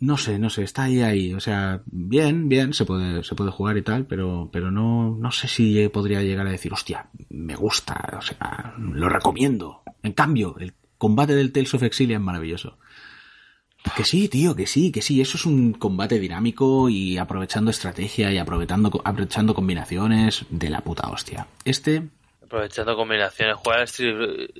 no 0.00 0.16
sé, 0.16 0.38
no 0.38 0.50
sé, 0.50 0.64
está 0.64 0.84
ahí 0.84 1.00
ahí, 1.00 1.32
o 1.32 1.40
sea, 1.40 1.82
bien, 1.86 2.48
bien, 2.48 2.74
se 2.74 2.84
puede, 2.84 3.22
se 3.22 3.34
puede 3.34 3.52
jugar 3.52 3.76
y 3.76 3.82
tal, 3.82 4.06
pero, 4.06 4.50
pero 4.52 4.70
no, 4.70 5.16
no 5.16 5.30
sé 5.30 5.48
si 5.48 5.88
podría 5.88 6.22
llegar 6.22 6.46
a 6.46 6.50
decir, 6.50 6.72
hostia, 6.72 7.08
me 7.30 7.54
gusta, 7.54 8.18
o 8.18 8.22
sea, 8.22 8.74
lo 8.78 9.08
recomiendo. 9.08 9.82
En 10.02 10.12
cambio, 10.12 10.56
el 10.58 10.74
combate 10.98 11.34
del 11.34 11.52
Tales 11.52 11.74
of 11.74 11.84
Exile 11.84 12.14
es 12.14 12.20
maravilloso. 12.20 12.78
Que 13.94 14.02
sí, 14.02 14.28
tío, 14.28 14.56
que 14.56 14.66
sí, 14.66 14.90
que 14.90 15.00
sí, 15.00 15.20
eso 15.20 15.36
es 15.36 15.46
un 15.46 15.72
combate 15.72 16.18
dinámico 16.18 16.88
y 16.88 17.18
aprovechando 17.18 17.70
estrategia 17.70 18.32
y 18.32 18.38
aprovechando, 18.38 19.00
aprovechando 19.04 19.54
combinaciones 19.54 20.44
de 20.50 20.70
la 20.70 20.80
puta 20.80 21.08
hostia. 21.08 21.46
Este, 21.64 22.02
Aprovechando 22.46 22.96
combinaciones, 22.96 23.56
Street... 23.90 24.50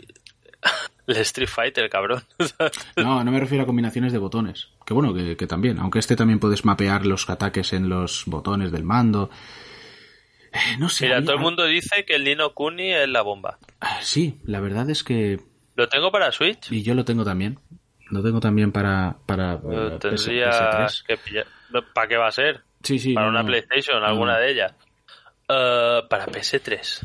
el 1.06 1.16
Street 1.18 1.48
Fighter, 1.48 1.88
cabrón. 1.88 2.22
No, 2.96 3.22
no 3.24 3.30
me 3.30 3.40
refiero 3.40 3.64
a 3.64 3.66
combinaciones 3.66 4.12
de 4.12 4.18
botones. 4.18 4.68
Que 4.84 4.94
bueno, 4.94 5.12
que, 5.14 5.36
que 5.36 5.46
también. 5.46 5.78
Aunque 5.78 5.98
este 5.98 6.16
también 6.16 6.38
puedes 6.38 6.64
mapear 6.64 7.06
los 7.06 7.28
ataques 7.30 7.72
en 7.72 7.88
los 7.88 8.24
botones 8.26 8.72
del 8.72 8.84
mando. 8.84 9.30
Eh, 10.52 10.76
no 10.78 10.88
sé. 10.88 11.06
Mira, 11.06 11.20
mí- 11.20 11.26
todo 11.26 11.36
el 11.36 11.42
mundo 11.42 11.64
dice 11.66 12.04
que 12.04 12.14
el 12.14 12.24
Nino 12.24 12.52
Kuni 12.54 12.92
es 12.92 13.08
la 13.08 13.22
bomba. 13.22 13.58
Ah, 13.80 13.98
Sí, 14.02 14.40
la 14.44 14.60
verdad 14.60 14.88
es 14.90 15.02
que. 15.04 15.40
Lo 15.74 15.88
tengo 15.88 16.10
para 16.10 16.32
Switch. 16.32 16.70
Y 16.72 16.82
yo 16.82 16.94
lo 16.94 17.04
tengo 17.04 17.24
también. 17.24 17.58
Lo 18.10 18.22
tengo 18.22 18.40
también 18.40 18.72
para. 18.72 19.16
para 19.26 19.54
eh, 19.54 19.98
tendría 20.00 20.50
PS3. 20.50 21.04
que 21.06 21.16
pillar. 21.18 21.46
No, 21.70 21.82
¿Para 21.92 22.08
qué 22.08 22.16
va 22.16 22.28
a 22.28 22.32
ser? 22.32 22.62
Sí, 22.82 22.98
sí. 22.98 23.12
para 23.12 23.26
no, 23.26 23.30
una 23.32 23.42
no. 23.42 23.48
PlayStation, 23.48 24.00
No, 24.00 24.06
alguna 24.06 24.38
de 24.38 24.52
ellas. 24.52 24.72
Eh, 25.48 26.00
para 26.08 26.26
PS3. 26.26 27.00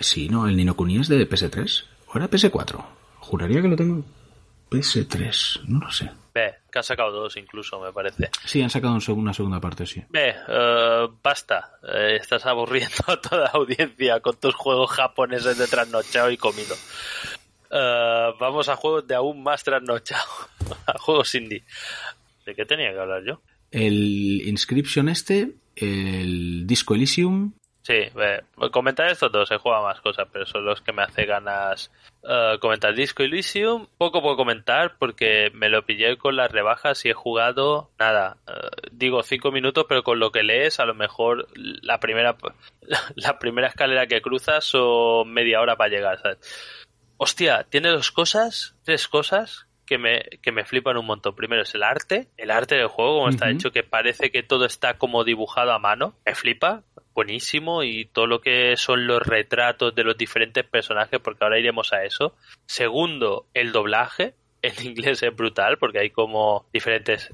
Sí, 0.00 0.28
no, 0.28 0.46
el 0.48 0.56
Nino 0.56 0.74
Kuni 0.74 0.98
es 0.98 1.08
de 1.08 1.28
PS3. 1.28 1.84
¿O 2.08 2.18
era 2.18 2.28
PS4? 2.28 2.84
Juraría 3.30 3.62
que 3.62 3.68
lo 3.68 3.76
tengo. 3.76 4.04
PS3, 4.68 5.62
no 5.68 5.78
lo 5.78 5.92
sé. 5.92 6.10
Ve, 6.34 6.54
que 6.68 6.80
han 6.80 6.82
sacado 6.82 7.12
dos 7.12 7.36
incluso, 7.36 7.78
me 7.78 7.92
parece. 7.92 8.28
Sí, 8.44 8.60
han 8.60 8.70
sacado 8.70 8.98
una 9.14 9.32
segunda 9.32 9.60
parte, 9.60 9.86
sí. 9.86 10.02
Ve, 10.08 10.34
eh, 10.48 11.08
basta. 11.22 11.78
Eh, 11.94 12.16
estás 12.20 12.44
aburriendo 12.46 12.96
a 13.06 13.20
toda 13.20 13.42
la 13.44 13.50
audiencia 13.50 14.18
con 14.18 14.34
tus 14.34 14.56
juegos 14.56 14.90
japoneses 14.90 15.56
de 15.56 15.68
trasnochado 15.68 16.32
y 16.32 16.36
comido. 16.36 16.74
Eh, 17.70 18.30
vamos 18.40 18.68
a 18.68 18.74
juegos 18.74 19.06
de 19.06 19.14
aún 19.14 19.44
más 19.44 19.62
trasnochado. 19.62 20.28
a 20.86 20.98
juegos 20.98 21.32
indie. 21.36 21.62
¿De 22.44 22.56
qué 22.56 22.64
tenía 22.64 22.92
que 22.92 22.98
hablar 22.98 23.22
yo? 23.24 23.42
El 23.70 24.42
Inscription 24.44 25.08
este, 25.08 25.54
el 25.76 26.66
Disco 26.66 26.96
Elysium, 26.96 27.52
Sí, 27.82 27.94
ve, 28.14 28.44
comentar 28.70 29.10
estos 29.10 29.32
dos, 29.32 29.50
he 29.50 29.56
jugado 29.56 29.84
más 29.84 30.00
cosas, 30.02 30.28
pero 30.30 30.44
son 30.44 30.66
los 30.66 30.82
que 30.82 30.92
me 30.92 31.02
hace 31.02 31.24
ganas 31.24 31.90
eh, 32.22 32.58
comentar 32.60 32.94
Disco 32.94 33.22
Elysium. 33.22 33.86
Poco 33.96 34.20
puedo 34.20 34.36
comentar 34.36 34.98
porque 34.98 35.50
me 35.54 35.70
lo 35.70 35.86
pillé 35.86 36.18
con 36.18 36.36
las 36.36 36.52
rebajas 36.52 37.04
y 37.06 37.08
he 37.08 37.14
jugado, 37.14 37.90
nada, 37.98 38.36
eh, 38.46 38.88
digo 38.92 39.22
cinco 39.22 39.50
minutos, 39.50 39.86
pero 39.88 40.02
con 40.02 40.18
lo 40.18 40.30
que 40.30 40.42
lees, 40.42 40.78
a 40.78 40.84
lo 40.84 40.94
mejor 40.94 41.48
la 41.54 42.00
primera, 42.00 42.36
la 43.16 43.38
primera 43.38 43.68
escalera 43.68 44.06
que 44.06 44.20
cruzas 44.20 44.64
son 44.64 45.32
media 45.32 45.60
hora 45.62 45.76
para 45.76 45.90
llegar, 45.90 46.18
¿sabes? 46.20 46.38
Hostia, 47.16 47.64
tiene 47.64 47.88
dos 47.88 48.12
cosas, 48.12 48.76
tres 48.84 49.08
cosas 49.08 49.69
que 49.90 49.98
me, 49.98 50.22
que 50.40 50.52
me 50.52 50.64
flipan 50.64 50.96
un 50.96 51.06
montón. 51.06 51.34
Primero 51.34 51.62
es 51.62 51.74
el 51.74 51.82
arte, 51.82 52.28
el 52.36 52.52
arte 52.52 52.76
del 52.76 52.86
juego, 52.86 53.16
como 53.16 53.28
está 53.28 53.50
hecho, 53.50 53.72
que 53.72 53.82
parece 53.82 54.30
que 54.30 54.44
todo 54.44 54.64
está 54.64 54.98
como 54.98 55.24
dibujado 55.24 55.72
a 55.72 55.80
mano. 55.80 56.14
Me 56.24 56.36
flipa, 56.36 56.84
buenísimo, 57.12 57.82
y 57.82 58.04
todo 58.04 58.28
lo 58.28 58.40
que 58.40 58.76
son 58.76 59.08
los 59.08 59.20
retratos 59.20 59.92
de 59.92 60.04
los 60.04 60.16
diferentes 60.16 60.64
personajes, 60.64 61.18
porque 61.18 61.42
ahora 61.42 61.58
iremos 61.58 61.92
a 61.92 62.04
eso. 62.04 62.36
Segundo, 62.66 63.46
el 63.52 63.72
doblaje. 63.72 64.34
En 64.62 64.74
inglés 64.86 65.22
es 65.22 65.34
brutal, 65.34 65.78
porque 65.78 66.00
hay 66.00 66.10
como 66.10 66.66
diferentes 66.70 67.32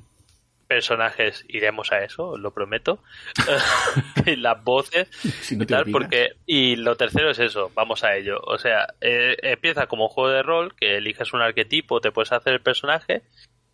personajes, 0.66 1.44
iremos 1.48 1.92
a 1.92 2.04
eso, 2.04 2.36
lo 2.36 2.52
prometo. 2.52 3.02
las 4.36 4.62
voces 4.62 5.08
Si 5.40 5.56
no 5.56 5.64
y 5.64 5.66
tal, 5.66 5.86
porque 5.90 6.32
y 6.46 6.76
lo 6.76 6.96
tercero 6.96 7.30
es 7.30 7.38
eso, 7.38 7.70
vamos 7.74 8.04
a 8.04 8.16
ello. 8.16 8.40
O 8.42 8.58
sea, 8.58 8.86
eh, 9.00 9.36
empieza 9.42 9.86
como 9.86 10.04
un 10.04 10.10
juego 10.10 10.30
de 10.30 10.42
rol 10.42 10.74
que 10.74 10.96
eliges 10.96 11.32
un 11.32 11.42
arquetipo, 11.42 12.00
te 12.00 12.12
puedes 12.12 12.32
hacer 12.32 12.54
el 12.54 12.60
personaje 12.60 13.22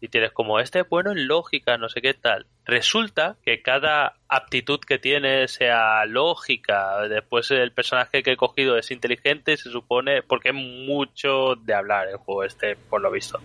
y 0.02 0.08
tienes 0.08 0.32
como 0.32 0.58
este 0.58 0.80
es 0.80 0.88
bueno 0.88 1.12
en 1.12 1.28
lógica, 1.28 1.78
no 1.78 1.88
sé 1.88 2.02
qué 2.02 2.12
tal. 2.12 2.46
Resulta 2.64 3.36
que 3.44 3.62
cada 3.62 4.14
aptitud 4.28 4.80
que 4.80 4.98
tiene 4.98 5.46
sea 5.46 6.04
lógica, 6.06 7.06
después 7.08 7.52
el 7.52 7.70
personaje 7.70 8.24
que 8.24 8.32
he 8.32 8.36
cogido 8.36 8.76
es 8.76 8.90
inteligente, 8.90 9.56
se 9.56 9.70
supone, 9.70 10.22
porque 10.22 10.48
es 10.48 10.56
mucho 10.56 11.54
de 11.54 11.74
hablar 11.74 12.08
el 12.08 12.16
juego 12.16 12.42
este, 12.42 12.74
por 12.74 13.00
lo 13.00 13.12
visto. 13.12 13.40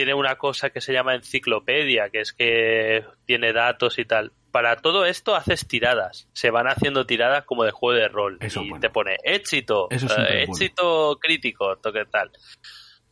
Tiene 0.00 0.14
una 0.14 0.36
cosa 0.36 0.70
que 0.70 0.80
se 0.80 0.94
llama 0.94 1.14
enciclopedia, 1.14 2.08
que 2.08 2.20
es 2.20 2.32
que 2.32 3.04
tiene 3.26 3.52
datos 3.52 3.98
y 3.98 4.06
tal. 4.06 4.32
Para 4.50 4.76
todo 4.76 5.04
esto 5.04 5.34
haces 5.34 5.68
tiradas. 5.68 6.26
Se 6.32 6.50
van 6.50 6.68
haciendo 6.68 7.04
tiradas 7.04 7.44
como 7.44 7.64
de 7.64 7.70
juego 7.70 8.00
de 8.00 8.08
rol. 8.08 8.38
Eso 8.40 8.62
y 8.62 8.70
bueno. 8.70 8.80
te 8.80 8.88
pone 8.88 9.18
éxito, 9.22 9.88
Eso 9.90 10.06
eh, 10.06 10.14
bueno. 10.16 10.52
éxito 10.52 11.18
crítico, 11.20 11.76
toque 11.76 12.06
tal. 12.06 12.30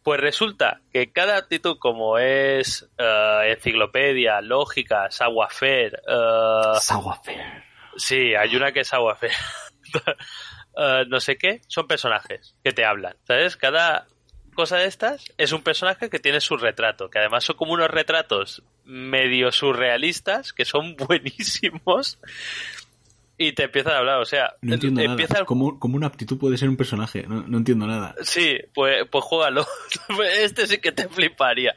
Pues 0.03 0.19
resulta 0.19 0.81
que 0.91 1.13
cada 1.13 1.37
actitud 1.37 1.77
como 1.79 2.17
es 2.17 2.89
eh, 2.97 3.55
enciclopedia, 3.55 4.41
lógica, 4.41 5.11
savoir-faire, 5.11 6.01
eh, 6.09 6.79
Saguafer. 6.81 7.65
sí, 7.97 8.35
hay 8.35 8.57
una 8.57 8.73
que 8.73 8.81
es 8.81 8.89
savoir-faire, 8.89 9.35
eh, 10.79 11.05
no 11.07 11.21
sé 11.21 11.37
qué, 11.37 11.61
son 11.69 11.87
personajes 11.87 12.57
que 12.65 12.73
te 12.73 12.87
hablan, 12.87 13.15
¿sabes? 13.25 13.59
Cada 13.59 14.07
cosa 14.59 14.79
de 14.79 14.87
estas 14.87 15.33
es 15.39 15.53
un 15.53 15.63
personaje 15.63 16.11
que 16.11 16.19
tiene 16.19 16.41
su 16.41 16.57
retrato, 16.57 17.11
que 17.11 17.21
además 17.21 17.45
son 17.45 17.55
como 17.57 17.75
unos 17.75 17.89
retratos 17.89 18.61
medio 18.85 19.53
surrealistas, 19.53 20.53
que 20.53 20.65
son 20.65 20.97
buenísimos, 21.09 22.19
y 23.37 23.53
te 23.53 23.63
empiezan 23.63 23.93
a 23.93 23.99
hablar, 23.99 24.19
o 24.19 24.25
sea, 24.25 24.57
No 24.61 24.75
entiendo 24.75 25.01
empieza 25.01 25.35
nada. 25.35 25.41
el 25.43 25.47
¿Cómo, 25.47 25.79
cómo 25.79 25.97
una 25.97 26.09
aptitud 26.09 26.39
puede 26.41 26.57
ser 26.57 26.69
un 26.69 26.77
personaje? 26.77 27.23
No, 27.29 27.45
no 27.47 27.59
entiendo 27.59 27.87
nada. 27.87 28.17
Sí, 28.23 28.59
pues, 28.75 29.07
pues 29.09 29.23
juégalo. 29.23 29.65
Este 30.41 30.67
sí 30.67 30.79
que 30.79 30.91
te 30.91 31.09
fliparía. 31.09 31.77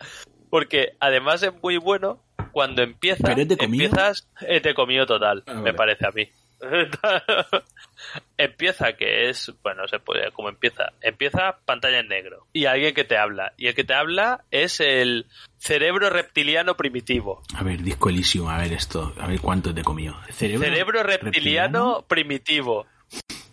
Porque 0.50 0.94
además 1.00 1.44
es 1.44 1.54
muy 1.62 1.78
bueno 1.78 2.20
cuando 2.52 2.82
empieza. 2.82 3.36
¿Pero 3.36 3.58
comido? 3.58 3.86
Empiezas. 3.86 4.28
De 4.40 4.74
comido 4.74 5.06
total, 5.06 5.44
Ah, 5.46 5.54
me 5.54 5.76
parece 5.76 6.08
a 6.08 6.12
mí. 6.12 6.28
empieza 8.38 8.94
que 8.94 9.30
es. 9.30 9.52
Bueno, 9.64 9.88
se 9.88 10.00
puede. 10.00 10.32
¿Cómo 10.32 10.50
empieza? 10.50 10.94
Empieza 11.02 11.58
pantalla 11.66 12.00
en 12.00 12.08
negro. 12.08 12.48
Y 12.54 12.66
alguien 12.66 12.94
que 12.94 13.04
te 13.04 13.18
habla. 13.18 13.54
Y 13.58 13.68
el 13.68 13.76
que 13.76 13.84
te 13.84 13.94
habla 13.94 14.46
es 14.52 14.80
el 14.80 15.28
cerebro 15.58 16.10
reptiliano 16.10 16.76
primitivo. 16.76 17.42
A 17.56 17.64
ver, 17.64 17.82
Disco 17.82 18.10
Elysium, 18.10 18.48
a 18.48 18.58
ver 18.58 18.74
esto. 18.74 19.14
A 19.20 19.28
ver 19.28 19.40
cuánto 19.40 19.74
te 19.74 19.84
comió. 19.84 20.16
Cerebro, 20.32 20.66
Cerebro 20.66 21.04
reptiliano 21.04 22.06
primitivo. 22.08 22.86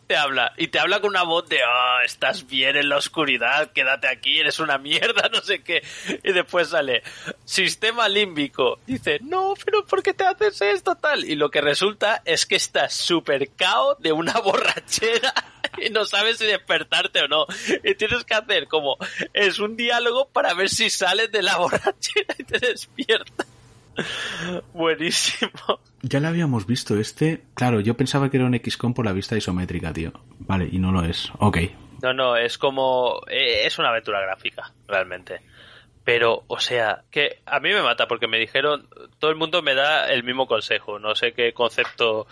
Te 0.08 0.16
habla. 0.16 0.54
Y 0.56 0.68
te 0.68 0.78
habla 0.78 1.00
con 1.00 1.10
una 1.10 1.22
voz 1.22 1.46
de, 1.50 1.58
ah, 1.62 2.00
estás 2.02 2.46
bien 2.46 2.76
en 2.76 2.88
la 2.88 2.96
oscuridad, 2.96 3.72
quédate 3.72 4.08
aquí, 4.08 4.38
eres 4.38 4.58
una 4.58 4.78
mierda, 4.78 5.28
no 5.32 5.42
sé 5.42 5.62
qué. 5.62 5.82
Y 6.24 6.32
después 6.32 6.70
sale, 6.70 7.02
sistema 7.44 8.08
límbico. 8.08 8.78
Dice, 8.86 9.18
no, 9.20 9.52
pero 9.62 9.84
¿por 9.84 10.02
qué 10.02 10.14
te 10.14 10.24
haces 10.24 10.62
esto 10.62 10.94
tal? 10.94 11.26
Y 11.26 11.34
lo 11.34 11.50
que 11.50 11.60
resulta 11.60 12.22
es 12.24 12.46
que 12.46 12.56
estás 12.56 12.94
súper 12.94 13.50
cao 13.50 13.96
de 13.96 14.12
una 14.12 14.32
borrachera 14.40 15.34
y 15.76 15.90
no 15.90 16.06
sabes 16.06 16.38
si 16.38 16.46
despertarte 16.46 17.20
o 17.20 17.28
no. 17.28 17.46
Y 17.84 17.94
tienes 17.94 18.24
que 18.24 18.32
hacer 18.32 18.66
como, 18.66 18.96
es 19.34 19.58
un 19.58 19.76
diálogo 19.76 20.28
para 20.30 20.54
ver 20.54 20.70
si 20.70 20.88
sales 20.88 21.30
de 21.30 21.42
la 21.42 21.56
borrachera 21.58 22.34
y 22.38 22.44
te 22.44 22.58
despiertas. 22.58 23.46
Buenísimo. 24.72 25.80
Ya 26.02 26.20
lo 26.20 26.28
habíamos 26.28 26.66
visto 26.66 26.98
este. 26.98 27.42
Claro, 27.54 27.80
yo 27.80 27.94
pensaba 27.96 28.30
que 28.30 28.36
era 28.36 28.46
un 28.46 28.58
XCOM 28.58 28.94
por 28.94 29.04
la 29.04 29.12
vista 29.12 29.36
isométrica, 29.36 29.92
tío. 29.92 30.12
Vale, 30.40 30.68
y 30.70 30.78
no 30.78 30.92
lo 30.92 31.04
es. 31.04 31.30
Ok. 31.38 31.58
No, 32.02 32.12
no, 32.12 32.36
es 32.36 32.58
como. 32.58 33.20
eh, 33.28 33.66
Es 33.66 33.78
una 33.78 33.88
aventura 33.90 34.20
gráfica, 34.20 34.72
realmente. 34.86 35.40
Pero, 36.04 36.44
o 36.46 36.58
sea, 36.58 37.04
que 37.10 37.40
a 37.44 37.60
mí 37.60 37.70
me 37.70 37.82
mata 37.82 38.06
porque 38.06 38.28
me 38.28 38.38
dijeron. 38.38 38.88
Todo 39.18 39.30
el 39.30 39.36
mundo 39.36 39.62
me 39.62 39.74
da 39.74 40.06
el 40.08 40.22
mismo 40.22 40.46
consejo. 40.46 40.98
No 40.98 41.14
sé 41.14 41.32
qué 41.32 41.52
concepto 41.52 42.26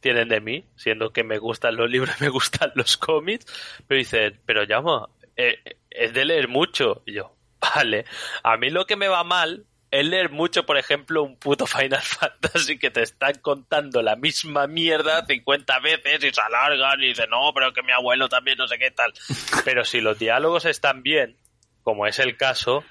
tienen 0.00 0.30
de 0.30 0.40
mí, 0.40 0.64
siendo 0.76 1.12
que 1.12 1.22
me 1.24 1.36
gustan 1.38 1.76
los 1.76 1.90
libros, 1.90 2.14
me 2.20 2.30
gustan 2.30 2.72
los 2.74 2.96
cómics. 2.96 3.44
Pero 3.86 3.98
dicen, 3.98 4.40
pero 4.46 4.64
llamo, 4.64 5.10
eh, 5.36 5.58
es 5.90 6.14
de 6.14 6.24
leer 6.24 6.48
mucho. 6.48 7.02
Y 7.06 7.12
yo, 7.14 7.36
vale. 7.60 8.06
A 8.42 8.56
mí 8.56 8.70
lo 8.70 8.86
que 8.86 8.96
me 8.96 9.08
va 9.08 9.22
mal 9.24 9.66
es 9.90 10.06
leer 10.06 10.30
mucho, 10.30 10.64
por 10.64 10.78
ejemplo, 10.78 11.22
un 11.22 11.36
puto 11.36 11.66
Final 11.66 12.00
Fantasy 12.02 12.78
que 12.78 12.90
te 12.90 13.02
están 13.02 13.34
contando 13.40 14.02
la 14.02 14.16
misma 14.16 14.66
mierda 14.66 15.24
50 15.26 15.80
veces 15.80 16.24
y 16.24 16.32
se 16.32 16.40
alargan 16.40 17.02
y 17.02 17.08
dicen, 17.08 17.30
no, 17.30 17.52
pero 17.54 17.72
que 17.72 17.82
mi 17.82 17.92
abuelo 17.92 18.28
también 18.28 18.58
no 18.58 18.68
sé 18.68 18.78
qué 18.78 18.90
tal. 18.90 19.12
Pero 19.64 19.84
si 19.84 20.00
los 20.00 20.18
diálogos 20.18 20.64
están 20.64 21.02
bien, 21.02 21.36
como 21.82 22.06
es 22.06 22.18
el 22.18 22.36
caso, 22.36 22.84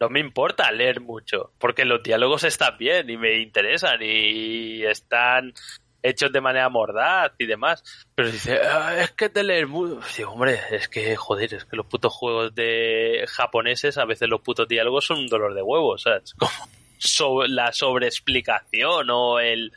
no 0.00 0.08
me 0.08 0.20
importa 0.20 0.70
leer 0.70 1.00
mucho, 1.00 1.52
porque 1.58 1.84
los 1.84 2.02
diálogos 2.02 2.44
están 2.44 2.78
bien 2.78 3.10
y 3.10 3.16
me 3.16 3.36
interesan 3.40 3.98
y 4.00 4.84
están 4.84 5.54
hechos 6.04 6.30
de 6.30 6.40
manera 6.40 6.68
mordaz 6.68 7.32
y 7.38 7.46
demás. 7.46 7.82
Pero 8.14 8.30
dice, 8.30 8.60
"Ah, 8.62 8.94
es 9.00 9.10
que 9.12 9.24
es 9.24 9.34
de 9.34 9.42
leer 9.42 9.66
mucho. 9.66 10.00
Digo, 10.16 10.32
hombre, 10.32 10.60
es 10.70 10.88
que, 10.88 11.16
joder, 11.16 11.54
es 11.54 11.64
que 11.64 11.76
los 11.76 11.86
putos 11.86 12.12
juegos 12.12 12.54
de 12.54 13.24
japoneses, 13.26 13.96
a 13.98 14.04
veces 14.04 14.28
los 14.28 14.42
putos 14.42 14.68
diálogos 14.68 15.06
son 15.06 15.18
un 15.18 15.28
dolor 15.28 15.54
de 15.54 15.62
huevos, 15.62 16.02
¿sabes? 16.02 16.34
Como 16.34 16.52
la 17.46 17.72
sobreexplicación 17.72 19.08
o 19.10 19.40
el 19.40 19.72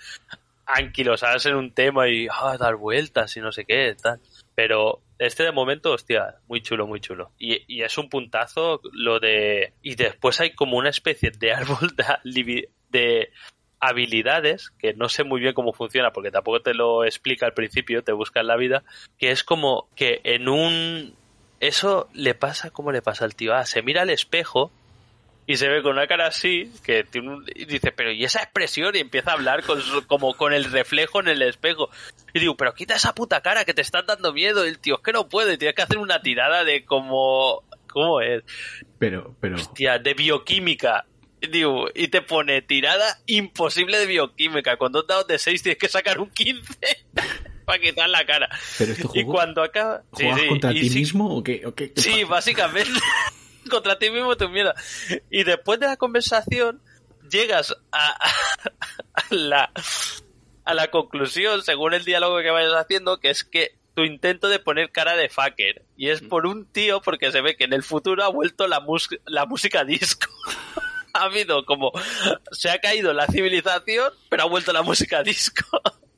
anquilosarse 0.65 1.49
en 1.49 1.55
un 1.55 1.71
tema 1.71 2.09
y 2.09 2.27
ah, 2.29 2.57
dar 2.59 2.75
vueltas 2.75 3.35
y 3.37 3.39
no 3.39 3.51
sé 3.51 3.63
qué, 3.65 3.95
tal. 4.01 4.19
Pero 4.53 5.01
este 5.17 5.43
de 5.43 5.51
momento, 5.53 5.93
hostia, 5.93 6.35
muy 6.47 6.61
chulo, 6.61 6.87
muy 6.87 6.99
chulo. 6.99 7.31
Y, 7.39 7.63
y 7.73 7.83
es 7.83 7.97
un 7.97 8.09
puntazo 8.09 8.81
lo 8.91 9.19
de... 9.19 9.73
Y 9.81 9.95
después 9.95 10.39
hay 10.41 10.51
como 10.51 10.77
una 10.77 10.89
especie 10.89 11.31
de 11.31 11.53
árbol 11.53 11.89
de, 12.25 12.69
de 12.89 13.29
habilidades, 13.79 14.71
que 14.79 14.93
no 14.93 15.09
sé 15.09 15.23
muy 15.23 15.39
bien 15.41 15.53
cómo 15.53 15.73
funciona, 15.73 16.11
porque 16.11 16.31
tampoco 16.31 16.61
te 16.61 16.73
lo 16.73 17.03
explica 17.05 17.45
al 17.45 17.53
principio, 17.53 18.03
te 18.03 18.11
busca 18.11 18.39
en 18.41 18.47
la 18.47 18.57
vida, 18.57 18.83
que 19.17 19.31
es 19.31 19.43
como 19.43 19.87
que 19.95 20.21
en 20.23 20.49
un... 20.49 21.13
Eso 21.59 22.07
le 22.13 22.35
pasa, 22.35 22.69
¿cómo 22.69 22.91
le 22.91 23.01
pasa 23.01 23.25
al 23.25 23.35
tío? 23.35 23.55
Ah, 23.55 23.65
se 23.65 23.81
mira 23.81 24.03
al 24.03 24.11
espejo 24.11 24.71
y 25.47 25.55
se 25.55 25.69
ve 25.69 25.81
con 25.81 25.93
una 25.93 26.05
cara 26.07 26.27
así 26.27 26.71
que 26.83 27.03
tiene 27.03 27.29
un- 27.29 27.45
y 27.55 27.63
dice 27.65 27.91
pero 27.93 28.11
y 28.11 28.23
esa 28.25 28.43
expresión 28.43 28.95
y 28.95 28.99
empieza 28.99 29.31
a 29.31 29.35
hablar 29.35 29.63
con 29.63 29.81
su- 29.81 30.05
como 30.05 30.33
con 30.35 30.53
el 30.53 30.65
reflejo 30.65 31.21
en 31.21 31.29
el 31.29 31.41
espejo 31.41 31.89
y 32.33 32.39
digo 32.39 32.57
pero 32.57 32.73
quita 32.73 32.95
esa 32.95 33.15
puta 33.15 33.39
cara 33.41 33.63
que 33.63 33.73
te 33.73 33.81
están 33.81 34.05
dando 34.05 34.33
miedo 34.33 34.65
y 34.65 34.69
el 34.69 34.77
tío 34.79 34.95
es 34.97 35.01
que 35.01 35.13
no 35.13 35.29
puede 35.29 35.57
tienes 35.57 35.73
que 35.73 35.83
hacer 35.83 35.99
una 35.99 36.21
tirada 36.21 36.65
de 36.65 36.83
como 36.83 37.63
cómo 37.89 38.19
es 38.19 38.43
Pero, 38.99 39.35
pero. 39.39 39.55
Hostia, 39.55 39.97
de 39.99 40.13
bioquímica 40.15 41.05
digo 41.41 41.87
y 41.93 42.07
te 42.07 42.21
pone 42.21 42.61
tirada 42.61 43.19
imposible 43.27 43.99
de 43.99 44.05
bioquímica 44.07 44.77
con 44.77 44.91
dos 44.91 45.05
dados 45.07 45.27
de 45.27 45.37
6 45.39 45.61
tienes 45.63 45.77
que 45.79 45.87
sacar 45.89 46.19
un 46.19 46.29
15 46.31 46.73
para 47.65 47.79
quitar 47.79 48.09
la 48.09 48.25
cara 48.25 48.49
Pero 48.77 48.93
esto 48.93 49.11
y 49.13 49.23
cuando 49.23 49.61
acaba 49.63 50.01
sí, 50.15 50.23
¿Juegas 50.23 50.41
sí, 50.41 50.47
contra 50.47 50.71
y 50.71 50.81
ti 50.81 50.89
sí- 50.89 50.99
mismo 50.99 51.35
o 51.35 51.43
qué? 51.43 51.63
o 51.65 51.75
qué? 51.75 51.91
¿Qué 51.93 52.01
Sí, 52.01 52.23
básicamente. 52.23 52.99
Contra 53.69 53.99
ti 53.99 54.09
mismo 54.09 54.37
tu 54.37 54.47
mierda. 54.47 54.73
Y 55.29 55.43
después 55.43 55.77
de 55.81 55.87
la 55.87 55.97
conversación, 55.97 56.81
llegas 57.29 57.75
a, 57.91 58.11
a 59.13 59.23
la, 59.29 59.71
a 60.63 60.73
la 60.73 60.89
conclusión, 60.89 61.61
según 61.63 61.93
el 61.93 62.05
diálogo 62.05 62.37
que 62.39 62.49
vayas 62.49 62.71
haciendo, 62.75 63.19
que 63.19 63.29
es 63.29 63.43
que 63.43 63.75
tu 63.93 64.03
intento 64.05 64.47
de 64.47 64.59
poner 64.59 64.89
cara 64.93 65.17
de 65.17 65.27
fucker. 65.27 65.83
Y 65.97 66.07
es 66.11 66.21
por 66.21 66.45
un 66.45 66.65
tío, 66.71 67.01
porque 67.01 67.29
se 67.33 67.41
ve 67.41 67.57
que 67.57 67.65
en 67.65 67.73
el 67.73 67.83
futuro 67.83 68.23
ha 68.23 68.29
vuelto 68.29 68.67
la, 68.69 68.79
mus- 68.79 69.09
la 69.25 69.45
música 69.45 69.83
disco. 69.83 70.29
ha 71.17 71.25
habido 71.25 71.65
como. 71.65 71.91
Se 72.51 72.69
ha 72.69 72.79
caído 72.79 73.13
la 73.13 73.27
civilización, 73.27 74.11
pero 74.29 74.43
ha 74.43 74.47
vuelto 74.47 74.73
la 74.73 74.81
música 74.81 75.23
disco. 75.23 75.65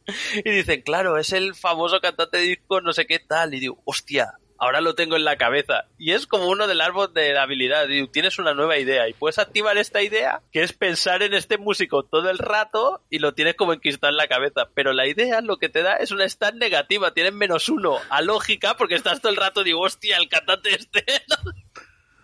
y 0.45 0.49
dicen, 0.49 0.81
claro, 0.81 1.17
es 1.17 1.33
el 1.33 1.55
famoso 1.55 1.99
cantante 1.99 2.37
disco, 2.39 2.81
no 2.81 2.93
sé 2.93 3.05
qué 3.05 3.19
tal. 3.19 3.53
Y 3.53 3.59
digo, 3.59 3.81
hostia, 3.85 4.33
ahora 4.59 4.81
lo 4.81 4.95
tengo 4.95 5.15
en 5.15 5.23
la 5.23 5.37
cabeza. 5.37 5.85
Y 5.97 6.11
es 6.11 6.27
como 6.27 6.47
uno 6.47 6.67
del 6.67 6.81
árbol 6.81 7.13
de 7.13 7.33
la 7.33 7.43
habilidad. 7.43 7.87
Digo, 7.87 8.07
tienes 8.09 8.37
una 8.39 8.53
nueva 8.53 8.77
idea 8.77 9.07
y 9.07 9.13
puedes 9.13 9.39
activar 9.39 9.77
esta 9.77 10.01
idea, 10.01 10.41
que 10.51 10.61
es 10.61 10.73
pensar 10.73 11.23
en 11.23 11.33
este 11.33 11.57
músico 11.57 12.03
todo 12.03 12.29
el 12.29 12.37
rato 12.37 13.01
y 13.09 13.19
lo 13.19 13.33
tienes 13.33 13.55
como 13.55 13.73
enquistado 13.73 14.11
en 14.11 14.17
la 14.17 14.27
cabeza. 14.27 14.69
Pero 14.73 14.93
la 14.93 15.07
idea 15.07 15.41
lo 15.41 15.57
que 15.57 15.69
te 15.69 15.81
da 15.81 15.95
es 15.95 16.11
una 16.11 16.27
stat 16.27 16.55
negativa. 16.55 17.13
Tienes 17.13 17.33
menos 17.33 17.69
uno 17.69 17.97
a 18.09 18.21
lógica 18.21 18.75
porque 18.77 18.95
estás 18.95 19.21
todo 19.21 19.31
el 19.31 19.37
rato, 19.37 19.63
digo, 19.63 19.81
hostia, 19.81 20.17
el 20.17 20.29
cantante 20.29 20.75
este. 20.75 21.05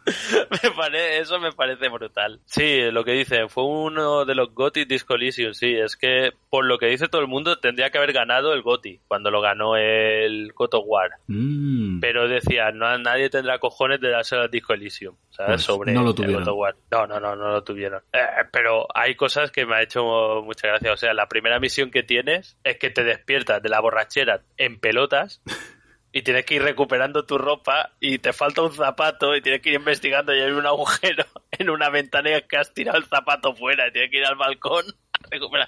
me 0.63 0.71
pare... 0.71 1.19
Eso 1.19 1.39
me 1.39 1.51
parece 1.51 1.89
brutal. 1.89 2.39
Sí, 2.45 2.91
lo 2.91 3.03
que 3.03 3.13
dice, 3.13 3.47
fue 3.47 3.63
uno 3.63 4.25
de 4.25 4.35
los 4.35 4.53
GOTY 4.53 4.85
Disco 4.85 5.15
Elysium, 5.15 5.53
sí, 5.53 5.75
es 5.75 5.95
que 5.95 6.31
por 6.49 6.65
lo 6.65 6.77
que 6.77 6.87
dice 6.87 7.07
todo 7.07 7.21
el 7.21 7.27
mundo 7.27 7.57
tendría 7.57 7.89
que 7.89 7.97
haber 7.97 8.13
ganado 8.13 8.53
el 8.53 8.61
GOTY 8.61 9.01
cuando 9.07 9.31
lo 9.31 9.41
ganó 9.41 9.75
el 9.75 10.53
of 10.57 10.83
War. 10.85 11.11
Mm. 11.27 11.99
Pero 11.99 12.27
decía, 12.27 12.71
no, 12.71 12.97
nadie 12.97 13.29
tendrá 13.29 13.59
cojones 13.59 13.99
de 14.01 14.09
darse 14.09 14.35
al 14.35 14.49
Disco 14.49 14.73
Elysium, 14.73 15.15
¿sabes? 15.29 15.53
Pues 15.55 15.63
Sobre 15.63 15.93
no 15.93 16.03
lo 16.03 16.13
tuvieron. 16.13 16.45
War. 16.47 16.75
No, 16.91 17.07
no, 17.07 17.19
no, 17.19 17.35
no 17.35 17.49
lo 17.49 17.63
tuvieron. 17.63 18.01
Eh, 18.13 18.19
pero 18.51 18.87
hay 18.93 19.15
cosas 19.15 19.51
que 19.51 19.65
me 19.65 19.75
ha 19.75 19.81
hecho 19.81 20.41
mucha 20.43 20.67
gracia. 20.67 20.93
O 20.93 20.97
sea, 20.97 21.13
la 21.13 21.27
primera 21.27 21.59
misión 21.59 21.91
que 21.91 22.03
tienes 22.03 22.57
es 22.63 22.77
que 22.77 22.89
te 22.89 23.03
despiertas 23.03 23.61
de 23.61 23.69
la 23.69 23.79
borrachera 23.79 24.41
en 24.57 24.79
pelotas 24.79 25.41
y 26.15 26.21
tienes 26.21 26.45
que 26.45 26.55
ir 26.55 26.63
recuperando 26.63 27.25
tu 27.25 27.37
ropa 27.37 27.91
y 27.99 28.19
te 28.19 28.31
falta 28.31 28.61
un 28.61 28.71
zapato 28.71 29.35
y 29.35 29.41
tienes 29.41 29.61
que 29.61 29.71
ir 29.71 29.75
investigando 29.75 30.33
y 30.33 30.39
hay 30.39 30.51
un 30.51 30.65
agujero 30.65 31.25
en 31.51 31.69
una 31.69 31.89
ventana 31.89 32.39
que 32.39 32.55
has 32.55 32.73
tirado 32.73 32.97
el 32.97 33.03
zapato 33.03 33.53
fuera 33.53 33.89
y 33.89 33.91
tienes 33.91 34.11
que 34.11 34.19
ir 34.19 34.25
al 34.25 34.37
balcón 34.37 34.85
a 35.11 35.27
recuperar. 35.29 35.67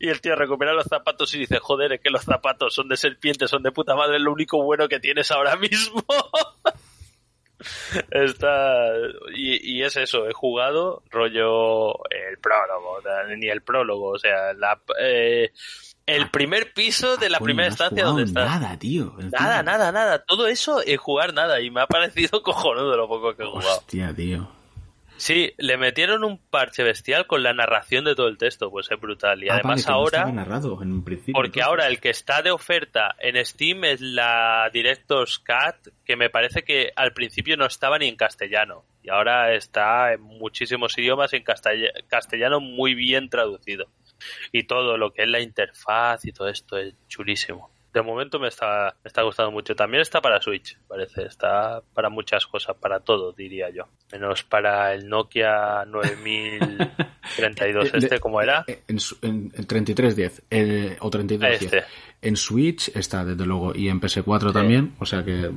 Y 0.00 0.08
el 0.08 0.20
tío 0.20 0.34
recupera 0.34 0.72
los 0.72 0.86
zapatos 0.86 1.32
y 1.34 1.38
dice, 1.38 1.60
joder, 1.60 1.92
es 1.92 2.00
que 2.00 2.10
los 2.10 2.24
zapatos 2.24 2.74
son 2.74 2.88
de 2.88 2.96
serpiente, 2.96 3.46
son 3.46 3.62
de 3.62 3.70
puta 3.70 3.94
madre, 3.94 4.16
es 4.16 4.22
lo 4.22 4.32
único 4.32 4.60
bueno 4.60 4.88
que 4.88 4.98
tienes 4.98 5.30
ahora 5.30 5.54
mismo. 5.54 6.04
Está 8.10 8.92
y, 9.36 9.76
y 9.76 9.84
es 9.84 9.96
eso, 9.96 10.28
he 10.28 10.32
jugado 10.32 11.04
rollo 11.10 11.94
el 12.10 12.38
prólogo, 12.38 12.98
ni 13.36 13.46
el 13.46 13.62
prólogo, 13.62 14.08
o 14.08 14.18
sea, 14.18 14.52
la, 14.52 14.80
eh, 15.00 15.52
el 16.06 16.30
primer 16.30 16.72
piso 16.72 17.16
de 17.16 17.28
la 17.28 17.38
Coño, 17.38 17.46
primera 17.46 17.68
estancia 17.68 18.04
donde 18.04 18.24
estás. 18.24 18.44
Nada, 18.60 18.78
tío. 18.78 19.14
Nada, 19.32 19.62
nada, 19.62 19.90
nada. 19.92 20.24
Todo 20.24 20.46
eso 20.46 20.80
en 20.86 20.96
jugar 20.96 21.34
nada. 21.34 21.60
Y 21.60 21.70
me 21.70 21.80
ha 21.82 21.86
parecido 21.86 22.42
cojonudo 22.44 22.96
lo 22.96 23.08
poco 23.08 23.34
que 23.34 23.42
he 23.42 23.46
jugado. 23.46 23.78
Hostia, 23.78 24.14
tío. 24.14 24.48
Sí, 25.18 25.54
le 25.56 25.78
metieron 25.78 26.24
un 26.24 26.36
parche 26.38 26.82
bestial 26.82 27.26
con 27.26 27.42
la 27.42 27.54
narración 27.54 28.04
de 28.04 28.14
todo 28.14 28.28
el 28.28 28.36
texto. 28.36 28.70
Pues 28.70 28.90
es 28.90 29.00
brutal. 29.00 29.42
Y 29.42 29.48
Ah, 29.48 29.54
además 29.54 29.82
vale, 29.82 29.84
que 29.84 29.90
no 29.90 29.94
ahora... 29.96 30.32
narrado 30.32 30.82
en 30.82 30.92
un 30.92 31.02
principio. 31.04 31.32
Porque 31.32 31.60
entonces. 31.60 31.66
ahora 31.66 31.86
el 31.88 32.00
que 32.00 32.10
está 32.10 32.42
de 32.42 32.50
oferta 32.50 33.16
en 33.18 33.42
Steam 33.44 33.84
es 33.84 34.00
la 34.02 34.68
Director's 34.72 35.38
Cut, 35.38 35.92
que 36.04 36.16
me 36.16 36.28
parece 36.28 36.64
que 36.64 36.92
al 36.94 37.12
principio 37.14 37.56
no 37.56 37.64
estaba 37.64 37.98
ni 37.98 38.08
en 38.08 38.16
castellano. 38.16 38.84
Y 39.02 39.08
ahora 39.08 39.54
está 39.54 40.12
en 40.12 40.20
muchísimos 40.20 40.96
idiomas 40.98 41.32
en 41.32 41.44
castell- 41.44 41.90
castellano 42.08 42.60
muy 42.60 42.94
bien 42.94 43.30
traducido. 43.30 43.86
Y 44.52 44.64
todo 44.64 44.96
lo 44.96 45.12
que 45.12 45.22
es 45.22 45.28
la 45.28 45.40
interfaz 45.40 46.24
y 46.24 46.32
todo 46.32 46.48
esto 46.48 46.76
es 46.78 46.94
chulísimo. 47.08 47.75
De 47.96 48.02
momento 48.02 48.38
me 48.38 48.48
está, 48.48 48.94
me 49.02 49.08
está 49.08 49.22
gustando 49.22 49.50
mucho. 49.50 49.74
También 49.74 50.02
está 50.02 50.20
para 50.20 50.38
Switch, 50.38 50.76
parece. 50.86 51.22
Está 51.22 51.80
para 51.94 52.10
muchas 52.10 52.46
cosas, 52.46 52.76
para 52.76 53.00
todo, 53.00 53.32
diría 53.32 53.70
yo. 53.70 53.84
Menos 54.12 54.42
para 54.44 54.92
el 54.92 55.08
Nokia 55.08 55.82
9032 55.86 57.86
Eh, 57.86 57.90
este, 57.94 58.20
¿cómo 58.20 58.42
era? 58.42 58.64
eh, 58.66 58.82
En, 58.88 58.98
en, 59.22 59.50
en 59.54 59.66
3310 59.66 60.42
eh, 60.50 60.98
o 61.00 61.08
3210. 61.08 61.62
Este. 61.72 61.84
En 62.20 62.36
Switch 62.36 62.94
está, 62.94 63.24
desde 63.24 63.46
luego, 63.46 63.74
y 63.74 63.88
en 63.88 63.98
PS4 63.98 64.52
también. 64.52 64.94
O 64.98 65.06
sea 65.06 65.24
que. 65.24 65.44
eh, 65.44 65.50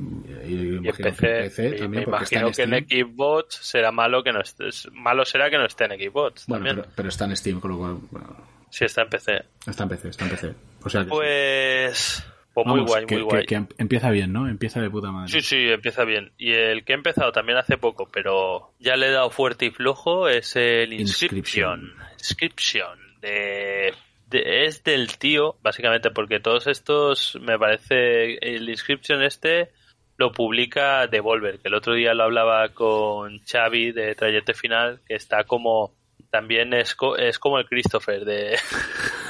y 0.48 0.78
en 0.78 0.84
PC, 0.84 1.50
también, 1.72 1.92
me 1.92 2.04
imagino 2.04 2.52
que 2.52 2.64
en. 2.64 2.88
Xbox 2.88 3.56
será 3.56 3.92
malo 3.92 4.24
que 4.24 4.32
no 4.32 4.40
esté, 4.40 4.70
malo 4.94 5.26
será 5.26 5.50
que 5.50 5.58
no 5.58 5.66
esté 5.66 5.94
en 5.94 6.00
Xbox 6.00 6.46
Bueno, 6.48 6.64
también. 6.66 6.84
pero, 6.84 6.96
pero 6.96 7.10
está 7.10 7.26
en 7.26 7.36
Steam, 7.36 7.60
con 7.60 7.72
lo 7.72 7.78
cual. 7.80 7.98
bueno, 8.12 8.34
Si 8.70 8.86
está 8.86 9.02
en 9.02 9.10
PC. 9.10 9.44
está 9.68 9.84
en 9.84 9.90
PC, 9.90 10.08
está 10.10 10.24
en 10.24 10.32
PC. 10.32 10.54
O 10.84 10.90
sea. 10.90 11.06
Pues, 11.06 12.24
pues 12.54 12.66
muy 12.68 12.76
Vamos, 12.80 12.90
guay, 12.92 13.06
que, 13.06 13.16
muy 13.16 13.24
guay. 13.24 13.46
que 13.46 13.56
em- 13.56 13.68
empieza 13.78 14.10
bien, 14.12 14.34
¿no? 14.34 14.48
Empieza 14.48 14.82
de 14.82 14.90
puta 14.90 15.12
madre. 15.12 15.30
Sí, 15.32 15.42
sí, 15.42 15.70
empieza 15.70 16.04
bien. 16.04 16.32
Y 16.38 16.52
el 16.54 16.84
que 16.84 16.94
he 16.94 16.96
empezado 16.96 17.32
también 17.32 17.58
hace 17.58 17.78
poco, 17.78 18.10
pero 18.12 18.72
ya 18.80 18.96
le 18.96 19.08
he 19.08 19.12
dado 19.12 19.30
fuerte 19.30 19.66
y 19.66 19.72
flojo, 19.72 20.28
es 20.30 20.56
el 20.56 20.94
Inscription. 20.94 21.94
Inscription. 22.14 23.00
De, 23.22 23.94
de- 24.28 24.66
es 24.66 24.84
del 24.84 25.18
tío, 25.18 25.58
básicamente, 25.62 26.10
porque 26.12 26.40
todos 26.40 26.68
estos, 26.68 27.38
me 27.42 27.58
parece, 27.60 28.36
el 28.42 28.70
Inscription 28.70 29.22
este 29.24 29.70
lo 30.18 30.32
publica 30.34 31.08
Devolver, 31.08 31.60
que 31.60 31.70
el 31.70 31.76
otro 31.76 31.94
día 31.94 32.14
lo 32.14 32.24
hablaba 32.24 32.68
con 32.70 33.40
Xavi 33.46 33.94
de 33.94 34.16
Trayecto 34.16 34.54
Final, 34.54 35.00
que 35.08 35.16
está 35.16 35.46
como, 35.46 35.94
también 36.30 36.74
es, 36.74 36.96
es 37.20 37.40
como 37.40 37.58
el 37.58 37.66
Christopher 37.66 38.26
de 38.26 38.58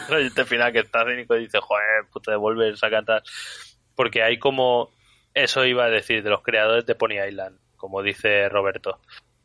Trayecto 0.16 0.46
Final, 0.46 0.72
que 0.74 0.80
está 0.80 1.06
cínico 1.06 1.36
y 1.36 1.42
dice, 1.42 1.60
joder, 1.60 2.06
puto 2.12 2.32
Devolver, 2.32 2.78
saca 2.78 3.04
tal. 3.04 3.24
Porque 3.96 4.24
hay 4.24 4.38
como, 4.38 4.92
eso 5.34 5.66
iba 5.66 5.86
a 5.86 5.90
decir, 5.90 6.24
de 6.24 6.30
los 6.30 6.42
creadores 6.44 6.86
de 6.86 6.96
Pony 6.96 7.24
Island, 7.28 7.60
como 7.78 8.02
dice 8.02 8.50
Roberto. 8.50 9.00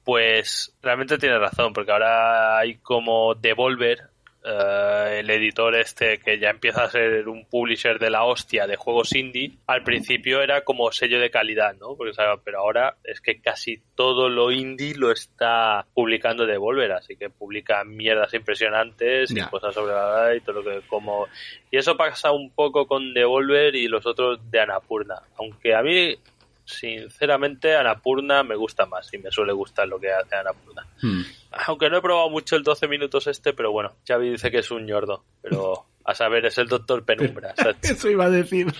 Pues 0.04 0.76
realmente 0.82 1.18
tiene 1.18 1.38
razón, 1.38 1.72
porque 1.72 1.92
ahora 1.92 2.58
hay 2.58 2.76
como 2.78 3.34
Devolver, 3.34 4.10
eh, 4.46 5.20
el 5.20 5.30
editor 5.30 5.74
este 5.74 6.18
que 6.18 6.38
ya 6.38 6.50
empieza 6.50 6.84
a 6.84 6.90
ser 6.90 7.28
un 7.28 7.46
publisher 7.46 7.98
de 7.98 8.10
la 8.10 8.24
hostia 8.24 8.66
de 8.66 8.76
juegos 8.76 9.14
indie, 9.14 9.52
al 9.66 9.82
principio 9.82 10.42
era 10.42 10.60
como 10.64 10.92
sello 10.92 11.18
de 11.18 11.30
calidad, 11.30 11.74
¿no? 11.80 11.96
Porque, 11.96 12.12
pero 12.44 12.58
ahora 12.58 12.96
es 13.04 13.22
que 13.22 13.40
casi 13.40 13.80
todo 13.94 14.28
lo 14.28 14.50
indie 14.50 14.94
lo 14.96 15.10
está 15.10 15.86
publicando 15.94 16.44
Devolver, 16.44 16.92
así 16.92 17.16
que 17.16 17.30
publica 17.30 17.84
mierdas 17.84 18.34
impresionantes 18.34 19.30
y 19.30 19.40
cosas 19.42 19.74
sobre 19.74 19.94
la 19.94 20.34
y 20.36 20.40
todo 20.40 20.60
lo 20.60 20.64
que 20.64 20.86
como 20.88 21.26
y 21.70 21.78
eso 21.78 21.96
pasa 21.96 22.30
un 22.30 22.50
poco 22.50 22.86
con 22.86 23.14
Devolver 23.14 23.74
y 23.74 23.88
los 23.88 24.04
otros 24.04 24.38
de 24.50 24.60
Anapurna, 24.60 25.22
aunque 25.38 25.74
a 25.74 25.82
mí 25.82 26.18
sinceramente 26.66 27.76
Anapurna 27.76 28.42
me 28.42 28.56
gusta 28.56 28.86
más 28.86 29.12
y 29.12 29.18
me 29.18 29.30
suele 29.30 29.52
gustar 29.52 29.88
lo 29.88 29.98
que 29.98 30.10
hace 30.10 30.36
Anapurna. 30.36 30.86
Hmm. 31.00 31.22
Aunque 31.66 31.90
no 31.90 31.98
he 31.98 32.02
probado 32.02 32.30
mucho 32.30 32.56
el 32.56 32.62
12 32.62 32.88
minutos 32.88 33.26
este, 33.26 33.52
pero 33.52 33.72
bueno, 33.72 33.92
Xavi 34.06 34.30
dice 34.30 34.50
que 34.50 34.58
es 34.58 34.70
un 34.70 34.86
ñordo, 34.86 35.24
pero 35.42 35.86
a 36.04 36.14
saber, 36.14 36.44
es 36.44 36.58
el 36.58 36.68
doctor 36.68 37.04
Penumbra. 37.04 37.54
Eso 37.82 38.10
iba 38.10 38.26
a 38.26 38.30
decir. 38.30 38.66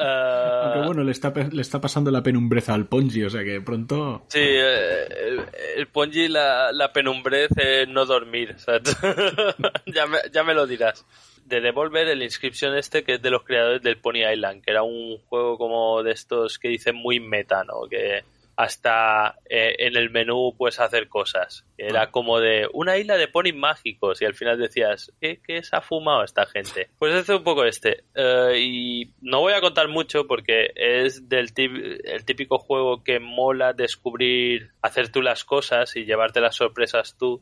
Eh, 0.00 0.82
bueno, 0.86 1.02
le 1.02 1.10
está, 1.10 1.32
le 1.50 1.60
está 1.60 1.80
pasando 1.80 2.12
la 2.12 2.22
penumbreza 2.22 2.72
al 2.72 2.86
Ponji, 2.86 3.24
o 3.24 3.30
sea 3.30 3.42
que 3.42 3.60
pronto. 3.60 4.22
Sí, 4.28 4.38
eh, 4.38 5.06
el, 5.08 5.42
el 5.76 5.86
Ponji, 5.88 6.28
la, 6.28 6.70
la 6.70 6.92
penumbrez 6.92 7.50
es 7.56 7.88
no 7.88 8.06
dormir. 8.06 8.54
ya, 9.86 10.06
me, 10.06 10.18
ya 10.32 10.44
me 10.44 10.54
lo 10.54 10.68
dirás. 10.68 11.04
De 11.46 11.60
Devolver, 11.60 12.06
el 12.06 12.22
Inscription 12.22 12.76
este, 12.76 13.02
que 13.02 13.14
es 13.14 13.22
de 13.22 13.30
los 13.30 13.42
creadores 13.42 13.82
del 13.82 13.98
Pony 13.98 14.24
Island, 14.32 14.62
que 14.62 14.70
era 14.70 14.84
un 14.84 15.18
juego 15.28 15.58
como 15.58 16.00
de 16.04 16.12
estos 16.12 16.60
que 16.60 16.68
dicen 16.68 16.94
muy 16.94 17.18
meta, 17.18 17.64
¿no? 17.64 17.88
Que 17.90 18.22
hasta 18.58 19.36
eh, 19.48 19.76
en 19.78 19.96
el 19.96 20.10
menú 20.10 20.52
puedes 20.58 20.80
hacer 20.80 21.06
cosas. 21.08 21.64
Era 21.78 22.02
Ah. 22.02 22.10
como 22.10 22.40
de 22.40 22.66
una 22.72 22.96
isla 22.98 23.16
de 23.16 23.28
ponis 23.28 23.54
mágicos 23.54 24.20
y 24.20 24.24
al 24.24 24.34
final 24.34 24.58
decías, 24.58 25.12
¿qué, 25.20 25.40
qué 25.46 25.62
se 25.62 25.76
ha 25.76 25.80
fumado 25.80 26.24
esta 26.24 26.44
gente? 26.44 26.90
Pues 26.98 27.14
es 27.14 27.28
un 27.28 27.44
poco 27.44 27.64
este. 27.64 28.02
Eh, 28.16 28.58
y 28.58 29.12
no 29.20 29.40
voy 29.42 29.52
a 29.52 29.60
contar 29.60 29.86
mucho 29.86 30.26
porque 30.26 30.72
es 30.74 31.28
del 31.28 31.52
el 31.56 32.24
típico 32.24 32.58
juego 32.58 33.04
que 33.04 33.20
mola 33.20 33.74
descubrir, 33.74 34.72
hacer 34.82 35.12
tú 35.12 35.22
las 35.22 35.44
cosas 35.44 35.94
y 35.94 36.04
llevarte 36.04 36.40
las 36.40 36.56
sorpresas 36.56 37.16
tú. 37.16 37.40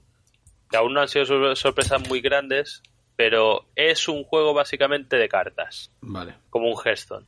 Que 0.70 0.76
aún 0.76 0.93
no 0.93 1.01
han 1.01 1.09
sido 1.09 1.24
sor- 1.24 1.56
sorpresas 1.56 2.06
muy 2.09 2.20
grandes, 2.20 2.82
pero 3.16 3.64
es 3.74 4.06
un 4.09 4.22
juego 4.24 4.52
básicamente 4.52 5.16
de 5.16 5.30
cartas 5.30 5.90
Vale. 6.02 6.34
como 6.51 6.68
un 6.68 6.76
Hearthstone. 6.76 7.24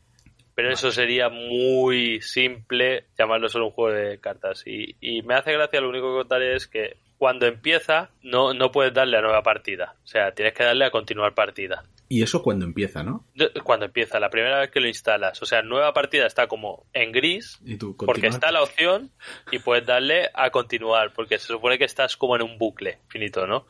Pero 0.59 0.73
eso 0.73 0.91
sería 0.91 1.29
muy 1.29 2.21
simple 2.21 3.05
llamarlo 3.17 3.49
solo 3.49 3.67
un 3.67 3.71
juego 3.71 3.97
de 3.97 4.19
cartas. 4.19 4.65
Y, 4.67 4.97
y 5.01 5.23
me 5.23 5.37
hace 5.37 5.53
gracia, 5.53 5.81
lo 5.81 5.89
único 5.89 6.09
que 6.09 6.19
contaré 6.19 6.57
es 6.57 6.67
que 6.67 6.97
cuando 7.17 7.47
empieza 7.47 8.11
no, 8.23 8.53
no 8.55 8.73
puedes 8.73 8.93
darle 8.93 9.19
a 9.19 9.21
nueva 9.21 9.45
partida. 9.45 9.95
O 10.03 10.07
sea, 10.09 10.33
tienes 10.33 10.55
que 10.55 10.65
darle 10.65 10.85
a 10.85 10.91
continuar 10.91 11.33
partida. 11.33 11.85
Y 12.09 12.25
eso 12.25 12.43
cuando 12.43 12.65
empieza, 12.65 13.05
¿no? 13.05 13.25
Cuando 13.63 13.87
empieza, 13.87 14.19
la 14.19 14.31
primera 14.31 14.59
vez 14.59 14.73
que 14.73 14.81
lo 14.81 14.89
instalas. 14.89 15.41
O 15.43 15.47
sea, 15.47 15.63
nueva 15.63 15.93
partida 15.93 16.27
está 16.27 16.49
como 16.49 16.87
en 16.93 17.13
gris, 17.13 17.61
Y 17.65 17.77
tú 17.77 17.97
porque 17.97 18.27
está 18.27 18.51
la 18.51 18.65
opción 18.65 19.13
y 19.53 19.61
puedes 19.61 19.87
darle 19.87 20.29
a 20.35 20.51
continuar, 20.51 21.13
porque 21.13 21.39
se 21.39 21.47
supone 21.47 21.79
que 21.79 21.85
estás 21.85 22.17
como 22.17 22.35
en 22.35 22.43
un 22.43 22.59
bucle 22.59 22.99
finito, 23.07 23.47
¿no? 23.47 23.69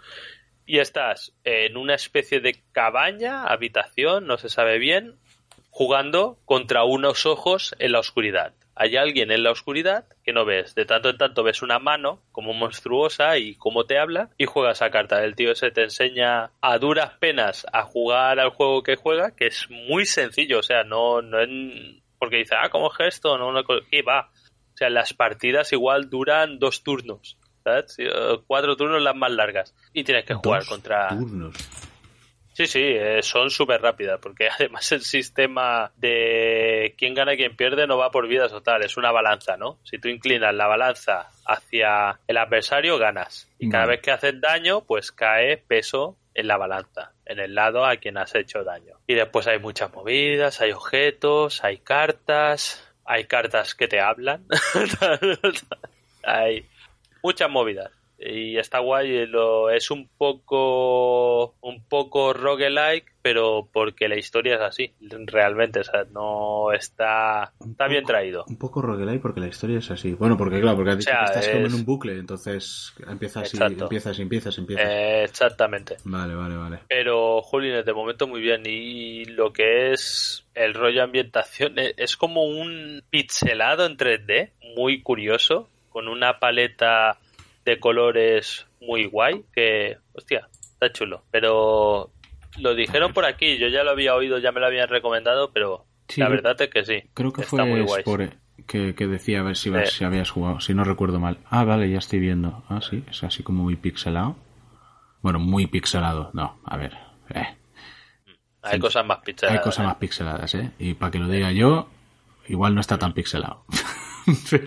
Y 0.65 0.79
estás 0.79 1.35
en 1.45 1.77
una 1.77 1.95
especie 1.95 2.41
de 2.41 2.63
cabaña, 2.73 3.45
habitación, 3.45 4.27
no 4.27 4.39
se 4.39 4.49
sabe 4.49 4.79
bien, 4.79 5.19
jugando 5.71 6.39
contra 6.45 6.85
unos 6.85 7.27
ojos 7.27 7.75
en 7.79 7.93
la 7.93 8.01
oscuridad. 8.01 8.55
Hay 8.81 8.97
alguien 8.97 9.33
en 9.33 9.43
la 9.43 9.51
oscuridad 9.51 10.05
que 10.23 10.33
no 10.33 10.45
ves. 10.45 10.77
De 10.77 10.85
tanto 10.85 11.11
en 11.11 11.19
tanto 11.19 11.43
ves 11.43 11.63
una 11.63 11.81
mano 11.81 12.23
como 12.31 12.53
monstruosa 12.53 13.37
y 13.37 13.57
cómo 13.57 13.87
te 13.87 13.99
habla 13.99 14.31
y 14.39 14.47
juegas 14.47 14.83
a 14.83 14.91
carta. 14.91 15.25
El 15.25 15.35
tío 15.35 15.51
ese 15.51 15.73
te 15.73 15.83
enseña 15.83 16.53
a 16.61 16.79
duras 16.79 17.15
penas 17.19 17.67
a 17.73 17.83
jugar 17.83 18.39
al 18.39 18.51
juego 18.51 18.85
que 18.85 18.95
juega, 18.95 19.35
que 19.35 19.49
es 19.49 19.69
muy 19.69 20.07
sencillo. 20.07 20.61
O 20.61 20.63
sea, 20.63 20.85
no, 20.85 21.23
no 21.23 21.41
es... 21.41 21.49
Porque 22.21 22.37
dice, 22.37 22.55
ah, 22.57 22.69
como 22.71 22.89
gesto, 22.91 23.37
no, 23.37 23.51
no, 23.51 23.65
¿qué 23.91 24.03
va? 24.03 24.31
O 24.31 24.77
sea, 24.77 24.91
las 24.91 25.13
partidas 25.13 25.73
igual 25.73 26.09
duran 26.09 26.61
dos 26.61 26.85
turnos. 26.85 27.37
¿sabes? 27.65 27.97
Eh, 27.99 28.39
Cuatro 28.47 28.77
turnos 28.77 29.03
las 29.03 29.17
más 29.17 29.33
largas. 29.33 29.75
Y 29.93 30.05
tienes 30.05 30.25
que 30.25 30.35
jugar 30.35 30.61
Dos 30.61 30.69
contra... 30.69 31.09
turnos. 31.09 31.55
Sí, 32.59 32.67
sí, 32.67 32.83
eh, 32.83 33.23
son 33.23 33.51
súper 33.51 33.81
rápidas, 33.81 34.19
porque 34.21 34.49
además 34.59 34.91
el 34.91 35.03
sistema 35.03 35.93
de 35.95 36.93
quién 36.99 37.15
gana 37.15 37.35
y 37.35 37.37
quién 37.37 37.55
pierde 37.55 37.87
no 37.87 37.97
va 37.97 38.11
por 38.11 38.27
vidas 38.27 38.53
o 38.53 38.61
tal, 38.63 38.83
es 38.83 38.97
una 38.97 39.13
balanza, 39.13 39.57
¿no? 39.57 39.79
Si 39.85 40.01
tú 40.01 40.09
inclinas 40.09 40.53
la 40.53 40.67
balanza 40.67 41.31
hacia 41.47 42.19
el 42.27 42.37
adversario, 42.37 42.99
ganas. 42.99 43.49
Y 43.61 43.69
cada 43.69 43.87
vez 43.87 44.01
que 44.01 44.11
haces 44.11 44.41
daño, 44.41 44.81
pues 44.81 45.13
cae 45.13 45.59
peso 45.59 46.17
en 46.35 46.49
la 46.49 46.57
balanza, 46.57 47.13
en 47.27 47.39
el 47.39 47.55
lado 47.55 47.87
a 47.87 47.95
quien 47.95 48.19
has 48.19 48.35
hecho 48.35 48.65
daño. 48.65 48.97
Y 49.07 49.15
después 49.15 49.47
hay 49.47 49.61
muchas 49.61 49.95
movidas, 49.95 50.61
hay 50.61 50.73
objetos, 50.73 51.63
hay 51.63 51.79
cartas, 51.79 52.93
hay 53.05 53.27
cartas 53.27 53.77
que 53.77 53.87
te 53.87 54.01
hablan. 54.01 54.45
hay 56.25 56.67
muchas 57.23 57.49
movidas 57.49 57.98
y 58.19 58.59
está 58.59 58.81
guay 58.81 59.27
lo 59.27 59.71
es 59.71 59.91
un 59.91 60.09
poco 60.09 61.55
un 61.61 61.85
poco 61.89 62.33
roguelike 62.33 63.13
pero 63.23 63.69
porque 63.73 64.09
la 64.09 64.17
historia 64.17 64.57
es 64.57 64.61
así 64.61 64.93
realmente 65.01 65.81
o 65.81 65.85
sea 65.85 66.05
no 66.13 66.73
está 66.73 67.53
está 67.61 67.87
bien 67.87 68.05
traído 68.05 68.45
Un 68.49 68.57
poco 68.57 68.83
roguelike 68.83 69.21
porque 69.21 69.41
la 69.41 69.49
historia 69.49 69.79
es 69.79 69.91
así. 69.91 70.15
Bueno, 70.15 70.37
porque 70.37 70.61
claro, 70.61 70.77
porque 70.77 70.93
has 70.93 70.99
dicho 70.99 71.11
O 71.11 71.13
sea, 71.13 71.25
que 71.25 71.39
estás 71.39 71.49
como 71.49 71.67
en 71.67 71.75
un 71.75 71.85
bucle, 71.85 72.19
entonces 72.19 72.95
empiezas 73.07 73.53
y 73.55 73.63
empiezas 73.63 74.19
y 74.19 74.23
empiezas 74.23 74.57
y 74.57 74.61
empiezas. 74.61 74.87
Eh, 74.89 75.25
exactamente 75.25 75.97
Vale, 76.05 76.35
vale, 76.35 76.57
vale. 76.57 76.79
pero 76.89 77.43
Julines 77.43 77.85
de 77.85 77.93
momento 77.93 78.27
muy 78.27 78.41
bien 78.41 78.63
y 78.67 79.25
lo 79.27 79.53
que 79.53 79.93
es 79.93 80.47
el 80.55 80.75
rollo 80.75 81.03
ambientación 81.03 81.79
eh, 81.79 81.95
es 81.97 82.17
como 82.17 82.45
un 82.45 83.03
pixelado 83.11 83.87
en 83.87 83.97
3D 83.97 84.51
muy 84.77 85.03
curioso 85.03 85.69
con 85.91 86.09
una 86.09 86.39
paleta 86.39 87.19
de 87.69 87.79
colores 87.81 88.67
muy 88.81 89.07
guay 89.07 89.45
que 89.53 89.99
hostia 90.13 90.49
está 90.73 90.93
chulo 90.93 91.25
pero 91.31 92.11
lo 92.59 92.75
dijeron 92.75 93.13
por 93.13 93.25
aquí 93.27 93.59
yo 93.59 93.69
ya 93.69 93.85
lo 93.85 93.91
había 93.91 94.15
oído 94.15 94.39
ya 94.39 94.53
me 94.53 94.61
lo 94.61 94.67
habían 94.67 94.89
recomendado 94.89 95.51
pero 95.53 95.85
Sí, 96.09 96.21
la 96.23 96.29
verdad 96.31 96.57
es 96.61 96.71
que 96.71 96.85
sí 96.87 97.03
Creo 97.13 97.33
que 97.33 97.43
está 97.43 97.57
fue 97.57 97.65
muy 97.67 97.83
guay 97.83 98.01
Spore 98.03 98.31
que, 98.67 98.95
que 98.95 99.07
decía 99.07 99.41
a 99.41 99.43
ver 99.43 99.57
si, 99.57 99.71
si 99.87 100.05
habías 100.05 100.31
jugado, 100.31 100.61
si 100.61 100.75
no 100.75 100.83
recuerdo 100.85 101.21
mal. 101.21 101.39
Ah, 101.49 101.65
vale, 101.65 101.89
ya 101.89 101.99
estoy 101.99 102.19
viendo. 102.19 102.65
Ah, 102.69 102.81
sí, 102.83 103.05
es 103.09 103.23
así 103.23 103.43
como 103.43 103.63
muy 103.63 103.77
pixelado. 103.77 104.37
Bueno, 105.23 105.39
muy 105.39 105.67
pixelado. 105.69 106.31
No, 106.35 106.59
a 106.65 106.77
ver. 106.77 106.93
eh, 107.35 107.57
hay 108.63 108.75
Sí. 108.75 108.79
cosas 108.81 109.07
más 109.07 109.19
pixeladas 109.21 109.59
Hay 109.59 109.65
cosas 109.65 109.85
¿eh? 109.85 109.87
más 109.87 109.97
pixeladas, 109.97 110.55
¿eh? 110.57 110.71
Y 110.81 110.95
para 110.95 111.13
que 111.13 111.19
lo 111.19 111.29
diga 111.29 111.53
yo, 111.53 111.89
igual 112.49 112.75
no 112.75 112.81
está 112.81 112.99
tan 112.99 113.13
pixelado. 113.15 113.65
Pero- 114.51 114.67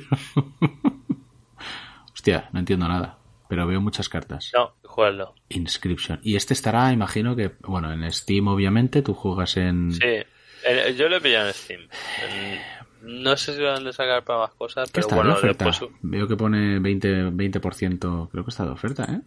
Hostia, 2.22 2.49
no 2.53 2.60
entiendo 2.60 2.88
nada. 2.88 3.18
Pero 3.49 3.65
veo 3.65 3.81
muchas 3.81 4.07
cartas. 4.07 4.52
no 4.53 4.76
jugarlo 4.84 5.34
Inscription. 5.49 6.19
Y 6.22 6.35
este 6.35 6.53
estará, 6.53 6.93
imagino 6.93 7.35
que, 7.35 7.53
bueno, 7.61 7.91
en 7.91 8.10
Steam 8.11 8.48
obviamente, 8.48 9.02
tú 9.02 9.15
juegas 9.15 9.57
en... 9.57 9.91
sí 9.91 10.06
yo 10.95 11.10
lo 11.10 11.15
he 11.18 11.22
pillado 11.22 11.48
en 11.48 11.53
Steam 11.56 11.81
no 13.02 13.35
sé 13.35 13.56
si 13.56 13.64
van 13.64 13.88
a 13.88 13.91
sacar 13.91 14.23
para 14.23 14.41
más 14.41 14.52
cosas 14.53 14.91
¿Qué 14.91 15.02
pero 15.02 15.07
está 15.07 15.15
bueno 15.15 15.31
de 15.31 15.38
oferta? 15.39 15.65
después 15.65 15.91
Veo 16.03 16.27
que 16.27 16.38
pone 16.38 16.77
20%, 16.80 17.31
20%, 17.35 18.30
creo 18.30 18.43
que 18.43 18.49
está 18.52 18.65
de 18.65 18.69
oferta, 18.69 19.06
¿eh? 19.06 19.22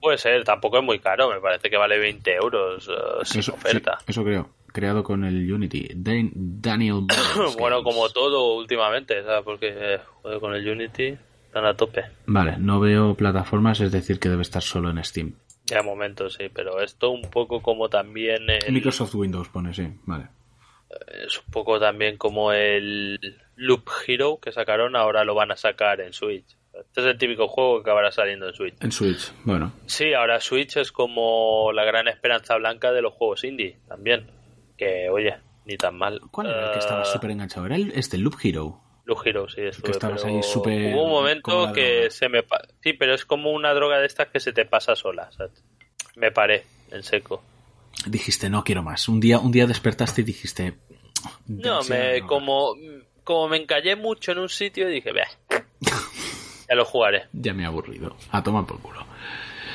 Puede 0.00 0.18
ser, 0.18 0.42
tampoco 0.42 0.78
es 0.78 0.84
muy 0.84 0.98
caro, 0.98 1.30
me 1.30 1.38
parece 1.40 1.70
que 1.70 1.76
vale 1.76 1.96
20 2.00 2.34
euros 2.34 2.90
sin 3.22 3.38
Eso, 3.40 3.52
oferta. 3.54 3.98
sí, 4.00 4.06
eso 4.08 4.24
creo. 4.24 4.48
Creado 4.72 5.04
con 5.04 5.24
el 5.24 5.52
Unity. 5.52 5.90
Dan- 5.94 6.32
Daniel 6.34 7.02
bueno, 7.58 7.84
como 7.84 8.08
todo 8.08 8.54
últimamente, 8.56 9.22
¿sabes? 9.22 9.42
Porque 9.44 9.68
eh, 9.76 10.00
con 10.40 10.52
el 10.54 10.68
Unity 10.68 11.16
están 11.50 11.66
a 11.66 11.74
tope. 11.74 12.04
Vale, 12.26 12.58
no 12.58 12.78
veo 12.78 13.16
plataformas, 13.16 13.80
es 13.80 13.90
decir, 13.90 14.20
que 14.20 14.28
debe 14.28 14.42
estar 14.42 14.62
solo 14.62 14.88
en 14.88 15.02
Steam. 15.02 15.34
Ya 15.66 15.82
momento, 15.82 16.30
sí, 16.30 16.48
pero 16.48 16.80
esto 16.80 17.10
un 17.10 17.28
poco 17.28 17.60
como 17.60 17.88
también 17.88 18.48
el, 18.48 18.72
Microsoft 18.72 19.16
Windows 19.16 19.48
pone, 19.48 19.74
sí, 19.74 19.88
vale. 20.04 20.28
es 21.24 21.36
un 21.38 21.50
poco 21.50 21.80
también 21.80 22.16
como 22.18 22.52
el 22.52 23.18
Loop 23.56 23.82
Hero 24.06 24.38
que 24.40 24.52
sacaron, 24.52 24.94
ahora 24.94 25.24
lo 25.24 25.34
van 25.34 25.50
a 25.50 25.56
sacar 25.56 26.00
en 26.00 26.12
Switch. 26.12 26.56
Este 26.72 27.00
es 27.00 27.06
el 27.08 27.18
típico 27.18 27.48
juego 27.48 27.78
que 27.82 27.90
acabará 27.90 28.12
saliendo 28.12 28.46
en 28.46 28.54
Switch. 28.54 28.74
En 28.80 28.92
Switch, 28.92 29.32
bueno. 29.42 29.72
Sí, 29.86 30.14
ahora 30.14 30.40
Switch 30.40 30.76
es 30.76 30.92
como 30.92 31.72
la 31.72 31.84
gran 31.84 32.06
esperanza 32.06 32.56
blanca 32.56 32.92
de 32.92 33.02
los 33.02 33.12
juegos 33.12 33.42
indie 33.42 33.76
también. 33.88 34.30
Que, 34.76 35.08
oye, 35.10 35.34
ni 35.66 35.76
tan 35.76 35.98
mal. 35.98 36.20
¿Cuál 36.30 36.46
era 36.46 36.66
el 36.66 36.72
que 36.72 36.78
estaba 36.78 37.02
Eh, 37.02 37.06
súper 37.06 37.32
enganchado? 37.32 37.66
Era 37.66 37.74
el, 37.74 37.90
este, 37.96 38.18
Loop 38.18 38.36
Hero. 38.42 38.80
Hero, 39.24 39.48
sí, 39.48 39.62
estuve, 39.62 39.92
estabas 39.92 40.22
pero 40.22 40.36
ahí 40.36 40.42
súper 40.42 40.94
Hubo 40.94 41.04
un 41.04 41.10
momento 41.10 41.72
que 41.72 42.10
se 42.10 42.28
me... 42.28 42.42
Sí, 42.82 42.92
pero 42.92 43.14
es 43.14 43.24
como 43.24 43.50
una 43.52 43.72
droga 43.74 43.98
de 43.98 44.06
estas 44.06 44.28
que 44.28 44.40
se 44.40 44.52
te 44.52 44.64
pasa 44.64 44.94
sola, 44.96 45.30
¿sabes? 45.32 45.62
Me 46.16 46.30
paré 46.32 46.64
en 46.90 47.02
seco. 47.02 47.42
Dijiste, 48.06 48.48
no 48.50 48.64
quiero 48.64 48.82
más. 48.82 49.08
Un 49.08 49.20
día, 49.20 49.38
un 49.38 49.52
día 49.52 49.66
despertaste 49.66 50.20
y 50.22 50.24
dijiste... 50.24 50.74
No, 51.46 51.82
me 51.84 52.22
como, 52.22 52.74
como 53.24 53.48
me 53.48 53.58
encallé 53.58 53.94
mucho 53.96 54.32
en 54.32 54.38
un 54.38 54.48
sitio, 54.48 54.88
dije, 54.88 55.12
vea, 55.12 55.28
ya 56.68 56.74
lo 56.74 56.84
jugaré. 56.84 57.24
Ya 57.32 57.52
me 57.52 57.64
he 57.64 57.66
aburrido. 57.66 58.16
A 58.30 58.42
tomar 58.42 58.66
por 58.66 58.80
culo. 58.80 59.00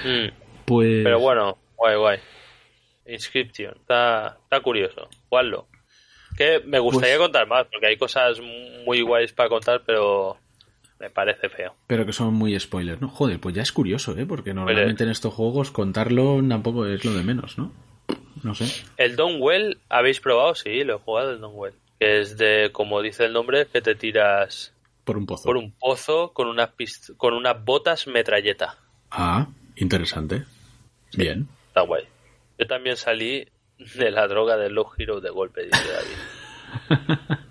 Mm, 0.04 0.30
Pues... 0.66 1.04
Pero 1.04 1.20
bueno, 1.20 1.58
guay, 1.76 1.96
guay. 1.98 2.20
Inscription, 3.08 3.76
está, 3.80 4.38
está 4.44 4.60
curioso. 4.62 5.08
Jugadlo. 5.30 5.68
Que 6.38 6.62
me 6.66 6.80
gustaría 6.80 7.16
Pues- 7.18 7.26
contar 7.28 7.48
más, 7.48 7.66
porque 7.72 7.88
hay 7.88 7.98
cosas 7.98 8.40
muy 8.86 9.02
guays 9.02 9.32
para 9.34 9.50
contar, 9.50 9.84
pero 9.86 10.38
me 11.00 11.10
parece 11.10 11.50
feo. 11.50 11.74
Pero 11.88 12.06
que 12.06 12.14
son 12.14 12.34
muy 12.34 12.60
spoilers, 12.60 13.02
¿no? 13.02 13.08
Joder, 13.10 13.40
pues 13.40 13.56
ya 13.56 13.62
es 13.62 13.72
curioso, 13.72 14.18
¿eh? 14.18 14.26
Porque 14.26 14.54
normalmente 14.54 15.04
en 15.04 15.10
estos 15.12 15.34
juegos 15.34 15.72
contarlo 15.72 16.42
tampoco 16.48 16.86
es 16.86 17.04
lo 17.06 17.14
de 17.14 17.24
menos, 17.24 17.58
¿no? 17.58 17.72
No 18.44 18.54
sé. 18.54 18.66
El 18.98 19.16
Donwell, 19.16 19.80
¿habéis 19.90 20.20
probado? 20.20 20.56
Sí, 20.56 20.84
lo 20.84 20.96
he 20.96 21.00
jugado 21.00 21.32
el 21.32 21.40
Donwell. 21.42 21.74
Que 22.00 22.20
es 22.20 22.38
de, 22.38 22.70
como 22.74 23.02
dice 23.02 23.26
el 23.26 23.34
nombre, 23.34 23.66
que 23.68 23.82
te 23.82 23.96
tiras 23.96 24.74
Por 25.06 25.18
un 25.18 25.26
pozo. 25.26 25.44
por 25.46 25.58
un 25.58 25.72
pozo 25.72 26.32
con 26.34 26.48
unas, 26.50 26.70
con 27.18 27.34
unas 27.34 27.64
botas 27.64 28.08
metralleta. 28.08 28.78
Ah, 29.10 29.48
interesante. 29.78 30.44
Bien. 31.16 31.48
Está 31.70 31.82
guay. 31.82 32.04
Yo 32.60 32.68
también 32.68 32.98
salí 32.98 33.48
de 33.96 34.12
la 34.12 34.28
droga 34.28 34.58
del 34.58 34.74
Low 34.74 34.90
Hero 34.98 35.22
de 35.22 35.30
golpe, 35.30 35.64
dice 35.66 35.84
David. 35.92 37.38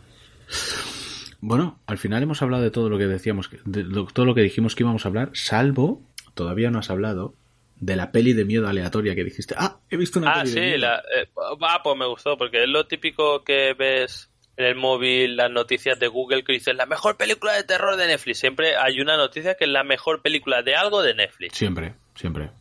Bueno, 1.40 1.78
al 1.86 1.98
final 1.98 2.22
hemos 2.22 2.40
hablado 2.40 2.62
de 2.62 2.70
todo 2.70 2.88
lo 2.88 2.96
que 2.96 3.04
decíamos, 3.06 3.50
de 3.66 3.84
todo 4.14 4.24
lo 4.24 4.34
que 4.34 4.40
dijimos 4.40 4.74
que 4.74 4.82
íbamos 4.82 5.04
a 5.04 5.08
hablar, 5.08 5.28
salvo, 5.34 6.00
todavía 6.32 6.70
no 6.70 6.78
has 6.78 6.88
hablado, 6.88 7.34
de 7.76 7.96
la 7.96 8.12
peli 8.12 8.32
de 8.32 8.46
miedo 8.46 8.66
aleatoria 8.66 9.14
que 9.14 9.24
dijiste. 9.24 9.54
Ah, 9.58 9.76
he 9.90 9.98
visto 9.98 10.18
una 10.20 10.30
Ah, 10.32 10.34
peli 10.42 10.50
de 10.50 10.54
sí, 10.54 10.60
miedo". 10.60 10.78
la, 10.78 10.96
eh, 11.14 11.28
ah, 11.60 11.80
pues 11.84 11.98
me 11.98 12.06
gustó, 12.06 12.38
porque 12.38 12.62
es 12.62 12.68
lo 12.70 12.86
típico 12.86 13.44
que 13.44 13.74
ves 13.78 14.30
en 14.56 14.64
el 14.64 14.74
móvil, 14.74 15.36
las 15.36 15.50
noticias 15.50 15.98
de 16.00 16.08
Google 16.08 16.44
que 16.44 16.54
dicen 16.54 16.78
la 16.78 16.86
mejor 16.86 17.18
película 17.18 17.52
de 17.52 17.64
terror 17.64 17.96
de 17.96 18.06
Netflix. 18.06 18.38
Siempre 18.38 18.76
hay 18.76 19.00
una 19.02 19.18
noticia 19.18 19.54
que 19.54 19.64
es 19.64 19.70
la 19.70 19.84
mejor 19.84 20.22
película 20.22 20.62
de 20.62 20.76
algo 20.76 21.02
de 21.02 21.12
Netflix. 21.14 21.58
Siempre, 21.58 21.94
siempre. 22.14 22.52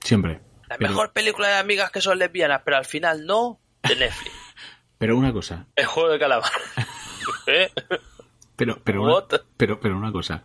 Siempre. 0.00 0.40
La 0.68 0.76
Pero- 0.76 0.90
mejor 0.90 1.12
película 1.12 1.48
de 1.48 1.54
amigas 1.56 1.90
que 1.90 2.00
son 2.00 2.18
lesbianas, 2.18 2.62
pero 2.64 2.76
al 2.76 2.84
final 2.84 3.24
no, 3.26 3.58
de 3.88 3.96
Netflix. 3.96 4.34
Pero 4.98 5.16
una 5.16 5.32
cosa, 5.32 5.66
El 5.76 5.86
juego 5.86 6.08
de 6.10 6.18
calamar. 6.18 6.50
¿Eh? 7.46 7.70
pero, 8.56 8.80
pero, 8.82 9.02
una, 9.04 9.24
pero, 9.56 9.78
pero 9.80 9.96
una 9.96 10.10
cosa. 10.10 10.42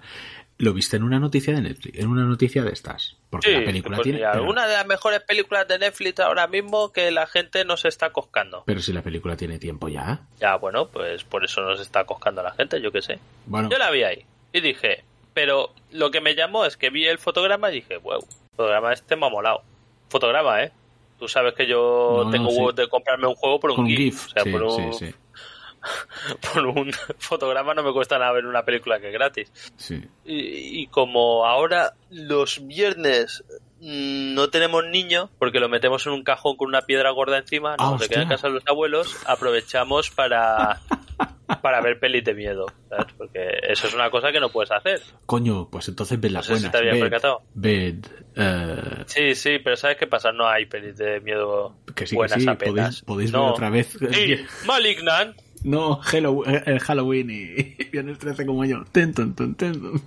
Lo 0.59 0.71
viste 0.73 0.95
en 0.97 1.03
una 1.03 1.19
noticia 1.19 1.53
de 1.55 1.61
Netflix, 1.61 1.97
en 1.97 2.07
una 2.07 2.23
noticia 2.23 2.61
de 2.63 2.71
estas. 2.71 3.17
Porque 3.31 3.47
Sí, 3.49 3.53
la 3.59 3.65
película 3.65 3.95
pues 3.97 4.03
tiene. 4.03 4.19
mira, 4.19 4.33
pero- 4.33 4.43
una 4.47 4.67
de 4.67 4.73
las 4.73 4.85
mejores 4.85 5.21
películas 5.21 5.67
de 5.67 5.79
Netflix 5.79 6.19
ahora 6.19 6.45
mismo 6.47 6.91
que 6.93 7.09
la 7.09 7.25
gente 7.25 7.65
nos 7.65 7.83
está 7.85 8.11
coscando. 8.11 8.63
Pero 8.67 8.79
si 8.79 8.93
la 8.93 9.01
película 9.01 9.35
tiene 9.35 9.57
tiempo 9.57 9.89
ya. 9.89 10.21
Ya, 10.39 10.55
bueno, 10.57 10.87
pues 10.87 11.23
por 11.23 11.43
eso 11.43 11.61
nos 11.61 11.79
está 11.81 12.05
coscando 12.05 12.43
la 12.43 12.51
gente, 12.53 12.79
yo 12.79 12.91
qué 12.91 13.01
sé. 13.01 13.19
Bueno, 13.47 13.69
Yo 13.71 13.79
la 13.79 13.89
vi 13.89 14.03
ahí 14.03 14.23
y 14.53 14.61
dije, 14.61 15.03
pero 15.33 15.73
lo 15.91 16.11
que 16.11 16.21
me 16.21 16.35
llamó 16.35 16.65
es 16.65 16.77
que 16.77 16.91
vi 16.91 17.07
el 17.07 17.17
fotograma 17.17 17.71
y 17.71 17.75
dije, 17.75 17.97
wow, 17.97 18.19
el 18.19 18.55
fotograma 18.55 18.93
este 18.93 19.15
me 19.15 19.25
ha 19.25 19.29
molado. 19.29 19.63
Fotograma, 20.13 20.63
¿eh? 20.63 20.71
Tú 21.17 21.27
sabes 21.27 21.55
que 21.55 21.65
yo 21.65 22.21
No, 22.25 22.29
tengo 22.29 22.45
no, 22.51 22.69
sí. 22.69 22.75
de 22.75 22.87
comprarme 22.87 23.25
un 23.25 23.33
juego 23.33 23.59
por 23.59 23.71
un, 23.71 23.87
GIF. 23.87 23.97
GIF. 23.97 24.25
O 24.27 24.29
sea, 24.29 24.43
sí, 24.43 24.51
por, 24.51 24.63
un, 24.63 24.93
sí, 24.93 25.07
sí, 25.07 25.15
por 26.53 26.65
un 26.65 26.91
fotograma 27.19 27.73
no 27.73 27.83
me 27.83 27.91
cuesta 27.93 28.17
nada 28.17 28.31
ver 28.33 28.45
una 28.45 28.63
película 28.63 28.99
que 28.99 29.07
es 29.07 29.13
gratis. 29.13 29.51
sí. 29.77 30.01
Y, 30.25 30.81
y 30.83 30.87
como 30.87 31.45
ahora 31.45 31.93
los 32.09 32.65
viernes 32.65 33.43
mm, 33.81 34.33
no 34.33 34.49
tenemos 34.49 34.85
niños 34.85 35.29
porque 35.37 35.59
lo 35.59 35.67
metemos 35.69 36.05
en 36.07 36.13
un 36.13 36.23
cajón 36.23 36.55
con 36.55 36.67
una 36.69 36.83
piedra 36.83 37.09
gorda 37.11 37.37
encima, 37.37 37.75
Ah, 37.79 37.91
no 37.91 37.99
se 37.99 38.07
queda 38.09 38.23
en 38.23 38.29
casa 38.29 38.47
de 38.47 38.53
los 38.55 38.63
abuelos, 38.67 39.17
aprovechamos 39.25 40.09
para 40.11 40.79
para 41.61 41.81
ver 41.81 41.99
pelis 41.99 42.23
de 42.23 42.33
miedo, 42.33 42.65
¿sabes? 42.89 43.13
Porque 43.17 43.47
eso 43.69 43.87
es 43.87 43.93
una 43.93 44.09
cosa 44.09 44.31
que 44.31 44.39
no 44.39 44.49
puedes 44.49 44.71
hacer. 44.71 45.01
Coño, 45.25 45.67
pues 45.69 45.87
entonces 45.89 46.19
ved 46.19 46.31
las 46.31 46.49
No 46.49 46.55
sé 46.55 46.61
si 46.63 46.69
buenas. 46.69 46.91
te 46.93 46.99
percatado. 46.99 47.41
ved, 47.53 48.05
eh, 48.35 49.03
Sí, 49.07 49.35
sí, 49.35 49.59
pero 49.59 49.75
¿sabes 49.75 49.97
qué 49.97 50.07
pasa? 50.07 50.31
No 50.31 50.47
hay 50.47 50.65
pelis 50.65 50.97
de 50.97 51.19
miedo 51.19 51.75
que 51.95 52.05
sí, 52.07 52.11
que 52.11 52.15
buenas 52.15 52.41
sí. 52.41 52.47
apenas. 52.49 53.01
Podéis, 53.01 53.01
podéis 53.03 53.31
no. 53.33 53.41
ver 53.43 53.51
otra 53.51 53.69
vez. 53.69 53.97
Sí, 54.11 54.35
Malignant. 54.65 55.37
No, 55.63 55.99
Hello- 56.11 56.43
eh, 56.45 56.79
Halloween 56.79 57.29
y 57.31 57.83
Viernes 57.91 58.19
13 58.19 58.45
como 58.45 58.65
yo. 58.65 58.83
Ten, 58.91 59.13
ton, 59.13 59.33
ton, 59.35 59.55
ten, 59.55 59.81
ton. 59.81 60.01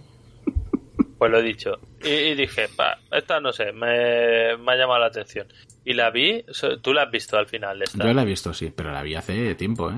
Pues 1.18 1.30
lo 1.30 1.38
he 1.38 1.42
dicho. 1.42 1.78
Y, 2.04 2.08
y 2.10 2.34
dije, 2.34 2.68
pa, 2.76 2.98
esta 3.10 3.40
no 3.40 3.52
sé, 3.52 3.72
me, 3.72 4.56
me 4.58 4.72
ha 4.72 4.76
llamado 4.76 5.00
la 5.00 5.06
atención. 5.06 5.46
Y 5.84 5.94
la 5.94 6.10
vi, 6.10 6.44
tú 6.82 6.92
la 6.92 7.04
has 7.04 7.10
visto 7.10 7.38
al 7.38 7.46
final. 7.46 7.80
Esta. 7.82 8.04
Yo 8.06 8.12
la 8.12 8.22
he 8.22 8.26
visto, 8.26 8.52
sí, 8.52 8.70
pero 8.74 8.92
la 8.92 9.02
vi 9.02 9.14
hace 9.14 9.54
tiempo, 9.54 9.90
¿eh? 9.90 9.94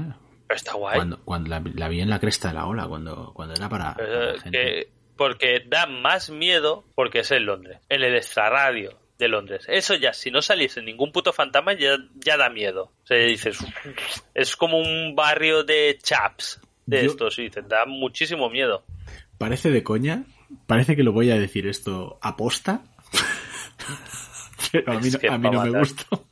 Pero 0.46 0.56
está 0.56 0.74
guay. 0.74 0.94
Cuando, 0.96 1.18
cuando 1.24 1.50
la, 1.50 1.62
la 1.74 1.88
vi 1.88 2.00
en 2.00 2.10
la 2.10 2.20
cresta 2.20 2.48
de 2.48 2.54
la 2.54 2.66
ola, 2.66 2.86
cuando, 2.86 3.32
cuando 3.34 3.54
era 3.54 3.68
para, 3.68 3.94
para 3.94 4.32
la 4.34 4.40
gente. 4.40 4.50
que- 4.58 4.88
porque 5.16 5.64
da 5.66 5.86
más 5.86 6.30
miedo 6.30 6.84
porque 6.94 7.18
es 7.20 7.30
en 7.32 7.46
Londres, 7.46 7.80
en 7.88 8.02
el 8.04 8.14
extrarradio 8.14 8.92
de 9.18 9.28
Londres. 9.28 9.64
Eso 9.68 9.94
ya, 9.96 10.12
si 10.12 10.30
no 10.30 10.40
saliese 10.42 10.80
ningún 10.80 11.10
puto 11.12 11.32
fantasma, 11.32 11.72
ya, 11.74 11.96
ya 12.14 12.36
da 12.36 12.48
miedo. 12.50 12.92
O 13.02 13.06
sea, 13.06 13.16
dices, 13.18 13.58
es 14.34 14.54
como 14.56 14.78
un 14.78 15.14
barrio 15.16 15.64
de 15.64 15.98
chaps 16.02 16.60
de 16.86 17.02
Yo- 17.04 17.10
estos, 17.10 17.38
y 17.38 17.42
dices, 17.44 17.68
da 17.68 17.84
muchísimo 17.86 18.48
miedo. 18.48 18.84
Parece 19.36 19.70
de 19.70 19.82
coña, 19.82 20.24
parece 20.66 20.94
que 20.96 21.02
lo 21.02 21.12
voy 21.12 21.30
a 21.30 21.38
decir 21.38 21.66
esto 21.66 22.18
aposta, 22.22 22.82
pero 24.72 24.92
a 24.92 25.00
mí, 25.00 25.10
no- 25.10 25.32
a 25.32 25.38
mí 25.38 25.50
no 25.50 25.62
me 25.64 25.78
gustó. 25.78 26.24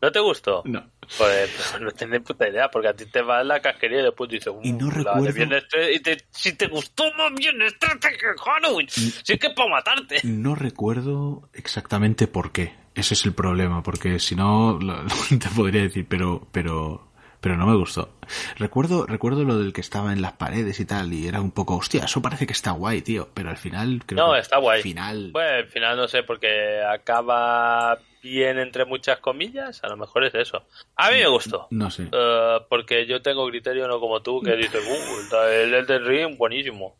¿No 0.00 0.10
te 0.12 0.20
gustó? 0.20 0.62
No. 0.66 0.84
Pues 1.18 1.50
pues, 1.50 1.80
no 1.80 1.90
tienes 1.90 2.20
puta 2.22 2.48
idea, 2.48 2.70
porque 2.70 2.88
a 2.88 2.94
ti 2.94 3.06
te 3.06 3.22
va 3.22 3.42
la 3.44 3.60
casquería 3.60 4.00
y 4.00 4.04
después 4.04 4.30
dices, 4.30 4.52
Y 4.62 4.72
no 4.72 4.86
"Uh, 4.86 4.90
la 4.90 4.96
de 4.96 5.02
recuerdo- 5.04 5.32
Viernes 5.34 5.68
13", 5.68 5.92
y 5.94 6.00
te- 6.00 6.24
si 6.30 6.52
te 6.56 6.68
gustó 6.68 7.04
más 7.14 7.34
Viernes 7.34 7.74
13 7.78 8.10
que 8.16 8.26
Halloween, 8.42 8.88
si 8.88 9.32
es 9.32 9.38
que 9.38 9.48
es 9.48 9.52
para 9.54 9.68
matarte. 9.68 10.20
No 10.24 10.54
recuerdo 10.54 11.48
exactamente 11.52 12.26
por 12.28 12.52
qué. 12.52 12.74
Ese 12.94 13.14
es 13.14 13.24
el 13.24 13.32
problema, 13.34 13.82
porque 13.82 14.18
si 14.18 14.34
no 14.36 14.78
lo- 14.80 15.04
te 15.38 15.48
podría 15.54 15.82
decir, 15.82 16.06
pero, 16.08 16.46
pero, 16.52 17.08
pero 17.40 17.56
no 17.56 17.66
me 17.66 17.76
gustó. 17.76 18.14
Recuerdo, 18.56 19.04
recuerdo 19.06 19.44
lo 19.44 19.58
del 19.58 19.72
que 19.72 19.80
estaba 19.80 20.12
en 20.12 20.22
las 20.22 20.32
paredes 20.34 20.78
y 20.78 20.84
tal, 20.84 21.12
y 21.12 21.26
era 21.26 21.40
un 21.40 21.50
poco, 21.50 21.76
hostia, 21.76 22.04
eso 22.04 22.22
parece 22.22 22.46
que 22.46 22.52
está 22.52 22.70
guay, 22.70 23.02
tío, 23.02 23.28
pero 23.34 23.50
al 23.50 23.56
final 23.56 24.02
creo 24.06 24.26
No, 24.28 24.32
que 24.34 24.40
está 24.40 24.58
guay. 24.58 24.76
al 24.78 24.82
final 24.82 25.30
Bueno, 25.32 25.56
al 25.56 25.66
final 25.68 25.96
no 25.96 26.06
sé, 26.08 26.22
porque 26.22 26.80
acaba 26.82 27.98
bien 28.22 28.58
entre 28.58 28.84
muchas 28.84 29.18
comillas, 29.18 29.82
a 29.82 29.88
lo 29.88 29.96
mejor 29.96 30.24
es 30.24 30.34
eso. 30.34 30.64
A 30.96 31.10
mí 31.10 31.18
me 31.18 31.28
gustó. 31.28 31.66
no 31.70 31.90
sé. 31.90 32.08
Eh, 32.10 32.58
porque 32.68 33.06
yo 33.06 33.20
tengo 33.20 33.46
criterio 33.48 33.88
no 33.88 34.00
como 34.00 34.22
tú, 34.22 34.40
que 34.40 34.56
dices, 34.56 34.82
uh, 34.86 35.36
el 35.50 35.74
Elden 35.74 36.04
Ring, 36.04 36.38
buenísimo. 36.38 36.96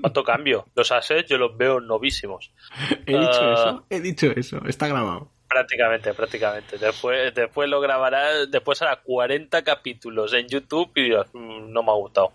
¿Cuánto 0.00 0.22
cambio? 0.22 0.66
Los 0.74 0.92
assets 0.92 1.28
yo 1.28 1.38
los 1.38 1.56
veo 1.56 1.80
novísimos. 1.80 2.52
He 3.06 3.18
dicho 3.18 3.40
ah. 3.40 3.54
eso, 3.54 3.86
he 3.88 4.00
dicho 4.00 4.26
eso, 4.34 4.60
está 4.66 4.88
grabado. 4.88 5.30
Prácticamente, 5.52 6.14
prácticamente. 6.14 6.78
Después, 6.78 7.34
después 7.34 7.68
lo 7.68 7.80
grabará, 7.80 8.46
después 8.46 8.80
hará 8.82 8.96
40 8.96 9.62
capítulos 9.62 10.32
en 10.32 10.48
YouTube 10.48 10.90
y 10.96 11.10
"Mm, 11.32 11.72
no 11.72 11.82
me 11.82 11.90
ha 11.90 11.94
gustado. 11.94 12.32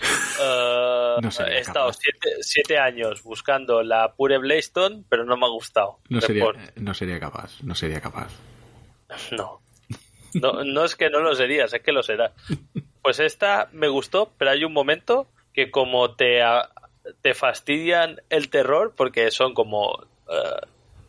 Eh, 0.42 1.16
No 1.20 1.30
sería 1.30 1.56
he 1.56 1.60
estado 1.60 1.86
capaz. 1.88 1.98
siete, 2.00 2.36
siete 2.42 2.78
años 2.78 3.22
buscando 3.22 3.82
la 3.82 4.12
pure 4.14 4.38
Blaystone, 4.38 5.04
pero 5.08 5.24
no 5.24 5.36
me 5.36 5.44
ha 5.46 5.50
gustado. 5.50 5.98
No 6.08 6.20
sería, 6.20 6.44
Después, 6.44 6.72
no 6.76 6.94
sería 6.94 7.20
capaz, 7.20 7.62
no 7.62 7.74
sería 7.74 8.00
capaz. 8.00 8.30
no. 9.32 9.60
no. 10.34 10.64
No 10.64 10.84
es 10.84 10.96
que 10.96 11.10
no 11.10 11.20
lo 11.20 11.34
serías, 11.34 11.72
es 11.74 11.82
que 11.82 11.92
lo 11.92 12.02
será. 12.02 12.32
Pues 13.02 13.18
esta 13.18 13.68
me 13.72 13.88
gustó, 13.88 14.30
pero 14.36 14.50
hay 14.50 14.62
un 14.64 14.74
momento 14.74 15.26
que 15.54 15.70
como 15.70 16.14
te, 16.16 16.42
te 17.22 17.32
fastidian 17.34 18.20
el 18.28 18.50
terror, 18.50 18.92
porque 18.94 19.30
son 19.30 19.54
como 19.54 20.04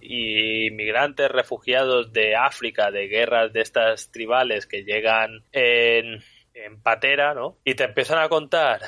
eh, 0.01 0.67
inmigrantes 0.67 1.29
refugiados 1.29 2.11
de 2.13 2.35
África, 2.35 2.91
de 2.91 3.07
guerras 3.07 3.53
de 3.53 3.61
estas 3.61 4.11
tribales 4.11 4.67
que 4.67 4.83
llegan 4.83 5.43
en, 5.51 6.23
patera, 6.83 7.33
¿no? 7.33 7.57
Y 7.63 7.75
te 7.75 7.85
empiezan 7.85 8.19
a 8.19 8.29
contar 8.29 8.81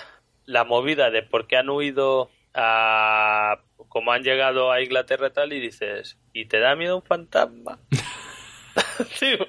la 0.45 0.63
movida 0.63 1.09
de 1.09 1.23
por 1.23 1.47
qué 1.47 1.57
han 1.57 1.69
huido 1.69 2.29
a... 2.53 3.59
cómo 3.87 4.11
han 4.11 4.23
llegado 4.23 4.71
a 4.71 4.81
Inglaterra 4.81 5.27
y 5.27 5.31
tal, 5.31 5.53
y 5.53 5.59
dices, 5.59 6.19
¿y 6.33 6.45
te 6.45 6.59
da 6.59 6.75
miedo 6.75 6.97
un 6.97 7.03
fantasma? 7.03 7.79
Digo, 9.21 9.45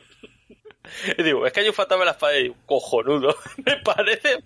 y 1.16 1.23
digo, 1.23 1.47
es 1.47 1.53
que 1.53 1.61
hay 1.61 1.69
un 1.69 1.74
fantasma 1.74 2.05
en 2.05 2.07
las 2.09 2.16
paredes. 2.16 2.51
Y 2.51 2.55
cojonudo. 2.66 3.36
Me 3.65 3.77
parece 3.78 4.43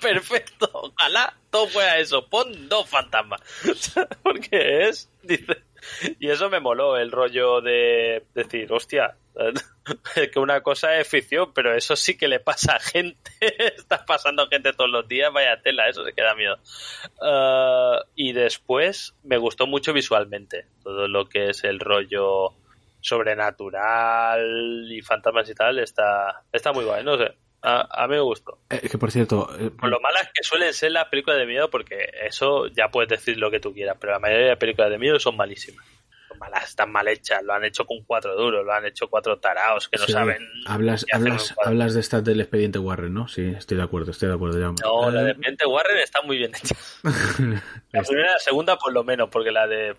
perfecto. 0.00 0.70
Ojalá 0.72 1.34
todo 1.50 1.66
fuera 1.68 1.98
eso. 1.98 2.26
Pon 2.28 2.68
dos 2.68 2.88
fantasmas. 2.88 3.40
Porque 4.22 4.88
es, 4.88 5.10
dice. 5.22 5.62
Y 6.20 6.30
eso 6.30 6.50
me 6.50 6.60
moló, 6.60 6.96
el 6.96 7.10
rollo 7.10 7.60
de 7.60 8.24
decir, 8.34 8.72
hostia, 8.72 9.16
es 10.16 10.30
que 10.32 10.38
una 10.38 10.60
cosa 10.60 10.98
es 10.98 11.08
ficción, 11.08 11.52
pero 11.54 11.74
eso 11.74 11.96
sí 11.96 12.16
que 12.16 12.28
le 12.28 12.40
pasa 12.40 12.76
a 12.76 12.80
gente. 12.80 13.30
Está 13.40 14.04
pasando 14.04 14.48
gente 14.48 14.72
todos 14.72 14.90
los 14.90 15.08
días, 15.08 15.32
vaya 15.32 15.60
tela, 15.62 15.88
eso 15.88 16.04
se 16.04 16.12
queda 16.12 16.34
miedo. 16.34 16.56
Ah, 17.22 18.00
y 18.14 18.32
después 18.32 19.14
me 19.22 19.38
gustó 19.38 19.66
mucho 19.66 19.92
visualmente 19.92 20.66
todo 20.82 21.08
lo 21.08 21.28
que 21.28 21.50
es 21.50 21.64
el 21.64 21.80
rollo 21.80 22.54
sobrenatural 23.00 24.86
y 24.90 25.02
fantasmas 25.02 25.48
y 25.48 25.54
tal 25.54 25.78
está 25.78 26.42
está 26.52 26.72
muy 26.72 26.84
guay 26.84 27.04
no 27.04 27.16
sé 27.16 27.32
a, 27.62 28.04
a 28.04 28.06
mí 28.06 28.14
me 28.14 28.20
gustó 28.20 28.58
Eh, 28.70 28.88
que 28.88 28.98
por 28.98 29.10
cierto, 29.10 29.48
eh, 29.58 29.70
lo 29.82 30.00
malas 30.00 30.28
que 30.34 30.42
suelen 30.42 30.72
ser 30.72 30.92
las 30.92 31.06
películas 31.08 31.38
de 31.38 31.46
miedo 31.46 31.68
porque 31.70 32.10
eso 32.24 32.66
ya 32.68 32.88
puedes 32.88 33.08
decir 33.08 33.36
lo 33.38 33.50
que 33.50 33.60
tú 33.60 33.72
quieras 33.72 33.96
pero 34.00 34.12
la 34.12 34.18
mayoría 34.18 34.48
de 34.48 34.56
películas 34.56 34.90
de 34.90 34.98
miedo 34.98 35.18
son 35.18 35.36
malísimas 35.36 35.84
son 36.28 36.38
malas 36.38 36.68
están 36.68 36.92
mal 36.92 37.08
hechas 37.08 37.42
lo 37.42 37.54
han 37.54 37.64
hecho 37.64 37.84
con 37.84 38.02
cuatro 38.04 38.36
duros 38.36 38.64
lo 38.64 38.72
han 38.72 38.84
hecho 38.86 39.08
cuatro 39.08 39.38
taraos 39.38 39.88
que 39.88 39.98
no 39.98 40.04
sí, 40.04 40.12
saben 40.12 40.38
hablas, 40.66 41.04
hablas, 41.12 41.54
hablas 41.64 41.94
de 41.94 42.00
estas 42.00 42.22
del 42.22 42.40
expediente 42.40 42.78
Warren, 42.78 43.12
¿no? 43.14 43.26
Sí, 43.28 43.52
estoy 43.56 43.76
de 43.78 43.82
acuerdo, 43.82 44.10
estoy 44.12 44.28
de 44.28 44.34
acuerdo. 44.34 44.60
Ya. 44.60 44.72
no 44.82 45.10
la 45.10 45.22
de 45.22 45.28
Eh, 45.28 45.32
Expediente 45.32 45.66
Warren 45.66 45.98
está 45.98 46.22
muy 46.22 46.36
bien 46.38 46.52
hecha 46.54 46.76
la 47.92 48.02
primera 48.02 48.28
y 48.28 48.32
la 48.34 48.38
segunda 48.38 48.76
por 48.76 48.92
lo 48.92 49.02
menos 49.04 49.28
porque 49.30 49.50
la 49.50 49.66
de 49.66 49.96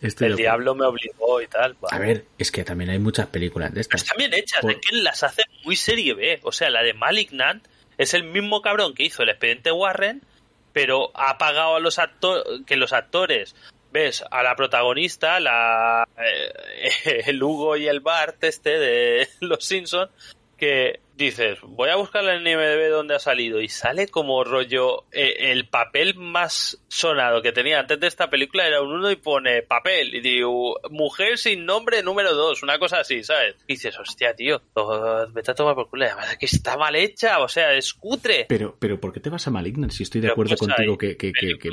estoy 0.00 0.28
el 0.28 0.36
diablo 0.36 0.74
me 0.74 0.86
obligó 0.86 1.40
y 1.42 1.46
tal 1.48 1.76
A 1.90 1.98
ver, 1.98 2.24
es 2.38 2.50
que 2.52 2.64
también 2.64 2.90
hay 2.90 2.98
muchas 2.98 3.26
películas 3.26 3.72
de 3.74 3.80
estas. 3.80 4.02
están 4.02 4.16
bien 4.18 4.34
hechas, 4.34 4.60
Por- 4.60 4.72
es 4.72 4.78
que 4.78 4.96
las 4.96 5.22
hace 5.22 5.42
muy 5.64 5.76
serie 5.76 6.14
B. 6.14 6.40
O 6.42 6.52
sea, 6.52 6.70
la 6.70 6.82
de 6.82 6.94
Malignant 6.94 7.66
es 7.96 8.14
el 8.14 8.24
mismo 8.24 8.62
cabrón 8.62 8.94
que 8.94 9.02
hizo 9.04 9.22
el 9.22 9.28
expediente 9.30 9.72
Warren, 9.72 10.22
pero 10.72 11.10
ha 11.14 11.38
pagado 11.38 11.76
a 11.76 11.80
los 11.80 11.98
actores, 11.98 12.44
que 12.66 12.76
los 12.76 12.92
actores, 12.92 13.56
ves, 13.90 14.22
a 14.30 14.42
la 14.42 14.54
protagonista, 14.54 15.40
la 15.40 16.06
eh, 16.18 17.22
el 17.26 17.42
Hugo 17.42 17.76
y 17.76 17.88
el 17.88 18.00
Bart 18.00 18.42
este 18.44 18.78
de 18.78 19.28
Los 19.40 19.64
Simpsons, 19.64 20.10
que 20.56 21.00
dices, 21.18 21.58
voy 21.62 21.90
a 21.90 21.96
buscarla 21.96 22.34
en 22.34 22.46
IMDb 22.46 22.90
donde 22.90 23.16
ha 23.16 23.18
salido 23.18 23.60
y 23.60 23.68
sale 23.68 24.06
como 24.08 24.44
rollo 24.44 25.04
eh, 25.12 25.50
el 25.50 25.68
papel 25.68 26.14
más 26.14 26.80
sonado 26.88 27.42
que 27.42 27.52
tenía 27.52 27.80
antes 27.80 27.98
de 27.98 28.06
esta 28.06 28.30
película 28.30 28.66
era 28.66 28.80
un 28.80 28.92
uno 28.92 29.10
y 29.10 29.16
pone 29.16 29.62
papel 29.62 30.14
y 30.14 30.20
digo 30.20 30.78
mujer 30.90 31.36
sin 31.36 31.66
nombre 31.66 32.02
número 32.02 32.34
dos 32.34 32.62
una 32.62 32.78
cosa 32.78 33.00
así 33.00 33.24
¿sabes? 33.24 33.56
y 33.66 33.74
dices 33.74 33.98
hostia 33.98 34.34
tío 34.34 34.62
oh, 34.74 35.26
vete 35.30 35.50
a 35.50 35.54
tomar 35.54 35.74
por 35.74 35.90
culo 35.90 36.06
además 36.06 36.30
es 36.30 36.38
que 36.38 36.46
está 36.46 36.76
mal 36.76 36.94
hecha 36.94 37.40
o 37.40 37.48
sea 37.48 37.74
es 37.74 37.92
cutre 37.92 38.46
Pero, 38.48 38.76
pero 38.78 39.00
¿por 39.00 39.12
qué 39.12 39.20
te 39.20 39.28
vas 39.28 39.46
a 39.46 39.50
Malignant 39.50 39.92
si 39.92 40.04
estoy 40.04 40.20
de 40.20 40.26
Pero, 40.28 40.32
acuerdo 40.34 40.56
pues, 40.56 40.72
contigo 40.72 40.96
que, 40.96 41.16
que, 41.16 41.32
que, 41.32 41.70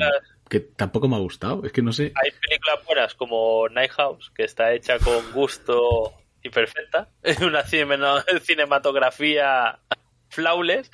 que 0.48 0.60
tampoco 0.60 1.08
me 1.08 1.16
ha 1.16 1.20
gustado? 1.20 1.64
Es 1.64 1.72
que 1.72 1.82
no 1.82 1.92
sé. 1.92 2.12
hay 2.14 2.30
películas 2.32 2.84
buenas 2.84 3.14
como 3.14 3.68
Night 3.68 3.92
House 3.92 4.32
que 4.34 4.42
está 4.42 4.74
hecha 4.74 4.98
con 4.98 5.32
gusto 5.32 6.12
y 6.46 6.50
perfecta 6.50 7.08
es 7.22 7.40
una 7.40 7.62
cine- 7.64 7.96
cinematografía 8.42 9.78
flawless 10.30 10.90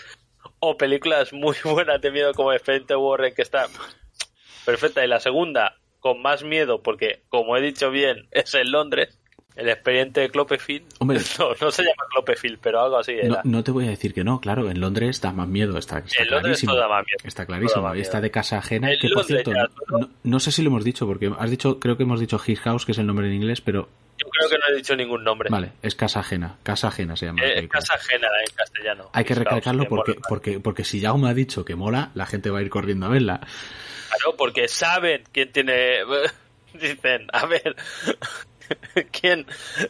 o 0.58 0.76
películas 0.76 1.32
muy 1.32 1.56
buenas 1.64 2.00
de 2.00 2.10
miedo 2.10 2.32
como 2.34 2.52
Expediente 2.52 2.96
Warren 2.96 3.34
que 3.34 3.42
está 3.42 3.66
perfecta. 4.64 5.04
Y 5.04 5.08
la 5.08 5.20
segunda 5.20 5.76
con 6.00 6.20
más 6.20 6.42
miedo 6.42 6.82
porque 6.82 7.22
como 7.28 7.56
he 7.56 7.60
dicho 7.60 7.90
bien 7.90 8.28
es 8.32 8.52
en 8.54 8.70
Londres 8.72 9.20
el 9.56 9.68
expediente 9.68 10.28
Clopefield 10.30 10.84
Hombre. 10.98 11.18
no, 11.38 11.50
no 11.60 11.70
se 11.70 11.82
llama 11.82 12.04
Clopefield 12.12 12.58
pero 12.62 12.80
algo 12.80 12.98
así 12.98 13.12
No, 13.24 13.34
era 13.34 13.42
no 13.44 13.62
te 13.62 13.70
voy 13.70 13.86
a 13.86 13.90
decir 13.90 14.14
que 14.14 14.24
no, 14.24 14.40
claro, 14.40 14.70
en 14.70 14.80
Londres 14.80 15.20
da 15.20 15.32
más 15.32 15.48
miedo, 15.48 15.76
está, 15.78 15.98
está 15.98 16.22
En 16.22 16.30
Londres 16.30 16.42
clarísimo. 16.42 16.72
todo 16.72 16.80
da 16.80 16.88
más 16.88 17.04
miedo. 17.06 17.18
Está 17.24 17.46
clarísimo. 17.46 17.92
Está 17.94 18.20
de 18.20 18.30
casa 18.30 18.58
ajena, 18.58 18.90
En 18.92 18.98
que 19.00 19.08
por 19.08 19.18
Londres 19.18 19.42
cierto, 19.44 19.52
ya, 19.52 20.08
no, 20.24 20.40
sé 20.40 20.52
si 20.52 20.62
lo 20.62 20.68
hemos 20.70 20.84
dicho, 20.84 21.06
porque 21.06 21.30
has 21.38 21.50
dicho, 21.50 21.78
creo 21.78 21.96
que 21.96 22.02
hemos 22.04 22.20
dicho 22.20 22.40
His 22.44 22.60
House, 22.60 22.86
que 22.86 22.92
es 22.92 22.98
el 22.98 23.06
nombre 23.06 23.26
en 23.26 23.34
inglés, 23.34 23.60
pero 23.60 23.88
yo 24.18 24.26
creo 24.28 24.48
que 24.50 24.56
no 24.58 24.64
he 24.72 24.76
dicho 24.76 24.94
ningún 24.94 25.24
nombre 25.24 25.48
vale, 25.50 25.72
es 25.82 25.94
casa 25.94 26.20
ajena, 26.20 26.56
casa 26.62 26.88
ajena 26.88 27.16
se 27.16 27.26
llama. 27.26 27.40
la 27.40 27.46
Eh, 27.46 27.50
es 27.50 27.54
película. 27.56 27.80
casa 27.80 27.94
ajena 27.94 28.28
en 28.48 28.54
castellano 28.54 29.10
Hay 29.12 29.24
que 29.24 29.34
recalcarlo 29.34 29.82
que 29.84 29.88
porque, 29.88 30.14
porque, 30.28 30.60
porque 30.60 30.84
si 30.84 31.00
Jaume 31.00 31.28
ha 31.28 31.34
dicho 31.34 31.64
que 31.64 31.74
mola, 31.74 32.10
la 32.14 32.26
gente 32.26 32.50
va 32.50 32.58
a 32.60 32.62
ir 32.62 32.70
corriendo 32.70 33.06
a 33.06 33.08
verla. 33.08 33.40
Claro, 34.08 34.36
porque 34.36 34.68
saben 34.68 35.24
quién 35.32 35.50
tiene. 35.52 36.00
Dicen, 36.74 37.26
a 37.32 37.44
ver, 37.46 37.74
quién 39.10 39.46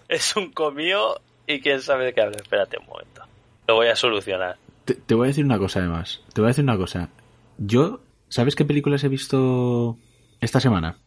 es 0.09 0.37
un 0.37 0.53
comío 0.53 1.21
y 1.47 1.61
quién 1.61 1.81
sabe 1.81 2.07
de 2.07 2.15
qué 2.15 2.23
habla. 2.23 2.37
Espérate 2.37 2.79
un 2.79 2.87
momento. 2.87 3.23
Lo 3.67 3.77
voy 3.77 3.89
a 3.89 3.97
solucionar. 3.97 4.57
Te, 4.85 4.95
te 4.95 5.15
voy 5.15 5.27
a 5.27 5.29
decir 5.29 5.45
una 5.45 5.59
cosa 5.59 5.81
además. 5.81 6.23
Te 6.33 6.41
voy 6.41 6.49
a 6.49 6.51
decir 6.51 6.65
una 6.65 6.77
cosa. 6.77 7.09
Yo, 7.59 8.01
¿sabes 8.29 8.57
qué 8.57 8.65
películas 8.65 9.05
he 9.05 9.09
visto 9.09 9.97
esta 10.41 10.61
semana? 10.61 10.99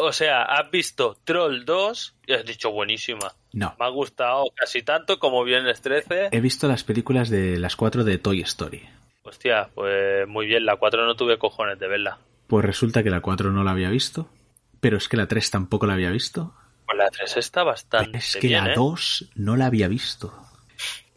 O 0.00 0.12
sea, 0.12 0.42
has 0.42 0.70
visto 0.70 1.16
Troll 1.24 1.64
2 1.64 2.14
y 2.26 2.32
has 2.34 2.44
dicho 2.44 2.70
buenísima. 2.70 3.32
No. 3.52 3.74
Me 3.78 3.86
ha 3.86 3.88
gustado 3.88 4.44
casi 4.54 4.82
tanto 4.82 5.18
como 5.18 5.42
Viernes 5.44 5.80
13. 5.80 6.28
He 6.32 6.40
visto 6.40 6.68
las 6.68 6.84
películas 6.84 7.30
de 7.30 7.58
las 7.58 7.76
cuatro 7.76 8.04
de 8.04 8.18
Toy 8.18 8.42
Story. 8.42 8.82
Hostia, 9.24 9.70
pues 9.74 10.28
muy 10.28 10.46
bien. 10.46 10.66
La 10.66 10.76
4 10.76 11.06
no 11.06 11.16
tuve 11.16 11.38
cojones 11.38 11.78
de 11.78 11.88
verla. 11.88 12.18
Pues 12.46 12.64
resulta 12.64 13.02
que 13.02 13.10
la 13.10 13.20
4 13.20 13.50
no 13.50 13.64
la 13.64 13.70
había 13.70 13.88
visto, 13.88 14.28
pero 14.80 14.98
es 14.98 15.08
que 15.08 15.16
la 15.16 15.26
3 15.26 15.50
tampoco 15.50 15.86
la 15.86 15.94
había 15.94 16.10
visto. 16.10 16.54
Pues 16.86 16.98
la 16.98 17.10
3 17.10 17.36
está 17.36 17.62
bastante 17.62 18.18
Es 18.18 18.36
que 18.40 18.48
bien, 18.48 18.64
la 18.64 18.72
¿eh? 18.72 18.76
2 18.76 19.30
no 19.36 19.56
la 19.56 19.66
había 19.66 19.88
visto. 19.88 20.32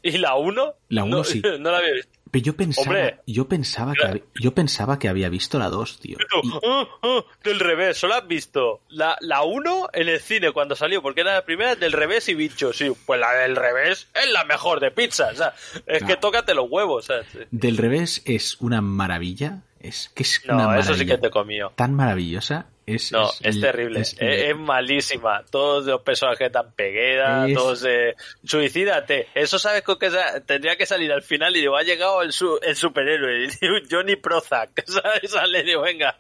¿Y 0.04 0.18
la 0.20 0.36
1? 0.36 0.74
La 0.90 1.04
uno 1.04 1.18
no, 1.18 1.24
sí. 1.24 1.42
No 1.60 1.72
la 1.72 1.80
había 1.80 1.94
visto. 1.94 2.12
Pero 2.30 2.44
yo 2.44 2.58
pensaba, 2.58 2.88
Hombre. 2.88 3.20
yo 3.26 3.48
pensaba 3.48 3.94
que 3.94 4.06
había- 4.06 4.24
yo 4.42 4.54
pensaba 4.54 5.00
que 5.00 5.08
había 5.08 5.30
visto 5.30 5.58
la 5.60 5.70
2, 5.70 6.00
tío. 6.02 6.18
Y- 6.44 6.52
Ah, 6.66 6.86
ah, 7.02 7.24
del 7.44 7.60
revés, 7.60 7.98
solo 7.98 8.16
has 8.16 8.28
visto 8.28 8.82
la, 8.90 9.18
la 9.22 9.44
1 9.44 9.90
en 9.94 10.10
el 10.10 10.20
cine 10.20 10.52
cuando 10.52 10.76
salió, 10.76 11.02
porque 11.02 11.22
era 11.22 11.34
la 11.36 11.46
primera 11.46 11.76
del 11.76 11.94
revés 11.94 12.28
y 12.28 12.34
bicho, 12.36 12.74
sí, 12.74 12.92
pues 13.06 13.20
la 13.22 13.32
del 13.34 13.56
revés 13.56 14.10
es 14.14 14.30
la 14.32 14.44
mejor 14.44 14.82
de 14.82 14.92
pizza, 14.92 15.30
o 15.32 15.36
sea, 15.36 15.54
es 15.86 16.02
No. 16.02 16.08
que 16.08 16.18
tócate 16.18 16.54
los 16.54 16.68
huevos, 16.70 17.06
¿sabes? 17.06 17.28
Del 17.50 17.78
revés 17.78 18.22
es 18.26 18.58
una 18.60 18.82
maravilla. 18.82 19.62
Es 19.80 20.10
que 20.14 20.24
es 20.24 20.42
una 20.44 20.54
No, 20.54 20.60
maravilla. 20.66 20.84
eso 20.92 20.96
sí 21.00 21.06
que 21.06 21.18
te 21.18 21.30
comió. 21.30 21.72
Tan 21.76 21.94
maravillosa. 21.94 22.66
Es, 22.88 23.12
No, 23.12 23.30
es, 23.42 23.60
terrible, 23.60 24.00
es- 24.00 24.16
malísima. 24.56 25.44
Todos 25.52 25.86
los 25.86 26.02
personajes 26.04 26.50
tan 26.52 26.72
pegueda, 26.72 27.46
Es- 27.46 27.54
todos 27.54 27.84
eh, 27.86 28.16
suicídate. 28.46 29.28
Eso 29.36 29.60
sabes 29.60 29.82
con 29.84 30.00
que 30.00 30.10
tendría 30.46 30.78
que 30.78 30.86
salir 30.86 31.12
al 31.12 31.22
final 31.22 31.56
y 31.58 31.60
digo, 31.60 31.76
ha 31.76 31.84
llegado 31.84 32.22
el, 32.22 32.32
su- 32.32 32.60
el 32.64 32.78
superhéroe, 32.78 33.50
Johnny 33.92 34.16
Prozac, 34.16 34.84
¿sabes? 34.88 35.30
Sale 35.32 35.60
y 35.60 35.64
digo, 35.66 35.82
venga, 35.82 36.16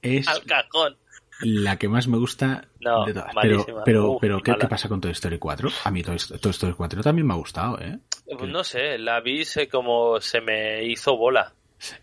es 0.00 0.28
al 0.28 0.44
cajón. 0.44 0.96
la 1.40 1.76
que 1.76 1.88
más 1.88 2.06
me 2.06 2.18
gusta 2.18 2.68
No, 2.78 3.04
de 3.04 3.14
todas. 3.14 3.34
Pero, 3.42 3.56
malísima. 3.56 3.82
pero, 3.84 4.10
Uf, 4.12 4.20
pero 4.20 4.40
¿qué, 4.42 4.54
pasa 4.54 4.88
con 4.88 5.00
Toy 5.00 5.10
Story 5.10 5.38
4? 5.40 5.70
A 5.84 5.90
mí 5.90 6.04
Toy, 6.04 6.18
Toy 6.40 6.50
Story 6.52 6.74
4 6.74 7.02
también 7.02 7.26
me 7.26 7.34
ha 7.34 7.36
gustado, 7.36 7.80
¿eh? 7.80 7.98
Pues 8.38 8.48
No 8.48 8.62
sé, 8.62 8.96
la 8.96 9.20
vi 9.20 9.44
se 9.44 9.66
como 9.68 10.20
se 10.20 10.40
me 10.40 10.84
hizo 10.84 11.16
bola. 11.16 11.52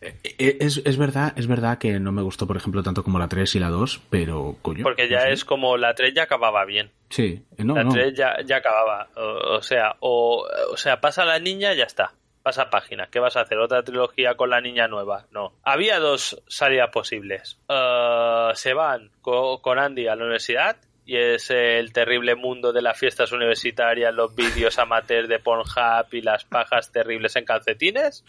Eh, 0.01 0.57
Es, 0.60 0.81
es 0.85 0.97
verdad, 0.97 1.34
es 1.35 1.47
verdad 1.47 1.77
que 1.77 1.99
no 1.99 2.11
me 2.11 2.22
gustó, 2.22 2.45
por 2.47 2.57
ejemplo, 2.57 2.84
tanto 2.84 3.03
como 3.03 3.19
la 3.19 3.27
3 3.27 3.56
y 3.56 3.60
la 3.60 3.69
2, 3.69 4.01
pero 4.10 4.56
coño. 4.61 4.84
Porque 4.84 5.07
ya 5.10 5.27
es 5.30 5.45
como 5.45 5.77
la 5.77 5.93
3 5.93 6.14
ya 6.14 6.23
acababa 6.23 6.65
bien. 6.65 6.91
Sí, 7.10 7.43
eh, 7.57 7.64
no, 7.64 7.76
la 7.76 7.84
no. 7.84 7.91
3 7.91 8.14
ya, 8.15 8.38
ya 8.45 8.57
acababa. 8.57 9.07
O, 9.15 9.56
o 9.57 9.61
sea, 9.61 9.95
o, 9.99 10.45
o 10.72 10.77
sea, 10.77 10.99
pasa 11.01 11.26
la 11.26 11.39
niña, 11.39 11.73
ya 11.73 11.85
está. 11.85 12.14
Pasa 12.43 12.69
página. 12.69 13.07
¿Qué 13.11 13.19
vas 13.19 13.35
a 13.35 13.41
hacer? 13.41 13.57
¿Otra 13.60 13.84
trilogía 13.84 14.35
con 14.35 14.49
la 14.49 14.61
niña 14.61 14.88
nueva? 14.88 15.26
No. 15.31 15.53
Había 15.64 15.99
dos 15.99 16.41
salidas 16.47 16.89
posibles. 16.89 17.60
Eh, 17.68 18.49
se 18.53 18.73
van 18.73 19.11
co- 19.22 19.61
con 19.61 19.77
Andy 19.77 20.07
a 20.07 20.15
la 20.15 20.23
universidad 20.23 20.77
y 21.06 21.18
es 21.18 21.49
el 21.49 21.91
terrible 21.91 22.35
mundo 22.35 22.72
de 22.72 22.81
las 22.81 22.97
fiestas 22.97 23.31
universitarias, 23.31 24.14
los 24.14 24.35
vídeos 24.35 24.77
amateur 24.80 25.27
de 25.27 25.39
Pornhub 25.39 26.06
y 26.14 26.22
las 26.22 26.45
pajas 26.45 26.91
terribles 26.91 27.35
en 27.35 27.45
calcetines. 27.45 28.23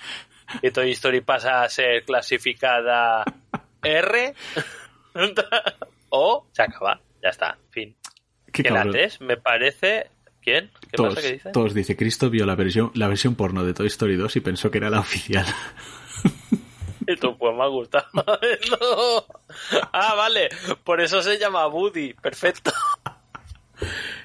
Y 0.63 0.71
Toy 0.71 0.91
Story 0.93 1.21
pasa 1.21 1.63
a 1.63 1.69
ser 1.69 2.05
clasificada 2.05 3.25
R. 3.83 4.35
o 6.11 6.47
se 6.53 6.63
acaba. 6.63 7.01
Ya 7.23 7.29
está. 7.31 7.59
Fin. 7.71 7.95
Qué 8.53 8.63
que 8.63 8.71
la 8.71 8.77
cabrón. 8.77 8.93
3 8.95 9.21
me 9.23 9.37
parece... 9.37 10.11
¿Quién? 10.43 10.71
¿Qué 10.81 10.97
Todos, 10.97 11.15
pasa? 11.17 11.27
¿Qué 11.27 11.33
dice? 11.35 11.51
todos 11.53 11.75
dice, 11.75 11.97
Cristo 11.97 12.31
vio 12.31 12.47
la 12.47 12.55
versión, 12.55 12.91
la 12.95 13.09
versión 13.09 13.35
porno 13.35 13.63
de 13.63 13.75
Toy 13.75 13.89
Story 13.89 14.17
2 14.17 14.37
y 14.37 14.41
pensó 14.41 14.71
que 14.71 14.79
era 14.79 14.89
la 14.89 15.01
oficial. 15.01 15.45
Tú, 17.21 17.37
pues 17.37 17.57
me 17.57 17.63
ha 17.63 17.67
gustado. 17.67 18.07
No. 18.15 19.27
Ah, 19.93 20.15
vale. 20.15 20.49
Por 20.85 21.01
eso 21.01 21.21
se 21.23 21.39
llama 21.39 21.67
Woody. 21.67 22.15
Perfecto. 22.15 22.73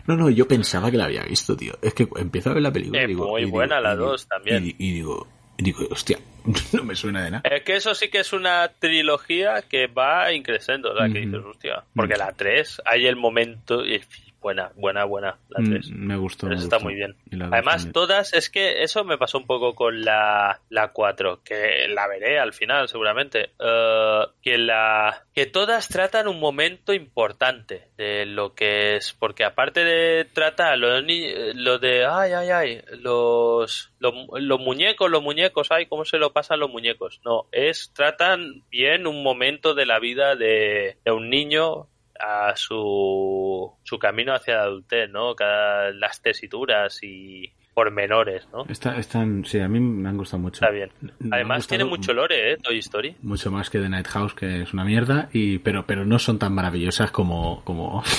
No, 0.06 0.15
no, 0.15 0.30
yo 0.30 0.47
pensaba 0.47 0.91
que 0.91 0.97
la 0.97 1.06
había 1.06 1.23
visto, 1.23 1.57
tío. 1.57 1.73
Es 1.81 1.93
que 1.93 2.07
empiezo 2.18 2.52
a 2.52 2.53
ver 2.53 2.61
la 2.64 2.72
película 2.72 3.02
Es 3.02 3.07
digo... 3.07 3.27
muy 3.27 3.41
digo- 3.45 3.52
buena 3.53 3.80
la 3.81 3.93
y 3.93 3.97
digo- 3.97 4.06
dos 4.11 4.27
también. 4.27 4.65
Y, 4.68 4.76
y 4.77 4.93
digo, 4.93 5.27
y 5.57 5.64
digo, 5.64 5.86
hostia, 5.90 6.19
no 6.73 6.84
me 6.84 6.95
suena 6.95 7.23
de 7.23 7.32
nada. 7.32 7.44
Es 7.49 7.64
que 7.64 7.76
eso 7.76 7.95
sí 7.95 8.10
que 8.10 8.19
es 8.19 8.34
una 8.34 8.69
trilogía 8.80 9.61
que 9.61 9.88
va 9.88 10.32
increciendo. 10.34 10.94
O 10.94 10.98
sea, 10.98 11.07
que 11.07 11.19
dices, 11.19 11.41
hostia. 11.44 11.84
Porque 11.95 12.18
la 12.18 12.32
3, 12.32 12.82
hay 12.86 13.07
el 13.07 13.15
momento... 13.15 13.86
Y 13.86 14.02
buena, 14.45 14.72
buena, 14.76 15.05
buena. 15.05 15.39
La 15.49 15.57
3. 15.63 15.89
Mm, 15.89 16.05
me 16.05 16.17
gustó. 16.17 16.45
me 16.45 16.53
está 16.53 16.76
gustó. 16.76 16.85
muy 16.85 16.93
bien. 16.93 17.15
Además, 17.51 17.89
todas, 17.91 18.31
es 18.31 18.51
que 18.51 18.84
eso 18.84 19.03
me 19.03 19.17
pasó 19.17 19.39
un 19.39 19.47
poco 19.47 19.73
con 19.73 20.05
la, 20.05 20.61
la 20.69 20.91
4, 20.91 21.41
que 21.43 21.88
la 21.89 22.07
veré 22.07 22.38
al 22.38 22.53
final, 22.53 22.88
seguramente. 22.88 23.49
Eh, 23.57 24.22
que 24.43 24.59
la 24.59 25.23
que 25.34 25.47
todas 25.47 25.88
tratan 25.88 26.27
un 26.27 26.39
momento 26.39 26.93
importante 26.93 27.88
de 27.97 28.27
lo 28.27 28.53
que 28.53 28.97
es, 28.97 29.13
porque 29.13 29.43
aparte 29.43 29.84
de 29.84 30.26
tratar 30.26 30.77
lo, 30.77 31.01
lo 31.01 31.80
de, 31.80 32.05
ay, 32.05 32.34
ay, 32.34 32.49
ay, 32.51 32.81
los, 32.99 33.93
los, 33.97 34.13
los 34.31 34.59
muñecos, 34.59 35.09
los 35.09 35.23
muñecos, 35.23 35.72
ay, 35.72 35.88
cómo 35.88 36.05
se 36.05 36.19
lo 36.19 36.34
pasan 36.34 36.59
los 36.59 36.69
muñecos. 36.69 37.19
No, 37.26 37.47
es, 37.51 37.91
tratan 37.95 38.61
bien 38.69 39.07
un 39.07 39.23
momento 39.23 39.73
de 39.73 39.88
la 39.88 39.97
vida 39.97 40.35
de, 40.35 40.97
de 41.03 41.11
un 41.11 41.31
niño 41.31 41.88
a 42.19 42.55
su, 42.55 43.71
su 43.83 43.99
camino 43.99 44.33
hacia 44.33 44.55
la 44.57 44.63
adultez, 44.63 45.09
¿no? 45.09 45.35
Cada, 45.35 45.91
las 45.91 46.21
tesituras 46.21 46.99
y 47.03 47.51
pormenores, 47.73 48.47
¿no? 48.53 48.65
Está- 48.69 48.97
están, 48.97 49.43
sí, 49.43 49.59
a 49.59 49.67
mí 49.67 49.79
me 49.81 50.07
han 50.07 50.17
gustado 50.17 50.41
mucho. 50.41 50.63
Está 50.63 50.69
bien. 50.73 50.91
Además 51.29 51.67
tiene 51.67 51.83
mucho 51.83 52.13
lore, 52.13 52.53
¿eh? 52.53 52.57
Toy 52.57 52.79
Story. 52.79 53.17
Mucho 53.21 53.51
más 53.51 53.69
que 53.69 53.79
The 53.79 53.89
Night 53.89 54.07
House, 54.07 54.33
que 54.33 54.61
es 54.61 54.73
una 54.73 54.85
mierda, 54.85 55.27
y, 55.33 55.59
pero, 55.59 55.85
pero 55.85 56.05
no 56.05 56.17
son 56.17 56.39
tan 56.39 56.53
maravillosas 56.53 57.11
como... 57.11 57.63
como... 57.63 58.03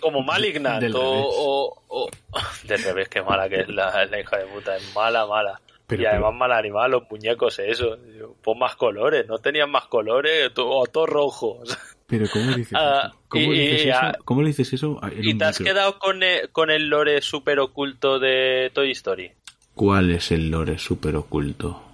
Como 0.00 0.22
Malignant 0.22 0.80
Del 0.80 0.96
o, 0.96 1.02
o, 1.02 1.78
o- 1.88 2.08
Del 2.66 2.82
revés, 2.82 3.10
qué 3.10 3.20
mala 3.22 3.50
que 3.50 3.56
es 3.60 3.68
la, 3.68 4.06
la 4.06 4.18
hija 4.18 4.38
de 4.38 4.46
puta. 4.46 4.74
Es 4.74 4.94
mala, 4.94 5.26
mala. 5.26 5.60
Pero- 5.86 6.02
y 6.02 6.06
además 6.06 6.30
pero- 6.30 6.38
mal 6.38 6.52
animal, 6.52 6.90
los 6.92 7.02
muñecos, 7.10 7.58
eso. 7.58 7.98
Pon 8.42 8.58
más 8.58 8.76
colores. 8.76 9.26
No 9.28 9.36
tenían 9.40 9.70
más 9.70 9.88
colores 9.88 10.54
to- 10.54 10.70
o 10.70 10.86
todo 10.86 11.04
rojo. 11.06 11.62
Pero 12.10 12.26
¿cómo 12.28 12.52
dices 12.52 12.72
Ah, 12.74 13.04
eso? 13.06 13.20
¿Cómo, 13.28 13.54
y- 13.54 13.58
dices 13.60 13.84
y- 13.86 13.88
eso? 13.90 13.98
ah, 14.02 14.18
¿Cómo 14.24 14.42
le 14.42 14.48
dices 14.48 14.72
eso? 14.72 15.00
en 15.04 15.24
¿Y 15.24 15.32
un 15.32 15.38
te 15.38 15.44
has 15.44 15.60
micro? 15.60 15.72
quedado 15.74 15.98
con 15.98 16.22
el, 16.22 16.50
con 16.50 16.70
el 16.70 16.88
lore 16.88 17.22
súper 17.22 17.60
oculto 17.60 18.18
de 18.18 18.70
Toy 18.74 18.90
Story? 18.90 19.30
¿Cuál 19.74 20.10
es 20.10 20.32
el 20.32 20.50
lore 20.50 20.76
súper 20.78 21.16
oculto? 21.16 21.84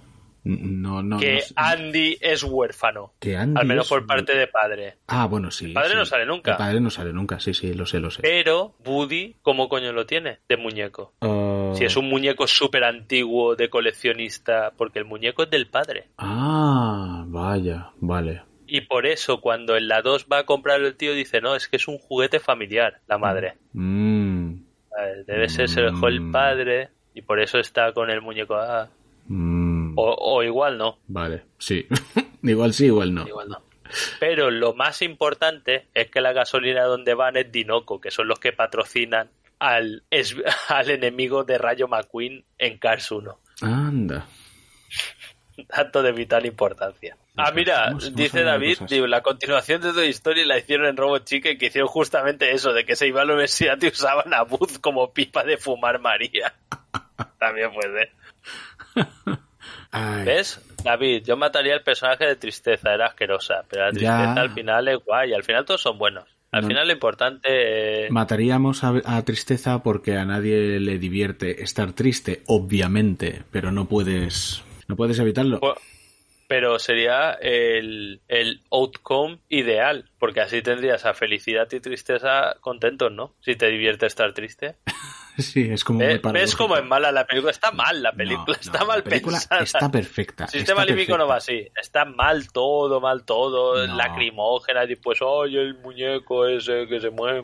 No, 0.43 1.03
no, 1.03 1.19
que 1.19 1.33
no 1.35 1.39
sé. 1.41 1.53
Andy 1.57 2.17
es 2.21 2.41
huérfano. 2.41 3.13
Que 3.19 3.35
Andy 3.35 3.59
Al 3.59 3.67
menos 3.67 3.85
es- 3.85 3.89
por 3.89 4.05
parte 4.07 4.33
de 4.35 4.47
padre. 4.47 4.95
Ah, 5.07 5.25
bueno, 5.27 5.51
sí. 5.51 5.73
padre 5.73 5.89
sí. 5.91 5.95
no 5.97 6.05
sale 6.05 6.25
nunca. 6.25 6.51
El 6.51 6.57
padre 6.57 6.79
no 6.79 6.89
sale 6.89 7.11
nunca, 7.11 7.39
sí, 7.41 7.53
sí, 7.53 7.73
lo 7.73 7.85
sé, 7.85 7.99
lo 7.99 8.09
sé. 8.09 8.21
Pero 8.21 8.73
Woody, 8.85 9.35
¿cómo 9.41 9.67
coño 9.67 9.91
lo 9.91 10.05
tiene? 10.05 10.39
De 10.47 10.55
muñeco. 10.55 11.13
Ah, 11.19 11.73
Si 11.75 11.83
es 11.83 11.97
un 11.97 12.07
muñeco 12.09 12.47
súper 12.47 12.85
antiguo 12.85 13.57
de 13.57 13.69
coleccionista, 13.69 14.71
porque 14.77 14.99
el 14.99 15.05
muñeco 15.05 15.43
es 15.43 15.49
del 15.49 15.67
padre. 15.67 16.05
Ah, 16.17 17.25
vaya, 17.27 17.89
vale. 17.99 18.41
Y 18.67 18.81
por 18.81 19.05
eso 19.05 19.39
cuando 19.41 19.77
en 19.77 19.87
la 19.87 20.01
2 20.01 20.27
va 20.31 20.39
a 20.39 20.45
comprar 20.45 20.81
el 20.81 20.95
tío 20.95 21.13
dice, 21.13 21.39
no, 21.41 21.55
es 21.55 21.67
que 21.67 21.77
es 21.77 21.87
un 21.87 21.97
juguete 21.97 22.39
familiar, 22.39 22.99
la 23.07 23.17
madre. 23.17 23.55
Mm, 23.73 24.55
Debe 25.25 25.47
ser, 25.49 25.69
se 25.69 25.81
lo 25.81 25.91
dejó 25.91 26.07
el 26.07 26.19
Mm. 26.21 26.31
padre 26.31 26.89
y 27.13 27.21
por 27.21 27.39
eso 27.39 27.59
está 27.59 27.91
con 27.93 28.09
el 28.09 28.21
muñeco. 28.21 28.55
ah. 28.55 28.89
mm, 29.27 29.93
O, 29.97 30.15
o 30.19 30.43
igual 30.43 30.77
no, 30.77 30.99
Vale, 31.07 31.43
sí. 31.57 31.87
igual 32.43 32.73
sí, 32.73 32.85
igual 32.87 33.13
no. 33.13 33.27
igual 33.27 33.49
no. 33.49 33.61
Pero 34.19 34.51
lo 34.51 34.73
más 34.73 35.01
importante 35.01 35.85
es 35.93 36.09
que 36.11 36.19
la 36.19 36.33
gasolina 36.33 36.83
donde 36.83 37.13
van 37.13 37.37
es 37.37 37.49
Dinoco, 37.51 38.01
que 38.01 38.11
son 38.11 38.27
los 38.27 38.37
que 38.39 38.51
patrocinan 38.51 39.29
al, 39.59 40.03
es- 40.11 40.35
al 40.67 40.89
enemigo 40.89 41.43
de 41.45 41.57
Rayo 41.57 41.87
McQueen 41.87 42.43
en 42.57 42.77
Cars 42.79 43.11
1. 43.11 43.39
Anda. 43.61 44.25
Dato 45.69 46.03
de 46.03 46.11
vital 46.11 46.45
importancia. 46.45 47.17
Ah, 47.37 47.51
mira, 47.53 47.93
dice 48.13 48.41
David, 48.43 48.79
digo, 48.89 49.05
la 49.07 49.21
continuación 49.21 49.81
de 49.81 49.93
Toy 49.93 50.09
Story 50.09 50.43
la 50.45 50.57
hicieron 50.57 50.87
en 50.87 50.97
Robot 50.97 51.23
Chicken, 51.25 51.57
que 51.57 51.67
hicieron 51.67 51.87
justamente 51.87 52.51
eso, 52.51 52.73
de 52.73 52.83
que 52.83 52.95
se 52.95 53.07
iba 53.07 53.21
a 53.21 53.25
la 53.25 53.33
universidad 53.33 53.77
y 53.81 53.87
usaban 53.87 54.33
a 54.33 54.41
Buzz 54.43 54.79
como 54.79 55.13
pipa 55.13 55.43
de 55.43 55.57
fumar 55.57 55.99
María. 55.99 56.53
También 57.39 57.71
puede. 57.73 58.11
Ay, 59.91 60.25
¿Ves? 60.25 60.61
David, 60.83 61.23
yo 61.25 61.37
mataría 61.37 61.73
al 61.73 61.83
personaje 61.83 62.25
de 62.25 62.35
tristeza, 62.35 62.93
era 62.93 63.07
asquerosa, 63.07 63.63
pero 63.69 63.85
la 63.85 63.89
tristeza 63.91 64.33
Ya. 64.35 64.41
al 64.41 64.49
final 64.51 64.87
es 64.87 64.97
guay, 65.05 65.33
al 65.33 65.43
final 65.43 65.65
todos 65.65 65.81
son 65.81 65.97
buenos. 65.97 66.25
Al 66.51 66.61
No. 66.61 66.67
final 66.69 66.87
lo 66.87 66.93
importante 66.93 68.05
eh, 68.05 68.09
Mataríamos 68.09 68.83
a, 68.85 68.93
a 69.05 69.21
Tristeza 69.25 69.83
porque 69.83 70.15
a 70.15 70.23
nadie 70.23 70.79
le 70.79 70.97
divierte 70.97 71.61
estar 71.61 71.91
triste, 71.91 72.41
obviamente, 72.47 73.43
pero 73.51 73.71
no 73.71 73.85
puedes, 73.85 74.63
no 74.87 74.95
puedes 74.95 75.19
evitarlo. 75.19 75.59
Pero 76.47 76.79
sería 76.79 77.31
el, 77.33 78.21
el 78.27 78.63
outcome 78.71 79.39
ideal, 79.49 80.09
porque 80.17 80.41
así 80.41 80.61
tendrías 80.61 81.05
a 81.05 81.13
felicidad 81.13 81.67
y 81.71 81.79
tristeza 81.79 82.55
contentos, 82.61 83.11
¿no? 83.11 83.35
Si 83.41 83.55
te 83.55 83.67
divierte 83.67 84.05
estar 84.05 84.33
triste. 84.33 84.77
Sí, 85.37 85.69
es 85.71 85.83
como 85.83 86.01
Eh, 86.01 86.19
¿Ves 86.33 86.55
cómo 86.55 86.77
es 86.77 86.83
mala 86.83 87.11
la 87.11 87.25
película? 87.25 87.51
Está 87.51 87.71
mal 87.71 88.01
la 88.01 88.11
película, 88.11 88.45
No, 88.47 88.53
está 88.53 88.85
mal 88.85 88.99
la 88.99 89.03
película 89.03 89.37
pensada. 89.37 89.61
Está 89.61 89.91
perfecta. 89.91 90.45
El 90.45 90.49
sistema 90.49 90.81
está 90.81 90.91
límbico 90.91 91.17
no 91.17 91.27
va 91.27 91.35
así. 91.35 91.67
Está 91.79 92.05
mal 92.05 92.51
todo, 92.51 92.99
mal 92.99 93.23
todo. 93.23 93.85
No. 93.85 93.95
Lacrimógena, 93.95 94.85
y 94.85 94.95
pues, 94.95 95.21
oye, 95.21 95.61
el 95.61 95.75
muñeco 95.75 96.47
ese 96.47 96.87
que 96.87 96.99
se 96.99 97.11
mueve. 97.11 97.43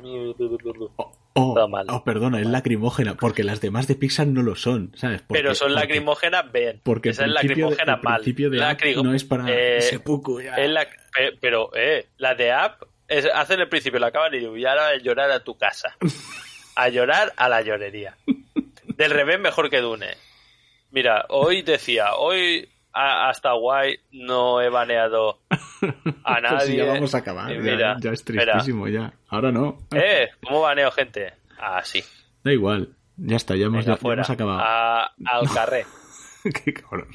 Oh, 1.36 1.68
mal. 1.68 1.88
oh, 1.90 2.04
perdona, 2.04 2.40
es 2.40 2.46
lacrimógena, 2.46 3.16
porque 3.16 3.44
las 3.44 3.60
demás 3.60 3.88
de 3.88 3.96
Pixar 3.96 4.28
no 4.28 4.44
lo 4.44 4.56
son, 4.56 4.92
¿sabes? 4.96 5.22
Porque- 5.24 5.42
Pero 5.42 5.56
son 5.56 5.74
lacrimógenas 5.74 6.52
bien. 6.52 6.80
Porque 6.84 7.10
Esa 7.10 7.24
es 7.24 7.30
de- 7.30 7.34
lacrimógena 7.34 7.98
mal. 7.98 8.16
principio 8.22 8.50
de 8.52 8.58
Up 8.60 8.64
Lacri- 8.64 9.04
no 9.04 9.14
es 9.16 9.24
para 9.24 9.50
eh, 9.50 9.78
ese 9.78 10.00
puco 10.00 10.40
ya. 10.42 10.56
es 10.56 10.70
la- 10.70 10.86
pe- 10.86 11.36
pero, 11.42 11.72
eh, 11.76 12.08
la 12.18 12.36
de 12.36 12.52
App 12.52 12.84
es- 13.08 13.28
hacen 13.34 13.60
el 13.62 13.68
principio, 13.70 14.00
lo 14.00 14.06
acaban 14.06 14.32
y 14.36 14.66
ahora 14.66 14.90
a 14.90 14.98
llorar 14.98 15.32
a 15.32 15.44
tu 15.44 15.58
casa. 15.58 15.96
A 16.76 16.90
llorar 16.90 17.32
a 17.38 17.50
la 17.50 17.62
llorería. 17.62 18.18
Del 18.98 19.12
revés 19.12 19.40
mejor 19.40 19.70
que 19.70 19.80
Dune. 19.80 20.18
Mira, 20.90 21.26
hoy 21.30 21.62
decía, 21.62 22.16
hoy 22.16 22.68
a- 22.94 23.30
hasta 23.30 23.52
guay 23.54 23.98
no 24.12 24.62
he 24.62 24.70
baneado 24.70 25.40
a 26.24 26.40
nadie. 26.42 26.56
Pues 26.58 26.66
si 26.68 26.76
ya 26.78 26.86
vamos 26.86 27.16
a 27.16 27.18
acabar. 27.18 27.52
Ya- 27.52 27.60
mira, 27.60 27.96
ya, 28.00 28.12
es 28.12 28.24
tristísimo, 28.24 28.88
ya. 28.88 29.14
Ahora 29.30 29.52
no. 29.52 29.78
Eh, 29.96 30.30
¿cómo 30.46 30.62
baneo 30.62 30.92
gente? 30.92 31.34
Así. 31.60 32.04
Da 32.44 32.52
igual. 32.52 32.90
Ya 33.18 33.36
está, 33.36 33.56
ya 33.56 33.66
hemos, 33.68 33.86
ya 33.86 33.96
fuera. 33.98 34.22
hemos 34.22 34.30
acabado. 34.30 34.60
A- 34.62 35.14
al 35.26 35.50
carré. 35.54 35.86
Qué 36.64 36.74
cabrón. 36.74 37.10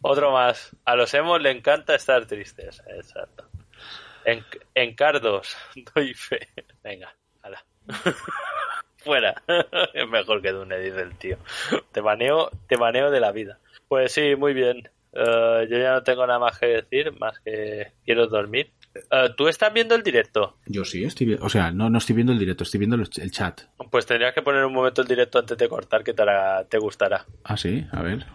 Otro 0.00 0.32
más. 0.32 0.74
A 0.84 0.94
los 0.96 1.12
emos 1.14 1.40
le 1.40 1.50
encanta 1.50 1.94
estar 1.94 2.26
tristes. 2.26 2.82
Exacto. 2.86 3.44
En, 4.24 4.44
en 4.74 4.94
Cardos, 4.94 5.56
doy 5.94 6.12
fe. 6.14 6.48
Venga, 6.82 7.14
hala. 7.42 7.64
Fuera. 8.98 9.42
es 9.94 10.08
mejor 10.08 10.42
que 10.42 10.52
Dune, 10.52 10.78
dice 10.78 11.00
el 11.02 11.16
tío. 11.16 11.38
Te 11.92 12.00
baneo, 12.00 12.50
te 12.68 12.76
baneo 12.76 13.10
de 13.10 13.20
la 13.20 13.32
vida. 13.32 13.58
Pues 13.88 14.12
sí, 14.12 14.34
muy 14.36 14.52
bien. 14.54 14.88
Eh, 15.12 15.66
yo 15.70 15.78
ya 15.78 15.92
no 15.92 16.02
tengo 16.02 16.26
nada 16.26 16.38
más 16.38 16.58
que 16.58 16.66
decir, 16.66 17.12
más 17.18 17.38
que 17.40 17.92
quiero 18.04 18.26
dormir. 18.26 18.72
Eh, 19.10 19.30
¿Tú 19.36 19.48
estás 19.48 19.72
viendo 19.72 19.94
el 19.94 20.02
directo? 20.02 20.58
Yo 20.66 20.84
sí, 20.84 21.04
estoy 21.04 21.26
viendo. 21.28 21.44
O 21.46 21.48
sea, 21.48 21.70
no, 21.70 21.88
no 21.90 21.98
estoy 21.98 22.14
viendo 22.16 22.32
el 22.32 22.38
directo, 22.38 22.64
estoy 22.64 22.78
viendo 22.78 22.96
el 22.96 23.30
chat. 23.30 23.62
Pues 23.90 24.06
tendrías 24.06 24.34
que 24.34 24.42
poner 24.42 24.64
un 24.64 24.72
momento 24.72 25.02
el 25.02 25.08
directo 25.08 25.38
antes 25.38 25.56
de 25.56 25.68
cortar 25.68 26.02
que 26.04 26.14
te, 26.14 26.78
gustará. 26.78 27.24
Ah, 27.44 27.56
sí, 27.56 27.86
a 27.92 28.02
ver. 28.02 28.26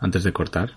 Antes 0.00 0.24
de 0.24 0.32
cortar. 0.32 0.72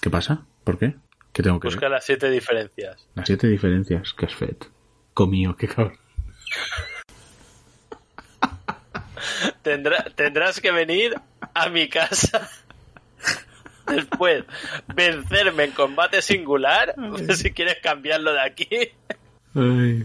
¿Qué 0.00 0.10
pasa? 0.10 0.46
¿Por 0.64 0.78
qué? 0.78 0.94
¿Qué 1.32 1.42
tengo 1.42 1.58
que 1.60 1.68
Busca 1.68 1.82
ver? 1.82 1.90
las 1.92 2.04
siete 2.04 2.30
diferencias. 2.30 3.08
Las 3.14 3.26
siete 3.26 3.46
diferencias. 3.48 4.12
Que 4.14 4.26
es 4.26 4.34
fet. 4.34 4.66
Comío, 5.14 5.56
qué 5.56 5.68
cabrón. 5.68 5.98
Tendrá- 9.62 10.04
tendrás 10.14 10.60
que 10.60 10.70
venir 10.72 11.14
a 11.54 11.68
mi 11.68 11.88
casa 11.88 12.48
después 13.88 14.44
vencerme 14.94 15.64
en 15.64 15.70
combate 15.72 16.22
singular 16.22 16.94
si 17.34 17.50
quieres 17.52 17.76
cambiarlo 17.82 18.32
de 18.32 18.40
aquí 18.40 18.68
Ay, 19.54 20.04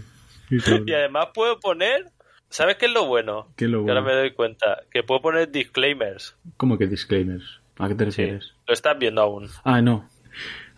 y 0.86 0.94
además 0.94 1.28
puedo 1.34 1.60
poner 1.60 2.06
¿sabes 2.50 2.78
qué 2.78 2.86
es 2.86 2.92
lo 2.92 3.06
bueno? 3.06 3.48
¿Qué 3.58 3.66
es 3.66 3.72
lo 3.72 3.84
que 3.86 3.92
ahora 3.92 4.02
me 4.04 4.14
doy 4.14 4.32
cuenta 4.34 4.84
que 4.92 5.04
puedo 5.04 5.22
poner 5.22 5.52
disclaimers 5.52 6.36
¿Cómo 6.58 6.78
que 6.78 6.88
disclaimers? 6.88 7.60
¿A 7.80 7.88
qué 7.88 7.96
te 7.96 8.04
sí, 8.12 8.22
refieres? 8.22 8.54
lo 8.68 8.74
estás 8.74 8.98
viendo 9.00 9.22
aún 9.22 9.50
Ah, 9.64 9.82
no. 9.82 10.08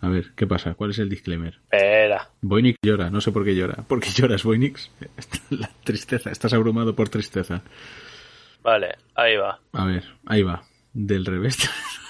A 0.00 0.08
ver, 0.08 0.32
¿qué 0.36 0.46
pasa? 0.46 0.74
¿Cuál 0.74 0.90
es 0.90 0.98
el 0.98 1.08
disclaimer? 1.08 1.58
espera 1.70 2.28
Voynix 2.42 2.76
llora, 2.82 3.08
no 3.10 3.20
sé 3.22 3.32
por 3.32 3.44
qué 3.44 3.54
llora. 3.54 3.76
¿Por 3.88 4.00
qué 4.00 4.10
lloras, 4.10 4.42
Voynix? 4.44 4.90
La 5.50 5.70
tristeza, 5.84 6.30
estás 6.30 6.52
abrumado 6.52 6.94
por 6.94 7.08
tristeza. 7.08 7.62
vale, 8.62 8.96
ahí 9.14 9.36
va 9.36 9.58
A 9.72 9.84
ver, 9.86 10.04
ahí 10.26 10.42
va. 10.42 10.62
Del 10.92 11.24
revés. 11.24 11.56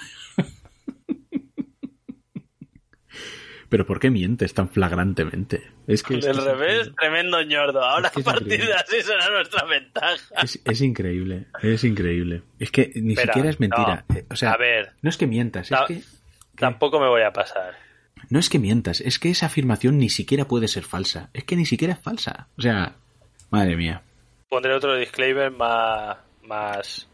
Pero 3.69 3.85
¿por 3.87 3.99
qué 4.01 4.11
mientes 4.11 4.55
tan 4.55 4.69
flagrantemente? 4.69 5.63
Es 5.87 6.03
que 6.03 6.15
del 6.19 6.37
revés, 6.37 6.73
increíble. 6.89 6.95
tremendo 6.99 7.43
ñordo 7.43 7.83
ahora 7.83 8.09
Es 8.09 8.15
que 8.15 8.21
a 8.21 8.25
partir 8.25 8.47
de 8.49 8.55
increíble. 8.57 8.75
así 8.75 9.03
será 9.03 9.29
nuestra 9.31 9.65
ventaja 9.67 10.17
Es, 10.43 10.61
es 10.65 10.81
increíble, 10.83 11.47
es 11.63 11.85
increíble. 11.85 12.43
Es 12.59 12.71
que 12.71 12.93
ni 12.95 13.13
Espera, 13.15 13.33
siquiera 13.33 13.51
es 13.51 13.61
mentira. 13.61 14.05
no. 14.09 14.17
Eh, 14.17 14.27
O 14.31 14.37
sea, 14.37 14.53
A 14.53 14.57
ver. 14.57 14.93
no 15.03 15.11
es 15.11 15.17
que 15.17 15.27
mientas, 15.27 15.71
es 15.73 15.79
que 15.89 16.03
tampoco 16.57 17.01
me 17.01 17.09
voy 17.09 17.23
a 17.23 17.33
pasar 17.33 17.75
no 18.31 18.39
es 18.41 18.49
que 18.49 18.59
mientas, 18.59 19.01
es 19.03 19.19
que 19.21 19.31
esa 19.31 19.47
afirmación 19.47 19.99
ni 19.99 20.09
siquiera 20.09 20.47
puede 20.49 20.67
ser 20.69 20.83
falsa. 20.85 21.29
Es 21.35 21.45
que 21.45 21.55
ni 21.55 21.65
siquiera 21.67 21.93
es 21.95 22.01
falsa. 22.01 22.49
O 22.59 22.63
sea, 22.63 22.97
madre 23.51 23.77
mía. 23.77 24.03
pondré 24.49 24.75
otro 24.75 24.97
disclaimer 24.97 25.51
más 25.53 26.17
más 26.43 27.07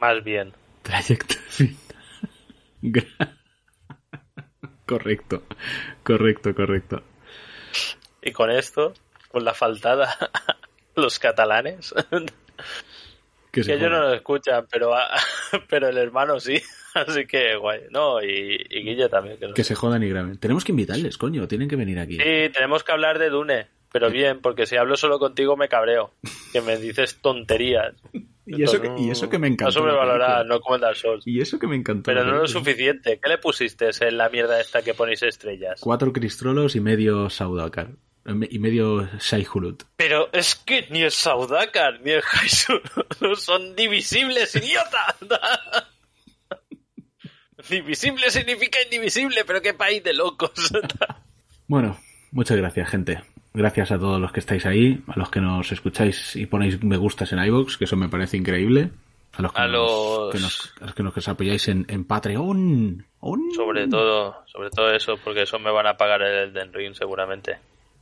más 0.00 0.22
bien 0.22 0.52
Trayecto 0.82 1.34
fin. 1.48 1.76
Correcto, 4.90 5.44
correcto, 6.02 6.52
correcto. 6.52 7.00
Y 8.22 8.32
con 8.32 8.50
esto, 8.50 8.92
con 9.28 9.44
la 9.44 9.54
faltada, 9.54 10.18
los 10.96 11.20
catalanes, 11.20 11.94
Que 13.52 13.62
que 13.62 13.74
ellos 13.74 13.88
no 13.88 14.00
lo 14.00 14.14
escuchan, 14.14 14.66
pero, 14.68 14.92
pero 15.68 15.88
el 15.88 15.96
hermano 15.96 16.40
sí. 16.40 16.60
Así 16.94 17.24
que 17.24 17.54
guay. 17.54 17.82
No, 17.90 18.20
y, 18.20 18.66
y 18.68 18.82
Guille 18.82 19.08
también. 19.08 19.38
Que 19.38 19.52
Que 19.54 19.62
se 19.62 19.76
jodan 19.76 20.02
y 20.02 20.08
graben. 20.08 20.38
Tenemos 20.38 20.64
que 20.64 20.72
invitarles, 20.72 21.16
coño, 21.18 21.46
tienen 21.46 21.68
que 21.68 21.76
venir 21.76 22.00
aquí. 22.00 22.16
Sí, 22.16 22.50
tenemos 22.52 22.82
que 22.82 22.90
hablar 22.90 23.20
de 23.20 23.30
Dune, 23.30 23.68
pero 23.92 24.10
bien, 24.10 24.40
porque 24.40 24.66
si 24.66 24.76
hablo 24.76 24.96
solo 24.96 25.20
contigo 25.20 25.56
me 25.56 25.68
cabreo. 25.68 26.14
Que 26.52 26.62
me 26.62 26.76
dices 26.78 27.20
tonterías. 27.22 27.94
Y 28.58 28.62
eso, 28.64 28.80
que, 28.80 28.90
y 28.98 29.10
eso 29.10 29.28
que 29.28 29.38
me 29.38 29.48
encantó. 29.48 29.80
No 29.80 29.86
película. 29.86 30.44
no 30.44 30.60
como 30.60 30.74
el 30.74 30.80
Dark 30.80 30.96
Souls. 30.96 31.26
Y 31.26 31.40
eso 31.40 31.58
que 31.58 31.66
me 31.66 31.76
encantó. 31.76 32.04
Pero 32.04 32.24
no 32.24 32.38
lo 32.38 32.46
suficiente. 32.46 33.20
¿Qué 33.22 33.28
le 33.28 33.38
pusiste 33.38 33.90
en 34.00 34.16
la 34.16 34.28
mierda 34.28 34.60
esta 34.60 34.82
que 34.82 34.94
ponéis 34.94 35.22
estrellas? 35.22 35.80
Cuatro 35.80 36.12
cristrolos 36.12 36.76
y 36.76 36.80
medio 36.80 37.30
Saudakar. 37.30 37.90
Y 38.50 38.58
medio 38.58 39.08
Shaihulut. 39.18 39.84
Pero 39.96 40.28
es 40.32 40.54
que 40.54 40.86
ni 40.90 41.02
el 41.02 41.10
Saudakar 41.10 42.00
ni 42.02 42.10
el 42.10 42.22
Haisu 42.22 42.80
son 43.36 43.74
divisibles, 43.74 44.54
idiota. 44.56 45.16
Divisible 47.68 48.30
significa 48.30 48.82
indivisible, 48.82 49.44
pero 49.46 49.60
qué 49.62 49.74
país 49.74 50.02
de 50.02 50.14
locos. 50.14 50.50
Bueno, 51.66 52.00
muchas 52.32 52.56
gracias, 52.56 52.90
gente. 52.90 53.22
Gracias 53.52 53.90
a 53.90 53.98
todos 53.98 54.20
los 54.20 54.30
que 54.32 54.40
estáis 54.40 54.64
ahí, 54.66 55.02
a 55.08 55.18
los 55.18 55.28
que 55.30 55.40
nos 55.40 55.72
escucháis 55.72 56.36
y 56.36 56.46
ponéis 56.46 56.82
me 56.84 56.96
gustas 56.96 57.32
en 57.32 57.44
iVoox, 57.44 57.76
que 57.76 57.84
eso 57.84 57.96
me 57.96 58.08
parece 58.08 58.36
increíble. 58.36 58.90
A 59.32 59.42
los 59.42 59.52
que, 59.52 59.60
A 59.60 59.66
nos, 59.68 59.72
los- 59.72 60.32
que 60.32 60.40
nos- 60.40 60.72
a 60.80 60.84
los 60.86 60.94
que 60.94 61.02
nos 61.02 61.28
apoyáis 61.28 61.68
en, 61.68 61.84
en 61.88 62.04
Patreon. 62.04 63.06
¡On! 63.20 63.40
sobre 63.54 63.86
todo, 63.88 64.36
sobre 64.46 64.70
todo 64.70 64.90
eso, 64.92 65.16
porque 65.22 65.42
eso 65.42 65.58
me 65.58 65.70
van 65.70 65.86
a 65.86 65.96
pagar 65.96 66.22
el 66.22 66.48
Elden 66.50 66.72
Ring 66.72 66.94
seguramente. 66.94 67.58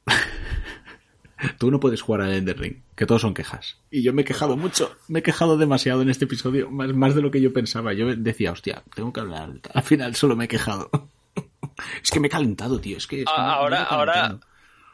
Tú 1.59 1.71
no 1.71 1.79
puedes 1.79 2.03
jugar 2.03 2.23
al 2.23 2.35
Ender 2.35 2.59
Ring, 2.59 2.77
que 2.97 3.07
todos 3.07 3.23
son 3.23 3.33
quejas. 3.33 3.79
Y 3.93 4.03
yo 4.03 4.13
me 4.13 4.23
he 4.23 4.25
quejado 4.25 4.57
mucho, 4.57 4.97
me 5.07 5.21
he 5.21 5.23
quejado 5.23 5.57
demasiado 5.57 6.03
en 6.03 6.09
este 6.11 6.25
episodio, 6.25 6.69
más, 6.71 6.93
más 6.93 7.15
de 7.15 7.23
lo 7.23 7.31
que 7.31 7.41
yo 7.41 7.53
pensaba. 7.53 7.93
Yo 7.93 8.15
decía, 8.17 8.51
hostia, 8.51 8.83
tengo 8.95 9.13
que 9.13 9.21
hablar. 9.21 9.51
Al 9.73 9.83
final 9.85 10.17
solo 10.17 10.35
me 10.35 10.47
he 10.47 10.49
quejado. 10.49 10.91
es 12.03 12.11
que 12.11 12.19
me 12.19 12.27
he 12.27 12.31
calentado, 12.31 12.81
tío. 12.81 12.97
Es 12.97 13.07
que, 13.07 13.21
es 13.21 13.25
que 13.27 13.31
Ah, 13.37 13.41
me- 13.41 13.47
me 13.47 13.53
he 13.53 13.55
ahora, 13.55 13.83
ahora. 13.85 14.39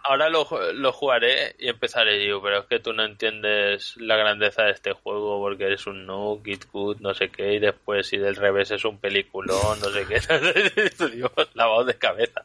Ahora 0.04 0.28
lo, 0.28 0.46
lo 0.74 0.92
jugaré 0.92 1.56
y 1.58 1.68
empezaré 1.68 2.18
digo, 2.18 2.40
pero 2.42 2.60
es 2.60 2.66
que 2.66 2.78
tú 2.78 2.92
no 2.92 3.04
entiendes 3.04 3.96
la 3.96 4.16
grandeza 4.16 4.64
de 4.64 4.72
este 4.72 4.92
juego 4.92 5.40
porque 5.40 5.64
eres 5.64 5.86
un 5.86 6.06
no, 6.06 6.40
Git 6.44 6.66
Good, 6.72 7.00
no 7.00 7.14
sé 7.14 7.30
qué, 7.30 7.54
y 7.54 7.58
después 7.58 8.06
si 8.06 8.18
del 8.18 8.36
revés 8.36 8.70
es 8.70 8.84
un 8.84 8.98
peliculón, 8.98 9.80
no 9.80 9.88
sé 9.88 10.06
qué. 10.06 10.20
Digo, 11.14 11.30
lavado 11.54 11.84
de 11.84 11.94
cabeza. 11.94 12.42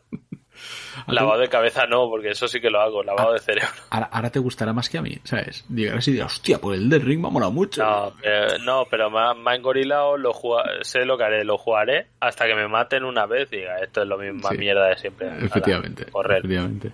Lavado 1.07 1.39
de 1.39 1.47
cabeza 1.47 1.85
no, 1.85 2.09
porque 2.09 2.31
eso 2.31 2.47
sí 2.47 2.59
que 2.59 2.69
lo 2.69 2.81
hago, 2.81 3.01
lavado 3.03 3.33
de 3.33 3.39
cerebro. 3.39 3.69
Ahora, 3.89 4.09
ahora 4.11 4.29
te 4.29 4.39
gustará 4.39 4.73
más 4.73 4.89
que 4.89 4.97
a 4.97 5.01
mí, 5.01 5.17
¿sabes? 5.23 5.65
Llegarás 5.69 6.07
y 6.07 6.11
dirás, 6.13 6.33
hostia, 6.33 6.59
pues 6.59 6.77
el 6.77 6.83
Ender 6.85 7.03
Ring 7.05 7.21
me 7.21 7.27
ha 7.27 7.31
molado 7.31 7.51
mucho. 7.51 7.83
No, 7.83 8.13
pero, 8.21 8.57
no, 8.59 8.85
pero 8.89 9.09
me 9.09 9.19
ha, 9.19 9.33
me 9.33 9.51
ha 9.51 9.55
engorilado, 9.55 10.17
lo 10.17 10.33
sé 10.81 11.05
lo 11.05 11.17
que 11.17 11.23
haré, 11.23 11.43
lo 11.45 11.57
jugaré 11.57 12.07
hasta 12.19 12.45
que 12.45 12.55
me 12.55 12.67
maten 12.67 13.03
una 13.05 13.25
vez 13.25 13.51
y 13.53 13.57
diga, 13.57 13.79
esto 13.79 14.01
es 14.01 14.07
lo 14.07 14.17
mismo 14.17 14.49
Sí. 14.49 14.57
mierda 14.57 14.87
de 14.87 14.97
siempre. 14.97 15.29
Efectivamente. 15.45 16.05
correr. 16.11 16.39
Efectivamente. 16.39 16.91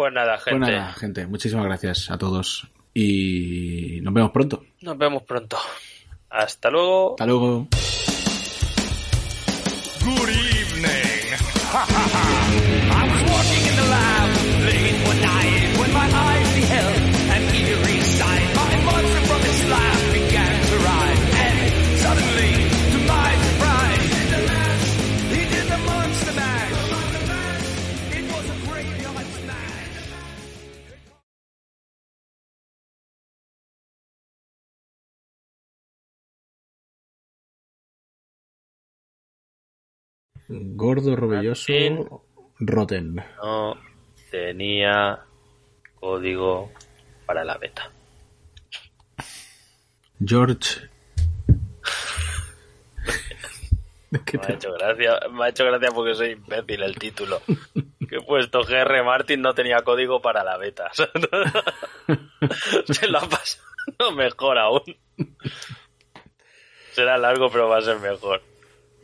Pues 0.00 0.14
nada, 0.14 0.40
Pues 0.42 0.44
gente. 0.54 0.58
nada, 0.72 0.92
gente, 0.94 1.26
muchísimas 1.26 1.66
gracias 1.66 2.10
a 2.10 2.16
todos 2.16 2.66
y 2.94 3.98
nos 4.00 4.14
vemos 4.14 4.30
pronto. 4.30 4.64
Nos 4.80 4.96
vemos 4.96 5.24
pronto. 5.24 5.58
Hasta 6.30 6.70
luego. 6.70 7.10
Hasta 7.10 7.26
luego. 7.26 7.68
Gordo, 40.52 41.14
robelloso, 41.14 41.72
Martín. 41.72 42.08
roten. 42.58 43.14
No 43.40 43.78
tenía 44.30 45.20
código 46.00 46.72
para 47.24 47.44
la 47.44 47.56
beta. 47.56 47.88
George. 50.24 50.88
¿De 54.10 54.20
qué 54.24 54.38
Me 54.38 54.44
ha 54.44 54.48
hecho 54.50 54.72
gracia, 54.72 55.20
me 55.30 55.44
ha 55.44 55.48
hecho 55.50 55.64
gracia 55.64 55.90
porque 55.94 56.16
soy 56.16 56.30
imbécil 56.30 56.82
el 56.82 56.98
título. 56.98 57.40
que 58.08 58.16
he 58.16 58.22
puesto 58.22 58.64
GR 58.64 59.04
Martin 59.04 59.40
no 59.40 59.54
tenía 59.54 59.82
código 59.82 60.20
para 60.20 60.42
la 60.42 60.56
beta. 60.56 60.90
Se 60.94 61.06
lo 63.06 63.18
ha 63.18 63.28
pasado 63.28 64.12
mejor 64.16 64.58
aún. 64.58 64.82
Será 66.90 67.16
largo, 67.18 67.48
pero 67.50 67.68
va 67.68 67.78
a 67.78 67.82
ser 67.82 68.00
mejor. 68.00 68.42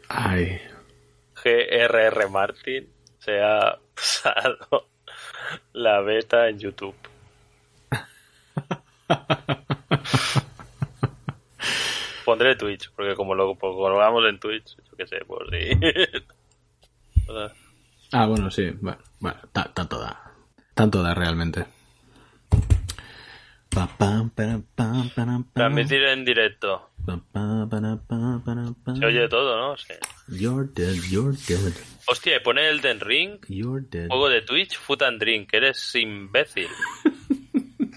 Ay. 0.08 0.60
GRR 1.46 2.28
Martin 2.28 2.88
se 3.20 3.40
ha 3.40 3.78
pasado 3.94 4.88
la 5.74 6.00
beta 6.00 6.48
en 6.48 6.58
YouTube. 6.58 6.96
Pondré 12.24 12.56
Twitch, 12.56 12.90
porque 12.94 13.14
como 13.14 13.34
lo 13.34 13.54
colgamos 13.56 14.24
en 14.28 14.38
Twitch, 14.40 14.76
yo 14.76 14.96
qué 14.96 15.06
sé. 15.06 15.18
O 15.28 15.44
sea, 17.34 17.52
Ah, 18.12 18.26
bueno, 18.26 18.50
sí. 18.50 18.70
Bueno, 18.80 18.98
bueno 19.20 19.38
ta- 19.52 19.70
tanto 19.72 19.98
da. 20.00 20.32
Tanto 20.74 21.02
da 21.02 21.14
realmente. 21.14 21.64
Transmitir 25.54 26.02
en 26.04 26.24
directo. 26.24 26.90
Se 28.98 29.06
oye 29.06 29.28
todo, 29.28 29.56
¿no? 29.56 29.76
Sí. 29.76 29.94
You're 30.28 30.68
dead, 30.72 30.94
you're 31.08 31.36
dead, 31.48 31.72
Hostia, 32.08 32.36
y 32.36 32.40
pone 32.40 32.68
el 32.68 32.80
Den 32.80 33.00
Ring, 33.00 33.38
you're 33.48 33.84
dead. 33.88 34.08
juego 34.08 34.28
de 34.28 34.42
Twitch, 34.42 34.76
Food 34.76 35.02
and 35.02 35.20
Drink, 35.20 35.52
eres 35.52 35.94
imbécil. 35.94 36.68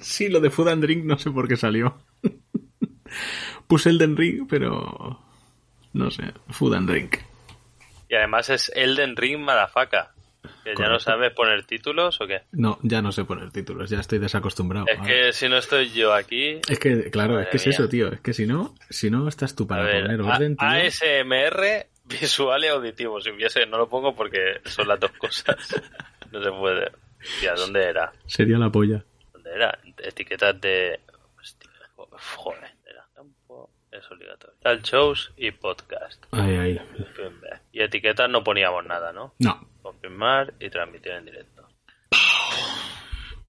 Sí, 0.01 0.29
lo 0.29 0.39
de 0.39 0.49
Food 0.49 0.69
and 0.69 0.81
Drink 0.81 1.03
no 1.03 1.17
sé 1.17 1.29
por 1.29 1.45
qué 1.49 1.57
salió. 1.57 1.97
Puse 3.67 3.89
el 3.89 3.97
Den 3.97 4.15
Ring, 4.15 4.47
pero... 4.49 5.19
No 5.91 6.09
sé, 6.09 6.31
Food 6.47 6.75
and 6.75 6.89
Drink. 6.89 7.17
Y 8.07 8.15
además 8.15 8.49
es 8.49 8.71
Elden 8.73 9.17
Ring 9.17 9.39
Madafaka. 9.39 10.13
Que 10.63 10.73
ya 10.77 10.87
no 10.87 10.99
sabes 10.99 11.33
poner 11.33 11.65
títulos 11.65 12.19
o 12.21 12.27
qué. 12.27 12.43
No, 12.51 12.79
ya 12.81 13.01
no 13.01 13.11
sé 13.11 13.25
poner 13.25 13.51
títulos, 13.51 13.89
ya 13.89 13.99
estoy 13.99 14.19
desacostumbrado. 14.19 14.85
Es 14.87 14.97
Ahora- 14.99 15.07
que 15.11 15.33
si 15.33 15.49
no 15.49 15.57
estoy 15.57 15.89
yo 15.91 16.13
aquí. 16.13 16.59
Es 16.67 16.79
que, 16.79 17.09
claro, 17.11 17.33
Madre 17.33 17.45
es 17.45 17.49
que 17.51 17.57
es 17.57 17.67
eso, 17.67 17.89
tío. 17.89 18.11
Es 18.11 18.21
que 18.21 18.33
si 18.33 18.45
no, 18.45 18.75
si 18.89 19.09
no 19.09 19.27
estás 19.27 19.55
tú 19.55 19.67
para 19.67 19.83
ver, 19.83 20.03
poner 20.03 20.21
orden, 20.21 20.55
tío. 20.55 20.67
ASMR 20.67 21.87
visual 22.05 22.63
y 22.63 22.67
auditivo. 22.67 23.19
Si 23.21 23.29
hubiese, 23.31 23.65
no 23.65 23.77
lo 23.77 23.89
pongo 23.89 24.15
porque 24.15 24.61
son 24.65 24.87
las 24.87 24.99
dos 24.99 25.11
cosas. 25.11 25.55
No 26.31 26.43
se 26.43 26.51
puede. 26.51 26.91
Hostia, 27.19 27.55
¿dónde 27.55 27.83
era? 27.85 28.11
Sería 28.27 28.59
la 28.59 28.69
polla. 28.69 29.03
¿Dónde 29.33 29.51
era? 29.51 29.79
Etiquetas 29.97 30.61
de. 30.61 30.99
Hostia, 31.39 31.69
joder, 32.35 32.69
era 32.85 33.03
campo. 33.15 33.71
Es 33.91 34.09
obligatorio. 34.11 34.55
Tal 34.61 34.79
shows 34.83 35.33
y 35.37 35.49
podcast. 35.49 36.23
Ay, 36.29 36.55
ay. 36.55 36.81
Y 37.71 37.81
etiquetas 37.81 38.29
no 38.29 38.43
poníamos 38.43 38.85
nada, 38.85 39.11
¿no? 39.11 39.33
No 39.39 39.67
confirmar 40.01 40.53
y 40.59 40.69
transmitir 40.69 41.11
en 41.11 41.25
directo. 41.25 41.67